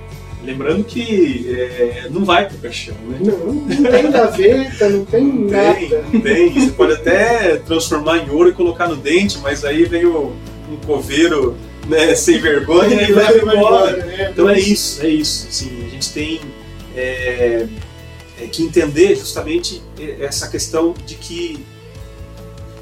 Lembrando 0.43 0.83
que 0.83 1.55
é, 1.57 2.09
não 2.11 2.25
vai 2.25 2.49
pro 2.49 2.59
caixão, 2.59 2.97
né? 3.07 3.19
Não, 3.21 3.55
não 3.55 3.91
tem 3.93 4.11
gaveta, 4.11 4.89
não 4.89 5.05
tem 5.05 5.25
não 5.25 5.51
nada. 5.53 5.73
Tem, 5.79 6.03
não 6.13 6.21
tem. 6.21 6.53
Você 6.53 6.71
pode 6.73 6.93
até 6.95 7.59
transformar 7.59 8.19
em 8.19 8.31
ouro 8.31 8.49
e 8.49 8.53
colocar 8.53 8.89
no 8.89 8.97
dente, 8.97 9.39
mas 9.39 9.65
aí 9.65 9.85
vem 9.85 10.05
o, 10.05 10.35
um 10.75 10.87
coveiro 10.87 11.57
né, 11.87 12.15
sem 12.15 12.41
vergonha 12.41 13.03
e 13.03 13.13
leva 13.13 13.55
embora. 13.55 13.97
Né? 14.05 14.31
Então 14.31 14.49
é 14.49 14.59
isso, 14.59 15.05
é 15.05 15.09
isso. 15.09 15.49
Assim, 15.49 15.87
a 15.87 15.89
gente 15.89 16.13
tem 16.13 16.41
é, 16.95 17.67
é 18.41 18.47
que 18.47 18.63
entender 18.63 19.15
justamente 19.17 19.83
essa 20.21 20.49
questão 20.49 20.95
de 21.07 21.15
que. 21.15 21.65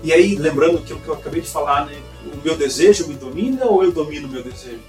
E 0.02 0.12
aí, 0.12 0.34
lembrando 0.34 0.82
que 0.82 0.92
o 0.92 0.98
que 0.98 1.08
eu 1.08 1.14
acabei 1.14 1.40
de 1.40 1.48
falar, 1.48 1.86
né? 1.86 1.96
O 2.32 2.44
meu 2.44 2.56
desejo 2.56 3.06
me 3.06 3.14
domina 3.14 3.66
ou 3.66 3.84
eu 3.84 3.92
domino 3.92 4.26
o 4.26 4.30
meu 4.30 4.42
desejo? 4.42 4.80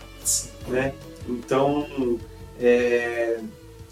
Né? 0.68 0.94
Então, 1.28 2.20
é... 2.60 3.40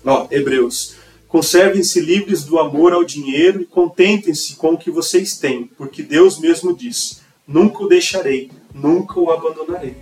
Ó, 0.06 0.28
Hebreus. 0.32 0.96
Conservem-se 1.28 2.02
livres 2.02 2.44
do 2.44 2.60
amor 2.60 2.92
ao 2.92 3.06
dinheiro 3.06 3.62
e 3.62 3.66
contentem-se 3.66 4.56
com 4.56 4.74
o 4.74 4.78
que 4.78 4.92
vocês 4.92 5.38
têm, 5.38 5.70
porque 5.78 6.04
Deus 6.04 6.38
mesmo 6.38 6.76
disse: 6.76 7.20
Nunca 7.48 7.84
o 7.84 7.88
deixarei, 7.88 8.52
nunca 8.74 9.20
o 9.20 9.32
abandonarei. 9.32 9.96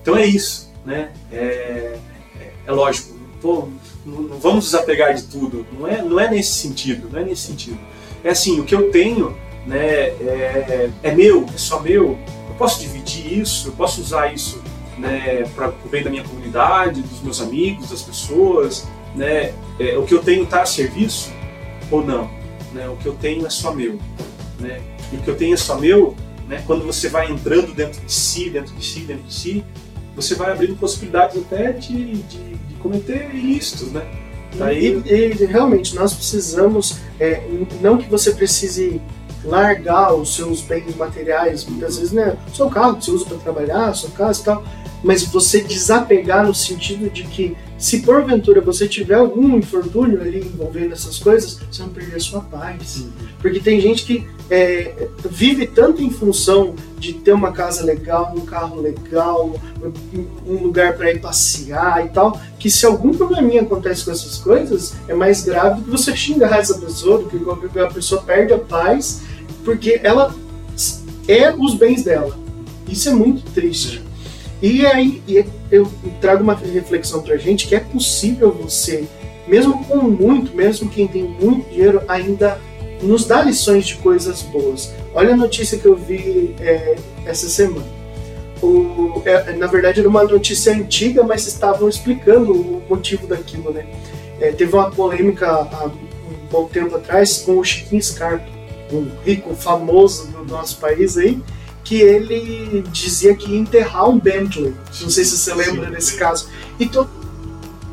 Então 0.00 0.16
é 0.16 0.26
isso, 0.26 0.72
né? 0.84 1.12
É, 1.32 1.98
é, 2.40 2.52
é 2.66 2.72
lógico. 2.72 3.16
Pô, 3.40 3.68
não, 4.04 4.38
vamos 4.38 4.66
desapegar 4.66 5.14
de 5.14 5.24
tudo. 5.24 5.66
Não 5.78 5.86
é, 5.86 6.02
não 6.02 6.18
é 6.18 6.30
nesse 6.30 6.54
sentido. 6.54 7.08
Não 7.10 7.20
é 7.20 7.24
nesse 7.24 7.42
sentido. 7.42 7.78
É 8.24 8.30
assim, 8.30 8.60
o 8.60 8.64
que 8.64 8.74
eu 8.74 8.90
tenho, 8.90 9.36
né? 9.66 9.78
É, 9.78 10.90
é 11.02 11.14
meu, 11.14 11.46
é 11.54 11.58
só 11.58 11.80
meu. 11.80 12.18
Eu 12.48 12.54
posso 12.56 12.80
dividir 12.80 13.38
isso, 13.38 13.68
eu 13.68 13.72
posso 13.72 14.00
usar 14.00 14.32
isso 14.32 14.60
né, 14.98 15.44
para 15.54 15.68
o 15.68 15.88
bem 15.88 16.02
da 16.02 16.10
minha 16.10 16.24
comunidade, 16.24 17.00
dos 17.02 17.22
meus 17.22 17.40
amigos, 17.40 17.90
das 17.90 18.02
pessoas, 18.02 18.86
né, 19.14 19.54
é, 19.78 19.96
o 19.96 20.02
que 20.02 20.12
eu 20.12 20.22
tenho 20.22 20.42
está 20.44 20.62
a 20.62 20.66
serviço 20.66 21.32
ou 21.90 22.04
não, 22.04 22.30
né, 22.72 22.88
o 22.88 22.96
que 22.96 23.06
eu 23.06 23.14
tenho 23.14 23.46
é 23.46 23.50
só 23.50 23.72
meu, 23.72 23.98
né, 24.58 24.80
e 25.12 25.16
o 25.16 25.20
que 25.20 25.28
eu 25.28 25.36
tenho 25.36 25.54
é 25.54 25.56
só 25.56 25.78
meu, 25.78 26.14
né, 26.48 26.62
quando 26.66 26.84
você 26.84 27.08
vai 27.08 27.30
entrando 27.30 27.74
dentro 27.74 28.00
de 28.00 28.12
si, 28.12 28.50
dentro 28.50 28.74
de 28.74 28.84
si, 28.84 29.00
dentro 29.00 29.24
de 29.24 29.34
si, 29.34 29.64
você 30.16 30.34
vai 30.34 30.50
abrindo 30.50 30.76
possibilidades 30.76 31.36
até 31.36 31.72
de, 31.72 32.14
de, 32.14 32.38
de 32.54 32.74
cometer 32.80 33.30
ilícitos, 33.34 33.92
né. 33.92 34.04
Daí... 34.56 35.00
E, 35.04 35.12
e, 35.12 35.46
realmente 35.46 35.94
nós 35.94 36.14
precisamos, 36.14 36.96
é, 37.20 37.46
não 37.80 37.98
que 37.98 38.08
você 38.08 38.32
precise 38.32 39.00
largar 39.44 40.14
os 40.14 40.34
seus 40.34 40.62
bens 40.62 40.96
materiais, 40.96 41.64
muitas 41.64 41.98
vezes, 41.98 42.12
né? 42.12 42.36
Seu 42.52 42.68
carro 42.68 42.96
que 42.96 43.04
você 43.04 43.10
usa 43.10 43.26
para 43.26 43.38
trabalhar, 43.38 43.94
sua 43.94 44.10
casa 44.10 44.40
e 44.40 44.44
tal, 44.44 44.64
mas 45.02 45.22
você 45.22 45.60
desapegar 45.60 46.46
no 46.46 46.54
sentido 46.54 47.08
de 47.10 47.22
que 47.24 47.56
se 47.76 48.00
porventura 48.00 48.60
você 48.60 48.88
tiver 48.88 49.14
algum 49.14 49.56
infortúnio 49.56 50.20
ali 50.20 50.40
envolvendo 50.40 50.92
essas 50.92 51.18
coisas, 51.18 51.60
você 51.70 51.82
não 51.82 51.90
perder 51.90 52.16
a 52.16 52.20
sua 52.20 52.40
paz. 52.40 52.96
Uhum. 52.96 53.10
Porque 53.40 53.60
tem 53.60 53.80
gente 53.80 54.04
que 54.04 54.26
é, 54.50 55.08
vive 55.28 55.66
tanto 55.66 56.02
em 56.02 56.10
função 56.10 56.74
de 56.98 57.12
ter 57.12 57.32
uma 57.32 57.52
casa 57.52 57.84
legal, 57.84 58.32
um 58.36 58.44
carro 58.44 58.80
legal, 58.80 59.54
um 60.46 60.54
lugar 60.54 60.96
para 60.96 61.10
ir 61.10 61.20
passear 61.20 62.04
e 62.04 62.08
tal, 62.08 62.40
que 62.58 62.70
se 62.70 62.86
algum 62.86 63.12
probleminha 63.12 63.62
acontece 63.62 64.04
com 64.04 64.10
essas 64.10 64.38
coisas, 64.38 64.94
é 65.06 65.14
mais 65.14 65.42
grave 65.42 65.82
que 65.82 65.90
você 65.90 66.16
xingar 66.16 66.58
essa 66.58 66.78
pessoa, 66.78 67.18
do 67.18 67.28
que 67.68 67.78
a 67.78 67.86
pessoa 67.86 68.22
perde 68.22 68.52
a 68.52 68.58
paz, 68.58 69.22
porque 69.64 70.00
ela 70.02 70.34
é 71.28 71.52
os 71.52 71.74
bens 71.74 72.02
dela. 72.02 72.36
Isso 72.88 73.08
é 73.08 73.12
muito 73.12 73.42
triste. 73.52 74.02
E 74.60 74.84
aí 74.86 75.22
eu 75.70 75.88
trago 76.20 76.42
uma 76.42 76.54
reflexão 76.54 77.22
pra 77.22 77.36
gente 77.36 77.68
que 77.68 77.76
é 77.76 77.80
possível 77.80 78.50
você, 78.50 79.06
mesmo 79.46 79.84
com 79.84 79.98
muito, 79.98 80.56
mesmo 80.56 80.88
quem 80.88 81.06
tem 81.06 81.22
muito 81.22 81.70
dinheiro, 81.70 82.02
ainda 82.08 82.58
nos 83.02 83.24
dar 83.24 83.46
lições 83.46 83.86
de 83.86 83.96
coisas 83.96 84.42
boas. 84.42 84.92
Olha 85.14 85.34
a 85.34 85.36
notícia 85.36 85.78
que 85.78 85.86
eu 85.86 85.96
vi 85.96 86.54
é, 86.60 86.96
essa 87.24 87.48
semana. 87.48 87.86
O, 88.62 89.22
é, 89.24 89.52
na 89.52 89.66
verdade 89.66 90.00
era 90.00 90.08
uma 90.08 90.24
notícia 90.24 90.72
antiga, 90.72 91.22
mas 91.22 91.46
estavam 91.46 91.88
explicando 91.88 92.52
o 92.52 92.82
motivo 92.88 93.26
daquilo, 93.26 93.72
né? 93.72 93.86
É, 94.40 94.52
teve 94.52 94.74
uma 94.74 94.90
polêmica 94.90 95.48
há 95.48 95.86
um 95.86 96.48
bom 96.50 96.66
tempo 96.66 96.96
atrás 96.96 97.38
com 97.38 97.58
o 97.58 97.64
Chiquinho 97.64 98.02
Scarpa, 98.02 98.46
um 98.92 99.08
rico 99.24 99.54
famoso 99.54 100.28
do 100.28 100.44
nosso 100.44 100.78
país 100.78 101.16
aí, 101.16 101.40
que 101.84 102.00
ele 102.00 102.84
dizia 102.90 103.34
que 103.34 103.50
ia 103.50 103.58
enterrar 103.58 104.08
um 104.08 104.18
Bentley. 104.18 104.74
Não 105.00 105.10
sei 105.10 105.24
se 105.24 105.38
você 105.38 105.54
lembra 105.54 105.86
Sim. 105.86 105.92
desse 105.92 106.16
caso. 106.16 106.48
E 106.78 106.86
todo 106.86 107.17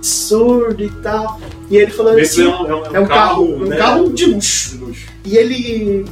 absurdo 0.05 0.83
e 0.83 0.89
tal. 1.01 1.39
E 1.69 1.77
ele 1.77 1.91
falando 1.91 2.19
assim. 2.19 2.43
É 2.43 2.47
um, 2.47 2.67
é 2.67 2.75
um, 2.75 2.85
é 2.95 2.99
um 2.99 3.07
carro, 3.07 3.07
carro, 3.07 3.65
né? 3.65 3.75
um 3.75 3.79
carro 3.79 4.13
de 4.13 4.25
luxo. 4.27 4.77
de 4.77 4.83
luxo. 4.83 5.07
E 5.25 5.35
ele 5.35 6.05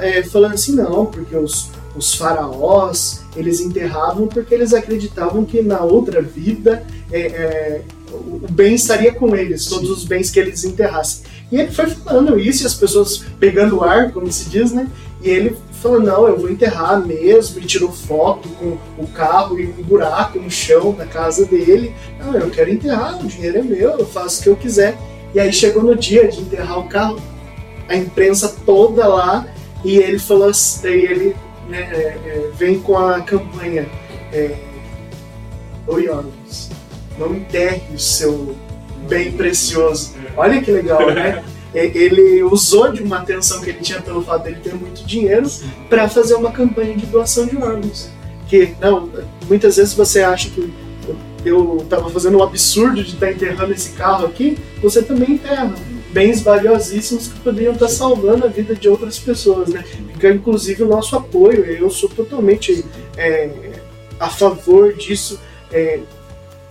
é, 0.00 0.22
falando 0.22 0.54
assim, 0.54 0.76
não, 0.76 1.06
porque 1.06 1.36
os, 1.36 1.70
os 1.96 2.14
faraós 2.14 3.24
eles 3.36 3.60
enterravam 3.60 4.28
porque 4.28 4.54
eles 4.54 4.72
acreditavam 4.72 5.44
que 5.44 5.60
na 5.60 5.80
outra 5.80 6.22
vida 6.22 6.86
é, 7.10 7.20
é, 7.20 7.80
o 8.12 8.46
bem 8.48 8.74
estaria 8.74 9.12
com 9.12 9.34
eles, 9.34 9.66
todos 9.66 9.88
Sim. 9.88 9.94
os 9.94 10.04
bens 10.04 10.30
que 10.30 10.38
eles 10.38 10.62
enterrassem. 10.62 11.24
E 11.50 11.56
ele 11.56 11.72
foi 11.72 11.86
falando 11.86 12.38
isso, 12.38 12.62
e 12.62 12.66
as 12.66 12.74
pessoas 12.74 13.24
pegando 13.40 13.82
ar, 13.82 14.12
como 14.12 14.30
se 14.30 14.48
diz, 14.48 14.72
né? 14.72 14.88
E 15.24 15.30
ele 15.30 15.56
falou, 15.80 16.00
não, 16.00 16.28
eu 16.28 16.38
vou 16.38 16.50
enterrar 16.50 17.04
mesmo, 17.04 17.58
e 17.58 17.64
tirou 17.64 17.90
foto 17.90 18.46
com 18.50 18.76
o 19.02 19.06
carro 19.06 19.58
e 19.58 19.66
um 19.66 19.82
buraco 19.82 20.38
no 20.38 20.50
chão 20.50 20.92
da 20.92 21.06
casa 21.06 21.46
dele. 21.46 21.94
Não, 22.18 22.34
eu 22.34 22.50
quero 22.50 22.70
enterrar, 22.70 23.18
o 23.24 23.26
dinheiro 23.26 23.58
é 23.58 23.62
meu, 23.62 23.98
eu 23.98 24.06
faço 24.06 24.40
o 24.40 24.42
que 24.42 24.48
eu 24.50 24.56
quiser. 24.56 24.98
E 25.34 25.40
aí 25.40 25.50
chegou 25.50 25.82
no 25.82 25.96
dia 25.96 26.28
de 26.28 26.42
enterrar 26.42 26.78
o 26.78 26.88
carro, 26.88 27.18
a 27.88 27.96
imprensa 27.96 28.54
toda 28.66 29.08
lá, 29.08 29.46
e 29.82 29.96
ele 29.96 30.18
falou 30.18 30.50
assim, 30.50 30.88
ele 30.88 31.36
né, 31.70 31.88
é, 31.90 32.18
é, 32.26 32.50
vem 32.54 32.78
com 32.78 32.98
a 32.98 33.22
campanha 33.22 33.88
é, 34.30 34.54
ônibus, 35.86 36.68
não 37.18 37.34
enterre 37.34 37.82
o 37.94 37.98
seu 37.98 38.54
bem 39.08 39.32
precioso. 39.32 40.14
Olha 40.36 40.60
que 40.60 40.70
legal, 40.70 41.10
né? 41.14 41.42
ele 41.74 42.42
usou 42.42 42.92
de 42.92 43.02
uma 43.02 43.18
atenção 43.18 43.60
que 43.60 43.70
ele 43.70 43.80
tinha 43.80 44.00
pelo 44.00 44.22
fato 44.22 44.44
dele 44.44 44.60
ter 44.62 44.74
muito 44.74 45.04
dinheiro 45.04 45.50
para 45.88 46.08
fazer 46.08 46.34
uma 46.34 46.52
campanha 46.52 46.96
de 46.96 47.06
doação 47.06 47.46
de 47.46 47.56
órgãos. 47.56 48.08
Que 48.48 48.74
não, 48.80 49.10
muitas 49.48 49.76
vezes 49.76 49.94
você 49.94 50.22
acha 50.22 50.50
que 50.50 50.72
eu 51.44 51.78
estava 51.78 52.08
fazendo 52.08 52.38
um 52.38 52.42
absurdo 52.42 53.02
de 53.02 53.14
estar 53.14 53.26
tá 53.26 53.32
enterrando 53.32 53.72
esse 53.72 53.90
carro 53.90 54.26
aqui, 54.26 54.56
você 54.80 55.02
também 55.02 55.32
enterra 55.32 55.74
bens 56.10 56.40
valiosíssimos 56.42 57.28
que 57.28 57.40
poderiam 57.40 57.72
estar 57.72 57.86
tá 57.86 57.92
salvando 57.92 58.46
a 58.46 58.48
vida 58.48 58.74
de 58.74 58.88
outras 58.88 59.18
pessoas, 59.18 59.68
né? 59.68 59.82
Fica 60.12 60.30
inclusive 60.30 60.84
o 60.84 60.88
nosso 60.88 61.16
apoio. 61.16 61.64
Eu 61.64 61.90
sou 61.90 62.08
totalmente 62.08 62.84
é, 63.16 63.50
a 64.18 64.30
favor 64.30 64.94
disso. 64.94 65.40
É, 65.72 65.98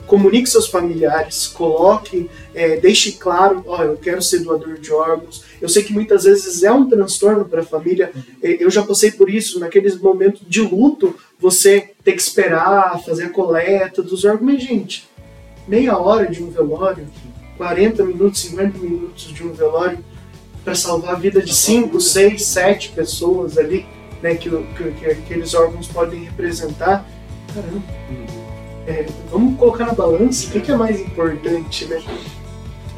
comunique 0.08 0.50
seus 0.50 0.68
familiares, 0.68 1.48
coloque, 1.48 2.30
é, 2.54 2.78
deixe 2.78 3.14
claro, 3.14 3.64
ó, 3.66 3.84
eu 3.84 3.98
quero 3.98 4.22
ser 4.22 4.40
doador 4.40 4.80
de 4.80 4.92
órgãos. 4.92 5.44
Eu 5.62 5.70
sei 5.70 5.84
que 5.84 5.94
muitas 5.94 6.24
vezes 6.26 6.64
é 6.64 6.72
um 6.72 6.88
transtorno 6.88 7.46
para 7.46 7.62
a 7.62 7.66
família. 7.66 8.12
Eu 8.42 8.70
já 8.70 8.84
passei 8.84 9.12
por 9.12 9.30
isso, 9.30 9.60
naqueles 9.60 9.98
momentos 9.98 10.42
de 10.48 10.62
luto, 10.62 11.16
você 11.40 11.92
ter 12.04 12.14
que 12.14 12.22
esperar, 12.22 13.02
fazer 13.04 13.26
a 13.26 13.30
coleta 13.30 14.02
dos 14.02 14.26
órgãos. 14.26 14.54
Mas, 14.54 14.64
gente, 14.64 15.08
meia 15.68 15.98
hora 15.98 16.30
de 16.30 16.44
um 16.44 16.50
velório, 16.50 17.08
40 17.58 18.04
minutos, 18.04 18.42
50 18.42 18.78
minutos 18.78 19.26
de 19.26 19.44
um 19.44 19.54
velório, 19.54 20.04
para 20.64 20.76
salvar 20.76 21.16
a 21.16 21.20
vida 21.20 21.42
de 21.42 21.54
5, 21.54 22.00
6, 22.00 22.46
7 22.46 22.90
pessoas 22.96 23.58
ali, 23.58 23.86
né, 24.22 24.36
que, 24.36 24.50
que, 24.50 24.92
que 24.92 25.06
aqueles 25.06 25.54
órgãos 25.54 25.88
podem 25.88 26.24
representar. 26.24 27.06
Caramba, 27.54 28.43
é, 28.88 29.05
vamos 29.31 29.57
colocar 29.57 29.85
na 29.85 29.93
balança 29.93 30.47
o 30.47 30.51
que, 30.51 30.60
que 30.60 30.72
é 30.72 30.76
mais 30.76 30.99
importante, 30.99 31.85
né? 31.85 32.01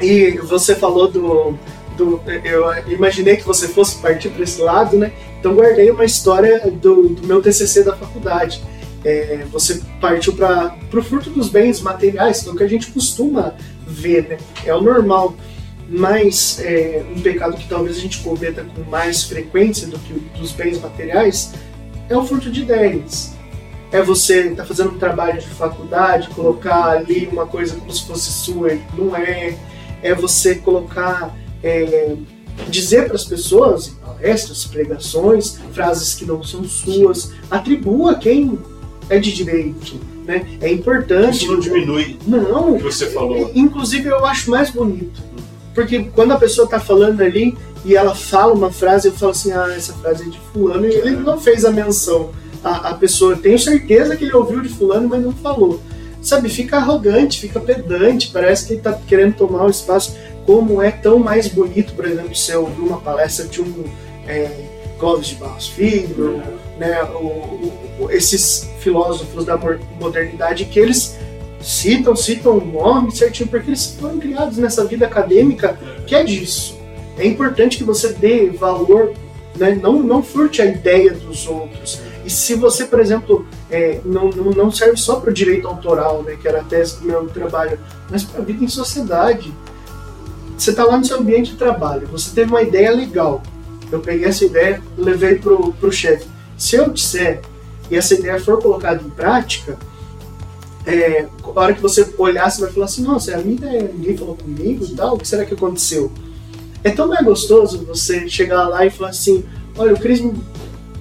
E 0.00 0.32
você 0.38 0.74
falou 0.74 1.10
do, 1.10 1.58
do, 1.96 2.20
eu 2.44 2.66
imaginei 2.92 3.36
que 3.36 3.44
você 3.44 3.68
fosse 3.68 3.96
partir 3.96 4.28
para 4.30 4.42
esse 4.42 4.60
lado, 4.60 4.96
né? 4.96 5.12
Então 5.38 5.54
guardei 5.54 5.90
uma 5.90 6.04
história 6.04 6.70
do, 6.70 7.08
do 7.08 7.26
meu 7.26 7.40
TCC 7.40 7.84
da 7.84 7.96
faculdade. 7.96 8.62
É, 9.04 9.46
você 9.50 9.80
partiu 10.00 10.32
para 10.32 10.76
o 10.92 11.02
fruto 11.02 11.30
dos 11.30 11.48
bens 11.48 11.80
materiais, 11.80 12.42
que 12.42 12.48
é 12.48 12.52
o 12.52 12.56
que 12.56 12.64
a 12.64 12.68
gente 12.68 12.90
costuma 12.90 13.54
ver, 13.86 14.28
né? 14.28 14.38
É 14.64 14.74
o 14.74 14.80
normal. 14.80 15.34
Mas 15.88 16.58
é, 16.60 17.04
um 17.14 17.20
pecado 17.20 17.56
que 17.56 17.68
talvez 17.68 17.96
a 17.96 18.00
gente 18.00 18.18
cometa 18.18 18.64
com 18.74 18.90
mais 18.90 19.22
frequência 19.22 19.86
do 19.86 19.96
que 20.00 20.14
dos 20.36 20.50
bens 20.50 20.80
materiais 20.80 21.52
é 22.08 22.16
o 22.16 22.24
fruto 22.24 22.50
de 22.50 22.62
ideias. 22.62 23.35
É 23.92 24.02
você 24.02 24.48
estar 24.48 24.62
tá 24.62 24.64
fazendo 24.64 24.90
um 24.90 24.98
trabalho 24.98 25.40
de 25.40 25.46
faculdade, 25.46 26.28
colocar 26.30 26.90
ali 26.90 27.28
uma 27.30 27.46
coisa 27.46 27.76
como 27.76 27.92
se 27.92 28.06
fosse 28.06 28.32
sua, 28.32 28.78
não 28.96 29.16
é. 29.16 29.56
É 30.02 30.14
você 30.14 30.56
colocar 30.56 31.34
é, 31.62 32.16
dizer 32.68 33.06
para 33.06 33.14
as 33.14 33.24
pessoas, 33.24 33.88
em 33.88 33.94
palestras, 33.94 34.64
pregações, 34.64 35.58
frases 35.72 36.14
que 36.14 36.24
não 36.24 36.42
são 36.42 36.64
suas, 36.64 37.32
atribua 37.50 38.14
quem 38.16 38.58
é 39.08 39.18
de 39.18 39.32
direito. 39.32 39.98
Né? 40.24 40.58
É 40.60 40.70
importante. 40.70 41.36
Isso 41.36 41.52
não 41.52 41.60
diminui 41.60 42.18
não, 42.26 42.74
o 42.74 42.76
que 42.78 42.84
você 42.84 43.06
falou. 43.10 43.50
Inclusive, 43.54 44.08
eu 44.08 44.24
acho 44.24 44.50
mais 44.50 44.70
bonito. 44.70 45.22
Porque 45.74 46.04
quando 46.14 46.32
a 46.32 46.38
pessoa 46.38 46.64
está 46.64 46.80
falando 46.80 47.20
ali 47.20 47.56
e 47.84 47.94
ela 47.94 48.14
fala 48.14 48.52
uma 48.52 48.72
frase, 48.72 49.08
eu 49.08 49.12
falo 49.12 49.32
assim: 49.32 49.52
ah, 49.52 49.72
essa 49.76 49.92
frase 49.92 50.24
é 50.24 50.28
de 50.28 50.40
Fulano, 50.52 50.86
e 50.86 50.94
ele 50.94 51.10
não 51.10 51.38
fez 51.38 51.64
a 51.64 51.70
menção. 51.70 52.30
A, 52.66 52.90
a 52.90 52.94
pessoa, 52.94 53.36
tenho 53.36 53.58
certeza 53.58 54.16
que 54.16 54.24
ele 54.24 54.34
ouviu 54.34 54.60
de 54.60 54.68
Fulano, 54.68 55.08
mas 55.08 55.22
não 55.22 55.32
falou. 55.32 55.80
Sabe, 56.20 56.48
fica 56.48 56.78
arrogante, 56.78 57.38
fica 57.38 57.60
pedante, 57.60 58.30
parece 58.32 58.66
que 58.66 58.72
ele 58.72 58.80
está 58.80 58.92
querendo 58.92 59.36
tomar 59.36 59.64
o 59.66 59.70
espaço 59.70 60.16
como 60.44 60.82
é 60.82 60.90
tão 60.90 61.20
mais 61.20 61.46
bonito, 61.46 61.94
por 61.94 62.04
exemplo, 62.04 62.34
se 62.34 62.50
eu 62.50 62.62
ouvir 62.62 62.80
uma 62.80 63.00
palestra 63.00 63.46
de 63.46 63.60
um 63.62 63.84
é, 64.26 64.50
Clóvis 64.98 65.28
de 65.28 65.34
Barros 65.36 65.68
Filho, 65.68 66.42
né, 66.76 67.04
o, 67.04 67.72
o, 68.00 68.10
esses 68.10 68.68
filósofos 68.80 69.44
da 69.44 69.56
modernidade 70.00 70.64
que 70.64 70.80
eles 70.80 71.16
citam, 71.60 72.16
citam 72.16 72.58
o 72.58 72.64
nome 72.64 73.14
certinho, 73.14 73.48
porque 73.48 73.70
eles 73.70 73.96
foram 74.00 74.18
criados 74.18 74.58
nessa 74.58 74.84
vida 74.84 75.06
acadêmica 75.06 75.78
que 76.04 76.16
é 76.16 76.24
disso. 76.24 76.76
É 77.16 77.24
importante 77.24 77.76
que 77.76 77.84
você 77.84 78.12
dê 78.12 78.50
valor, 78.50 79.12
né, 79.56 79.78
não, 79.80 80.02
não 80.02 80.20
furte 80.22 80.60
a 80.60 80.66
ideia 80.66 81.12
dos 81.12 81.46
outros. 81.46 82.00
E 82.26 82.30
se 82.30 82.56
você, 82.56 82.84
por 82.84 82.98
exemplo, 82.98 83.46
é, 83.70 84.00
não, 84.04 84.30
não 84.30 84.68
serve 84.68 84.96
só 84.96 85.20
para 85.20 85.30
o 85.30 85.32
direito 85.32 85.68
autoral, 85.68 86.24
né, 86.24 86.34
que 86.34 86.48
era 86.48 86.60
a 86.60 86.64
tese 86.64 86.98
do 86.98 87.06
meu 87.06 87.24
trabalho, 87.28 87.78
mas 88.10 88.24
para 88.24 88.40
a 88.40 88.44
vida 88.44 88.64
em 88.64 88.68
sociedade 88.68 89.54
você 90.58 90.70
está 90.70 90.84
lá 90.84 90.96
no 90.96 91.04
seu 91.04 91.18
ambiente 91.18 91.52
de 91.52 91.56
trabalho, 91.56 92.08
você 92.08 92.34
teve 92.34 92.50
uma 92.50 92.62
ideia 92.62 92.90
legal. 92.90 93.42
Eu 93.92 94.00
peguei 94.00 94.26
essa 94.26 94.44
ideia 94.44 94.82
levei 94.98 95.36
pro, 95.36 95.72
pro 95.74 95.92
chefe. 95.92 96.26
Se 96.58 96.74
eu 96.74 96.90
disser 96.90 97.42
e 97.88 97.96
essa 97.96 98.14
ideia 98.14 98.40
for 98.40 98.60
colocada 98.60 99.00
em 99.00 99.10
prática, 99.10 99.78
é, 100.84 101.26
a 101.44 101.60
hora 101.60 101.74
que 101.74 101.82
você 101.82 102.12
olhar, 102.18 102.50
você 102.50 102.60
vai 102.62 102.72
falar 102.72 102.86
assim, 102.86 103.02
nossa, 103.02 103.30
é 103.30 103.34
a 103.34 103.38
minha 103.38 103.54
ideia, 103.54 103.90
ninguém 103.94 104.16
falou 104.16 104.34
comigo 104.34 104.84
e 104.84 104.96
tal, 104.96 105.14
o 105.14 105.18
que 105.18 105.28
será 105.28 105.44
que 105.44 105.54
aconteceu? 105.54 106.10
É 106.82 106.90
tão 106.90 107.06
mais 107.06 107.24
gostoso 107.24 107.84
você 107.84 108.28
chegar 108.28 108.66
lá 108.66 108.84
e 108.84 108.90
falar 108.90 109.10
assim, 109.10 109.44
olha, 109.76 109.94
o 109.94 110.00
Cris 110.00 110.20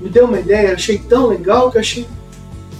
me, 0.06 0.10
deu 0.10 0.26
uma 0.26 0.40
ideia, 0.40 0.74
achei 0.74 0.98
tão 0.98 1.28
legal 1.28 1.72
que 1.72 1.78
achei 1.78 2.08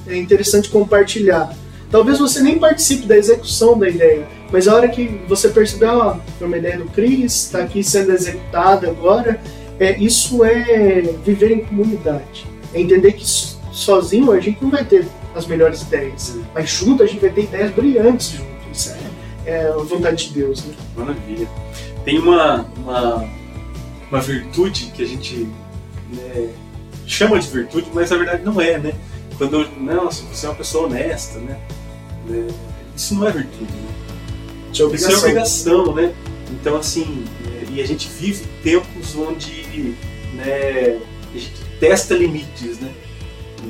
é 0.08 0.16
interessante 0.16 0.70
compartilhar. 0.70 1.52
Talvez 1.90 2.20
você 2.20 2.42
nem 2.42 2.60
participe 2.60 3.06
da 3.06 3.18
execução 3.18 3.78
da 3.78 3.90
ideia, 3.90 4.28
mas 4.52 4.68
a 4.68 4.76
hora 4.76 4.88
que 4.88 5.22
você 5.28 5.50
perceber, 5.50 5.86
ó, 5.86 6.18
foi 6.38 6.48
uma 6.48 6.58
ideia 6.58 6.78
do 6.78 6.86
Cris, 6.86 7.46
está 7.46 7.60
aqui 7.60 7.84
sendo 7.84 8.12
executada 8.12 8.88
agora, 8.88 9.42
é, 9.80 9.98
isso 9.98 10.44
é 10.44 11.02
viver 11.24 11.52
em 11.52 11.66
comunidade. 11.66 12.46
É 12.74 12.80
entender 12.80 13.14
que 13.14 13.26
sozinho 13.72 14.32
a 14.32 14.40
gente 14.40 14.62
não 14.62 14.70
vai 14.70 14.84
ter 14.84 15.08
as 15.34 15.46
melhores 15.46 15.82
ideias, 15.82 16.38
mas 16.54 16.70
junto 16.70 17.04
a 17.04 17.08
gente 17.08 17.20
vai 17.20 17.30
ter 17.30 17.44
ideias 17.44 17.72
brilhantes 17.72 18.32
juntos. 18.32 18.56
Isso 18.72 18.96
é, 19.46 19.52
é 19.52 19.68
a 19.68 19.78
vontade 19.78 20.28
de 20.28 20.34
Deus. 20.34 20.66
Né? 20.66 20.74
Maravilha. 20.96 21.48
Tem 22.04 22.20
uma, 22.20 22.66
uma, 22.78 23.30
uma 24.10 24.22
virtude 24.22 24.92
que 24.96 25.04
a 25.04 25.08
gente 25.08 25.48
né, 26.12 26.50
chama 27.08 27.40
de 27.40 27.48
virtude, 27.48 27.88
mas 27.94 28.10
na 28.10 28.18
verdade 28.18 28.44
não 28.44 28.60
é, 28.60 28.78
né? 28.78 28.94
Quando, 29.38 29.68
nossa, 29.80 30.24
você 30.24 30.46
é 30.46 30.50
uma 30.50 30.56
pessoa 30.56 30.86
honesta, 30.86 31.40
né? 31.40 31.60
né? 32.28 32.48
Isso 32.96 33.16
não 33.16 33.28
é 33.28 33.32
virtude, 33.32 33.72
né? 33.72 33.96
Isso 34.72 34.84
é. 34.90 34.96
Isso 34.96 35.12
é 35.12 35.18
obrigação, 35.18 35.94
né? 35.94 36.16
Então, 36.52 36.78
assim, 36.78 37.26
é, 37.46 37.72
e 37.72 37.82
a 37.82 37.86
gente 37.86 38.08
vive 38.08 38.46
tempos 38.64 39.16
onde 39.16 39.96
né, 40.34 41.02
a 41.34 41.38
gente 41.38 41.52
testa 41.80 42.14
limites, 42.14 42.80
né? 42.80 42.94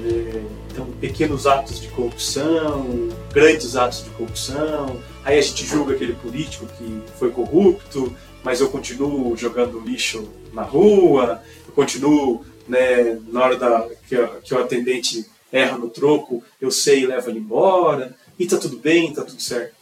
É, 0.04 0.42
então, 0.72 0.88
pequenos 1.00 1.48
atos 1.48 1.80
de 1.80 1.88
corrupção, 1.88 3.10
grandes 3.34 3.76
atos 3.76 4.04
de 4.04 4.10
corrupção, 4.12 5.00
aí 5.24 5.40
a 5.40 5.42
gente 5.42 5.66
julga 5.66 5.94
aquele 5.94 6.14
político 6.14 6.68
que 6.78 7.02
foi 7.18 7.32
corrupto, 7.32 8.14
mas 8.44 8.60
eu 8.60 8.70
continuo 8.70 9.36
jogando 9.38 9.80
lixo 9.80 10.28
na 10.54 10.64
rua, 10.64 11.42
eu 11.66 11.74
continuo, 11.74 12.46
né, 12.68 13.20
na 13.28 13.44
hora 13.44 13.58
da, 13.58 13.88
que, 14.08 14.16
que 14.44 14.54
o 14.54 14.60
atendente 14.60 15.26
erra 15.52 15.78
no 15.78 15.90
troco, 15.90 16.44
eu 16.60 16.70
sei 16.70 17.04
e 17.04 17.06
levo 17.06 17.30
ele 17.30 17.40
embora, 17.40 18.16
e 18.38 18.46
tá 18.46 18.58
tudo 18.58 18.78
bem, 18.78 19.14
tá 19.14 19.24
tudo 19.24 19.42
certo. 19.42 19.74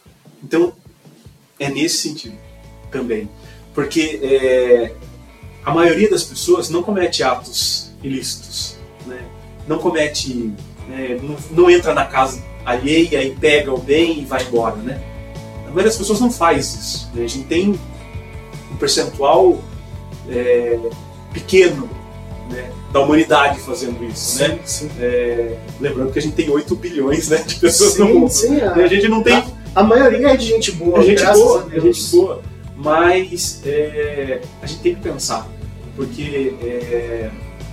Então, 0.42 0.72
é 1.58 1.68
nesse 1.68 2.08
sentido 2.08 2.36
também. 2.90 3.28
Porque 3.74 4.20
é, 4.22 4.92
a 5.64 5.74
maioria 5.74 6.08
das 6.08 6.22
pessoas 6.22 6.68
não 6.68 6.82
comete 6.82 7.22
atos 7.22 7.90
ilícitos, 8.02 8.76
né? 9.06 9.24
não 9.66 9.78
comete, 9.78 10.52
né? 10.88 11.18
não, 11.20 11.36
não, 11.50 11.70
entra 11.70 11.92
na 11.92 12.06
casa 12.06 12.42
alheia 12.64 13.22
e 13.22 13.34
pega 13.34 13.72
o 13.72 13.78
bem 13.78 14.20
e 14.20 14.24
vai 14.24 14.42
embora. 14.44 14.76
Né? 14.76 15.02
A 15.62 15.70
maioria 15.70 15.84
das 15.84 15.96
pessoas 15.96 16.20
não 16.20 16.30
faz 16.30 16.74
isso. 16.74 17.10
Né? 17.14 17.24
A 17.24 17.28
gente 17.28 17.48
tem 17.48 17.78
um 18.70 18.76
percentual 18.76 19.58
é, 20.28 20.78
pequeno 21.32 21.88
né, 22.54 22.70
da 22.92 23.00
humanidade 23.00 23.60
fazendo 23.60 24.02
isso. 24.04 24.38
Sim, 24.38 24.48
né? 24.48 24.58
Sim. 24.64 24.90
É, 24.98 25.56
lembrando 25.80 26.12
que 26.12 26.18
a 26.18 26.22
gente 26.22 26.34
tem 26.34 26.48
8 26.48 26.74
bilhões 26.76 27.28
né, 27.28 27.38
de 27.46 27.56
pessoas 27.56 27.94
sim, 27.94 27.98
no 28.00 28.08
mundo. 28.08 28.30
Sim, 28.30 28.60
a, 28.60 28.72
a 28.72 28.86
gente 28.86 29.08
não 29.08 29.22
tem 29.22 29.42
a 29.74 29.82
maioria 29.82 30.28
é 30.28 30.36
de 30.36 30.46
gente 30.46 30.70
boa, 30.72 31.00
é 31.00 31.02
gente 31.02 31.24
boa, 31.24 31.68
é 31.72 31.80
gente 31.80 32.10
boa. 32.10 32.42
Mas 32.76 33.60
é, 33.64 34.40
a 34.62 34.66
gente 34.66 34.80
tem 34.80 34.94
que 34.94 35.00
pensar, 35.00 35.48
porque 35.96 36.54
é, 36.62 37.30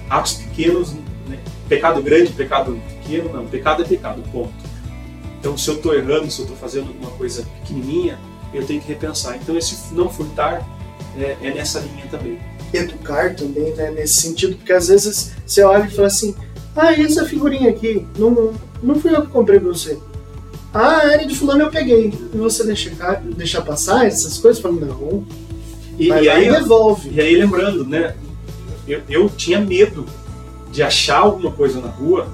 atos 0.10 0.34
pequenos, 0.34 0.94
né? 1.28 1.38
pecado 1.70 2.02
grande, 2.02 2.32
pecado 2.32 2.80
pequeno, 3.02 3.32
não, 3.32 3.46
pecado 3.46 3.84
é 3.84 3.86
pecado, 3.86 4.24
ponto. 4.32 4.52
Então, 5.40 5.56
se 5.58 5.70
eu 5.70 5.76
estou 5.76 5.94
errando, 5.94 6.30
se 6.32 6.40
eu 6.40 6.46
estou 6.46 6.58
fazendo 6.58 6.88
alguma 6.88 7.12
coisa 7.12 7.46
pequenininha, 7.62 8.20
eu 8.54 8.66
tenho 8.66 8.82
que 8.82 8.88
repensar. 8.88 9.36
Então, 9.36 9.56
esse 9.58 9.94
não 9.94 10.10
furtar 10.10 10.68
é, 11.18 11.38
é 11.42 11.54
nessa 11.54 11.80
linha 11.80 12.06
também. 12.10 12.40
Educar 12.74 13.36
também, 13.36 13.74
né, 13.74 13.92
nesse 13.92 14.22
sentido, 14.22 14.56
porque 14.56 14.72
às 14.72 14.88
vezes 14.88 15.34
você 15.46 15.64
olha 15.64 15.86
e 15.86 15.92
fala 15.92 16.08
assim: 16.08 16.36
ah, 16.76 16.94
e 16.94 17.04
essa 17.04 17.26
figurinha 17.26 17.70
aqui? 17.70 18.06
Não, 18.18 18.54
não 18.82 18.96
fui 18.96 19.14
eu 19.14 19.22
que 19.22 19.28
comprei 19.28 19.60
pra 19.60 19.70
você. 19.70 19.98
Ah, 20.74 21.02
era 21.04 21.26
de 21.26 21.36
fulano 21.36 21.64
eu 21.64 21.70
peguei. 21.70 22.14
E 22.34 22.38
você 22.38 22.64
deixa, 22.64 22.92
deixar 23.36 23.62
passar 23.62 24.08
essas 24.08 24.38
coisas? 24.38 24.62
Fala, 24.62 24.76
não. 24.76 25.26
E, 26.00 26.08
e 26.08 26.30
aí 26.30 26.50
devolve. 26.50 27.10
E 27.14 27.20
aí 27.20 27.36
lembrando, 27.36 27.86
né? 27.86 28.16
Eu, 28.88 29.02
eu 29.10 29.30
tinha 29.30 29.60
medo 29.60 30.06
de 30.72 30.82
achar 30.82 31.20
alguma 31.20 31.52
coisa 31.52 31.82
na 31.82 31.90
rua 31.90 32.28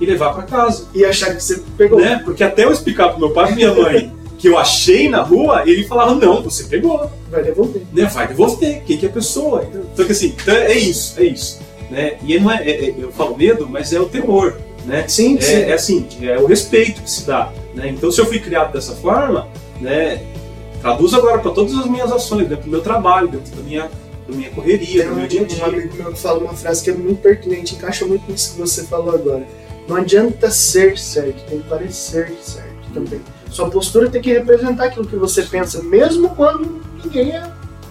e 0.00 0.06
levar 0.06 0.34
para 0.34 0.42
casa. 0.42 0.86
E 0.92 1.04
achar 1.04 1.34
que 1.34 1.42
você 1.42 1.62
pegou. 1.78 2.00
Né? 2.00 2.20
Porque 2.24 2.42
até 2.42 2.64
eu 2.64 2.72
explicar 2.72 3.10
pro 3.10 3.20
meu 3.20 3.30
pai 3.30 3.52
e 3.52 3.54
minha 3.54 3.72
mãe 3.72 4.13
que 4.44 4.48
eu 4.50 4.58
achei 4.58 5.08
na 5.08 5.22
rua, 5.22 5.62
ele 5.64 5.84
falava, 5.84 6.14
não, 6.16 6.42
você 6.42 6.64
pegou. 6.64 7.10
Vai 7.30 7.42
devolver. 7.42 7.80
Né? 7.90 8.04
Vai 8.04 8.28
devolver. 8.28 8.82
Quem 8.84 8.98
que 8.98 9.06
é 9.06 9.08
a 9.08 9.12
pessoa? 9.12 9.66
Então, 9.72 10.04
assim, 10.04 10.34
então 10.38 10.54
é 10.54 10.74
isso, 10.74 11.18
é 11.18 11.24
isso. 11.24 11.60
Né? 11.90 12.18
E 12.22 12.38
não 12.38 12.50
é, 12.50 12.62
é, 12.62 12.84
é, 12.90 12.94
eu 12.98 13.10
falo 13.10 13.38
medo, 13.38 13.66
mas 13.66 13.94
é 13.94 13.98
o 13.98 14.04
temor. 14.04 14.60
Né? 14.84 15.08
Sim, 15.08 15.38
é, 15.38 15.40
sim. 15.40 15.54
É 15.54 15.72
assim, 15.72 16.06
é 16.20 16.38
o 16.38 16.44
respeito 16.44 17.00
que 17.00 17.10
se 17.10 17.26
dá. 17.26 17.50
Né? 17.74 17.88
Então, 17.88 18.12
se 18.12 18.20
eu 18.20 18.26
fui 18.26 18.38
criado 18.38 18.70
dessa 18.74 18.92
forma, 18.92 19.48
né, 19.80 20.22
traduz 20.82 21.14
agora 21.14 21.38
para 21.38 21.50
todas 21.50 21.74
as 21.78 21.86
minhas 21.86 22.12
ações, 22.12 22.46
dentro 22.46 22.66
do 22.66 22.70
meu 22.70 22.82
trabalho, 22.82 23.28
dentro 23.28 23.50
da 23.56 23.62
minha, 23.62 23.90
da 24.28 24.36
minha 24.36 24.50
correria, 24.50 25.04
Tem 25.04 25.10
do 25.10 25.16
meu 25.16 25.26
dia 25.26 25.40
a 25.40 25.44
dia. 25.44 25.64
Um 25.64 25.68
amigo 25.68 25.96
meu 25.96 26.12
que 26.12 26.18
fala 26.18 26.38
uma 26.40 26.52
frase 26.52 26.84
que 26.84 26.90
é 26.90 26.94
muito 26.94 27.22
pertinente, 27.22 27.76
encaixa 27.76 28.04
muito 28.04 28.30
nisso 28.30 28.52
que 28.52 28.60
você 28.60 28.84
falou 28.84 29.14
agora. 29.14 29.48
Não 29.88 29.96
adianta 29.96 30.50
ser 30.50 30.98
certo, 30.98 31.42
tem 31.48 31.60
que 31.60 31.66
parecer 31.66 32.30
certo 32.42 32.92
também. 32.92 33.22
Sua 33.54 33.70
postura 33.70 34.10
tem 34.10 34.20
que 34.20 34.32
representar 34.32 34.86
aquilo 34.86 35.06
que 35.06 35.14
você 35.14 35.42
pensa, 35.42 35.80
mesmo 35.80 36.30
quando 36.30 36.82
ninguém 37.04 37.40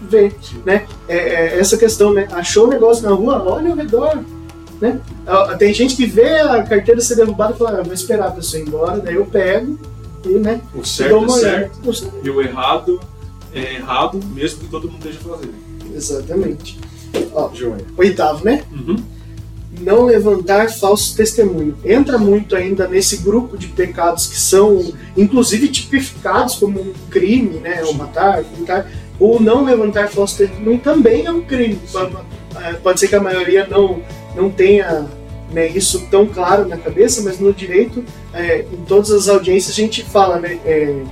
vê, 0.02 0.36
né? 0.66 0.86
É, 1.08 1.16
é, 1.16 1.58
essa 1.58 1.78
questão, 1.78 2.14
né? 2.14 2.28
Achou 2.34 2.68
o 2.68 2.70
negócio 2.70 3.08
na 3.08 3.16
rua, 3.16 3.42
olha 3.42 3.72
ao 3.72 3.78
redor, 3.78 4.20
né? 4.82 5.00
Tem 5.58 5.74
gente 5.74 5.96
que 5.96 6.06
vê 6.06 6.42
a 6.42 6.64
carteira 6.64 7.00
ser 7.00 7.16
derrubada 7.16 7.54
e 7.54 7.58
fala, 7.58 7.80
ah, 7.80 7.82
vou 7.82 7.94
esperar 7.94 8.28
a 8.28 8.32
pessoa 8.32 8.62
ir 8.62 8.68
embora, 8.68 9.00
daí 9.00 9.16
eu 9.16 9.26
pego 9.26 9.80
e, 10.26 10.32
né? 10.32 10.60
O 10.76 10.84
certo 10.84 11.24
é 11.24 11.30
certo 11.30 11.80
e 12.22 12.30
o 12.30 12.42
errado 12.42 13.00
é 13.54 13.76
errado, 13.76 14.20
mesmo 14.34 14.60
que 14.60 14.68
todo 14.68 14.92
mundo 14.92 15.08
esteja 15.08 15.20
fazendo. 15.20 15.54
Exatamente. 15.96 16.78
Ó, 17.34 17.50
Joia. 17.54 17.86
Oitavo, 17.96 18.44
né? 18.44 18.66
Uhum. 18.70 18.98
Não 19.84 20.06
levantar 20.06 20.70
falso 20.72 21.16
testemunho. 21.16 21.78
Entra 21.84 22.18
muito 22.18 22.56
ainda 22.56 22.88
nesse 22.88 23.18
grupo 23.18 23.58
de 23.58 23.68
pecados 23.68 24.28
que 24.28 24.40
são, 24.40 24.94
inclusive, 25.16 25.68
tipificados 25.68 26.56
como 26.56 26.80
um 26.80 26.94
crime, 27.10 27.60
né? 27.60 27.84
O 27.84 27.94
matar, 27.94 28.44
matar 28.58 28.90
o 29.20 29.40
não 29.40 29.64
levantar 29.64 30.10
falso 30.10 30.38
testemunho 30.38 30.80
também 30.80 31.26
é 31.26 31.32
um 31.32 31.42
crime. 31.42 31.80
É, 32.62 32.74
pode 32.74 33.00
ser 33.00 33.08
que 33.08 33.16
a 33.16 33.22
maioria 33.22 33.68
não, 33.68 34.02
não 34.36 34.50
tenha 34.50 35.08
né, 35.52 35.68
isso 35.68 36.08
tão 36.10 36.26
claro 36.26 36.68
na 36.68 36.78
cabeça, 36.78 37.22
mas 37.22 37.40
no 37.40 37.54
direito, 37.54 38.04
é, 38.34 38.62
em 38.62 38.84
todas 38.86 39.12
as 39.12 39.30
audiências, 39.30 39.74
a 39.74 39.82
gente 39.82 40.04
fala, 40.04 40.40
né? 40.40 40.60
É, 40.66 41.04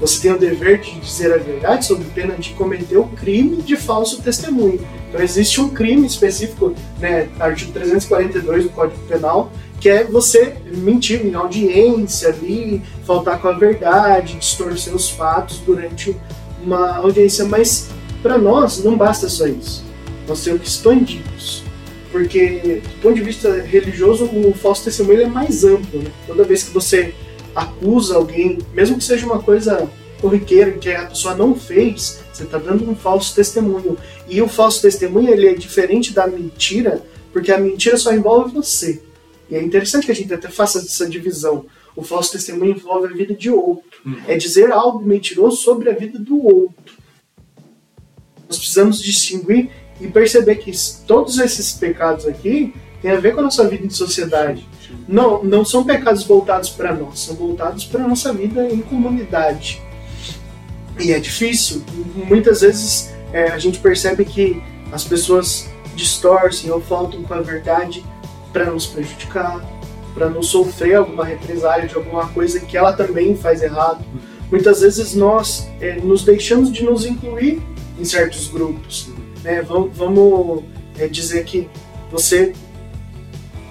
você 0.00 0.20
tem 0.20 0.32
o 0.32 0.38
dever 0.38 0.80
de 0.80 0.98
dizer 0.98 1.32
a 1.32 1.36
verdade 1.36 1.84
sob 1.84 2.02
pena 2.14 2.34
de 2.34 2.50
cometer 2.54 2.96
o 2.96 3.04
crime 3.04 3.56
de 3.62 3.76
falso 3.76 4.22
testemunho. 4.22 4.80
Então 5.08 5.20
existe 5.20 5.60
um 5.60 5.68
crime 5.68 6.06
específico, 6.06 6.74
né, 6.98 7.28
artigo 7.38 7.72
342 7.72 8.64
do 8.64 8.70
Código 8.70 8.98
Penal, 9.06 9.52
que 9.78 9.88
é 9.88 10.04
você 10.04 10.54
mentir 10.76 11.24
em 11.24 11.34
audiência 11.34 12.30
ali, 12.30 12.82
faltar 13.04 13.40
com 13.40 13.48
a 13.48 13.52
verdade, 13.52 14.36
distorcer 14.36 14.94
os 14.94 15.10
fatos 15.10 15.58
durante 15.58 16.16
uma 16.62 16.96
audiência, 16.96 17.44
mas 17.44 17.88
para 18.22 18.38
nós 18.38 18.82
não 18.82 18.96
basta 18.96 19.28
só 19.28 19.46
isso. 19.46 19.84
Nós 20.26 20.42
temos 20.42 20.62
que 20.62 20.68
expandir 20.68 21.20
isso. 21.36 21.64
Porque, 22.12 22.82
do 22.82 23.02
ponto 23.02 23.14
de 23.14 23.22
vista 23.22 23.62
religioso, 23.62 24.24
o 24.24 24.52
falso 24.52 24.84
testemunho 24.84 25.22
é 25.22 25.26
mais 25.26 25.64
amplo. 25.64 26.00
Né? 26.02 26.10
Toda 26.26 26.44
vez 26.44 26.64
que 26.64 26.72
você 26.72 27.14
acusa 27.54 28.16
alguém, 28.16 28.58
mesmo 28.72 28.98
que 28.98 29.04
seja 29.04 29.26
uma 29.26 29.42
coisa 29.42 29.90
corriqueira 30.20 30.72
que 30.72 30.90
a 30.90 31.06
pessoa 31.06 31.34
não 31.34 31.54
fez, 31.54 32.22
você 32.32 32.44
está 32.44 32.58
dando 32.58 32.88
um 32.88 32.94
falso 32.94 33.34
testemunho. 33.34 33.96
E 34.28 34.40
o 34.40 34.48
falso 34.48 34.82
testemunho 34.82 35.30
ele 35.30 35.48
é 35.48 35.54
diferente 35.54 36.12
da 36.12 36.26
mentira, 36.26 37.02
porque 37.32 37.50
a 37.50 37.58
mentira 37.58 37.96
só 37.96 38.12
envolve 38.12 38.52
você. 38.52 39.02
E 39.50 39.56
é 39.56 39.62
interessante 39.62 40.06
que 40.06 40.12
a 40.12 40.14
gente 40.14 40.32
até 40.32 40.48
faça 40.48 40.78
essa 40.78 41.08
divisão. 41.08 41.66
O 41.96 42.02
falso 42.02 42.32
testemunho 42.32 42.72
envolve 42.72 43.12
a 43.12 43.16
vida 43.16 43.34
de 43.34 43.50
outro. 43.50 44.00
Uhum. 44.04 44.20
É 44.28 44.36
dizer 44.36 44.70
algo 44.70 45.04
mentiroso 45.04 45.56
sobre 45.56 45.90
a 45.90 45.94
vida 45.94 46.18
do 46.18 46.44
outro. 46.44 46.94
Nós 48.48 48.58
precisamos 48.58 49.02
distinguir 49.02 49.70
e 50.00 50.08
perceber 50.08 50.56
que 50.56 50.72
todos 51.06 51.38
esses 51.38 51.72
pecados 51.72 52.26
aqui 52.26 52.74
têm 53.02 53.10
a 53.10 53.20
ver 53.20 53.34
com 53.34 53.40
a 53.40 53.44
nossa 53.44 53.66
vida 53.68 53.84
em 53.84 53.90
sociedade. 53.90 54.66
Não, 55.06 55.42
não 55.42 55.64
são 55.64 55.84
pecados 55.84 56.24
voltados 56.24 56.70
para 56.70 56.94
nós, 56.94 57.20
são 57.20 57.34
voltados 57.34 57.84
para 57.84 58.06
nossa 58.06 58.32
vida 58.32 58.68
em 58.68 58.80
comunidade. 58.80 59.82
E 60.98 61.12
é 61.12 61.18
difícil. 61.18 61.82
Muitas 62.28 62.60
vezes 62.60 63.10
é, 63.32 63.50
a 63.50 63.58
gente 63.58 63.78
percebe 63.78 64.24
que 64.24 64.62
as 64.92 65.04
pessoas 65.04 65.68
distorcem 65.94 66.70
ou 66.70 66.80
faltam 66.80 67.22
com 67.22 67.34
a 67.34 67.40
verdade 67.40 68.04
para 68.52 68.66
nos 68.66 68.86
prejudicar, 68.86 69.60
para 70.14 70.28
não 70.28 70.42
sofrer 70.42 70.96
alguma 70.96 71.24
represália 71.24 71.88
de 71.88 71.94
alguma 71.94 72.28
coisa 72.28 72.60
que 72.60 72.76
ela 72.76 72.92
também 72.92 73.36
faz 73.36 73.62
errado. 73.62 74.04
Muitas 74.50 74.80
vezes 74.80 75.14
nós 75.14 75.68
é, 75.80 75.96
nos 75.96 76.24
deixamos 76.24 76.72
de 76.72 76.84
nos 76.84 77.06
incluir 77.06 77.62
em 77.98 78.04
certos 78.04 78.48
grupos. 78.48 79.08
Né? 79.42 79.62
Vamos, 79.62 79.96
vamos 79.96 80.64
é, 80.98 81.06
dizer 81.06 81.44
que 81.44 81.68
você 82.10 82.52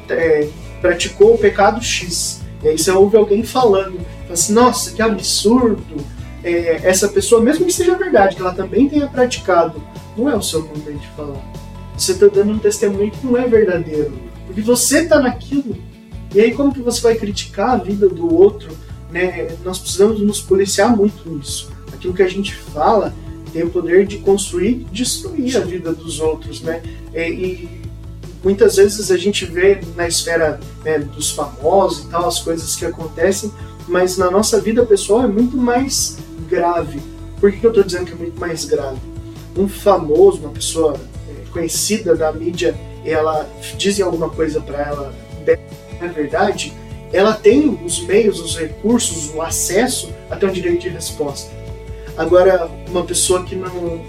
é, 0.09 0.47
praticou 0.81 1.35
o 1.35 1.37
pecado 1.37 1.81
X, 1.83 2.41
e 2.63 2.67
aí 2.67 2.77
você 2.77 2.91
ouve 2.91 3.17
alguém 3.17 3.43
falando, 3.43 3.99
fala 4.21 4.33
assim, 4.33 4.53
nossa, 4.53 4.91
que 4.91 5.01
absurdo, 5.01 5.97
é, 6.43 6.87
essa 6.87 7.07
pessoa, 7.07 7.41
mesmo 7.41 7.65
que 7.65 7.73
seja 7.73 7.95
verdade, 7.95 8.35
que 8.35 8.41
ela 8.41 8.53
também 8.53 8.87
tenha 8.87 9.07
praticado, 9.07 9.81
não 10.17 10.29
é 10.29 10.35
o 10.35 10.41
seu 10.41 10.61
momento 10.61 10.99
de 10.99 11.07
falar. 11.09 11.41
Você 11.97 12.13
está 12.13 12.27
dando 12.27 12.53
um 12.53 12.59
testemunho 12.59 13.11
que 13.11 13.25
não 13.25 13.37
é 13.37 13.47
verdadeiro, 13.47 14.17
porque 14.45 14.61
você 14.61 14.99
está 14.99 15.19
naquilo. 15.19 15.75
E 16.33 16.39
aí 16.39 16.53
como 16.53 16.73
que 16.73 16.81
você 16.81 17.01
vai 17.01 17.15
criticar 17.15 17.71
a 17.71 17.77
vida 17.77 18.07
do 18.07 18.33
outro? 18.33 18.69
Né? 19.11 19.49
Nós 19.63 19.79
precisamos 19.79 20.21
nos 20.21 20.39
policiar 20.39 20.95
muito 20.95 21.27
nisso. 21.29 21.71
Aquilo 21.91 22.13
que 22.13 22.23
a 22.23 22.27
gente 22.27 22.55
fala 22.55 23.13
tem 23.51 23.63
o 23.63 23.69
poder 23.69 24.05
de 24.05 24.19
construir 24.19 24.69
e 24.69 24.87
destruir 24.91 25.57
a 25.57 25.61
vida 25.61 25.91
dos 25.91 26.19
outros, 26.19 26.61
né? 26.61 26.83
É, 27.13 27.29
e 27.29 27.67
muitas 28.43 28.75
vezes 28.77 29.11
a 29.11 29.17
gente 29.17 29.45
vê 29.45 29.79
na 29.95 30.07
esfera 30.07 30.59
né, 30.83 30.99
dos 30.99 31.31
famosos 31.31 32.05
e 32.05 32.07
tal 32.07 32.27
as 32.27 32.39
coisas 32.39 32.75
que 32.75 32.85
acontecem, 32.85 33.51
mas 33.87 34.17
na 34.17 34.29
nossa 34.29 34.59
vida 34.59 34.85
pessoal 34.85 35.23
é 35.23 35.27
muito 35.27 35.57
mais 35.57 36.17
grave. 36.47 37.01
Por 37.39 37.51
que 37.51 37.65
eu 37.65 37.69
estou 37.69 37.83
dizendo 37.83 38.05
que 38.05 38.13
é 38.13 38.15
muito 38.15 38.39
mais 38.39 38.65
grave? 38.65 38.99
Um 39.57 39.67
famoso, 39.67 40.39
uma 40.39 40.51
pessoa 40.51 40.95
é, 41.29 41.49
conhecida 41.51 42.15
da 42.15 42.31
mídia, 42.31 42.75
ela 43.03 43.49
diz 43.77 43.99
alguma 43.99 44.29
coisa 44.29 44.59
para 44.61 44.81
ela, 44.81 45.13
na 45.99 46.07
verdade, 46.07 46.73
ela 47.11 47.33
tem 47.33 47.79
os 47.83 48.01
meios, 48.05 48.39
os 48.39 48.57
recursos, 48.57 49.33
o 49.33 49.41
acesso 49.41 50.09
até 50.29 50.45
um 50.45 50.51
direito 50.51 50.81
de 50.81 50.89
resposta. 50.89 51.51
Agora, 52.15 52.69
uma 52.89 53.03
pessoa 53.03 53.43
que 53.43 53.55
não. 53.55 54.01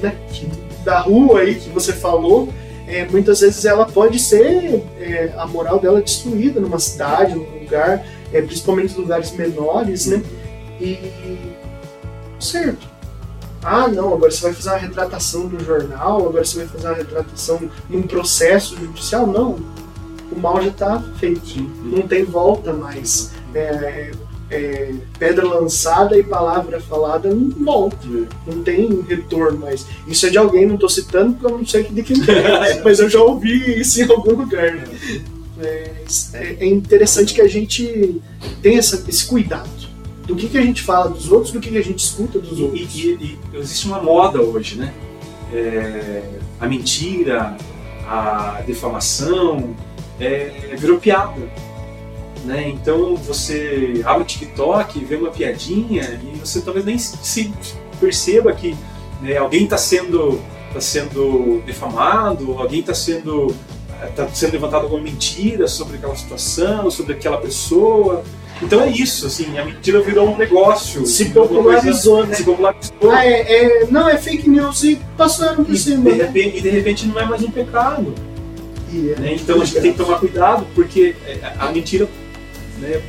Né, 0.00 0.16
que, 0.32 0.46
da 0.84 1.00
rua 1.00 1.40
aí 1.40 1.54
que 1.54 1.70
você 1.70 1.94
falou, 1.94 2.52
é, 2.86 3.06
muitas 3.06 3.40
vezes 3.40 3.64
ela 3.64 3.86
pode 3.86 4.18
ser 4.18 4.82
é, 4.98 5.32
a 5.36 5.46
moral 5.46 5.78
dela 5.78 6.02
destruída 6.02 6.60
numa 6.60 6.78
cidade, 6.78 7.34
num 7.34 7.60
lugar, 7.60 8.06
é, 8.32 8.42
principalmente 8.42 8.94
em 8.94 9.00
lugares 9.00 9.32
menores, 9.32 10.06
né? 10.06 10.22
E. 10.80 10.98
certo. 12.38 12.92
Ah, 13.62 13.88
não, 13.88 14.12
agora 14.12 14.30
você 14.30 14.42
vai 14.42 14.52
fazer 14.52 14.68
uma 14.68 14.78
retratação 14.78 15.44
no 15.44 15.58
jornal, 15.58 16.28
agora 16.28 16.44
você 16.44 16.58
vai 16.58 16.66
fazer 16.66 16.86
uma 16.86 16.96
retratação 16.96 17.70
num 17.88 18.02
processo 18.02 18.76
judicial. 18.76 19.26
Não 19.26 19.56
o 20.34 20.38
mal 20.38 20.60
já 20.60 20.68
está 20.68 21.00
feito, 21.18 21.60
não 21.82 22.02
tem 22.02 22.24
volta 22.24 22.72
mais. 22.72 23.32
É, 23.54 24.10
é, 24.54 24.94
pedra 25.18 25.46
lançada 25.46 26.16
e 26.16 26.22
palavra 26.22 26.80
falada 26.80 27.28
não 27.34 27.50
volta, 27.50 28.06
não 28.46 28.62
tem 28.62 29.00
retorno 29.02 29.58
mais. 29.58 29.84
Isso 30.06 30.26
é 30.26 30.30
de 30.30 30.38
alguém, 30.38 30.64
não 30.64 30.74
estou 30.74 30.88
citando 30.88 31.32
porque 31.32 31.52
eu 31.52 31.58
não 31.58 31.66
sei 31.66 31.82
de 31.82 32.02
quem 32.02 32.16
é, 32.28 32.80
mas 32.84 33.00
eu 33.00 33.10
já 33.10 33.20
ouvi 33.20 33.80
isso 33.80 34.00
em 34.00 34.10
algum 34.10 34.34
lugar. 34.34 34.74
Né? 34.74 34.84
É, 35.60 35.90
é, 36.34 36.66
interessante 36.66 37.34
que 37.34 37.40
a 37.40 37.48
gente 37.48 38.20
tenha 38.62 38.78
essa, 38.78 39.04
esse 39.08 39.26
cuidado 39.26 39.68
do 40.26 40.36
que, 40.36 40.48
que 40.48 40.58
a 40.58 40.62
gente 40.62 40.82
fala 40.82 41.10
dos 41.10 41.30
outros, 41.30 41.52
do 41.52 41.60
que, 41.60 41.70
que 41.70 41.78
a 41.78 41.84
gente 41.84 41.98
escuta 41.98 42.38
dos 42.38 42.58
e, 42.58 42.62
outros. 42.62 42.94
E, 42.94 43.08
e, 43.08 43.38
e, 43.52 43.58
existe 43.58 43.86
uma 43.86 44.00
moda 44.00 44.40
hoje, 44.40 44.76
né? 44.76 44.94
É, 45.52 46.22
a 46.60 46.66
mentira, 46.66 47.56
a 48.06 48.62
defamação, 48.66 49.74
é, 50.18 50.74
virou 50.76 50.98
piada. 50.98 51.40
Né? 52.44 52.68
Então 52.68 53.16
você 53.16 54.02
abre 54.04 54.22
o 54.22 54.26
TikTok, 54.26 55.02
vê 55.04 55.16
uma 55.16 55.30
piadinha 55.30 56.20
e 56.22 56.38
você 56.38 56.60
talvez 56.60 56.84
nem 56.84 56.98
se 56.98 57.50
perceba 57.98 58.52
que 58.52 58.76
né, 59.22 59.38
alguém 59.38 59.64
está 59.64 59.78
sendo, 59.78 60.40
tá 60.72 60.80
sendo 60.80 61.62
defamado, 61.64 62.52
alguém 62.58 62.80
está 62.80 62.92
sendo, 62.92 63.54
tá 64.14 64.28
sendo 64.28 64.52
levantado 64.52 64.82
alguma 64.82 65.02
mentira 65.02 65.66
sobre 65.66 65.96
aquela 65.96 66.14
situação, 66.14 66.90
sobre 66.90 67.14
aquela 67.14 67.38
pessoa. 67.38 68.22
Então 68.60 68.82
é 68.82 68.90
isso, 68.90 69.26
assim, 69.26 69.58
a 69.58 69.64
mentira 69.64 70.00
virou 70.02 70.28
um 70.28 70.36
negócio. 70.36 71.06
Se 71.06 71.30
popularizou, 71.30 72.16
coisa, 72.16 72.28
né? 72.28 72.34
Se 72.36 72.44
popularizou. 72.44 73.10
Ah, 73.10 73.24
é, 73.24 73.40
é, 73.40 73.86
não, 73.90 74.06
é 74.06 74.18
fake 74.18 74.48
news 74.48 74.84
e 74.84 75.00
passaram 75.16 75.64
por 75.64 75.74
e 75.74 75.78
cima. 75.78 76.10
De 76.10 76.16
repente, 76.18 76.58
e 76.58 76.60
de 76.60 76.68
repente 76.68 77.06
não 77.06 77.18
é 77.18 77.24
mais 77.24 77.42
um 77.42 77.50
pecado. 77.50 78.14
Né? 78.92 79.34
Então 79.34 79.60
a 79.60 79.64
gente 79.64 79.80
tem 79.80 79.92
que 79.92 79.98
tomar 79.98 80.20
cuidado, 80.20 80.66
porque 80.74 81.16
é, 81.26 81.40
a 81.58 81.72
mentira 81.72 82.08
né, 82.84 83.02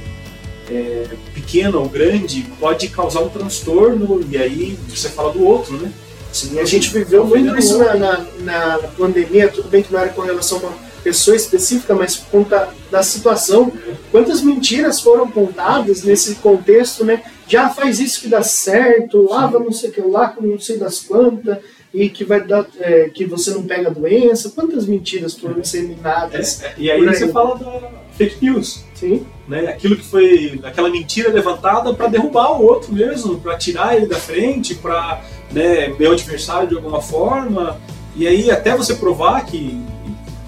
é, 0.69 1.07
pequena 1.34 1.77
ou 1.77 1.88
grande 1.88 2.45
pode 2.60 2.88
causar 2.89 3.22
um 3.22 3.30
transtorno 3.30 4.26
e 4.30 4.38
aí 4.38 4.77
você 4.89 5.10
fala 5.10 5.31
do 5.31 5.43
outro, 5.45 5.77
né? 5.77 5.91
Sim, 6.31 6.60
a 6.60 6.65
gente 6.65 6.89
viveu 6.89 7.26
muito 7.26 7.57
isso 7.57 7.77
na, 7.77 7.95
na, 7.95 8.27
na, 8.39 8.77
pandemia, 8.97 9.47
tudo 9.47 9.69
bem 9.69 9.81
que 9.81 9.93
não 9.93 10.02
era 10.02 10.10
com 10.10 10.22
relação 10.22 10.57
a 10.57 10.61
uma 10.61 10.77
pessoa 11.02 11.38
específica, 11.38 11.95
mas 11.95 12.18
por 12.18 12.30
conta 12.30 12.73
da 12.91 13.02
situação, 13.03 13.72
quantas 14.11 14.41
mentiras 14.41 14.99
foram 14.99 15.31
contadas 15.31 16.03
nesse 16.03 16.35
contexto, 16.35 17.06
né? 17.06 17.23
Já 17.47 17.69
faz 17.69 17.99
isso 17.99 18.19
que 18.19 18.27
dá 18.27 18.41
certo, 18.41 19.30
lava 19.30 19.60
não 19.60 19.72
sei 19.72 19.91
o 19.91 19.93
que 19.93 20.02
lá, 20.02 20.35
não 20.41 20.60
sei 20.60 20.77
das 20.77 20.99
quantas, 20.99 21.60
e 21.93 22.10
que 22.10 22.26
vai 22.26 22.45
dar 22.45 22.68
é, 22.80 23.10
que 23.10 23.23
você 23.23 23.52
não 23.52 23.64
pega 23.64 23.88
a 23.88 23.93
doença. 23.93 24.49
Quantas 24.49 24.85
mentiras 24.85 25.35
foram 25.35 25.61
disseminadas? 25.61 26.61
É, 26.61 26.65
é, 26.65 26.73
e 26.77 26.91
aí, 26.91 27.07
aí, 27.07 27.15
você 27.15 27.30
fala 27.30 27.57
da 27.57 27.91
fake 28.18 28.43
news. 28.43 28.84
Sim. 28.95 29.26
Né? 29.47 29.67
Aquilo 29.67 29.95
que 29.95 30.03
foi 30.03 30.59
aquela 30.63 30.89
mentira 30.89 31.31
levantada 31.31 31.93
para 31.93 32.07
derrubar 32.07 32.59
o 32.59 32.65
outro 32.65 32.91
mesmo, 32.91 33.39
para 33.39 33.57
tirar 33.57 33.95
ele 33.95 34.07
da 34.07 34.17
frente, 34.17 34.73
para 34.73 35.22
né, 35.51 35.89
meu 35.99 36.13
adversário 36.13 36.67
de 36.67 36.76
alguma 36.76 37.01
forma. 37.01 37.80
E 38.15 38.27
aí 38.27 38.49
até 38.49 38.76
você 38.76 38.95
provar 38.95 39.45
que, 39.45 39.80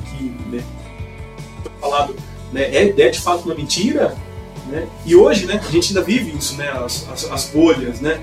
que 0.09 0.23
né, 0.49 0.63
falado 1.79 2.15
né, 2.51 2.63
é, 2.63 3.01
é 3.01 3.09
de 3.09 3.19
fato 3.19 3.45
uma 3.45 3.53
mentira, 3.53 4.15
né? 4.67 4.87
E 5.05 5.15
hoje, 5.15 5.45
né, 5.45 5.61
a 5.65 5.71
gente 5.71 5.89
ainda 5.89 6.01
vive 6.01 6.35
isso, 6.37 6.55
né, 6.55 6.69
as, 6.69 7.07
as, 7.09 7.31
as 7.31 7.45
bolhas, 7.49 8.01
né? 8.01 8.19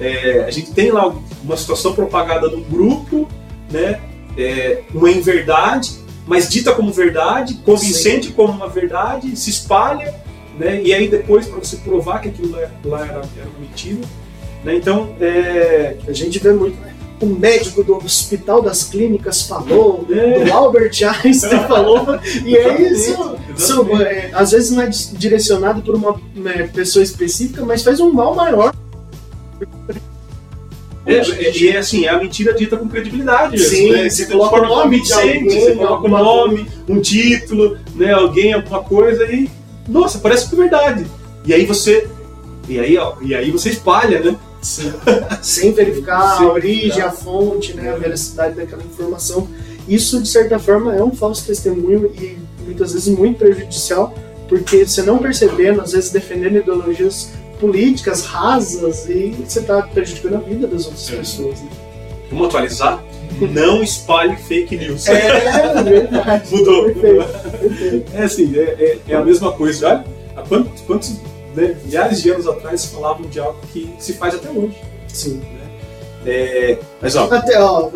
É, 0.00 0.44
a 0.46 0.50
gente 0.50 0.72
tem 0.72 0.90
lá 0.90 1.14
uma 1.42 1.56
situação 1.56 1.94
propagada 1.94 2.48
num 2.48 2.62
grupo, 2.62 3.28
né, 3.70 4.00
é, 4.36 4.82
uma 4.92 5.10
inverdade, 5.10 5.98
mas 6.26 6.48
dita 6.48 6.72
como 6.72 6.92
verdade, 6.92 7.54
convincente 7.64 8.26
Sim. 8.26 8.32
como 8.32 8.52
uma 8.52 8.68
verdade, 8.68 9.34
se 9.36 9.48
espalha, 9.48 10.14
né, 10.58 10.82
e 10.82 10.92
aí 10.92 11.08
depois 11.08 11.46
para 11.46 11.58
você 11.58 11.76
provar 11.76 12.20
que 12.20 12.28
aquilo 12.28 12.50
lá, 12.50 13.00
era, 13.06 13.12
era 13.12 13.48
uma 13.48 13.60
mentira. 13.60 14.00
Né, 14.64 14.74
então, 14.74 15.14
é, 15.20 15.96
a 16.06 16.12
gente 16.12 16.38
vê 16.38 16.52
muito, 16.52 16.78
né? 16.80 16.92
o 17.20 17.26
médico 17.26 17.82
do 17.82 17.96
Hospital 17.96 18.60
das 18.60 18.84
Clínicas 18.84 19.42
falou, 19.42 20.04
é. 20.10 20.44
do 20.44 20.52
Albert 20.52 20.92
Einstein 21.24 21.66
falou, 21.66 22.18
e 22.44 22.56
é 22.56 22.82
isso. 22.82 23.36
isso 23.56 23.96
é, 24.02 24.30
às 24.34 24.50
vezes 24.50 24.70
não 24.70 24.82
é 24.82 24.88
direcionado 24.88 25.80
por 25.82 25.94
uma 25.94 26.20
né, 26.34 26.68
pessoa 26.72 27.02
específica, 27.02 27.64
mas 27.64 27.82
faz 27.82 28.00
um 28.00 28.12
mal 28.12 28.34
maior. 28.34 28.74
É, 31.06 31.22
e 31.56 31.68
é 31.68 31.78
assim, 31.78 32.04
é 32.04 32.08
a 32.08 32.18
mentira 32.18 32.52
dita 32.52 32.76
com 32.76 32.88
credibilidade. 32.88 33.58
Sim, 33.60 33.92
né? 33.92 34.10
você 34.10 34.26
coloca 34.26 34.56
o 34.56 34.66
nome 34.66 35.00
de 35.00 35.12
alguém, 35.12 35.48
você 35.48 35.76
coloca 35.76 36.06
um 36.06 36.10
nome, 36.10 36.66
um 36.88 37.00
título, 37.00 37.78
né, 37.94 38.12
alguém, 38.12 38.52
alguma 38.52 38.82
coisa 38.82 39.24
e. 39.32 39.48
Nossa, 39.88 40.18
parece 40.18 40.48
que 40.48 40.56
é 40.56 40.58
verdade. 40.58 41.06
E 41.44 41.54
aí 41.54 41.64
você. 41.64 42.08
E 42.68 42.80
aí, 42.80 42.98
ó, 42.98 43.14
e 43.22 43.36
aí 43.36 43.52
você 43.52 43.70
espalha, 43.70 44.18
né? 44.18 44.36
Sem 45.40 45.72
verificar 45.72 46.34
Sem 46.38 46.46
a 46.46 46.52
origem, 46.52 47.00
a 47.00 47.12
fonte, 47.12 47.72
né, 47.72 47.92
a 47.92 47.96
veracidade 47.96 48.56
daquela 48.56 48.82
informação. 48.82 49.48
Isso, 49.88 50.20
de 50.20 50.28
certa 50.28 50.58
forma, 50.58 50.92
é 50.92 51.02
um 51.04 51.12
falso 51.12 51.46
testemunho 51.46 52.12
e 52.20 52.36
muitas 52.64 52.92
vezes 52.92 53.06
muito 53.16 53.38
prejudicial, 53.38 54.12
porque 54.48 54.84
você 54.84 55.02
não 55.02 55.18
percebendo, 55.18 55.80
às 55.80 55.92
vezes 55.92 56.10
defendendo 56.10 56.56
ideologias 56.56 57.30
políticas 57.60 58.24
rasas 58.24 59.08
e 59.08 59.34
você 59.44 59.60
está 59.60 59.82
prejudicando 59.82 60.36
a 60.36 60.40
vida 60.40 60.66
das 60.66 60.86
outras 60.86 61.12
é. 61.12 61.16
pessoas. 61.16 61.60
Né? 61.60 61.70
Vamos 62.30 62.48
atualizar? 62.48 63.02
Não 63.40 63.82
espalhe 63.82 64.36
fake 64.36 64.76
news. 64.76 65.06
É, 65.08 65.26
é 65.26 65.82
verdade. 65.82 66.48
Mudou. 66.54 66.84
Perfeito, 66.84 67.24
perfeito. 67.60 68.12
É 68.14 68.22
assim, 68.22 68.56
é, 68.56 68.62
é, 68.62 68.98
é, 69.08 69.14
a 69.14 69.24
mesma 69.24 69.52
coisa. 69.52 69.88
Olha, 69.88 70.04
há 70.36 70.42
quantos, 70.42 70.80
quantos 70.82 71.20
né, 71.54 71.76
milhares 71.84 72.22
de 72.22 72.30
anos 72.30 72.46
atrás 72.46 72.86
falavam 72.86 73.28
de 73.28 73.38
algo 73.38 73.58
que 73.72 73.92
se 73.98 74.14
faz 74.14 74.34
até 74.34 74.48
hoje. 74.50 74.76
Sim. 75.08 75.36
Né? 75.36 75.56
É, 76.26 76.78
mas 77.00 77.14
ó. 77.14 77.32
Até, 77.32 77.60
ó, 77.60 77.90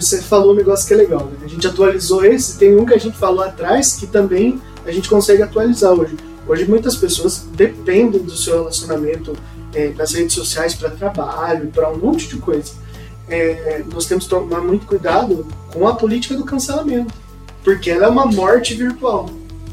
você 0.00 0.22
falou 0.22 0.52
um 0.52 0.56
negócio 0.56 0.86
que 0.86 0.94
é 0.94 0.96
legal, 0.96 1.26
né? 1.26 1.38
A 1.44 1.48
gente 1.48 1.66
atualizou 1.66 2.24
esse, 2.24 2.58
tem 2.58 2.74
um 2.76 2.86
que 2.86 2.94
a 2.94 2.98
gente 2.98 3.18
falou 3.18 3.42
atrás 3.42 3.96
que 3.96 4.06
também 4.06 4.60
a 4.86 4.92
gente 4.92 5.08
consegue 5.08 5.42
atualizar 5.42 5.92
hoje. 5.92 6.16
Hoje 6.48 6.64
muitas 6.64 6.96
pessoas 6.96 7.46
dependem 7.54 8.22
do 8.22 8.34
seu 8.34 8.60
relacionamento 8.60 9.36
é, 9.74 9.90
nas 9.90 10.14
redes 10.14 10.34
sociais 10.34 10.74
para 10.74 10.88
trabalho, 10.88 11.66
para 11.66 11.90
um 11.90 11.98
monte 11.98 12.26
de 12.26 12.36
coisa. 12.38 12.72
É, 13.28 13.82
nós 13.92 14.06
temos 14.06 14.24
que 14.24 14.30
tomar 14.30 14.62
muito 14.62 14.86
cuidado 14.86 15.46
com 15.70 15.86
a 15.86 15.94
política 15.94 16.34
do 16.34 16.44
cancelamento, 16.44 17.12
porque 17.62 17.90
ela 17.90 18.06
é 18.06 18.08
uma 18.08 18.24
morte 18.24 18.74
virtual. 18.74 19.28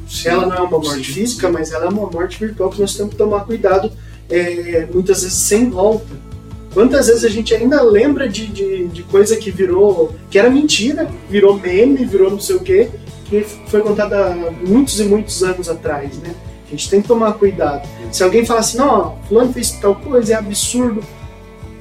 Sim, 0.06 0.28
ela 0.28 0.46
não 0.48 0.56
é 0.58 0.62
uma 0.62 0.80
morte 0.80 1.08
sim. 1.08 1.14
física, 1.14 1.50
mas 1.50 1.72
ela 1.72 1.86
é 1.86 1.88
uma 1.88 2.10
morte 2.12 2.38
virtual 2.38 2.70
que 2.70 2.82
nós 2.82 2.94
temos 2.94 3.14
que 3.14 3.18
tomar 3.18 3.46
cuidado, 3.46 3.90
é, 4.30 4.86
muitas 4.94 5.24
vezes 5.24 5.38
sem 5.38 5.70
volta. 5.70 6.26
Quantas 6.74 7.08
vezes 7.08 7.24
a 7.24 7.30
gente 7.30 7.56
ainda 7.56 7.82
lembra 7.82 8.28
de, 8.28 8.48
de, 8.48 8.88
de, 8.90 9.04
coisa 9.04 9.38
que 9.38 9.50
virou, 9.50 10.14
que 10.30 10.38
era 10.38 10.50
mentira, 10.50 11.10
virou 11.30 11.58
meme, 11.58 12.04
virou 12.04 12.30
não 12.30 12.40
sei 12.40 12.58
o 12.58 12.60
quê, 12.60 12.90
que 13.30 13.46
foi 13.68 13.80
contada 13.80 14.36
muitos 14.68 15.00
e 15.00 15.06
muitos 15.06 15.42
anos 15.42 15.70
atrás, 15.70 16.18
né? 16.18 16.36
A 16.76 16.78
gente 16.78 16.90
tem 16.90 17.02
que 17.02 17.08
tomar 17.08 17.34
cuidado. 17.36 17.88
Se 18.12 18.22
alguém 18.22 18.46
fala 18.46 18.60
assim, 18.60 18.78
não, 18.78 19.18
fulano 19.30 19.54
fez 19.54 19.72
tal 19.72 19.96
coisa, 19.96 20.34
é 20.34 20.36
absurdo. 20.36 21.02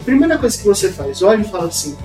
Primeira 0.04 0.38
coisa 0.38 0.56
que 0.56 0.64
você 0.64 0.92
faz, 0.92 1.20
olha 1.20 1.40
e 1.40 1.44
fala 1.44 1.66
assim, 1.66 1.96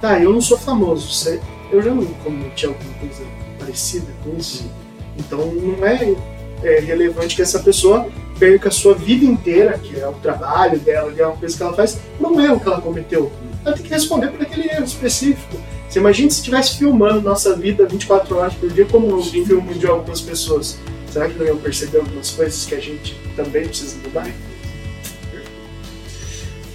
tá, 0.00 0.18
eu 0.18 0.32
não 0.32 0.40
sou 0.40 0.58
famoso, 0.58 1.30
eu 1.70 1.80
já 1.80 1.94
não 1.94 2.04
cometi 2.04 2.66
alguma 2.66 2.94
coisa 2.94 3.22
parecida 3.56 4.06
com 4.24 4.36
isso. 4.36 4.68
Então 5.16 5.46
não 5.46 5.86
é, 5.86 6.16
é, 6.64 6.80
relevante 6.80 7.36
que 7.36 7.42
essa 7.42 7.60
pessoa 7.60 8.08
perca 8.36 8.68
a 8.68 8.72
sua 8.72 8.94
vida 8.94 9.24
inteira, 9.24 9.78
que 9.78 10.00
é 10.00 10.08
o 10.08 10.14
trabalho 10.14 10.80
dela, 10.80 11.12
que 11.12 11.22
é 11.22 11.26
uma 11.26 11.36
coisa 11.36 11.56
que 11.56 11.62
ela 11.62 11.72
faz, 11.72 12.00
não 12.18 12.40
é 12.40 12.50
o 12.52 12.58
que 12.58 12.66
ela 12.66 12.80
cometeu. 12.80 13.30
Ela 13.64 13.76
tem 13.76 13.84
que 13.84 13.90
responder 13.90 14.28
por 14.28 14.42
aquele 14.42 14.68
erro 14.68 14.84
específico. 14.84 15.56
Você 15.88 16.00
imagina 16.00 16.30
se 16.30 16.38
estivesse 16.38 16.78
filmando 16.78 17.20
nossa 17.20 17.54
vida 17.54 17.86
24 17.86 18.36
horas 18.36 18.54
por 18.54 18.68
dia 18.70 18.86
como 18.86 19.14
um 19.14 19.22
filme 19.22 19.74
de 19.74 19.86
algumas 19.86 20.20
pessoas. 20.20 20.78
Será 21.10 21.28
que 21.28 21.38
não 21.38 21.46
iam 21.46 21.58
perceber 21.58 21.98
algumas 21.98 22.30
coisas 22.30 22.64
que 22.66 22.74
a 22.74 22.80
gente 22.80 23.14
também 23.34 23.66
precisa 23.66 23.96
mudar? 23.98 24.30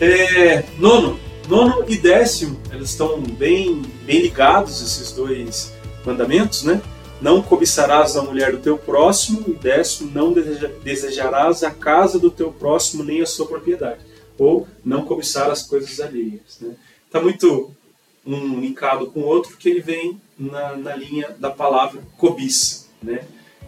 É, 0.01 0.65
nono, 0.77 1.19
nono 1.47 1.85
e 1.88 1.97
décimo, 1.97 2.60
eles 2.72 2.89
estão 2.89 3.22
bem, 3.22 3.81
bem 4.05 4.22
ligados, 4.22 4.81
esses 4.81 5.11
dois 5.11 5.73
mandamentos, 6.05 6.64
né? 6.64 6.81
Não 7.22 7.41
cobiçarás 7.41 8.18
a 8.18 8.22
mulher 8.22 8.51
do 8.51 8.57
teu 8.57 8.77
próximo, 8.77 9.45
e 9.47 9.53
décimo, 9.53 10.11
não 10.14 10.34
desejarás 10.84 11.64
a 11.64 11.72
casa 11.72 12.19
do 12.19 12.30
teu 12.30 12.51
próximo 12.51 13.03
nem 13.03 13.22
a 13.22 13.26
sua 13.26 13.45
propriedade. 13.45 13.99
Ou 14.38 14.68
não 14.84 15.05
cobiçar 15.05 15.49
as 15.49 15.64
coisas 15.64 16.01
alheias. 16.01 16.41
Está 16.49 16.65
né? 16.65 16.76
Tá 17.10 17.22
muito 17.22 17.72
um 18.26 18.60
linkado 18.60 19.07
com 19.07 19.22
o 19.22 19.26
outro 19.26 19.55
que 19.57 19.69
ele 19.69 19.81
vem 19.81 20.19
na, 20.38 20.76
na 20.76 20.95
linha 20.95 21.34
da 21.39 21.49
palavra 21.49 22.01
cobiça. 22.18 22.88
Né? 23.01 23.23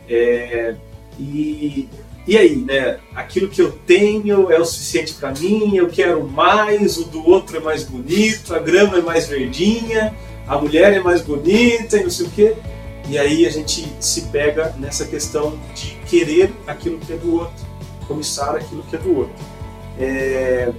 É, 0.09 0.75
e, 1.19 1.89
e 2.27 2.37
aí, 2.37 2.55
né? 2.55 2.99
Aquilo 3.13 3.47
que 3.47 3.61
eu 3.61 3.71
tenho 3.71 4.51
é 4.51 4.59
o 4.59 4.65
suficiente 4.65 5.13
para 5.13 5.31
mim, 5.31 5.75
eu 5.75 5.87
quero 5.87 6.27
mais, 6.27 6.97
o 6.97 7.05
do 7.05 7.27
outro 7.27 7.57
é 7.57 7.59
mais 7.59 7.83
bonito, 7.83 8.53
a 8.53 8.59
grama 8.59 8.97
é 8.97 9.01
mais 9.01 9.27
verdinha, 9.27 10.13
a 10.47 10.57
mulher 10.57 10.93
é 10.93 10.99
mais 10.99 11.21
bonita 11.21 11.97
e 11.97 12.03
não 12.03 12.09
sei 12.09 12.25
o 12.25 12.29
quê. 12.31 12.55
E 13.07 13.17
aí 13.19 13.45
a 13.45 13.49
gente 13.51 13.87
se 13.99 14.21
pega 14.23 14.75
nessa 14.79 15.05
questão 15.05 15.59
de 15.75 15.95
querer 16.07 16.51
aquilo 16.65 16.97
que 16.97 17.13
é 17.13 17.17
do 17.17 17.35
outro, 17.35 17.65
comissar 18.07 18.55
aquilo 18.55 18.83
que 18.83 18.95
é 18.95 18.99
do 18.99 19.17
outro. 19.17 19.35
É, 19.99 20.71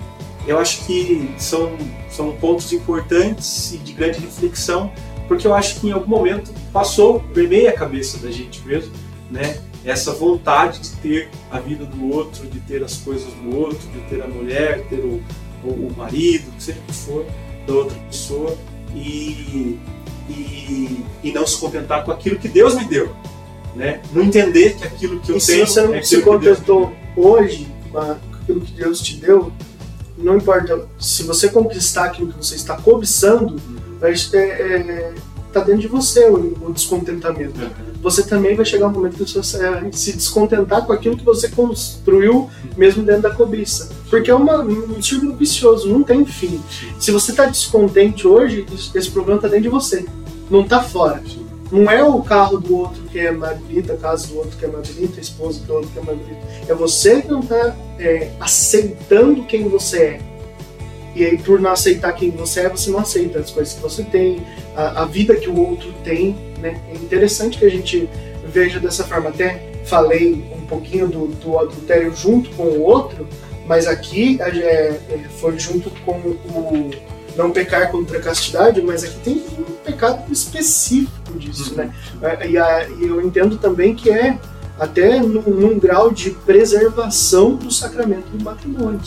eu 0.47 0.59
acho 0.59 0.85
que 0.85 1.33
são, 1.39 1.77
são 2.11 2.33
pontos 2.33 2.73
importantes 2.73 3.73
e 3.73 3.79
de 3.79 3.93
grande 3.93 4.19
reflexão, 4.19 4.93
porque 5.29 5.47
eu 5.47 5.55
acho 5.55 5.81
que 5.81 5.89
em 5.89 5.93
algum 5.93 6.09
momento 6.09 6.53
passou, 6.73 7.21
permeia 7.35 7.71
a 7.71 7.73
cabeça 7.73 8.19
da 8.19 8.31
gente 8.31 8.61
mesmo, 8.67 8.93
né? 9.31 9.59
Essa 9.85 10.13
vontade 10.13 10.81
de 10.81 10.91
ter 10.97 11.29
a 11.51 11.61
vida 11.61 11.85
do 11.85 12.11
outro, 12.13 12.47
de 12.47 12.59
ter 12.61 12.83
as 12.83 12.97
coisas 12.99 13.33
do 13.35 13.57
outro, 13.57 13.79
de 13.93 14.01
ter 14.09 14.23
a 14.23 14.27
mulher, 14.27 14.85
ter 14.89 14.99
o, 14.99 15.23
o, 15.65 15.69
o 15.69 15.95
marido, 15.97 16.51
seja 16.59 16.79
o 16.79 16.83
que 16.83 16.93
for, 16.93 17.27
da 17.67 17.75
outra 17.75 17.99
pessoa. 18.09 18.57
E 18.95 19.79
e, 20.29 21.05
e 21.23 21.33
não 21.33 21.47
se 21.47 21.59
contentar 21.59 22.05
com 22.05 22.11
aquilo 22.11 22.39
que 22.39 22.49
Deus 22.49 22.75
me 22.75 22.85
deu. 22.85 23.15
Né? 23.75 24.01
Não 24.13 24.23
entender 24.23 24.77
que 24.77 24.85
aquilo 24.85 25.21
que 25.21 25.31
eu 25.31 25.37
e 25.37 25.41
tenho. 25.41 25.67
Se 25.67 25.73
você 25.73 25.83
não 25.83 25.95
é 25.95 26.03
se 26.03 26.23
contentou 26.23 26.93
hoje 27.17 27.69
com 27.91 27.99
aquilo 27.99 28.61
que 28.61 28.73
Deus 28.73 29.01
te 29.01 29.17
deu, 29.17 29.53
não 30.17 30.37
importa. 30.37 30.89
Se 30.99 31.23
você 31.25 31.49
conquistar 31.49 32.07
aquilo 32.07 32.33
que 32.33 32.39
você 32.39 32.55
está 32.55 32.77
cobiçando, 32.77 33.55
uhum. 33.55 34.09
está 34.09 34.39
é, 34.39 34.41
é, 34.41 35.15
dentro 35.61 35.81
de 35.81 35.89
você 35.89 36.29
o, 36.29 36.69
o 36.69 36.73
descontentamento. 36.73 37.61
Uhum. 37.61 37.71
Você 38.03 38.23
também 38.23 38.55
vai 38.55 38.65
chegar 38.65 38.87
um 38.87 38.93
momento 38.93 39.17
que 39.17 39.33
você 39.33 39.59
vai 39.59 39.93
se 39.93 40.13
descontentar 40.13 40.87
com 40.87 40.93
aquilo 40.93 41.17
que 41.17 41.25
você 41.25 41.49
construiu, 41.49 42.49
mesmo 42.77 43.03
dentro 43.03 43.23
da 43.23 43.31
cobiça. 43.31 43.91
Porque 44.09 44.31
é 44.31 44.35
uma, 44.35 44.63
um 44.63 45.03
círculo 45.03 45.35
vicioso, 45.35 45.89
não 45.89 46.03
tem 46.03 46.25
fim. 46.25 46.61
Se 46.99 47.11
você 47.11 47.33
está 47.33 47.47
descontente 47.47 48.27
hoje, 48.27 48.67
esse 48.95 49.11
problema 49.11 49.39
está 49.39 49.49
dentro 49.49 49.65
de 49.65 49.69
você, 49.69 50.05
não 50.51 50.63
está 50.63 50.83
fora. 50.83 51.23
Não 51.71 51.91
é 51.91 52.03
o 52.05 52.23
carro 52.23 52.59
do 52.59 52.77
outro 52.77 53.03
que 53.05 53.19
é 53.19 53.33
mais 53.33 53.59
bonito, 53.59 53.93
a 53.93 53.97
casa 53.97 54.29
do 54.29 54.39
outro 54.39 54.57
que 54.57 54.65
é 54.65 54.69
mais 54.69 54.89
bonita, 54.89 55.19
a 55.19 55.21
esposa 55.21 55.61
do 55.65 55.75
outro 55.75 55.91
que 55.91 55.99
é 55.99 56.03
mais 56.03 56.19
bonita. 56.19 56.41
É 56.69 56.75
você 56.75 57.23
que 57.23 57.29
não 57.29 57.41
está 57.41 57.77
é, 57.99 58.31
aceitando 58.39 59.43
quem 59.45 59.69
você 59.69 59.99
é. 59.99 60.36
E 61.17 61.25
aí, 61.25 61.39
por 61.39 61.59
não 61.59 61.71
aceitar 61.71 62.13
quem 62.13 62.31
você 62.31 62.61
é, 62.61 62.69
você 62.69 62.91
não 62.91 62.99
aceita 62.99 63.39
as 63.39 63.51
coisas 63.51 63.73
que 63.73 63.81
você 63.81 64.03
tem, 64.03 64.47
a, 64.77 65.03
a 65.03 65.05
vida 65.07 65.35
que 65.35 65.49
o 65.49 65.59
outro 65.59 65.91
tem. 66.05 66.37
Né? 66.61 66.79
É 66.91 66.95
interessante 66.95 67.57
que 67.57 67.65
a 67.65 67.71
gente 67.71 68.07
veja 68.45 68.79
dessa 68.79 69.03
forma. 69.03 69.31
Até 69.31 69.73
falei 69.87 70.45
um 70.55 70.67
pouquinho 70.67 71.09
do, 71.09 71.29
do 71.29 71.59
adultério 71.59 72.15
junto 72.15 72.51
com 72.51 72.65
o 72.65 72.83
outro, 72.83 73.27
mas 73.67 73.87
aqui 73.87 74.37
é, 74.43 74.51
é, 74.51 75.21
foi 75.41 75.59
junto 75.59 75.91
com 76.05 76.13
o, 76.13 76.91
não 77.35 77.51
pecar 77.51 77.91
contra 77.91 78.19
a 78.19 78.21
castidade, 78.21 78.83
mas 78.83 79.03
aqui 79.03 79.19
tem 79.25 79.45
um 79.59 79.73
pecado 79.83 80.31
específico 80.31 81.39
disso, 81.39 81.75
né? 81.75 81.91
E, 82.47 82.59
a, 82.59 82.87
e 82.91 83.07
eu 83.07 83.23
entendo 83.23 83.57
também 83.57 83.95
que 83.95 84.11
é 84.11 84.39
até 84.79 85.19
num, 85.19 85.41
num, 85.41 85.79
grau 85.79 86.11
de 86.11 86.31
preservação 86.31 87.57
do 87.57 87.71
sacramento 87.71 88.29
do 88.29 88.45
matrimônio. 88.45 89.01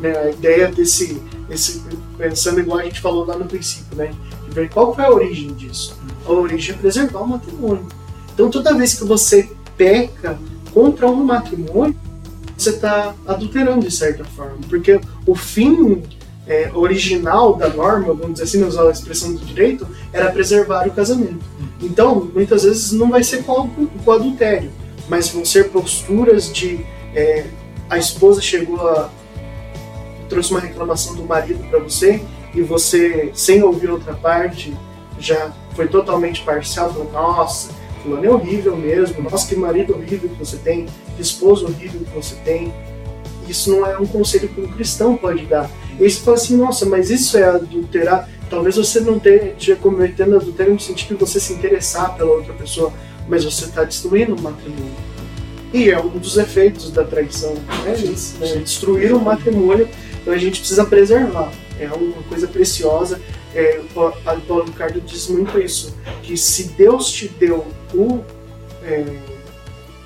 Né? 0.00 0.16
A 0.16 0.30
ideia 0.30 0.68
desse, 0.68 1.20
esse, 1.48 1.82
pensando 2.16 2.60
igual 2.60 2.78
a 2.78 2.84
gente 2.84 3.00
falou 3.00 3.24
lá 3.24 3.36
no 3.36 3.44
princípio, 3.44 3.96
né? 3.96 4.12
De 4.48 4.54
ver 4.54 4.70
qual 4.70 4.94
foi 4.94 5.04
a 5.04 5.10
origem 5.10 5.52
disso. 5.54 5.96
A 6.26 6.32
origem 6.32 6.74
é 6.74 6.78
preservar 6.78 7.20
o 7.20 7.28
matrimônio. 7.28 7.86
Então 8.32 8.50
toda 8.50 8.74
vez 8.74 8.94
que 8.94 9.04
você 9.04 9.50
peca 9.76 10.38
contra 10.72 11.08
um 11.08 11.24
matrimônio, 11.24 11.96
você 12.56 12.70
está 12.70 13.14
adulterando 13.26 13.86
de 13.86 13.94
certa 13.94 14.24
forma, 14.24 14.58
porque 14.68 15.00
o 15.26 15.34
fim 15.34 16.02
é, 16.46 16.70
original 16.74 17.54
da 17.54 17.68
norma, 17.68 18.12
vamos 18.12 18.32
dizer 18.34 18.44
assim, 18.44 18.64
usar 18.64 18.88
a 18.88 18.90
expressão 18.90 19.34
do 19.34 19.44
direito, 19.44 19.86
era 20.12 20.30
preservar 20.30 20.86
o 20.86 20.90
casamento. 20.90 21.44
Então, 21.80 22.30
muitas 22.34 22.64
vezes 22.64 22.92
não 22.92 23.08
vai 23.08 23.22
ser 23.22 23.44
com 23.44 23.70
o 24.04 24.12
adultério, 24.12 24.70
mas 25.08 25.28
vão 25.28 25.44
ser 25.44 25.70
posturas 25.70 26.52
de 26.52 26.84
é, 27.14 27.46
a 27.88 27.98
esposa 27.98 28.40
chegou 28.40 28.80
a 28.88 29.10
trouxe 30.30 30.52
uma 30.52 30.60
reclamação 30.60 31.14
do 31.14 31.24
marido 31.24 31.62
para 31.68 31.80
você 31.80 32.22
e 32.54 32.62
você, 32.62 33.30
sem 33.34 33.62
ouvir 33.62 33.90
outra 33.90 34.14
parte, 34.14 34.74
já 35.18 35.52
foi 35.74 35.88
totalmente 35.88 36.42
parcial, 36.42 36.92
falou, 36.92 37.10
nossa, 37.12 37.72
fulano 38.02 38.24
é 38.24 38.30
horrível 38.30 38.76
mesmo, 38.76 39.22
nossa, 39.22 39.46
que 39.46 39.56
marido 39.56 39.92
horrível 39.92 40.30
que 40.30 40.38
você 40.38 40.56
tem, 40.56 40.86
que 41.16 41.20
esposo 41.20 41.66
horrível 41.66 42.00
que 42.00 42.14
você 42.14 42.36
tem. 42.36 42.72
Isso 43.46 43.70
não 43.70 43.84
é 43.84 43.98
um 43.98 44.06
conselho 44.06 44.48
que 44.48 44.60
um 44.60 44.68
cristão 44.68 45.16
pode 45.16 45.44
dar. 45.44 45.68
E 45.98 46.08
você 46.08 46.20
fala 46.20 46.36
assim, 46.36 46.56
nossa, 46.56 46.86
mas 46.86 47.10
isso 47.10 47.36
é 47.36 47.44
adulterar. 47.44 48.28
Talvez 48.48 48.76
você 48.76 49.00
não 49.00 49.16
esteja 49.16 49.76
cometendo 49.76 50.36
adultério 50.36 50.72
no 50.72 50.80
sentido 50.80 51.14
de 51.18 51.24
você 51.24 51.40
se 51.40 51.52
interessar 51.52 52.16
pela 52.16 52.30
outra 52.30 52.52
pessoa, 52.54 52.92
mas 53.28 53.44
você 53.44 53.64
está 53.64 53.84
destruindo 53.84 54.34
o 54.34 54.40
matrimônio. 54.40 54.94
E 55.72 55.88
é 55.88 56.00
um 56.00 56.08
dos 56.08 56.36
efeitos 56.36 56.90
da 56.90 57.04
traição, 57.04 57.54
é 57.86 57.92
isso, 57.92 58.38
né? 58.38 58.56
Destruir 58.56 59.14
o 59.14 59.20
matrimônio, 59.20 59.88
então 60.20 60.32
a 60.32 60.38
gente 60.38 60.60
precisa 60.60 60.84
preservar. 60.84 61.52
É 61.78 61.86
uma 61.88 62.22
coisa 62.24 62.46
preciosa. 62.46 63.20
É, 63.54 63.80
o 63.80 64.40
Paulo 64.42 64.64
Ricardo 64.64 65.00
diz 65.00 65.26
muito 65.28 65.58
isso, 65.58 65.96
que 66.22 66.36
se 66.36 66.68
Deus 66.68 67.10
te 67.10 67.26
deu 67.26 67.66
o, 67.92 68.22
é, 68.84 69.04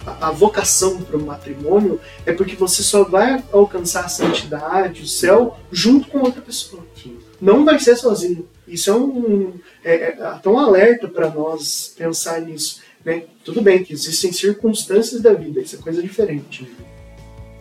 a, 0.06 0.30
vocação 0.30 1.02
para 1.02 1.18
o 1.18 1.26
matrimônio, 1.26 2.00
é 2.24 2.32
porque 2.32 2.56
você 2.56 2.82
só 2.82 3.04
vai 3.04 3.42
alcançar 3.52 4.06
a 4.06 4.08
santidade, 4.08 5.02
o 5.02 5.06
céu, 5.06 5.58
junto 5.70 6.08
com 6.08 6.20
outra 6.20 6.40
pessoa. 6.40 6.82
Não 7.38 7.66
vai 7.66 7.78
ser 7.78 7.96
sozinho. 7.96 8.48
Isso 8.66 8.88
é 8.88 8.94
um, 8.94 9.52
é, 9.84 9.94
é, 9.94 10.16
é 10.18 10.38
tão 10.42 10.58
alerta 10.58 11.06
para 11.06 11.28
nós 11.28 11.92
pensar 11.94 12.40
nisso. 12.40 12.80
Né? 13.04 13.24
Tudo 13.44 13.60
bem 13.60 13.84
que 13.84 13.92
existem 13.92 14.32
circunstâncias 14.32 15.20
da 15.20 15.34
vida, 15.34 15.60
isso 15.60 15.76
é 15.76 15.78
coisa 15.78 16.02
diferente. 16.02 16.66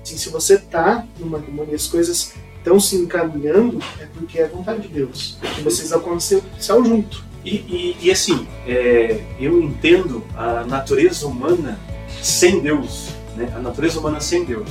Assim, 0.04 0.18
se 0.18 0.30
você 0.30 0.56
está 0.56 1.08
no 1.18 1.26
matrimônio 1.26 1.72
e 1.72 1.76
as 1.76 1.88
coisas 1.88 2.34
estão 2.58 2.78
se 2.78 2.98
encaminhando, 2.98 3.80
é 4.00 4.06
porque 4.06 4.38
é 4.38 4.48
vontade 4.48 4.82
de 4.82 4.90
Deus. 4.90 5.38
Que 5.56 5.62
vocês 5.62 5.94
alcancem 5.94 6.42
junto. 6.60 7.24
E, 7.44 7.56
e, 7.56 7.98
e 8.02 8.12
assim, 8.12 8.46
é, 8.68 9.22
eu 9.40 9.62
entendo 9.62 10.24
a 10.36 10.66
natureza 10.66 11.26
humana 11.26 11.80
sem 12.22 12.60
Deus, 12.60 13.10
né? 13.36 13.52
a 13.56 13.60
natureza 13.60 14.00
humana 14.00 14.20
sem 14.20 14.44
Deus. 14.44 14.70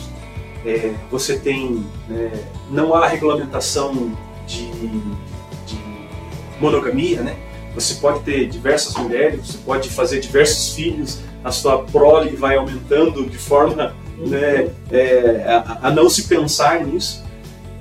É, 0.64 0.94
você 1.10 1.38
tem, 1.38 1.84
né, 2.08 2.30
não 2.70 2.94
há 2.94 3.08
regulamentação 3.08 4.16
de, 4.46 4.70
de, 4.70 5.76
monogamia, 6.60 7.20
né? 7.20 7.36
Você 7.74 7.94
pode 7.94 8.20
ter 8.20 8.48
diversas 8.48 8.94
mulheres, 8.94 9.40
você 9.44 9.58
pode 9.58 9.88
fazer 9.90 10.20
diversos 10.20 10.74
filhos, 10.74 11.18
a 11.42 11.50
sua 11.50 11.82
prole 11.82 12.36
vai 12.36 12.56
aumentando 12.56 13.28
de 13.28 13.36
forma 13.36 13.96
né, 14.26 14.68
é, 14.90 15.44
a, 15.46 15.88
a, 15.88 15.90
não 15.90 16.08
se 16.08 16.24
pensar 16.24 16.84
nisso. 16.84 17.22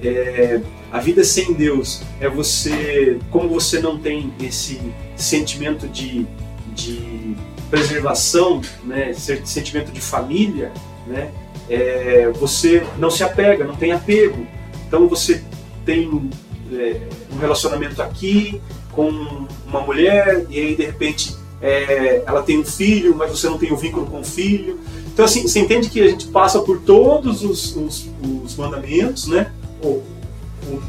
É, 0.04 0.60
a 0.92 1.00
vida 1.00 1.24
sem 1.24 1.54
Deus 1.54 2.02
é 2.20 2.28
você, 2.28 3.18
como 3.30 3.48
você 3.50 3.80
não 3.80 3.98
tem 3.98 4.34
esse 4.42 4.80
sentimento 5.16 5.88
de, 5.88 6.26
de 6.74 7.36
preservação, 7.70 8.62
né, 8.84 9.14
sentimento 9.14 9.92
de 9.92 10.02
família, 10.02 10.72
né, 11.08 11.32
é, 11.70 12.30
você 12.32 12.84
não 12.98 13.10
se 13.10 13.24
apega, 13.24 13.64
não 13.64 13.76
tem 13.76 13.94
apego. 13.94 14.46
Então 14.88 15.08
você 15.08 15.42
tem 15.86 16.30
é, 16.74 16.98
um 17.32 17.38
relacionamento 17.38 18.02
aqui 18.02 18.62
com 18.92 19.48
uma 19.66 19.82
mulher 19.82 20.46
e 20.50 20.60
aí 20.60 20.76
de 20.76 20.84
repente 20.84 21.36
é, 21.62 22.24
ela 22.26 22.42
tem 22.42 22.60
um 22.60 22.66
filho, 22.66 23.16
mas 23.16 23.32
você 23.32 23.48
não 23.48 23.58
tem 23.58 23.72
o 23.72 23.76
um 23.76 23.78
vínculo 23.78 24.06
com 24.08 24.20
o 24.20 24.24
filho. 24.24 24.80
Então 25.14 25.26
assim, 25.26 25.44
você 25.44 25.60
entende 25.60 25.90
que 25.90 26.02
a 26.02 26.08
gente 26.08 26.28
passa 26.28 26.60
por 26.60 26.80
todos 26.82 27.44
os, 27.44 27.76
os, 27.76 28.08
os 28.44 28.56
mandamentos, 28.56 29.28
né? 29.28 29.52
Ou, 29.82 30.04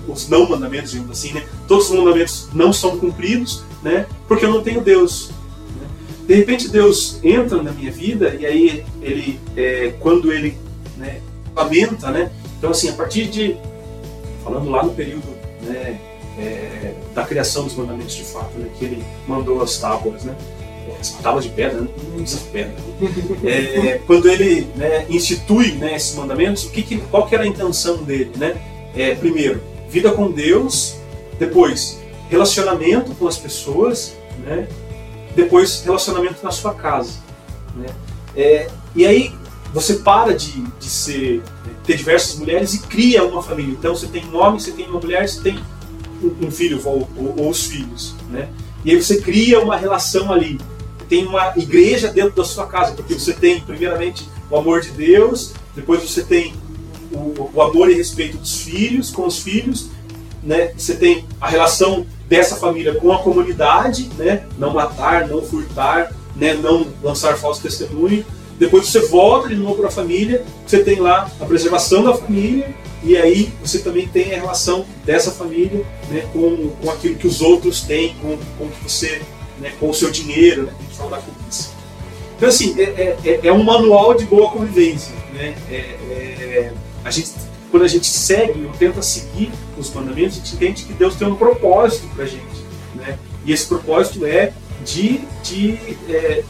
os 0.07 0.28
não 0.28 0.49
mandamentos, 0.49 0.93
digamos 0.93 1.19
assim, 1.19 1.32
né? 1.32 1.44
Todos 1.66 1.90
os 1.90 1.97
mandamentos 1.97 2.49
não 2.53 2.73
são 2.73 2.99
cumpridos, 2.99 3.62
né? 3.82 4.07
Porque 4.28 4.44
eu 4.44 4.51
não 4.51 4.62
tenho 4.62 4.81
Deus. 4.81 5.31
Né? 5.81 5.86
De 6.27 6.35
repente 6.35 6.69
Deus 6.69 7.19
entra 7.23 7.62
na 7.62 7.73
minha 7.73 7.90
vida 7.90 8.36
e 8.39 8.47
aí 8.47 8.85
ele, 9.01 9.40
é, 9.57 9.94
quando 10.01 10.32
ele 10.32 10.57
né, 10.97 11.20
lamenta, 11.55 12.11
né? 12.11 12.31
Então 12.59 12.70
assim, 12.70 12.90
a 12.90 12.93
partir 12.93 13.27
de, 13.27 13.57
falando 14.44 14.70
lá 14.70 14.82
no 14.82 14.93
período, 14.93 15.27
né? 15.62 16.01
É, 16.39 16.94
da 17.15 17.24
criação 17.24 17.65
dos 17.65 17.74
mandamentos 17.74 18.15
de 18.15 18.24
fato, 18.24 18.57
né? 18.59 18.69
Que 18.78 18.86
ele 18.86 19.05
mandou 19.28 19.61
as 19.62 19.77
tábuas, 19.78 20.24
né? 20.24 20.35
As 21.03 21.11
tábuas 21.20 21.45
de 21.45 21.51
pedra, 21.51 21.81
né? 21.81 21.89
não 22.11 22.19
precisa 22.20 22.41
pedra. 22.53 22.74
É, 23.45 24.01
quando 24.07 24.29
ele 24.29 24.69
né, 24.77 25.05
institui 25.11 25.73
né, 25.73 25.97
esses 25.97 26.15
mandamentos, 26.15 26.65
o 26.65 26.70
que, 26.70 26.83
que, 26.83 26.99
qual 26.99 27.27
que 27.27 27.35
era 27.35 27.43
a 27.43 27.47
intenção 27.47 28.05
dele, 28.05 28.31
né? 28.37 28.55
É, 28.95 29.15
primeiro, 29.15 29.61
vida 29.91 30.12
com 30.12 30.31
Deus, 30.31 30.97
depois 31.39 32.01
relacionamento 32.31 33.15
com 33.15 33.27
as 33.27 33.37
pessoas, 33.37 34.15
né? 34.45 34.66
depois 35.35 35.83
relacionamento 35.83 36.43
na 36.43 36.51
sua 36.51 36.74
casa. 36.74 37.12
Né? 37.77 37.87
É, 38.37 38.70
e 38.95 39.05
aí 39.05 39.35
você 39.73 39.97
para 39.97 40.35
de, 40.35 40.62
de 40.79 40.89
ser, 40.89 41.43
ter 41.85 41.97
diversas 41.97 42.39
mulheres 42.39 42.74
e 42.74 42.81
cria 42.81 43.24
uma 43.24 43.43
família. 43.43 43.73
Então 43.73 43.95
você 43.95 44.07
tem 44.07 44.24
um 44.27 44.37
homem, 44.37 44.59
você 44.59 44.73
tem 44.73 44.87
uma 44.87 45.01
mulher, 45.01 45.29
você 45.29 45.41
tem 45.41 45.59
um, 46.23 46.47
um 46.47 46.51
filho 46.51 46.81
ou, 46.85 47.09
ou, 47.16 47.35
ou, 47.39 47.51
os 47.51 47.65
filhos. 47.66 48.15
Né? 48.31 48.49
E 48.85 48.91
aí 48.91 49.03
você 49.03 49.20
cria 49.20 49.61
uma 49.61 49.77
relação 49.77 50.33
ali. 50.33 50.59
Tem 51.12 51.26
uma 51.26 51.52
igreja 51.59 52.09
dentro 52.09 52.36
da 52.36 52.43
sua 52.43 52.66
casa, 52.66 52.93
porque 52.94 53.12
você 53.12 53.34
tem, 53.34 53.60
primeiramente, 53.60 54.26
o 54.51 54.56
amor 54.56 54.80
de 54.80 54.93
Deus, 54.93 55.52
depois 55.76 56.01
você 56.01 56.22
tem 56.22 56.55
o, 57.12 57.51
o 57.52 57.60
amor 57.60 57.90
e 57.90 57.93
respeito 57.93 58.39
dos 58.39 58.62
filhos, 58.62 59.10
com 59.10 59.26
os 59.26 59.40
filhos, 59.40 59.90
né? 60.43 60.72
Você 60.74 60.94
tem 60.94 61.26
a 61.39 61.51
relação 61.51 62.06
dessa 62.26 62.56
família 62.56 62.94
com 62.94 63.12
a 63.12 63.18
comunidade, 63.18 64.09
né? 64.16 64.47
Não 64.56 64.72
matar, 64.72 65.28
não 65.28 65.43
furtar, 65.43 66.14
né? 66.34 66.55
Não 66.55 66.86
lançar 67.02 67.36
falso 67.36 67.60
testemunho. 67.60 68.24
Depois 68.59 68.86
você 68.86 69.01
volta 69.01 69.51
de 69.51 69.56
novo 69.56 69.74
para 69.74 69.89
a 69.89 69.93
família, 69.93 70.43
você 70.66 70.82
tem 70.82 70.98
lá 70.98 71.30
a 71.39 71.44
preservação 71.44 72.02
da 72.02 72.14
família 72.14 72.74
e 73.05 73.18
aí 73.18 73.52
você 73.62 73.80
também 73.80 74.09
tem 74.09 74.32
a 74.32 74.36
relação 74.36 74.86
dessa 75.05 75.30
família 75.30 75.84
né, 76.09 76.26
com, 76.32 76.70
com 76.80 76.90
aquilo 76.90 77.16
que 77.16 77.26
os 77.26 77.43
outros 77.43 77.82
têm, 77.82 78.14
com, 78.22 78.39
com 78.56 78.70
que 78.70 78.82
você, 78.82 79.20
né, 79.59 79.73
com 79.79 79.91
o 79.91 79.95
seu 79.95 80.11
dinheiro, 80.11 80.65
né, 80.65 80.73
a 80.91 80.95
fala 80.95 81.11
da 81.11 81.19
cobiça. 81.19 81.70
Então 82.37 82.49
assim, 82.49 82.74
é, 82.81 82.83
é, 82.83 83.19
é, 83.24 83.41
é 83.45 83.53
um 83.53 83.62
manual 83.62 84.15
de 84.15 84.24
boa 84.24 84.51
convivência. 84.51 85.15
Né? 85.33 85.55
É, 85.70 85.77
é 85.77 86.73
a 87.05 87.11
gente, 87.11 87.31
quando 87.70 87.85
a 87.85 87.89
gente 87.89 88.07
segue 88.07 88.65
ou 88.65 88.73
tenta 88.73 89.01
seguir 89.03 89.51
os 89.79 89.93
mandamentos, 89.93 90.37
a 90.37 90.41
gente 90.41 90.55
entende 90.55 90.85
que 90.85 90.93
Deus 90.93 91.15
tem 91.15 91.27
um 91.29 91.37
propósito 91.37 92.07
para 92.15 92.24
a 92.24 92.27
gente. 92.27 92.65
Né? 92.95 93.19
E 93.45 93.53
esse 93.53 93.66
propósito 93.66 94.24
é 94.27 94.53
de, 94.85 95.20
é, 96.09 96.43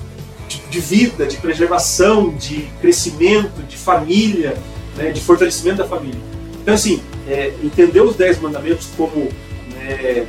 de, 0.49 0.59
de, 0.71 0.81
vida, 0.81 1.27
de 1.27 1.37
preservação, 1.37 2.35
de 2.37 2.69
crescimento, 2.81 3.63
de 3.63 3.77
família, 3.77 4.57
né? 4.97 5.11
de 5.11 5.21
fortalecimento 5.21 5.79
da 5.79 5.89
família. 5.89 6.21
Então, 6.63 6.75
assim, 6.75 7.03
entender 7.63 8.01
os 8.01 8.15
Dez 8.15 8.41
Mandamentos 8.41 8.89
como 8.97 9.29
né, 9.75 10.27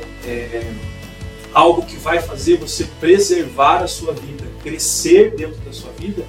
algo 1.54 1.86
que 1.86 1.96
vai 1.96 2.20
fazer 2.20 2.58
você 2.58 2.84
preservar 3.00 3.82
a 3.82 3.86
sua 3.86 4.12
vida, 4.12 4.44
crescer 4.62 5.34
dentro 5.36 5.60
da 5.60 5.72
sua 5.72 5.92
vida, 5.92 6.24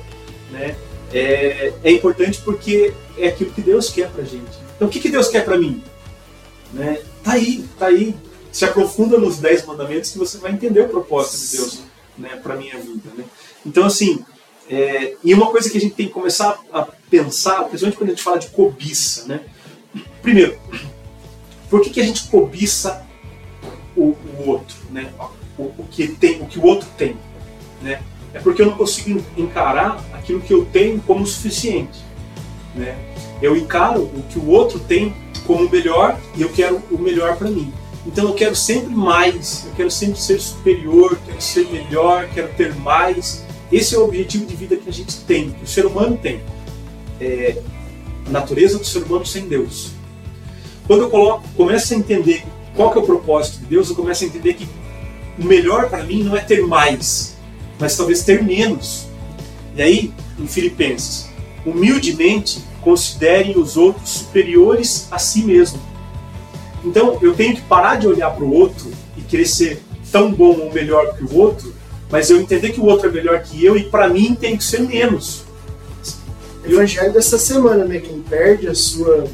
né? 0.51 0.75
é, 1.15 1.73
é 1.83 1.91
importante 1.91 2.41
porque 2.43 2.93
é 3.17 3.29
aquilo 3.29 3.51
que 3.51 3.61
Deus 3.61 3.89
quer 3.89 4.09
pra 4.09 4.23
gente. 4.23 4.57
Então 4.75 4.87
o 4.87 4.91
que, 4.91 4.99
que 4.99 5.09
Deus 5.09 5.29
quer 5.29 5.45
pra 5.45 5.57
mim? 5.57 5.81
Né? 6.73 7.01
Tá 7.23 7.33
aí, 7.33 7.65
tá 7.79 7.87
aí. 7.87 8.13
Se 8.51 8.65
aprofunda 8.65 9.17
nos 9.17 9.37
dez 9.37 9.65
mandamentos 9.65 10.11
que 10.11 10.17
você 10.17 10.37
vai 10.37 10.51
entender 10.51 10.81
o 10.81 10.89
propósito 10.89 11.45
de 11.45 11.57
Deus 11.57 11.79
né, 12.17 12.29
pra 12.43 12.55
minha 12.55 12.77
vida. 12.77 13.09
Né? 13.17 13.23
Então 13.65 13.85
assim, 13.85 14.23
é, 14.69 15.15
e 15.23 15.33
uma 15.33 15.51
coisa 15.51 15.69
que 15.69 15.77
a 15.77 15.81
gente 15.81 15.95
tem 15.95 16.07
que 16.07 16.13
começar 16.13 16.59
a 16.71 16.81
pensar, 17.09 17.63
principalmente 17.63 17.97
quando 17.97 18.09
a 18.09 18.13
gente 18.13 18.23
fala 18.23 18.39
de 18.39 18.47
cobiça, 18.47 19.25
né? 19.27 19.41
Primeiro, 20.21 20.57
por 21.69 21.81
que, 21.81 21.91
que 21.91 22.01
a 22.01 22.03
gente 22.03 22.27
cobiça 22.27 23.04
o, 23.95 24.15
o 24.37 24.47
outro, 24.47 24.75
né? 24.91 25.09
O, 25.57 25.63
o, 25.63 25.85
que 25.89 26.07
tem, 26.07 26.41
o 26.41 26.45
que 26.45 26.59
o 26.59 26.65
outro 26.65 26.87
tem, 26.97 27.15
né? 27.81 28.01
É 28.33 28.39
porque 28.39 28.61
eu 28.61 28.65
não 28.65 28.77
consigo 28.77 29.23
encarar 29.37 30.03
aquilo 30.13 30.41
que 30.41 30.53
eu 30.53 30.65
tenho 30.65 30.99
como 31.01 31.25
suficiente, 31.25 31.99
né? 32.75 32.97
Eu 33.41 33.55
encaro 33.55 34.01
o 34.01 34.23
que 34.29 34.37
o 34.37 34.47
outro 34.49 34.79
tem 34.79 35.13
como 35.45 35.69
melhor 35.69 36.19
e 36.35 36.41
eu 36.41 36.49
quero 36.49 36.81
o 36.91 36.97
melhor 36.97 37.37
para 37.37 37.49
mim. 37.49 37.71
Então 38.05 38.27
eu 38.27 38.33
quero 38.33 38.55
sempre 38.55 38.93
mais, 38.93 39.65
eu 39.65 39.71
quero 39.73 39.89
sempre 39.89 40.19
ser 40.19 40.39
superior, 40.39 41.17
quero 41.25 41.41
ser 41.41 41.67
melhor, 41.69 42.27
quero 42.33 42.49
ter 42.53 42.75
mais. 42.75 43.43
Esse 43.71 43.95
é 43.95 43.97
o 43.97 44.03
objetivo 44.03 44.45
de 44.45 44.55
vida 44.55 44.75
que 44.75 44.87
a 44.87 44.93
gente 44.93 45.17
tem, 45.21 45.51
que 45.51 45.63
o 45.63 45.67
ser 45.67 45.85
humano 45.85 46.17
tem. 46.17 46.41
É 47.19 47.61
a 48.25 48.29
natureza 48.29 48.77
do 48.77 48.85
ser 48.85 49.03
humano 49.03 49.25
sem 49.25 49.47
Deus. 49.47 49.91
Quando 50.87 51.03
eu 51.03 51.09
coloco, 51.09 51.47
começo 51.55 51.93
a 51.93 51.97
entender 51.97 52.43
qual 52.75 52.91
que 52.91 52.97
é 52.97 53.01
o 53.01 53.05
propósito 53.05 53.59
de 53.59 53.65
Deus, 53.65 53.89
eu 53.89 53.95
começo 53.95 54.23
a 54.23 54.27
entender 54.27 54.53
que 54.53 54.67
o 55.39 55.45
melhor 55.45 55.89
para 55.89 56.03
mim 56.03 56.23
não 56.23 56.35
é 56.35 56.41
ter 56.41 56.61
mais, 56.61 57.35
mas 57.79 57.95
talvez 57.95 58.23
ter 58.23 58.43
menos. 58.43 59.07
E 59.75 59.81
aí, 59.81 60.13
em 60.39 60.47
Filipenses, 60.47 61.29
humildemente 61.65 62.63
considerem 62.81 63.57
os 63.57 63.75
outros 63.77 64.09
superiores 64.09 65.07
a 65.09 65.17
si 65.17 65.43
mesmo. 65.43 65.79
Então, 66.83 67.17
eu 67.21 67.33
tenho 67.33 67.55
que 67.55 67.61
parar 67.61 67.95
de 67.95 68.07
olhar 68.07 68.29
para 68.29 68.43
o 68.43 68.53
outro 68.53 68.91
e 69.17 69.21
querer 69.21 69.47
ser 69.47 69.81
tão 70.11 70.31
bom 70.31 70.57
ou 70.59 70.71
melhor 70.71 71.17
que 71.17 71.23
o 71.23 71.35
outro, 71.35 71.73
mas 72.09 72.29
eu 72.29 72.39
entender 72.39 72.71
que 72.71 72.79
o 72.79 72.85
outro 72.85 73.09
é 73.09 73.11
melhor 73.11 73.41
que 73.41 73.65
eu 73.65 73.75
e 73.75 73.83
para 73.85 74.07
mim 74.07 74.35
tem 74.35 74.55
que 74.55 74.63
ser 74.63 74.81
menos. 74.81 75.43
Evangelho 76.63 77.11
dessa 77.11 77.37
semana, 77.37 77.85
né? 77.85 77.99
Quem 77.99 78.21
perde 78.21 78.67
a 78.67 78.75
sua 78.75 79.25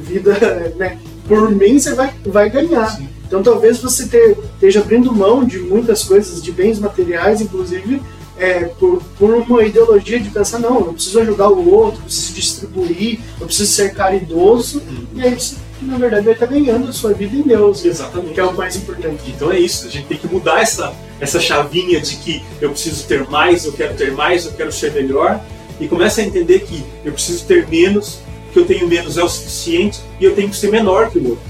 vida, 0.00 0.38
né? 0.76 0.98
Por 1.26 1.50
mim 1.50 1.78
você 1.78 1.94
vai, 1.94 2.12
vai 2.24 2.50
ganhar. 2.50 2.86
Sim. 2.96 3.08
Então 3.26 3.42
talvez 3.42 3.78
você 3.78 4.06
te, 4.06 4.36
esteja 4.54 4.80
abrindo 4.80 5.12
mão 5.12 5.44
de 5.44 5.58
muitas 5.58 6.04
coisas, 6.04 6.42
de 6.42 6.52
bens 6.52 6.78
materiais, 6.78 7.40
inclusive, 7.40 8.00
é, 8.38 8.64
por, 8.64 9.02
por 9.18 9.34
uma 9.34 9.64
ideologia 9.64 10.20
de 10.20 10.30
pensar, 10.30 10.58
não, 10.58 10.78
eu 10.78 10.92
preciso 10.92 11.20
ajudar 11.20 11.48
o 11.48 11.72
outro, 11.72 12.00
eu 12.00 12.04
preciso 12.04 12.34
distribuir, 12.34 13.20
eu 13.40 13.46
preciso 13.46 13.72
ser 13.72 13.94
caridoso, 13.94 14.78
uhum. 14.78 15.06
e 15.14 15.22
aí 15.22 15.34
você, 15.34 15.56
na 15.82 15.98
verdade, 15.98 16.24
vai 16.24 16.34
estar 16.34 16.46
ganhando 16.46 16.88
a 16.88 16.92
sua 16.92 17.12
vida 17.12 17.34
em 17.34 17.42
Deus. 17.42 17.84
Exatamente. 17.84 18.34
Que 18.34 18.40
é 18.40 18.44
o 18.44 18.54
mais 18.54 18.76
importante. 18.76 19.22
Então 19.28 19.50
é 19.50 19.58
isso, 19.58 19.86
a 19.86 19.90
gente 19.90 20.06
tem 20.06 20.18
que 20.18 20.28
mudar 20.28 20.60
essa, 20.60 20.94
essa 21.20 21.40
chavinha 21.40 22.00
de 22.00 22.16
que 22.16 22.42
eu 22.60 22.70
preciso 22.70 23.04
ter 23.06 23.28
mais, 23.28 23.64
eu 23.64 23.72
quero 23.72 23.94
ter 23.94 24.12
mais, 24.12 24.44
eu 24.44 24.52
quero 24.52 24.70
ser 24.70 24.92
melhor, 24.92 25.40
e 25.80 25.88
começa 25.88 26.20
a 26.20 26.24
entender 26.24 26.60
que 26.60 26.84
eu 27.04 27.12
preciso 27.12 27.44
ter 27.44 27.66
menos, 27.68 28.20
que 28.56 28.60
eu 28.60 28.66
tenho 28.66 28.88
menos 28.88 29.18
é 29.18 29.22
o 29.22 29.28
suficiente 29.28 30.00
e 30.18 30.24
eu 30.24 30.34
tenho 30.34 30.48
que 30.48 30.56
ser 30.56 30.70
menor 30.70 31.10
que 31.10 31.18
o 31.18 31.28
outro. 31.28 31.44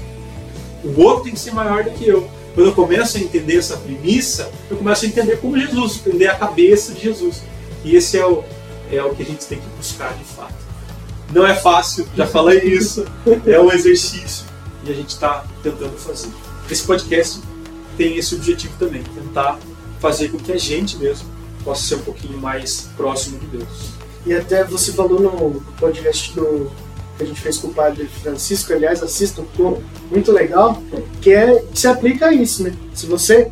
O 0.83 1.01
outro 1.01 1.23
tem 1.23 1.33
que 1.33 1.39
ser 1.39 1.53
maior 1.53 1.81
do 1.85 1.91
que 1.91 2.05
eu. 2.05 2.29
Quando 2.53 2.67
eu 2.67 2.73
começo 2.73 3.17
a 3.17 3.21
entender 3.21 3.57
essa 3.57 3.77
premissa, 3.77 4.51
eu 4.69 4.75
começo 4.75 5.05
a 5.05 5.07
entender 5.07 5.37
como 5.37 5.57
Jesus, 5.57 6.01
entender 6.05 6.27
a 6.27 6.35
cabeça 6.35 6.93
de 6.93 7.03
Jesus. 7.03 7.43
E 7.85 7.95
esse 7.95 8.17
é 8.17 8.25
o, 8.25 8.43
é 8.91 9.01
o 9.01 9.15
que 9.15 9.23
a 9.23 9.25
gente 9.25 9.45
tem 9.45 9.57
que 9.57 9.67
buscar 9.77 10.13
de 10.15 10.23
fato. 10.25 10.53
Não 11.31 11.47
é 11.47 11.55
fácil, 11.55 12.05
já 12.13 12.27
falei 12.27 12.59
isso, 12.59 13.05
é 13.45 13.57
um 13.57 13.71
exercício 13.71 14.45
e 14.85 14.91
a 14.91 14.93
gente 14.93 15.09
está 15.09 15.45
tentando 15.63 15.97
fazer. 15.97 16.29
Esse 16.69 16.83
podcast 16.83 17.39
tem 17.95 18.17
esse 18.17 18.35
objetivo 18.35 18.73
também, 18.77 19.01
tentar 19.15 19.57
fazer 20.01 20.27
com 20.27 20.37
que 20.37 20.51
a 20.51 20.57
gente 20.57 20.97
mesmo 20.97 21.25
possa 21.63 21.87
ser 21.87 21.95
um 21.95 22.01
pouquinho 22.01 22.37
mais 22.37 22.89
próximo 22.97 23.39
de 23.39 23.45
Deus. 23.45 23.91
E 24.25 24.33
até 24.33 24.65
você 24.65 24.91
falou 24.91 25.21
no 25.21 25.61
podcast 25.79 26.33
do, 26.33 26.69
que 27.17 27.23
a 27.23 27.25
gente 27.25 27.41
fez 27.41 27.57
com 27.57 27.67
o 27.67 27.73
padre 27.73 28.05
Francisco, 28.05 28.71
aliás, 28.73 29.01
assistam, 29.01 29.43
ficou 29.51 29.81
muito 30.11 30.31
legal, 30.31 30.81
que 31.21 31.31
é 31.31 31.63
se 31.73 31.87
aplica 31.87 32.27
a 32.27 32.33
isso, 32.33 32.63
né? 32.63 32.73
Se 32.93 33.05
você 33.05 33.49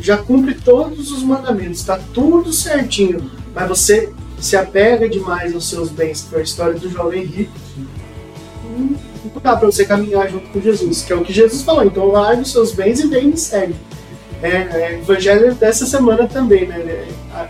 já 0.00 0.18
cumpre 0.18 0.54
todos 0.54 1.10
os 1.10 1.22
mandamentos, 1.22 1.80
está 1.80 1.98
tudo 2.12 2.52
certinho, 2.52 3.30
mas 3.54 3.68
você 3.68 4.12
se 4.38 4.56
apega 4.56 5.08
demais 5.08 5.54
aos 5.54 5.68
seus 5.68 5.88
bens, 5.88 6.22
que 6.22 6.30
foi 6.30 6.40
a 6.40 6.44
história 6.44 6.74
do 6.74 6.90
jovem 6.90 7.24
rico, 7.24 7.52
não 9.24 9.40
dá 9.42 9.56
para 9.56 9.66
você 9.66 9.84
caminhar 9.84 10.28
junto 10.30 10.48
com 10.50 10.60
Jesus, 10.60 11.02
que 11.02 11.12
é 11.12 11.16
o 11.16 11.24
que 11.24 11.32
Jesus 11.32 11.62
falou. 11.62 11.84
Então 11.84 12.06
largue 12.06 12.42
os 12.42 12.52
seus 12.52 12.72
bens 12.72 13.00
e 13.00 13.06
vem 13.06 13.24
e 13.24 13.28
me 13.28 13.36
segue. 13.36 13.74
É, 14.42 14.48
é, 14.48 14.98
evangelho 15.00 15.54
dessa 15.54 15.86
semana 15.86 16.26
também, 16.26 16.66
né? 16.66 16.76
É, 16.78 17.48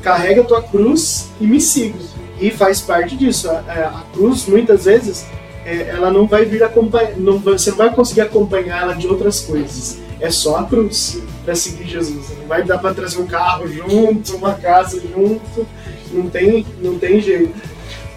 carrega 0.00 0.40
a 0.40 0.44
tua 0.44 0.62
cruz 0.62 1.28
e 1.40 1.46
me 1.46 1.60
siga. 1.60 1.98
E 2.42 2.50
faz 2.50 2.80
parte 2.80 3.16
disso. 3.16 3.48
A, 3.48 3.54
a 3.54 4.04
cruz, 4.12 4.46
muitas 4.46 4.84
vezes, 4.84 5.24
é, 5.64 5.90
ela 5.90 6.10
não 6.10 6.26
vai 6.26 6.44
vir 6.44 6.64
acompanhar, 6.64 7.12
você 7.44 7.70
não 7.70 7.76
vai 7.78 7.94
conseguir 7.94 8.22
acompanhar 8.22 8.82
ela 8.82 8.94
de 8.94 9.06
outras 9.06 9.40
coisas. 9.40 9.98
É 10.20 10.28
só 10.28 10.56
a 10.56 10.64
cruz 10.64 11.22
para 11.44 11.54
seguir 11.54 11.86
Jesus. 11.86 12.30
Não 12.40 12.48
vai 12.48 12.64
dar 12.64 12.78
para 12.78 12.92
trazer 12.92 13.20
um 13.20 13.26
carro 13.26 13.68
junto, 13.68 14.36
uma 14.36 14.54
casa 14.54 15.00
junto. 15.00 15.66
Não 16.10 16.28
tem, 16.28 16.66
não 16.82 16.98
tem 16.98 17.20
jeito. 17.20 17.54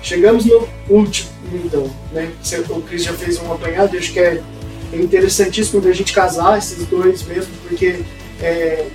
Chegamos 0.02 0.44
no 0.46 0.68
último, 0.90 1.30
então, 1.54 1.88
né? 2.12 2.32
O 2.70 2.82
Cris 2.82 3.04
já 3.04 3.14
fez 3.14 3.40
um 3.40 3.52
apanhado, 3.52 3.96
acho 3.96 4.12
que 4.12 4.20
é 4.20 4.42
interessantíssimo 4.94 5.82
da 5.82 5.92
gente 5.92 6.14
casar 6.14 6.58
esses 6.58 6.86
dois 6.88 7.24
mesmo, 7.24 7.52
porque 7.68 8.02
é, 8.40 8.88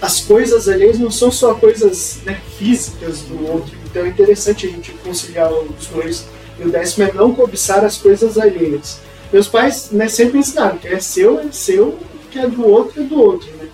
as 0.00 0.20
coisas 0.20 0.68
alheias 0.68 0.98
não 0.98 1.10
são 1.10 1.30
só 1.30 1.54
coisas 1.54 2.20
né, 2.24 2.40
físicas 2.58 3.20
do 3.22 3.46
outro. 3.50 3.75
Então 3.96 4.04
é 4.04 4.10
interessante 4.10 4.66
a 4.66 4.70
gente 4.70 4.92
conciliar 4.92 5.50
os 5.50 5.86
dois. 5.86 6.26
E 6.60 6.64
o 6.64 6.70
décimo 6.70 7.06
é 7.06 7.12
não 7.14 7.34
cobiçar 7.34 7.82
as 7.82 7.96
coisas 7.96 8.36
alheias. 8.36 9.00
Meus 9.32 9.48
pais 9.48 9.90
né, 9.90 10.06
sempre 10.06 10.38
ensinaram 10.38 10.76
que 10.76 10.86
é 10.86 11.00
seu, 11.00 11.40
é 11.40 11.50
seu, 11.50 11.98
que 12.30 12.38
é 12.38 12.46
do 12.46 12.66
outro, 12.66 13.00
é 13.00 13.04
do 13.04 13.18
outro. 13.18 13.50
Né? 13.56 13.68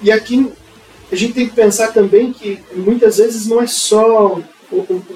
E 0.00 0.12
aqui 0.12 0.52
a 1.10 1.16
gente 1.16 1.34
tem 1.34 1.48
que 1.48 1.54
pensar 1.54 1.88
também 1.88 2.32
que 2.32 2.60
muitas 2.76 3.16
vezes 3.16 3.46
não 3.48 3.60
é 3.60 3.66
só 3.66 4.40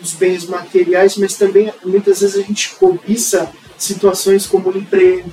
os 0.02 0.14
bens 0.14 0.46
materiais, 0.46 1.16
mas 1.16 1.36
também 1.36 1.72
muitas 1.84 2.20
vezes 2.20 2.36
a 2.36 2.42
gente 2.42 2.70
cobiça 2.70 3.48
situações 3.76 4.46
como 4.46 4.76
emprego, 4.76 5.32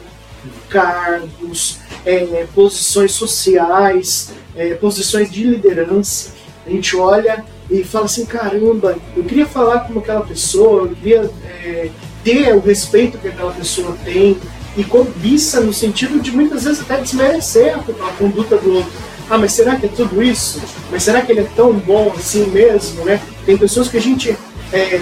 cargos, 0.69 1.79
é, 2.05 2.45
posições 2.53 3.13
sociais, 3.13 4.31
é, 4.55 4.75
posições 4.75 5.31
de 5.31 5.43
liderança. 5.43 6.35
A 6.67 6.69
gente 6.69 6.95
olha 6.95 7.43
e 7.69 7.83
fala 7.83 8.05
assim: 8.05 8.25
caramba, 8.25 8.97
eu 9.15 9.23
queria 9.23 9.45
falar 9.45 9.81
com 9.81 9.99
aquela 9.99 10.21
pessoa, 10.21 10.83
eu 10.83 10.95
queria 10.95 11.29
é, 11.63 11.89
ter 12.23 12.53
o 12.53 12.59
respeito 12.59 13.17
que 13.17 13.27
aquela 13.27 13.51
pessoa 13.51 13.95
tem, 14.03 14.37
e 14.77 14.83
cobiça 14.83 15.61
no 15.61 15.73
sentido 15.73 16.19
de 16.19 16.31
muitas 16.31 16.63
vezes 16.65 16.81
até 16.81 16.99
desmerecer 17.01 17.75
a, 17.75 18.11
conduta 18.17 18.57
do 18.57 18.75
outro. 18.75 18.91
Ah, 19.29 19.37
mas 19.37 19.53
será 19.53 19.75
que 19.75 19.85
é 19.85 19.89
tudo 19.89 20.21
isso? 20.21 20.61
Mas 20.91 21.03
será 21.03 21.21
que 21.21 21.31
ele 21.31 21.41
é 21.41 21.47
tão 21.55 21.73
bom 21.73 22.13
assim 22.15 22.45
mesmo, 22.47 23.05
né? 23.05 23.19
Tem 23.45 23.57
pessoas 23.57 23.87
que 23.87 23.97
a 23.97 24.01
gente 24.01 24.37
é, 24.71 25.01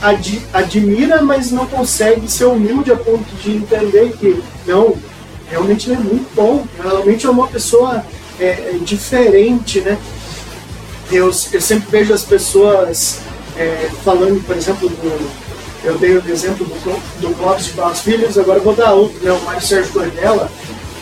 ad, 0.00 0.42
admira, 0.52 1.20
mas 1.22 1.50
não 1.50 1.66
consegue 1.66 2.30
ser 2.30 2.46
humilde 2.46 2.92
a 2.92 2.96
ponto 2.96 3.28
de 3.42 3.56
entender 3.56 4.12
que 4.18 4.42
não, 4.66 4.96
realmente 5.50 5.90
ele 5.90 6.00
é 6.00 6.04
muito 6.04 6.34
bom. 6.34 6.64
Realmente 6.80 7.26
é 7.26 7.30
uma 7.30 7.48
pessoa 7.48 8.04
é, 8.40 8.76
diferente, 8.82 9.80
né? 9.80 9.98
Eu, 11.10 11.26
eu 11.26 11.60
sempre 11.60 11.90
vejo 11.90 12.12
as 12.12 12.22
pessoas 12.22 13.20
é, 13.56 13.90
falando, 14.04 14.44
por 14.44 14.56
exemplo, 14.56 14.88
do, 14.88 15.30
eu 15.84 15.96
dei 15.98 16.16
o 16.16 16.30
exemplo 16.30 16.66
do, 16.66 17.20
do 17.20 17.34
Clóvis 17.34 17.66
de 17.66 17.72
Barros 17.72 18.00
Filhos, 18.00 18.36
agora 18.36 18.60
vou 18.60 18.74
dar 18.74 18.92
outro, 18.92 19.18
né, 19.22 19.32
o 19.32 19.40
Mário 19.42 19.62
Sérgio 19.62 19.92
Cornella, 19.92 20.50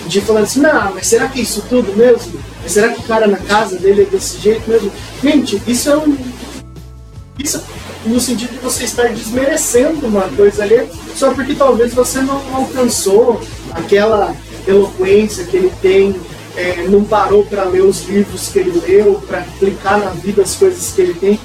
de 0.07 0.21
falando 0.21 0.45
assim, 0.45 0.61
não, 0.61 0.95
mas 0.95 1.07
será 1.09 1.29
que 1.29 1.41
é 1.41 1.43
isso 1.43 1.65
tudo 1.69 1.97
mesmo? 1.97 2.41
Mas 2.63 2.73
será 2.73 2.91
que 2.91 3.01
o 3.01 3.05
cara 3.05 3.27
na 3.27 3.39
casa 3.39 3.77
dele 3.77 4.03
é 4.03 4.05
desse 4.05 4.39
jeito 4.39 4.69
mesmo? 4.71 4.93
Gente, 5.23 5.61
isso 5.67 5.91
é 5.91 5.97
um. 5.97 6.17
Isso 7.39 7.63
no 8.05 8.21
sentido 8.21 8.53
de 8.53 8.59
você 8.59 8.85
estar 8.85 9.09
desmerecendo 9.09 10.07
uma 10.07 10.29
coisa 10.29 10.63
ali, 10.63 10.89
só 11.15 11.35
porque 11.35 11.55
talvez 11.55 11.93
você 11.93 12.21
não 12.21 12.41
alcançou 12.55 13.41
aquela 13.73 14.35
eloquência 14.67 15.45
que 15.45 15.57
ele 15.57 15.73
tem, 15.83 16.15
é, 16.57 16.87
não 16.89 17.05
parou 17.05 17.45
para 17.45 17.65
ler 17.65 17.83
os 17.83 18.05
livros 18.05 18.49
que 18.49 18.59
ele 18.59 18.81
leu, 18.87 19.23
para 19.27 19.41
aplicar 19.41 19.99
na 19.99 20.11
vida 20.11 20.43
as 20.43 20.55
coisas 20.55 20.93
que 20.93 21.03
ele 21.03 21.15
tem. 21.15 21.41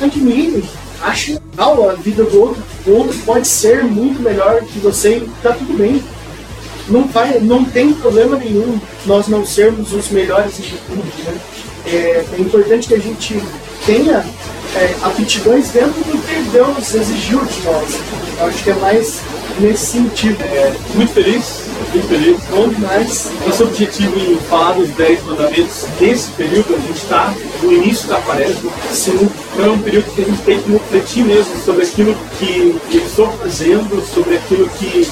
Admire, 0.00 0.64
ache 1.02 1.38
legal 1.50 1.90
a 1.90 1.94
vida 1.94 2.24
do 2.24 2.40
outro. 2.40 2.62
O 2.86 2.90
outro 2.92 3.16
pode 3.24 3.46
ser 3.46 3.84
muito 3.84 4.20
melhor 4.22 4.62
que 4.62 4.78
você 4.78 5.18
e 5.18 5.30
tá 5.42 5.52
tudo 5.52 5.76
bem. 5.76 6.02
Não, 6.88 7.06
vai, 7.08 7.38
não 7.40 7.64
tem 7.64 7.92
problema 7.94 8.36
nenhum 8.36 8.78
nós 9.06 9.28
não 9.28 9.44
sermos 9.44 9.92
os 9.92 10.08
melhores 10.10 10.56
de 10.56 10.76
tudo. 10.86 11.04
Né? 11.24 11.40
É, 11.86 12.24
é 12.32 12.40
importante 12.40 12.88
que 12.88 12.94
a 12.94 12.98
gente 12.98 13.40
tenha 13.86 14.24
é, 14.76 14.94
aptidões 15.02 15.70
dentro 15.70 16.02
do 16.04 16.18
que 16.26 16.50
Deus 16.50 16.94
exigiu 16.94 17.44
de 17.44 17.62
nós. 17.62 17.98
Eu 18.38 18.46
acho 18.46 18.64
que 18.64 18.70
é 18.70 18.74
mais 18.74 19.20
nesse 19.60 19.86
sentido. 19.86 20.42
É, 20.42 20.74
muito 20.94 21.12
feliz, 21.12 21.62
muito 21.92 22.08
feliz. 22.08 22.40
Bom 22.50 22.68
demais. 22.68 23.30
Nosso 23.46 23.64
objetivo 23.64 24.18
em 24.18 24.36
falar 24.48 24.72
dos 24.72 24.90
10 24.90 25.24
mandamentos 25.24 25.86
nesse 26.00 26.30
período, 26.32 26.74
a 26.74 26.78
gente 26.78 26.96
está 26.96 27.34
no 27.62 27.72
início 27.72 28.08
da 28.08 28.20
quaresma. 28.20 28.70
Sim. 28.92 29.28
Então 29.52 29.66
é 29.66 29.70
um 29.70 29.78
período 29.78 30.14
que 30.14 30.22
a 30.22 30.24
gente 30.24 30.42
tem 30.42 30.60
que 30.60 30.72
refletir 30.72 31.24
mesmo 31.24 31.56
sobre 31.64 31.84
aquilo 31.84 32.16
que 32.38 32.80
eu 32.92 33.00
estou 33.06 33.30
fazendo, 33.32 34.04
sobre 34.12 34.36
aquilo 34.36 34.68
que 34.70 35.08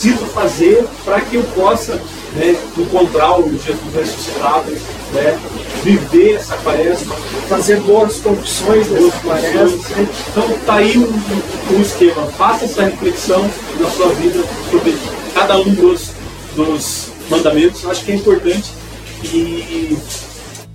preciso 0.00 0.24
fazer 0.26 0.86
para 1.04 1.20
que 1.20 1.36
eu 1.36 1.42
possa 1.54 2.00
né, 2.34 2.56
encontrar 2.76 3.40
o 3.40 3.50
Jesus 3.50 3.94
ressuscitado, 3.94 4.70
né, 5.12 5.38
viver 5.82 6.34
essa 6.34 6.56
quaresma, 6.58 7.14
fazer 7.48 7.80
boas 7.80 8.18
confissões 8.18 8.86
boas 8.88 9.14
quaresmas. 9.14 9.88
Né? 9.88 10.08
Então 10.30 10.58
tá 10.66 10.74
aí 10.74 10.96
um, 10.98 11.74
um, 11.74 11.80
esquema. 11.80 12.26
Faça 12.26 12.64
essa 12.64 12.84
reflexão 12.84 13.50
na 13.78 13.90
sua 13.90 14.08
vida 14.14 14.42
sobre 14.70 14.96
cada 15.34 15.58
um 15.58 15.74
dos, 15.74 16.10
dos 16.54 17.08
mandamentos. 17.28 17.84
Acho 17.86 18.04
que 18.04 18.12
é 18.12 18.14
importante 18.16 18.70
e 19.24 19.98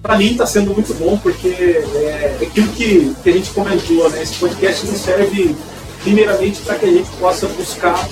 para 0.01 0.17
mim 0.17 0.31
está 0.31 0.45
sendo 0.45 0.73
muito 0.73 0.93
bom 0.95 1.17
porque 1.17 1.47
é, 1.47 2.37
é 2.41 2.45
aquilo 2.45 2.67
que, 2.69 3.15
que 3.23 3.29
a 3.29 3.33
gente 3.33 3.49
comentou, 3.51 4.09
né? 4.09 4.21
Esse 4.21 4.35
podcast 4.35 4.85
serve 4.97 5.55
primeiramente 6.03 6.61
para 6.61 6.75
que 6.75 6.85
a 6.85 6.91
gente 6.91 7.09
possa 7.19 7.47
buscar 7.47 8.07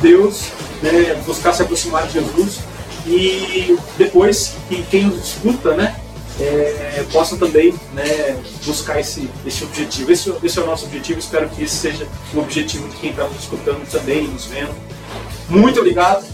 Deus, 0.00 0.44
né? 0.82 1.20
buscar 1.26 1.52
se 1.52 1.62
aproximar 1.62 2.06
de 2.06 2.14
Jesus 2.14 2.60
e 3.06 3.78
depois 3.98 4.54
que 4.68 4.82
quem 4.84 5.04
nos 5.04 5.28
escuta, 5.28 5.74
né? 5.74 5.96
É, 6.40 7.04
possa 7.12 7.36
também 7.36 7.72
né, 7.92 8.36
buscar 8.64 8.98
esse, 8.98 9.30
esse 9.46 9.62
objetivo. 9.62 10.10
Esse, 10.10 10.32
esse 10.42 10.58
é 10.58 10.62
o 10.62 10.66
nosso 10.66 10.86
objetivo. 10.86 11.18
Espero 11.20 11.48
que 11.48 11.62
esse 11.62 11.76
seja 11.76 12.08
o 12.34 12.40
objetivo 12.40 12.88
de 12.88 12.96
quem 12.96 13.10
está 13.10 13.24
nos 13.24 13.38
escutando 13.40 13.88
também, 13.88 14.26
nos 14.26 14.46
vendo. 14.46 14.74
Muito 15.48 15.78
obrigado. 15.78 16.24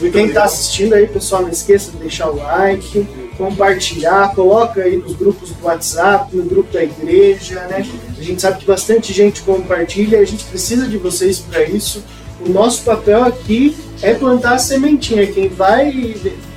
Muito 0.00 0.14
quem 0.14 0.26
está 0.28 0.44
assistindo 0.44 0.94
aí, 0.94 1.06
pessoal, 1.06 1.42
não 1.42 1.50
esqueça 1.50 1.90
de 1.90 1.98
deixar 1.98 2.30
o 2.30 2.36
like, 2.36 3.06
compartilhar, 3.36 4.34
coloca 4.34 4.82
aí 4.82 4.96
nos 4.96 5.14
grupos 5.14 5.50
do 5.50 5.64
WhatsApp, 5.64 6.34
no 6.34 6.44
grupo 6.44 6.72
da 6.72 6.82
igreja, 6.82 7.60
né? 7.66 7.86
A 8.18 8.22
gente 8.22 8.40
sabe 8.40 8.60
que 8.60 8.66
bastante 8.66 9.12
gente 9.12 9.42
compartilha, 9.42 10.20
a 10.20 10.24
gente 10.24 10.44
precisa 10.44 10.86
de 10.86 10.96
vocês 10.96 11.38
para 11.38 11.62
isso. 11.64 12.02
O 12.46 12.48
nosso 12.48 12.82
papel 12.84 13.22
aqui 13.24 13.76
é 14.02 14.14
plantar 14.14 14.54
a 14.54 14.58
sementinha. 14.58 15.26
Quem 15.26 15.48
vai 15.48 16.16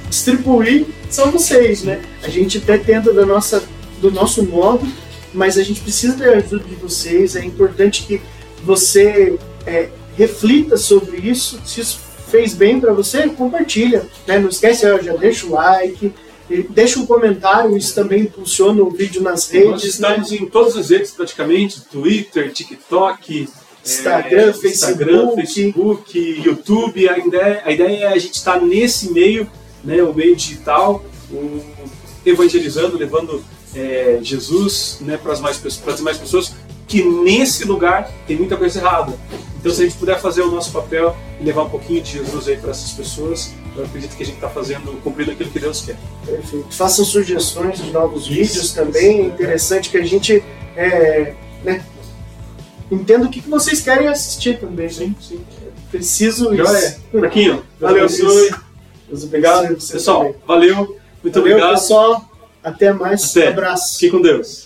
distribuir 0.10 0.86
são 1.10 1.32
vocês, 1.32 1.84
né? 1.84 2.02
A 2.24 2.30
gente 2.30 2.58
até 2.58 2.78
tenta 2.78 3.14
da 3.14 3.26
nossa, 3.26 3.64
do 4.00 4.10
nosso 4.10 4.44
modo, 4.44 4.88
mas 5.34 5.58
a 5.58 5.64
gente 5.64 5.82
precisa 5.82 6.16
da 6.16 6.26
ajuda 6.32 6.64
de 6.64 6.76
vocês. 6.76 7.36
É 7.36 7.44
importante 7.44 8.04
que 8.04 8.22
você 8.64 9.38
é, 9.66 9.90
reflita 10.18 10.78
sobre 10.78 11.18
isso. 11.18 11.60
Se 11.66 11.82
isso 11.82 12.00
fez 12.30 12.54
bem 12.54 12.80
para 12.80 12.94
você, 12.94 13.28
compartilha. 13.30 14.06
Né? 14.26 14.40
Não 14.40 14.50
esquece, 14.50 14.90
ó, 14.90 15.00
já 15.00 15.14
deixa 15.14 15.46
o 15.46 15.52
like, 15.52 16.14
deixa 16.70 17.00
um 17.00 17.06
comentário, 17.06 17.78
isso 17.78 17.94
também 17.94 18.24
impulsiona 18.24 18.82
o 18.82 18.90
vídeo 18.90 19.22
nas 19.22 19.50
redes. 19.50 19.70
Nós 19.70 19.84
estamos 19.84 20.32
né? 20.32 20.38
em 20.38 20.46
todas 20.46 20.76
as 20.76 20.90
redes 20.90 21.12
praticamente, 21.12 21.82
Twitter, 21.82 22.52
TikTok, 22.52 23.48
Instagram, 23.86 24.50
é, 24.50 24.54
Facebook, 24.54 24.68
Instagram, 24.68 25.32
Facebook, 25.36 26.42
YouTube. 26.46 27.10
A 27.10 27.18
ideia, 27.18 27.62
a 27.66 27.72
ideia 27.72 28.06
é 28.06 28.08
a 28.08 28.18
gente 28.18 28.36
estar 28.36 28.62
nesse 28.62 29.12
meio, 29.12 29.50
né, 29.84 30.02
o 30.02 30.14
meio 30.14 30.36
digital, 30.36 31.04
o, 31.32 31.62
evangelizando, 32.26 32.98
levando 32.98 33.44
é, 33.76 34.20
Jesus 34.22 35.00
né, 35.02 35.18
para 35.18 35.34
as 35.34 35.42
mais, 35.42 35.60
mais 36.00 36.18
pessoas, 36.18 36.54
que 36.88 37.04
nesse 37.04 37.66
lugar 37.66 38.10
tem 38.26 38.38
muita 38.38 38.56
coisa 38.56 38.80
errada. 38.80 39.14
Então, 39.60 39.72
se 39.72 39.82
a 39.82 39.86
gente 39.86 39.98
puder 39.98 40.20
fazer 40.20 40.42
o 40.42 40.52
nosso 40.52 40.72
papel 40.72 41.16
e 41.40 41.44
levar 41.44 41.64
um 41.64 41.70
pouquinho 41.70 42.02
de 42.02 42.12
Jesus 42.12 42.48
aí 42.50 42.58
para 42.58 42.72
essas 42.72 42.92
pessoas, 42.92 43.54
eu 43.76 43.86
acredito 43.86 44.16
que 44.16 44.24
a 44.24 44.26
gente 44.26 44.36
está 44.36 44.50
fazendo, 44.50 45.02
cumprindo 45.02 45.32
aquilo 45.32 45.50
que 45.50 45.60
Deus 45.60 45.82
quer. 45.82 45.98
Perfeito. 46.26 46.68
Façam 46.72 47.06
sugestões 47.06 47.80
de 47.80 47.90
novos 47.92 48.28
vídeos 48.28 48.72
também. 48.72 49.22
É 49.22 49.26
interessante 49.26 49.90
que 49.90 49.98
a 49.98 50.06
gente 50.06 50.44
é, 50.76 51.34
né, 51.64 51.84
entenda 52.92 53.26
o 53.26 53.30
que, 53.30 53.42
que 53.42 53.50
vocês 53.50 53.82
querem 53.82 54.08
assistir 54.08 54.60
também. 54.60 54.86
Né? 54.88 54.92
Sim, 54.92 55.16
sim. 55.20 55.42
Preciso 55.92 56.56
Joia. 56.56 56.78
isso. 56.80 57.00
Marquinho, 57.14 57.64
valeu. 57.80 58.08
Deus 58.08 59.24
obrigado. 59.24 59.76
Pessoal, 59.76 60.36
valeu. 60.48 61.00
Muito 61.22 61.40
valeu, 61.40 61.56
obrigado. 61.56 61.80
pessoal. 61.80 62.30
Até 62.64 62.94
mais. 62.94 63.30
Até. 63.30 63.50
Um 63.50 63.52
abraço. 63.52 64.00
Fique 64.00 64.12
com 64.12 64.22
Deus. 64.22 64.63